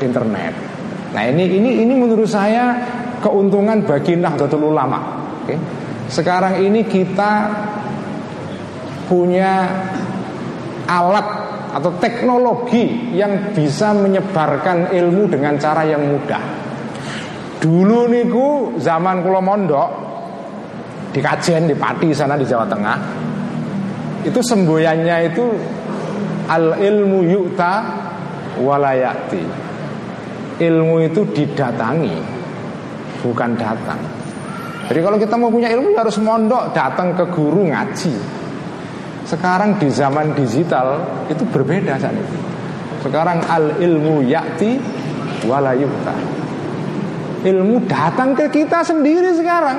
internet. 0.00 0.54
Nah 1.14 1.22
ini 1.24 1.44
ini 1.48 1.70
ini 1.82 1.94
menurut 1.96 2.28
saya 2.28 2.76
keuntungan 3.22 3.82
bagi 3.82 4.14
Nahdlatul 4.14 4.70
Ulama. 4.70 5.00
Oke. 5.44 5.56
Sekarang 6.08 6.60
ini 6.60 6.84
kita 6.88 7.52
punya 9.08 9.68
alat 10.88 11.28
atau 11.68 11.92
teknologi 12.00 13.12
yang 13.12 13.52
bisa 13.52 13.92
menyebarkan 13.92 14.88
ilmu 14.92 15.28
dengan 15.28 15.56
cara 15.60 15.84
yang 15.84 16.00
mudah. 16.00 16.40
Dulu 17.60 18.08
niku 18.08 18.78
zaman 18.80 19.20
kula 19.20 19.42
mondok 19.42 19.90
di 21.12 21.20
Kajen 21.20 21.68
di 21.68 21.76
Pati 21.76 22.14
sana 22.14 22.38
di 22.38 22.46
Jawa 22.46 22.66
Tengah 22.68 22.98
itu 24.28 24.40
semboyannya 24.42 25.16
itu 25.30 25.44
al 26.48 26.78
ilmu 26.78 27.26
yukta 27.26 27.72
walayati 28.60 29.67
ilmu 30.58 31.06
itu 31.06 31.22
didatangi 31.34 32.14
bukan 33.22 33.50
datang. 33.58 33.98
Jadi 34.88 35.00
kalau 35.04 35.18
kita 35.20 35.34
mau 35.36 35.52
punya 35.52 35.68
ilmu 35.70 35.92
ya 35.92 36.00
harus 36.02 36.16
mondok 36.18 36.72
datang 36.72 37.12
ke 37.14 37.24
guru 37.30 37.68
ngaji. 37.68 38.14
Sekarang 39.28 39.76
di 39.76 39.92
zaman 39.92 40.32
digital 40.32 41.04
itu 41.28 41.44
berbeda 41.52 42.00
saat 42.00 42.16
itu 42.16 42.36
sekarang 42.98 43.38
al 43.46 43.78
ilmu 43.78 44.26
yakti 44.26 44.80
walayukta 45.46 46.14
ilmu 47.46 47.86
datang 47.86 48.34
ke 48.34 48.50
kita 48.50 48.82
sendiri 48.82 49.30
sekarang. 49.38 49.78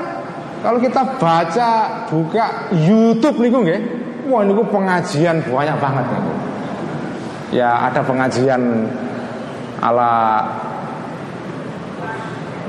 Kalau 0.59 0.79
kita 0.79 1.19
baca 1.19 1.71
buka 2.11 2.71
YouTube 2.75 3.39
nih 3.39 3.47
nggih 3.47 3.81
wah 4.27 4.43
ini 4.43 4.51
pengajian 4.59 5.39
banyak 5.47 5.77
banget 5.79 6.05
nih 6.11 6.23
ya 7.55 7.87
ada 7.87 8.03
pengajian 8.03 8.85
ala 9.79 10.43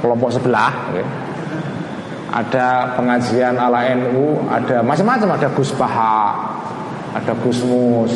kelompok 0.01 0.33
sebelah 0.33 0.73
ya. 0.97 1.05
ada 2.33 2.97
pengajian 2.97 3.55
ala 3.61 3.85
NU 3.97 4.41
ada 4.49 4.81
macam-macam 4.81 5.29
ada 5.37 5.49
Gus 5.53 5.71
Paha 5.77 6.19
ada 7.15 7.33
Gus 7.41 7.61
Mus 7.63 8.15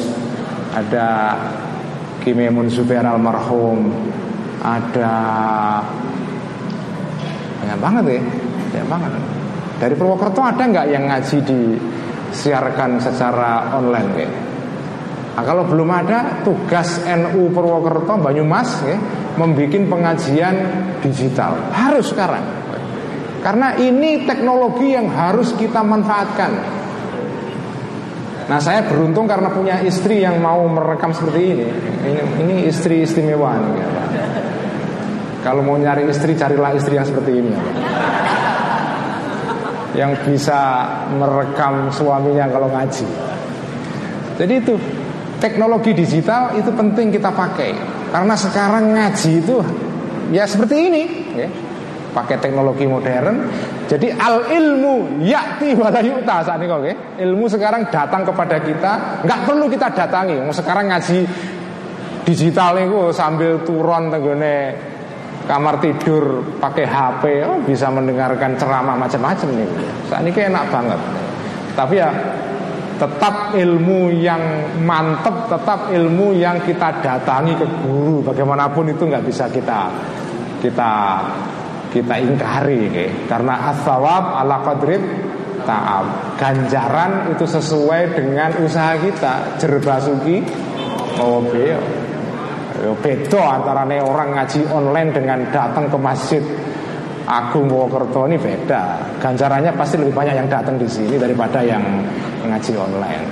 ada 0.75 1.37
Kimemun 2.25 2.73
Zubair 2.73 3.05
almarhum 3.05 3.93
ada 4.65 5.13
banyak 7.61 7.79
banget 7.79 8.05
ya 8.09 8.21
banyak 8.73 8.89
banget 8.89 9.11
dari 9.79 9.95
Purwokerto 9.95 10.41
ada 10.41 10.63
nggak 10.65 10.87
yang 10.89 11.05
ngaji 11.11 11.39
disiarkan 11.45 12.97
secara 13.03 13.77
online 13.77 14.11
ya 14.17 14.29
Nah, 15.35 15.43
kalau 15.43 15.67
belum 15.67 15.91
ada 15.91 16.47
tugas 16.47 17.03
NU 17.03 17.51
Purwokerto 17.51 18.23
Banyumas 18.23 18.87
ya, 18.87 18.95
membuat 19.35 19.75
pengajian 19.91 20.55
digital 21.03 21.59
harus 21.75 22.15
sekarang. 22.15 22.43
Karena 23.43 23.77
ini 23.77 24.25
teknologi 24.25 24.95
yang 24.95 25.11
harus 25.11 25.53
kita 25.59 25.85
manfaatkan. 25.85 26.53
Nah 28.45 28.61
saya 28.61 28.85
beruntung 28.89 29.29
karena 29.29 29.53
punya 29.53 29.81
istri 29.85 30.21
yang 30.25 30.41
mau 30.41 30.65
merekam 30.65 31.13
seperti 31.13 31.41
ini. 31.53 31.67
Ini, 32.09 32.21
ini 32.41 32.55
istri 32.69 33.05
istimewa. 33.05 33.57
Nih, 33.57 33.85
ya, 33.85 33.89
Kalau 35.45 35.61
mau 35.61 35.77
nyari 35.77 36.09
istri 36.09 36.33
carilah 36.37 36.73
istri 36.73 36.97
yang 36.97 37.05
seperti 37.05 37.33
ini. 37.37 37.53
Ya, 37.53 37.61
yang 39.95 40.13
bisa 40.25 40.89
merekam 41.13 41.93
suaminya 41.93 42.49
kalau 42.49 42.73
ngaji. 42.73 43.07
Jadi 44.41 44.55
itu 44.57 44.75
teknologi 45.45 45.93
digital 45.93 46.57
itu 46.57 46.73
penting 46.73 47.13
kita 47.13 47.29
pakai. 47.29 47.77
Karena 48.09 48.33
sekarang 48.33 48.97
ngaji 48.97 49.31
itu 49.45 49.61
ya 50.33 50.49
seperti 50.49 50.89
ini 50.89 51.03
ya. 51.37 51.49
pakai 52.17 52.41
teknologi 52.41 52.89
modern. 52.89 53.53
Jadi 53.85 54.09
al 54.17 54.49
ilmu 54.49 55.21
yakti 55.21 55.77
wala 55.77 56.01
yuta 56.01 56.41
saat 56.41 56.57
ini 56.65 56.73
kok 56.73 56.81
ya. 56.81 56.97
ilmu 57.29 57.45
sekarang 57.53 57.93
datang 57.93 58.25
kepada 58.25 58.57
kita. 58.65 58.93
Nggak 59.29 59.41
perlu 59.45 59.69
kita 59.69 59.93
datangi. 59.93 60.41
Sekarang 60.49 60.89
ngaji 60.89 61.19
digital 62.25 62.81
itu 62.81 63.13
sambil 63.13 63.61
turun 63.69 64.09
tenggone 64.09 64.73
kamar 65.45 65.77
tidur 65.77 66.41
pakai 66.57 66.89
HP 66.89 67.23
oh, 67.45 67.61
bisa 67.69 67.93
mendengarkan 67.93 68.57
ceramah 68.57 68.97
macam-macam 68.97 69.49
nih. 69.53 69.69
Saat 70.09 70.25
ini 70.25 70.33
enak 70.33 70.65
banget. 70.73 71.01
Tapi 71.77 72.01
ya 72.01 72.09
tetap 72.95 73.55
ilmu 73.55 74.15
yang 74.15 74.41
mantep, 74.83 75.51
tetap 75.51 75.91
ilmu 75.91 76.35
yang 76.35 76.63
kita 76.63 77.03
datangi 77.03 77.59
ke 77.59 77.67
guru. 77.83 78.23
Bagaimanapun 78.23 78.95
itu 78.95 79.03
nggak 79.07 79.25
bisa 79.27 79.51
kita 79.51 79.91
kita 80.63 80.93
kita 81.95 82.15
ingkari, 82.19 82.91
okay? 82.91 83.11
karena 83.31 83.71
asawab 83.71 84.43
ala 84.43 84.63
qadrit 84.67 85.03
ta'ab. 85.63 86.39
Ganjaran 86.39 87.31
itu 87.35 87.47
sesuai 87.47 88.19
dengan 88.19 88.51
usaha 88.63 88.99
kita. 88.99 89.59
Jerbasuki 89.63 90.43
oh 91.23 91.41
beo. 91.43 91.83
Bedo 93.01 93.41
antara 93.41 93.87
orang 93.87 94.35
ngaji 94.37 94.67
online 94.69 95.11
dengan 95.15 95.39
datang 95.49 95.89
ke 95.89 95.97
masjid 95.97 96.43
Agung 97.25 97.73
Purwokerto 97.73 98.29
ini 98.29 98.37
beda. 98.37 99.17
Ganjarannya 99.17 99.73
pasti 99.73 99.97
lebih 99.97 100.13
banyak 100.13 100.35
yang 100.45 100.49
datang 100.49 100.77
di 100.77 100.85
sini 100.85 101.17
daripada 101.17 101.65
yang 101.65 101.83
ngaji 102.45 102.73
online. 102.77 103.27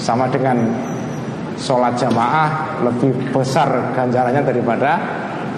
sama 0.00 0.24
dengan 0.32 0.56
sholat 1.60 1.92
jamaah 2.00 2.80
lebih 2.88 3.12
besar 3.36 3.92
ganjarannya 3.92 4.40
daripada 4.40 4.96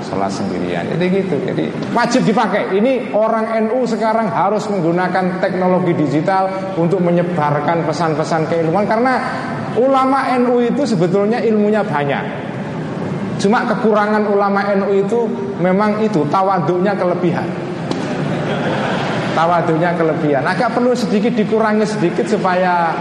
sholat 0.02 0.34
sendirian. 0.34 0.82
Jadi 0.90 1.06
gitu. 1.14 1.38
Jadi 1.46 1.64
wajib 1.94 2.26
dipakai. 2.26 2.74
Ini 2.74 3.14
orang 3.14 3.54
NU 3.70 3.86
sekarang 3.86 4.26
harus 4.28 4.66
menggunakan 4.66 5.38
teknologi 5.38 5.94
digital 5.94 6.74
untuk 6.74 6.98
menyebarkan 6.98 7.86
pesan-pesan 7.86 8.50
keilmuan 8.50 8.84
karena 8.84 9.22
ulama 9.78 10.26
NU 10.42 10.58
itu 10.58 10.82
sebetulnya 10.82 11.38
ilmunya 11.38 11.86
banyak. 11.86 12.51
Cuma 13.42 13.66
kekurangan 13.66 14.22
ulama 14.30 14.62
NU 14.78 15.02
itu 15.02 15.26
memang 15.58 15.98
itu 15.98 16.22
tawaduknya 16.30 16.94
kelebihan. 16.94 17.42
Tawaduknya 19.34 19.98
kelebihan. 19.98 20.46
Agak 20.46 20.70
perlu 20.78 20.94
sedikit 20.94 21.34
dikurangi 21.34 21.82
sedikit 21.82 22.22
supaya 22.30 22.94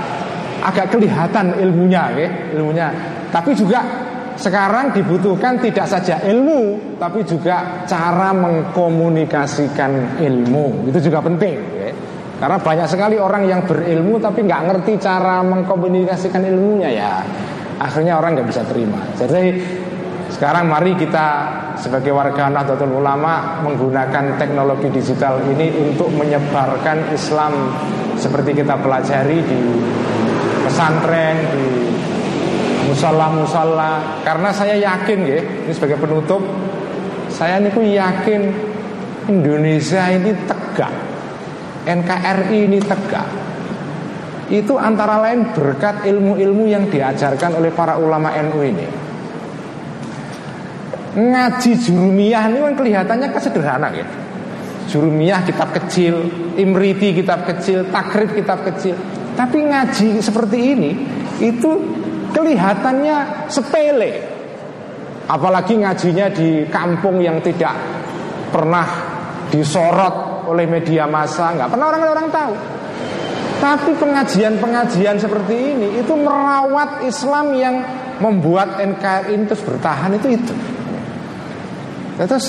agak 0.65 0.97
kelihatan 0.97 1.61
ilmunya, 1.61 2.03
ya, 2.18 2.30
ilmunya. 2.57 2.89
Tapi 3.30 3.53
juga 3.53 3.85
sekarang 4.34 4.97
dibutuhkan 4.97 5.61
tidak 5.61 5.85
saja 5.85 6.18
ilmu, 6.26 6.97
tapi 6.97 7.22
juga 7.22 7.85
cara 7.85 8.34
mengkomunikasikan 8.34 10.18
ilmu. 10.18 10.89
Itu 10.89 11.05
juga 11.05 11.22
penting. 11.22 11.57
Ya. 11.77 11.93
Karena 12.41 12.57
banyak 12.57 12.88
sekali 12.89 13.22
orang 13.22 13.45
yang 13.45 13.61
berilmu 13.69 14.18
tapi 14.18 14.41
nggak 14.41 14.61
ngerti 14.65 14.97
cara 14.97 15.45
mengkomunikasikan 15.45 16.41
ilmunya 16.41 16.89
ya. 16.89 17.22
Akhirnya 17.77 18.18
orang 18.18 18.41
nggak 18.41 18.49
bisa 18.49 18.65
terima. 18.65 18.97
Jadi 19.13 19.61
sekarang 20.31 20.71
mari 20.71 20.95
kita 20.95 21.27
sebagai 21.75 22.15
warga 22.15 22.47
Nahdlatul 22.47 23.03
Ulama 23.03 23.59
menggunakan 23.67 24.39
teknologi 24.39 24.87
digital 24.87 25.43
ini 25.43 25.67
untuk 25.75 26.07
menyebarkan 26.15 27.11
Islam 27.11 27.51
seperti 28.15 28.63
kita 28.63 28.79
pelajari 28.79 29.43
di 29.43 29.61
pesantren, 30.63 31.35
di 31.51 31.65
musala-musala 32.87 34.23
karena 34.23 34.49
saya 34.55 34.79
yakin 34.79 35.19
ya 35.27 35.39
ini 35.67 35.71
sebagai 35.75 35.99
penutup 35.99 36.39
saya 37.27 37.59
ini 37.59 37.99
yakin 37.99 38.41
Indonesia 39.27 40.15
ini 40.15 40.31
tegak. 40.47 40.93
NKRI 41.81 42.59
ini 42.71 42.79
tegak. 42.79 43.27
Itu 44.47 44.79
antara 44.79 45.19
lain 45.19 45.51
berkat 45.51 46.07
ilmu-ilmu 46.07 46.71
yang 46.71 46.87
diajarkan 46.87 47.59
oleh 47.59 47.71
para 47.75 47.99
ulama 47.99 48.31
NU 48.37 48.59
ini 48.63 49.01
ngaji 51.11 51.71
jurumiyah 51.75 52.47
ini 52.47 52.59
kan 52.63 52.73
kelihatannya 52.79 53.27
kesederhana 53.35 53.89
ya 53.91 54.07
jurumiyah 54.88 55.43
kitab 55.43 55.75
kecil 55.75 56.23
imriti 56.55 57.15
kitab 57.15 57.43
kecil 57.43 57.88
takrib 57.91 58.31
kitab 58.31 58.63
kecil 58.63 58.95
tapi 59.35 59.63
ngaji 59.63 60.19
seperti 60.19 60.57
ini 60.75 60.91
itu 61.41 61.71
kelihatannya 62.31 63.47
sepele. 63.51 64.11
Apalagi 65.31 65.79
ngajinya 65.79 66.27
di 66.31 66.67
kampung 66.67 67.23
yang 67.23 67.39
tidak 67.39 67.71
pernah 68.51 68.83
disorot 69.47 70.47
oleh 70.51 70.67
media 70.67 71.07
massa, 71.07 71.55
nggak 71.55 71.69
pernah 71.71 71.88
orang-orang 71.88 72.27
tahu. 72.27 72.53
Tapi 73.61 73.91
pengajian-pengajian 73.93 75.21
seperti 75.21 75.55
ini 75.77 76.01
itu 76.01 76.13
merawat 76.17 77.05
Islam 77.05 77.53
yang 77.53 77.75
membuat 78.17 78.81
NKRI 78.81 79.38
terus 79.45 79.61
bertahan 79.61 80.17
itu 80.17 80.33
itu. 80.33 80.53
Terus 82.19 82.45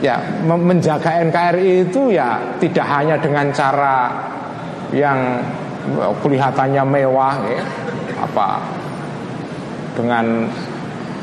ya 0.00 0.16
menjaga 0.48 1.20
NKRI 1.28 1.90
itu 1.90 2.16
ya 2.16 2.40
tidak 2.56 2.86
hanya 2.88 3.16
dengan 3.20 3.52
cara 3.52 4.08
yang 4.90 5.38
kelihatannya 6.24 6.82
mewah 6.84 7.34
ya, 7.46 7.62
apa 8.20 8.48
dengan 9.94 10.48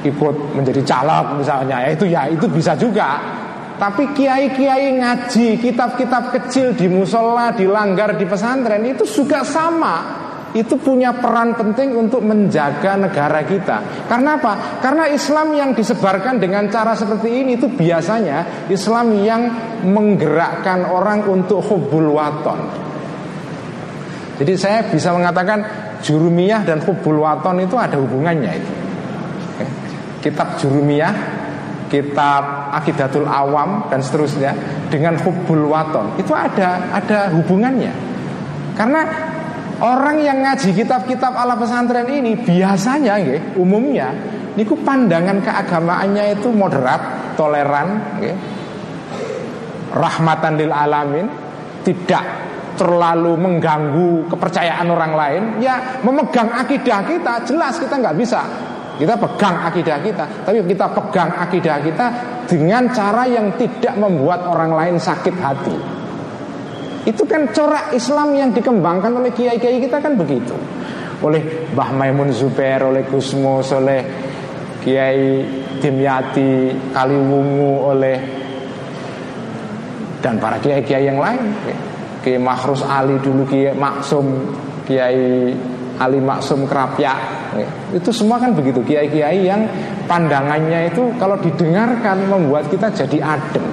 ikut 0.05 0.35
menjadi 0.53 0.81
caleg 0.85 1.25
misalnya 1.41 1.77
ya 1.83 1.89
itu 1.91 2.05
ya 2.05 2.21
itu 2.29 2.45
bisa 2.47 2.77
juga. 2.77 3.17
Tapi 3.77 4.09
kiai-kiai 4.17 4.97
ngaji 4.97 5.61
kitab-kitab 5.61 6.33
kecil 6.33 6.73
di 6.73 6.89
musola 6.89 7.53
di 7.53 7.69
langgar 7.69 8.17
di 8.17 8.25
pesantren 8.25 8.81
itu 8.81 9.05
juga 9.05 9.45
sama 9.45 10.26
itu 10.57 10.75
punya 10.81 11.13
peran 11.13 11.53
penting 11.53 11.93
untuk 11.93 12.25
menjaga 12.25 12.97
negara 12.97 13.45
kita. 13.45 14.07
Karena 14.09 14.41
apa? 14.41 14.81
Karena 14.81 15.05
Islam 15.07 15.53
yang 15.53 15.71
disebarkan 15.77 16.41
dengan 16.41 16.65
cara 16.73 16.97
seperti 16.97 17.45
ini 17.45 17.61
itu 17.61 17.69
biasanya 17.69 18.69
Islam 18.69 19.13
yang 19.21 19.41
menggerakkan 19.85 20.89
orang 20.89 21.29
untuk 21.29 21.61
hubul 21.61 22.17
waton. 22.17 22.59
Jadi 24.37 24.53
saya 24.53 24.85
bisa 24.85 25.13
mengatakan 25.13 25.65
jurumiyah 26.01 26.61
dan 26.65 26.81
hubul 26.85 27.25
waton 27.25 27.61
itu 27.61 27.73
ada 27.77 27.97
hubungannya 27.97 28.51
itu. 28.53 28.73
Kitab 30.21 30.57
jurumiyah, 30.61 31.13
kitab 31.89 32.73
akidatul 32.73 33.25
awam 33.25 33.87
dan 33.89 34.03
seterusnya 34.03 34.53
dengan 34.91 35.17
hubul 35.23 35.71
waton 35.71 36.19
itu 36.19 36.33
ada 36.35 36.93
ada 36.93 37.33
hubungannya. 37.33 37.91
Karena 38.77 39.01
orang 39.81 40.17
yang 40.21 40.41
ngaji 40.41 40.73
kitab-kitab 40.73 41.33
ala 41.33 41.57
pesantren 41.57 42.09
ini 42.09 42.37
biasanya 42.37 43.15
ya, 43.21 43.37
umumnya 43.57 44.13
niku 44.57 44.73
pandangan 44.81 45.37
keagamaannya 45.45 46.33
itu 46.33 46.49
moderat, 46.49 47.33
toleran, 47.37 48.17
ya, 48.17 48.33
rahmatan 49.93 50.57
lil 50.57 50.73
alamin, 50.73 51.29
tidak 51.85 52.25
terlalu 52.77 53.37
mengganggu 53.37 54.29
kepercayaan 54.33 54.87
orang 54.89 55.13
lain, 55.13 55.43
ya 55.61 56.01
memegang 56.01 56.49
akidah 56.49 57.05
kita 57.05 57.45
jelas 57.45 57.77
kita 57.77 57.95
nggak 58.01 58.17
bisa. 58.17 58.41
Kita 58.97 59.13
pegang 59.13 59.61
akidah 59.61 60.01
kita, 60.01 60.25
tapi 60.41 60.57
kita 60.65 60.89
pegang 60.89 61.29
akidah 61.37 61.77
kita 61.85 62.05
dengan 62.49 62.89
cara 62.89 63.29
yang 63.29 63.53
tidak 63.53 63.93
membuat 63.93 64.41
orang 64.41 64.73
lain 64.73 64.97
sakit 64.97 65.37
hati. 65.37 65.96
Itu 67.07 67.23
kan 67.23 67.47
corak 67.55 67.95
Islam 67.95 68.35
yang 68.35 68.51
dikembangkan 68.51 69.15
oleh 69.15 69.31
kiai-kiai 69.31 69.79
kita 69.79 70.03
kan 70.03 70.19
begitu. 70.19 70.51
Oleh 71.23 71.71
Mbah 71.71 71.95
Maimun 71.95 72.35
Zubair, 72.35 72.83
oleh 72.83 73.07
Gusmus, 73.07 73.71
oleh 73.71 74.03
Kiai 74.83 75.41
Dimyati, 75.79 76.75
Kaliwungu, 76.91 77.73
oleh 77.87 78.17
dan 80.19 80.35
para 80.37 80.59
kiai-kiai 80.59 81.07
yang 81.07 81.17
lain. 81.17 81.55
Kiai 82.27 82.43
Mahrus 82.43 82.83
Ali 82.83 83.15
dulu 83.23 83.47
Kiai 83.47 83.71
Maksum 83.71 84.27
Kiai 84.83 85.55
Ali 85.95 86.19
Maksum 86.19 86.67
Kerapya 86.67 87.37
itu 87.95 88.11
semua 88.11 88.37
kan 88.37 88.53
begitu 88.53 88.83
kiai-kiai 88.83 89.47
yang 89.47 89.65
pandangannya 90.05 90.91
itu 90.91 91.09
kalau 91.17 91.39
didengarkan 91.39 92.27
membuat 92.27 92.67
kita 92.67 92.91
jadi 92.91 93.23
adem 93.23 93.63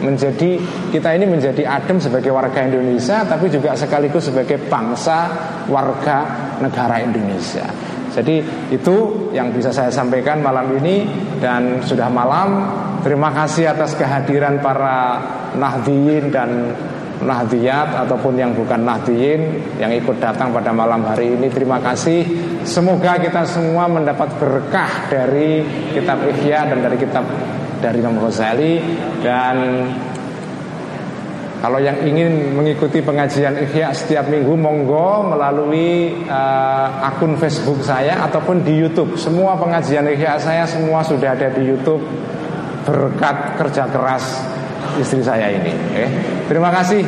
menjadi 0.00 0.60
kita 0.90 1.16
ini 1.16 1.28
menjadi 1.28 1.62
adem 1.64 2.00
sebagai 2.00 2.32
warga 2.32 2.64
Indonesia 2.64 3.22
tapi 3.24 3.52
juga 3.52 3.76
sekaligus 3.76 4.32
sebagai 4.32 4.56
bangsa 4.68 5.28
warga 5.68 6.50
negara 6.60 7.00
Indonesia. 7.00 7.64
Jadi 8.10 8.42
itu 8.74 9.30
yang 9.30 9.54
bisa 9.54 9.70
saya 9.70 9.88
sampaikan 9.88 10.42
malam 10.42 10.74
ini 10.82 11.06
dan 11.38 11.78
sudah 11.86 12.10
malam. 12.10 12.66
Terima 13.00 13.32
kasih 13.32 13.70
atas 13.70 13.96
kehadiran 13.96 14.60
para 14.60 15.22
nahdiyin 15.56 16.28
dan 16.28 16.74
Nahdiyat 17.20 18.00
ataupun 18.08 18.32
yang 18.40 18.56
bukan 18.56 18.80
Nahdiyin 18.80 19.40
yang 19.76 19.92
ikut 19.92 20.16
datang 20.16 20.56
pada 20.56 20.72
malam 20.72 21.04
hari 21.04 21.36
ini 21.36 21.52
terima 21.52 21.76
kasih 21.76 22.24
semoga 22.64 23.20
kita 23.20 23.44
semua 23.44 23.84
mendapat 23.92 24.40
berkah 24.40 25.12
dari 25.12 25.60
kitab 25.92 26.24
Ihya 26.24 26.72
dan 26.72 26.80
dari 26.80 26.96
kitab 26.96 27.28
dari 27.80 27.98
Imam 28.04 28.20
Ghazali 28.20 28.78
dan 29.24 29.56
kalau 31.60 31.76
yang 31.76 32.00
ingin 32.00 32.56
mengikuti 32.56 33.04
pengajian 33.04 33.52
Ihya 33.60 33.92
setiap 33.92 34.32
minggu 34.32 34.56
monggo 34.56 35.28
melalui 35.28 36.08
uh, 36.24 36.88
akun 37.04 37.36
Facebook 37.36 37.84
saya 37.84 38.16
ataupun 38.24 38.64
di 38.64 38.80
YouTube. 38.80 39.20
Semua 39.20 39.60
pengajian 39.60 40.08
Ihya 40.08 40.40
saya 40.40 40.64
semua 40.64 41.04
sudah 41.04 41.36
ada 41.36 41.52
di 41.52 41.68
YouTube 41.68 42.00
berkat 42.88 43.60
kerja 43.60 43.84
keras 43.92 44.40
istri 44.96 45.20
saya 45.20 45.52
ini. 45.52 45.76
Okay. 45.92 46.08
Terima 46.48 46.72
kasih. 46.72 47.04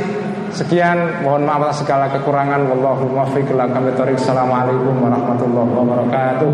Sekian, 0.53 1.25
mohon 1.25 1.49
maaf 1.49 1.73
atas 1.73 1.81
segala 1.81 2.13
kekurangan. 2.13 2.69
Wallahu 2.69 3.09
muwaffiq 3.09 3.49
Assalamualaikum 3.57 5.01
warahmatullahi 5.01 5.71
wabarakatuh. 5.81 6.51